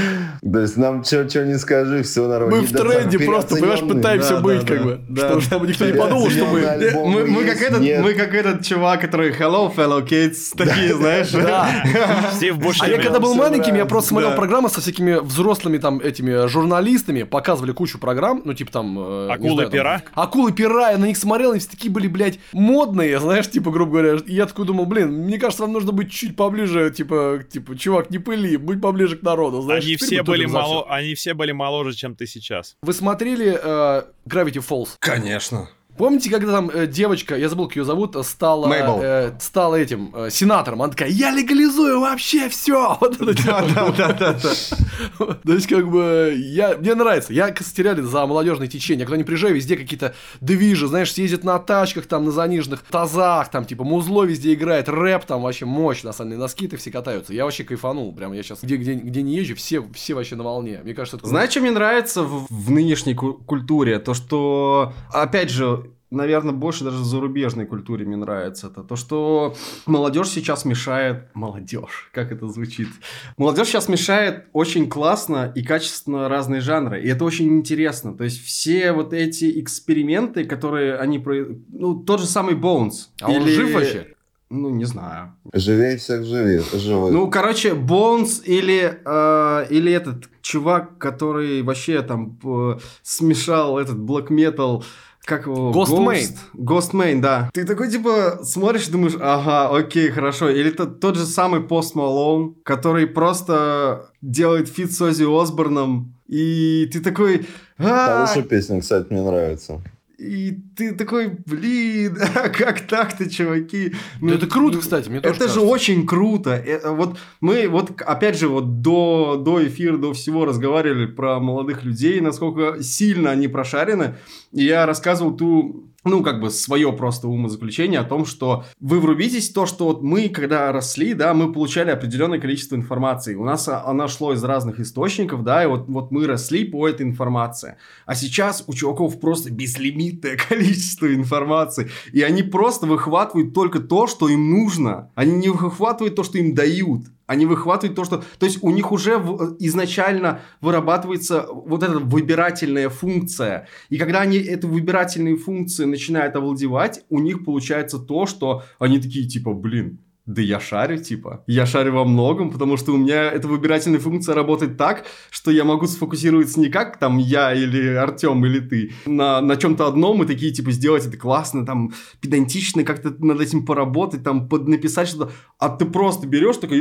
То 0.52 0.58
есть 0.58 0.76
нам 0.76 1.02
что 1.04 1.24
не 1.44 1.58
скажи, 1.58 2.02
все 2.02 2.28
нормально. 2.28 2.56
Мы 2.56 2.66
в 2.66 2.72
тренде 2.72 3.18
просто, 3.18 3.56
понимаешь, 3.56 3.80
пытаемся 3.80 4.40
быть, 4.40 4.66
как 4.66 4.84
бы. 4.84 5.00
Чтобы, 5.40 5.66
никто 5.66 5.86
не 5.86 5.92
подумал, 5.92 6.28
что 6.28 6.44
мы... 6.46 7.28
Мы, 7.28 7.44
как 7.44 7.62
этот, 7.62 7.80
нет. 7.80 8.02
мы 8.02 8.14
как 8.14 8.34
этот 8.34 8.64
чувак, 8.64 9.00
который 9.00 9.32
Hello, 9.32 9.74
fellow 9.74 10.06
kids, 10.06 10.36
такие, 10.56 10.94
знаешь. 10.94 11.30
Да. 11.30 11.68
Стив 12.34 12.58
Буш. 12.58 12.82
А 12.82 12.88
я 12.88 13.00
когда 13.00 13.18
был 13.18 13.34
маленьким, 13.34 13.74
я 13.74 13.86
просто 13.86 14.10
смотрел 14.10 14.32
программы 14.32 14.68
со 14.68 14.80
всякими 14.80 15.14
взрослыми 15.14 15.37
там 15.78 16.00
этими 16.00 16.46
журналистами, 16.48 17.22
показывали 17.22 17.72
кучу 17.72 17.98
программ, 17.98 18.42
ну 18.44 18.54
типа 18.54 18.72
там... 18.72 18.98
э, 18.98 19.30
Акулы 19.30 19.54
знаю, 19.54 19.68
там, 19.68 19.72
пера? 19.72 20.02
Акулы 20.14 20.52
пера, 20.52 20.90
я 20.90 20.98
на 20.98 21.06
них 21.06 21.16
смотрел, 21.16 21.50
они 21.50 21.60
все 21.60 21.70
такие 21.70 21.90
были, 21.90 22.08
блядь, 22.08 22.38
модные, 22.52 23.18
знаешь, 23.20 23.50
типа, 23.50 23.70
грубо 23.70 23.92
говоря. 23.92 24.18
И 24.26 24.34
я 24.34 24.46
такой 24.46 24.66
думал, 24.66 24.86
блин, 24.86 25.12
мне 25.12 25.38
кажется, 25.38 25.62
вам 25.62 25.72
нужно 25.72 25.92
быть 25.92 26.10
чуть 26.10 26.36
поближе, 26.36 26.90
типа, 26.90 27.44
типа, 27.50 27.76
чувак, 27.76 28.10
не 28.10 28.18
пыли, 28.18 28.56
будь 28.56 28.80
поближе 28.80 29.16
к 29.16 29.22
народу, 29.22 29.62
знаешь. 29.62 29.84
Они 29.84 29.96
все, 29.96 30.22
были 30.22 30.46
мало... 30.46 30.86
Они 30.88 31.14
все 31.14 31.34
были 31.34 31.52
моложе, 31.52 31.94
чем 31.94 32.14
ты 32.14 32.26
сейчас. 32.26 32.76
Вы 32.82 32.92
смотрели 32.92 33.58
э, 33.60 34.02
Gravity 34.28 34.64
Falls? 34.66 34.90
Конечно. 34.98 35.68
Помните, 35.98 36.30
когда 36.30 36.52
там 36.52 36.70
э, 36.72 36.86
девочка, 36.86 37.36
я 37.36 37.48
забыл, 37.48 37.66
как 37.66 37.76
ее 37.76 37.84
зовут, 37.84 38.16
э, 38.16 38.22
стала, 38.22 38.66
э, 39.02 39.32
стала 39.40 39.74
этим 39.76 40.12
э, 40.14 40.30
сенатором? 40.30 40.80
Она 40.82 40.92
такая, 40.92 41.08
я 41.10 41.30
легализую 41.30 42.00
вообще 42.00 42.48
все. 42.48 42.96
Вот 43.00 43.14
это 43.20 43.26
Да, 43.26 43.62
типа. 43.62 43.74
да, 43.74 43.92
да, 43.92 44.12
да, 44.12 44.32
да. 44.32 45.34
То 45.44 45.52
есть, 45.52 45.66
как 45.66 45.88
бы, 45.88 46.34
я, 46.36 46.76
мне 46.76 46.94
нравится. 46.94 47.32
Я 47.32 47.50
костеряли 47.50 48.00
за 48.00 48.26
молодежное 48.26 48.66
течение. 48.68 49.04
Когда 49.06 49.16
не 49.16 49.24
приезжаю, 49.24 49.54
везде 49.54 49.76
какие-то 49.76 50.14
движи, 50.40 50.86
знаешь, 50.86 51.12
съездят 51.12 51.44
на 51.44 51.58
тачках, 51.58 52.06
там, 52.06 52.24
на 52.24 52.30
заниженных 52.30 52.82
тазах, 52.82 53.50
там, 53.50 53.64
типа, 53.64 53.84
музло 53.84 54.24
везде 54.24 54.54
играет, 54.54 54.88
рэп 54.88 55.24
там 55.24 55.42
вообще 55.42 55.64
самом 56.12 56.30
деле, 56.30 56.40
носки-то 56.42 56.76
все 56.76 56.90
катаются. 56.90 57.32
Я 57.34 57.44
вообще 57.44 57.64
кайфанул, 57.64 58.14
прям, 58.14 58.32
я 58.32 58.42
сейчас, 58.42 58.60
где, 58.62 58.76
где, 58.76 58.94
где 58.94 59.22
не 59.22 59.34
езжу, 59.36 59.56
все, 59.56 59.82
все 59.94 60.14
вообще 60.14 60.36
на 60.36 60.44
волне. 60.44 60.80
Мне 60.84 60.94
кажется, 60.94 61.16
это. 61.16 61.26
Знаешь, 61.26 61.50
что 61.50 61.60
мне 61.60 61.70
нравится 61.70 62.22
в, 62.22 62.46
в 62.48 62.70
нынешней 62.70 63.14
ку- 63.14 63.34
культуре? 63.34 63.98
То, 63.98 64.14
что, 64.14 64.92
опять 65.12 65.50
же, 65.50 65.87
наверное, 66.10 66.52
больше 66.54 66.84
даже 66.84 66.98
в 66.98 67.04
зарубежной 67.04 67.66
культуре 67.66 68.04
мне 68.06 68.16
нравится 68.16 68.68
это. 68.68 68.82
То, 68.82 68.96
что 68.96 69.54
молодежь 69.86 70.28
сейчас 70.28 70.64
мешает... 70.64 71.28
Молодежь, 71.34 72.10
как 72.12 72.32
это 72.32 72.48
звучит? 72.48 72.88
Молодежь 73.36 73.68
сейчас 73.68 73.88
мешает 73.88 74.46
очень 74.52 74.88
классно 74.88 75.52
и 75.54 75.62
качественно 75.62 76.28
разные 76.28 76.60
жанры. 76.60 77.02
И 77.02 77.08
это 77.08 77.24
очень 77.24 77.48
интересно. 77.48 78.16
То 78.16 78.24
есть 78.24 78.42
все 78.44 78.92
вот 78.92 79.12
эти 79.12 79.60
эксперименты, 79.60 80.44
которые 80.44 80.96
они... 80.96 81.18
про- 81.18 81.46
Ну, 81.68 81.94
тот 81.94 82.20
же 82.20 82.26
самый 82.26 82.54
Bones. 82.54 83.08
А 83.20 83.30
он 83.30 83.46
жив 83.46 83.72
вообще? 83.74 84.14
Ну, 84.50 84.70
не 84.70 84.84
знаю. 84.86 85.34
Живей 85.52 85.98
всех 85.98 86.24
живи, 86.24 86.62
живых. 86.72 87.12
Ну, 87.12 87.30
короче, 87.30 87.74
Bones 87.74 88.42
или, 88.44 88.98
э, 89.04 89.66
или 89.68 89.92
этот 89.92 90.30
чувак, 90.40 90.96
который 90.96 91.60
вообще 91.60 92.00
там 92.00 92.38
э, 92.42 92.78
смешал 93.02 93.78
этот 93.78 93.98
black 93.98 94.28
metal, 94.28 94.84
как 95.28 95.46
его? 95.46 95.70
Ghostemane. 95.72 96.14
Ghost- 96.54 96.92
Ghostemane, 96.92 97.20
да. 97.20 97.50
Ты 97.52 97.64
такой, 97.64 97.90
типа, 97.90 98.40
смотришь 98.42 98.88
и 98.88 98.90
думаешь, 98.92 99.14
ага, 99.20 99.68
окей, 99.76 100.08
хорошо. 100.10 100.48
Или 100.48 100.70
это 100.70 100.86
тот 100.86 101.16
же 101.16 101.26
самый 101.26 101.60
Post 101.60 101.94
Malone, 101.94 102.54
который 102.64 103.06
просто 103.06 104.10
делает 104.22 104.68
feat 104.68 104.92
с 104.92 105.00
Оззи 105.02 105.24
Осборном, 105.42 106.14
и 106.26 106.88
ты 106.92 107.00
такой... 107.00 107.46
«А, 107.78 108.24
Хорошая 108.24 108.42
песня, 108.42 108.80
кстати, 108.80 109.06
мне 109.10 109.22
нравится. 109.22 109.80
И 110.18 110.58
ты 110.76 110.94
такой, 110.96 111.38
блин, 111.46 112.18
а 112.34 112.48
как 112.48 112.80
так-то, 112.88 113.30
чуваки? 113.30 113.92
Ну, 114.20 114.32
это 114.34 114.48
круто, 114.48 114.78
кстати, 114.78 115.08
мне 115.08 115.20
тоже 115.20 115.34
Это 115.34 115.44
же 115.44 115.54
кажется. 115.54 115.70
очень 115.72 116.06
круто. 116.06 116.50
Э, 116.50 116.90
Вот 116.90 117.18
мы, 117.40 117.68
вот 117.68 118.00
опять 118.02 118.36
же, 118.36 118.48
вот 118.48 118.82
до, 118.82 119.40
до 119.40 119.64
эфира, 119.64 119.96
до 119.96 120.12
всего 120.14 120.44
разговаривали 120.44 121.06
про 121.06 121.38
молодых 121.38 121.84
людей, 121.84 122.20
насколько 122.20 122.82
сильно 122.82 123.30
они 123.30 123.46
прошарены. 123.46 124.16
И 124.52 124.64
я 124.64 124.86
рассказывал 124.86 125.36
ту 125.36 125.84
ну, 126.08 126.22
как 126.22 126.40
бы 126.40 126.50
свое 126.50 126.92
просто 126.92 127.28
умозаключение 127.28 128.00
о 128.00 128.04
том, 128.04 128.24
что 128.24 128.64
вы 128.80 129.00
врубитесь 129.00 129.50
то, 129.50 129.66
что 129.66 129.84
вот 129.86 130.02
мы, 130.02 130.28
когда 130.28 130.72
росли, 130.72 131.14
да, 131.14 131.34
мы 131.34 131.52
получали 131.52 131.90
определенное 131.90 132.40
количество 132.40 132.74
информации. 132.74 133.34
У 133.34 133.44
нас 133.44 133.68
а, 133.68 133.84
она 133.86 134.08
шло 134.08 134.32
из 134.32 134.42
разных 134.44 134.80
источников, 134.80 135.44
да, 135.44 135.64
и 135.64 135.66
вот, 135.66 135.88
вот 135.88 136.10
мы 136.10 136.26
росли 136.26 136.64
по 136.64 136.88
этой 136.88 137.06
информации. 137.06 137.76
А 138.06 138.14
сейчас 138.14 138.64
у 138.66 138.74
чуваков 138.74 139.20
просто 139.20 139.50
безлимитное 139.50 140.36
количество 140.48 141.12
информации. 141.12 141.90
И 142.12 142.22
они 142.22 142.42
просто 142.42 142.86
выхватывают 142.86 143.54
только 143.54 143.80
то, 143.80 144.06
что 144.06 144.28
им 144.28 144.50
нужно. 144.50 145.10
Они 145.14 145.32
не 145.32 145.48
выхватывают 145.48 146.16
то, 146.16 146.24
что 146.24 146.38
им 146.38 146.54
дают. 146.54 147.06
Они 147.28 147.44
выхватывают 147.46 147.94
то, 147.94 148.04
что... 148.04 148.24
То 148.38 148.46
есть 148.46 148.58
у 148.62 148.70
них 148.70 148.90
уже 148.90 149.18
в- 149.18 149.56
изначально 149.60 150.40
вырабатывается 150.62 151.46
вот 151.52 151.82
эта 151.82 151.98
выбирательная 151.98 152.88
функция. 152.88 153.68
И 153.90 153.98
когда 153.98 154.20
они 154.20 154.38
эту 154.38 154.66
выбирательную 154.66 155.36
функцию 155.36 155.88
начинают 155.88 156.34
овладевать, 156.36 157.04
у 157.10 157.20
них 157.20 157.44
получается 157.44 157.98
то, 157.98 158.26
что 158.26 158.64
они 158.78 158.98
такие 158.98 159.28
типа, 159.28 159.52
блин, 159.52 159.98
да 160.28 160.42
я 160.42 160.60
шарю, 160.60 160.98
типа. 160.98 161.42
Я 161.46 161.64
шарю 161.64 161.94
во 161.94 162.04
многом, 162.04 162.50
потому 162.50 162.76
что 162.76 162.92
у 162.92 162.98
меня 162.98 163.30
эта 163.30 163.48
выбирательная 163.48 163.98
функция 163.98 164.34
работает 164.34 164.76
так, 164.76 165.06
что 165.30 165.50
я 165.50 165.64
могу 165.64 165.86
сфокусироваться 165.86 166.60
не 166.60 166.68
как 166.68 166.98
там 166.98 167.16
я 167.16 167.54
или 167.54 167.94
Артем 167.94 168.44
или 168.44 168.60
ты 168.60 168.92
на, 169.06 169.40
на 169.40 169.56
чем-то 169.56 169.86
одном 169.86 170.22
и 170.22 170.26
такие, 170.26 170.52
типа, 170.52 170.70
сделать 170.70 171.06
это 171.06 171.16
классно, 171.16 171.64
там, 171.64 171.94
педантично, 172.20 172.84
как-то 172.84 173.14
над 173.18 173.40
этим 173.40 173.64
поработать, 173.64 174.22
там, 174.22 174.48
под, 174.50 174.68
написать 174.68 175.08
что-то. 175.08 175.32
А 175.58 175.70
ты 175.70 175.86
просто 175.86 176.26
берешь 176.26 176.58
такой 176.58 176.80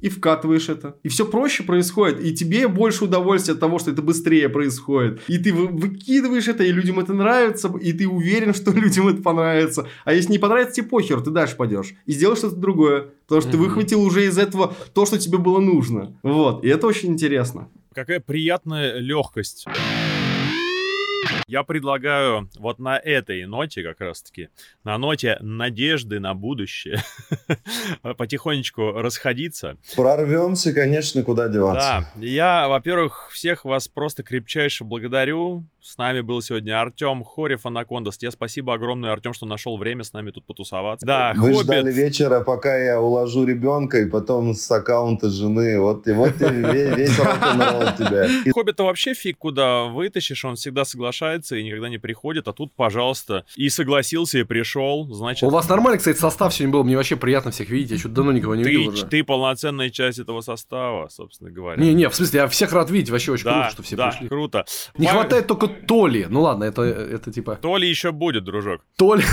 и, 0.00 0.08
вкатываешь 0.08 0.68
это. 0.68 0.96
И 1.04 1.08
все 1.08 1.24
проще 1.24 1.62
происходит. 1.62 2.20
И 2.24 2.34
тебе 2.34 2.66
больше 2.66 3.04
удовольствия 3.04 3.54
от 3.54 3.60
того, 3.60 3.78
что 3.78 3.92
это 3.92 4.02
быстрее 4.02 4.48
происходит. 4.48 5.20
И 5.28 5.38
ты 5.38 5.54
вы- 5.54 5.68
выкидываешь 5.68 6.48
это, 6.48 6.64
и 6.64 6.72
людям 6.72 6.98
это 6.98 7.14
нравится, 7.14 7.72
и 7.80 7.92
ты 7.92 8.08
уверен, 8.08 8.52
что 8.52 8.72
людям 8.74 9.06
это 9.06 9.22
понравится. 9.22 9.86
А 10.04 10.12
если 10.12 10.32
не 10.32 10.38
понравится, 10.38 10.74
тебе 10.74 10.88
похер, 10.88 11.20
ты 11.20 11.30
дальше 11.30 11.54
пойдешь. 11.56 11.94
И 12.06 12.12
сделаешь 12.12 12.38
что-то 12.38 12.56
другое. 12.56 12.79
Потому 13.26 13.40
что 13.42 13.50
ты 13.52 13.56
выхватил 13.56 14.02
уже 14.02 14.26
из 14.26 14.38
этого 14.38 14.74
то, 14.92 15.06
что 15.06 15.18
тебе 15.18 15.38
было 15.38 15.60
нужно. 15.60 16.16
Вот. 16.22 16.64
И 16.64 16.68
это 16.68 16.86
очень 16.86 17.10
интересно. 17.10 17.68
Какая 17.94 18.20
приятная 18.20 18.98
легкость. 18.98 19.66
Я 21.46 21.64
предлагаю 21.64 22.48
вот 22.58 22.78
на 22.78 22.96
этой 22.96 23.44
ноте 23.44 23.82
как 23.82 24.00
раз-таки, 24.00 24.50
на 24.84 24.98
ноте 24.98 25.36
надежды 25.40 26.20
на 26.20 26.32
будущее, 26.32 27.02
потихонечку 28.16 28.92
расходиться. 28.92 29.76
Прорвемся, 29.96 30.72
конечно, 30.72 31.24
куда 31.24 31.48
деваться. 31.48 32.08
Да, 32.14 32.24
я, 32.24 32.68
во-первых, 32.68 33.30
всех 33.32 33.64
вас 33.64 33.88
просто 33.88 34.22
крепчайше 34.22 34.84
благодарю. 34.84 35.64
С 35.82 35.96
нами 35.96 36.20
был 36.20 36.42
сегодня 36.42 36.78
Артем 36.78 37.24
Хорев, 37.24 37.64
Анакондас. 37.64 38.18
Тебе 38.18 38.30
спасибо 38.30 38.74
огромное, 38.74 39.12
Артем, 39.12 39.32
что 39.32 39.46
нашел 39.46 39.78
время 39.78 40.04
с 40.04 40.12
нами 40.12 40.30
тут 40.30 40.44
потусоваться. 40.44 41.06
Да, 41.06 41.32
Вы 41.34 41.52
Хоббит. 41.52 41.64
ждали 41.64 41.90
вечера, 41.92 42.40
пока 42.40 42.76
я 42.76 43.00
уложу 43.00 43.46
ребенка, 43.46 43.98
и 43.98 44.04
потом 44.04 44.52
с 44.52 44.70
аккаунта 44.70 45.30
жены. 45.30 45.80
Вот, 45.80 46.06
и 46.06 46.12
вот 46.12 46.34
весь 46.38 47.18
рок-н-ролл 47.18 47.80
у 47.80 47.96
тебя. 47.96 48.28
Хоббита 48.52 48.84
вообще 48.84 49.14
фиг 49.14 49.38
куда 49.38 49.84
вытащишь, 49.84 50.44
он 50.44 50.56
всегда 50.56 50.84
соглашается 50.84 51.56
и 51.56 51.64
никогда 51.64 51.88
не 51.88 51.96
приходит, 51.96 52.46
а 52.48 52.52
тут, 52.52 52.74
пожалуйста, 52.74 53.46
и 53.56 53.70
согласился, 53.70 54.38
и 54.38 54.42
пришел, 54.42 55.06
значит... 55.14 55.44
У 55.44 55.50
вас 55.50 55.66
нормальный, 55.66 55.96
кстати, 55.96 56.18
состав 56.18 56.52
сегодня 56.52 56.74
был. 56.74 56.84
Мне 56.84 56.96
вообще 56.98 57.16
приятно 57.16 57.52
всех 57.52 57.70
видеть. 57.70 57.92
Я 57.92 57.98
что-то 57.98 58.16
давно 58.16 58.32
никого 58.32 58.54
не 58.54 58.64
Ты, 58.64 58.70
видел 58.70 58.92
уже. 58.92 59.06
ты 59.06 59.24
полноценная 59.24 59.88
часть 59.88 60.18
этого 60.18 60.42
состава, 60.42 61.08
собственно 61.08 61.50
говоря. 61.50 61.80
Не-не, 61.82 62.10
в 62.10 62.14
смысле, 62.14 62.40
я 62.40 62.48
всех 62.48 62.70
рад 62.74 62.90
видеть. 62.90 63.08
Вообще 63.08 63.32
очень 63.32 63.44
да, 63.44 63.52
круто, 63.62 63.70
что 63.70 63.82
все 63.82 63.96
да, 63.96 64.10
пришли. 64.10 64.28
круто. 64.28 64.66
Не 64.98 65.06
хватает 65.06 65.46
только 65.46 65.69
Толи. 65.86 66.26
Ну 66.30 66.42
ладно, 66.42 66.64
это, 66.64 66.82
это 66.82 67.32
типа... 67.32 67.56
То 67.56 67.76
ли 67.76 67.88
еще 67.88 68.12
будет, 68.12 68.44
дружок. 68.44 68.80
Толи. 68.96 69.22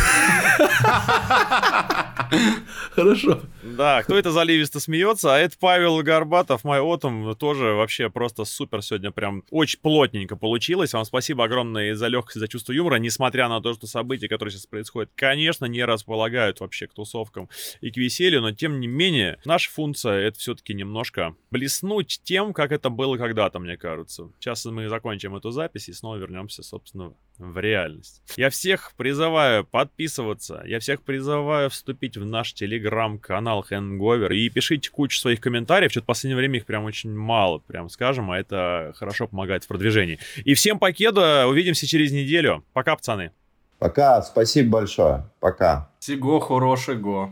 Хорошо. 2.95 3.39
Да, 3.75 4.03
кто 4.03 4.17
это 4.17 4.31
заливисто 4.31 4.79
смеется, 4.79 5.35
а 5.35 5.37
это 5.37 5.55
Павел 5.59 6.01
Горбатов, 6.01 6.63
мой 6.63 6.79
отом, 6.79 7.35
тоже 7.35 7.73
вообще 7.73 8.09
просто 8.09 8.45
супер 8.45 8.81
сегодня, 8.81 9.11
прям 9.11 9.43
очень 9.51 9.79
плотненько 9.79 10.35
получилось. 10.35 10.93
Вам 10.93 11.05
спасибо 11.05 11.43
огромное 11.43 11.93
за 11.95 12.07
легкость, 12.07 12.39
за 12.39 12.47
чувство 12.47 12.71
юмора, 12.71 12.95
несмотря 12.95 13.49
на 13.49 13.61
то, 13.61 13.73
что 13.73 13.87
события, 13.87 14.27
которые 14.27 14.53
сейчас 14.53 14.67
происходят, 14.67 15.11
конечно, 15.15 15.65
не 15.65 15.83
располагают 15.83 16.59
вообще 16.59 16.87
к 16.87 16.93
тусовкам 16.93 17.49
и 17.81 17.91
к 17.91 17.97
веселью, 17.97 18.41
но 18.41 18.51
тем 18.51 18.79
не 18.79 18.87
менее, 18.87 19.39
наша 19.43 19.69
функция 19.69 20.19
это 20.19 20.39
все-таки 20.39 20.73
немножко 20.73 21.35
блеснуть 21.51 22.21
тем, 22.23 22.53
как 22.53 22.71
это 22.71 22.89
было 22.89 23.17
когда-то, 23.17 23.59
мне 23.59 23.77
кажется. 23.77 24.31
Сейчас 24.39 24.65
мы 24.65 24.87
закончим 24.87 25.35
эту 25.35 25.51
запись 25.51 25.89
и 25.89 25.93
снова 25.93 26.15
вернемся, 26.15 26.63
собственно, 26.63 27.13
в 27.37 27.59
реальность. 27.59 28.21
Я 28.35 28.49
всех 28.49 28.93
призываю 28.97 29.65
подписываться, 29.65 30.63
я 30.65 30.79
всех 30.79 31.03
призываю 31.03 31.69
вступить 31.69 32.17
в 32.17 32.25
наш 32.25 32.53
телеграм-канал 32.53 33.56
Hangover 33.69 34.33
и 34.33 34.49
пишите 34.49 34.89
кучу 34.89 35.19
своих 35.19 35.39
комментариев, 35.39 35.91
что-то 35.91 36.05
в 36.05 36.07
последнее 36.07 36.37
время 36.37 36.57
их 36.57 36.65
прям 36.65 36.85
очень 36.85 37.13
мало, 37.13 37.59
прям 37.59 37.89
скажем, 37.89 38.31
а 38.31 38.37
это 38.37 38.93
хорошо 38.95 39.27
помогает 39.27 39.63
в 39.63 39.67
продвижении. 39.67 40.19
И 40.43 40.53
всем 40.53 40.79
покеда, 40.79 41.47
увидимся 41.47 41.87
через 41.87 42.11
неделю. 42.11 42.63
Пока, 42.73 42.95
пацаны. 42.95 43.31
Пока, 43.79 44.21
спасибо 44.21 44.79
большое. 44.79 45.29
Пока. 45.39 45.89
Всего 45.99 46.39
хорошего. 46.39 47.31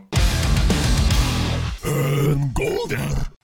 Golden. 2.54 3.35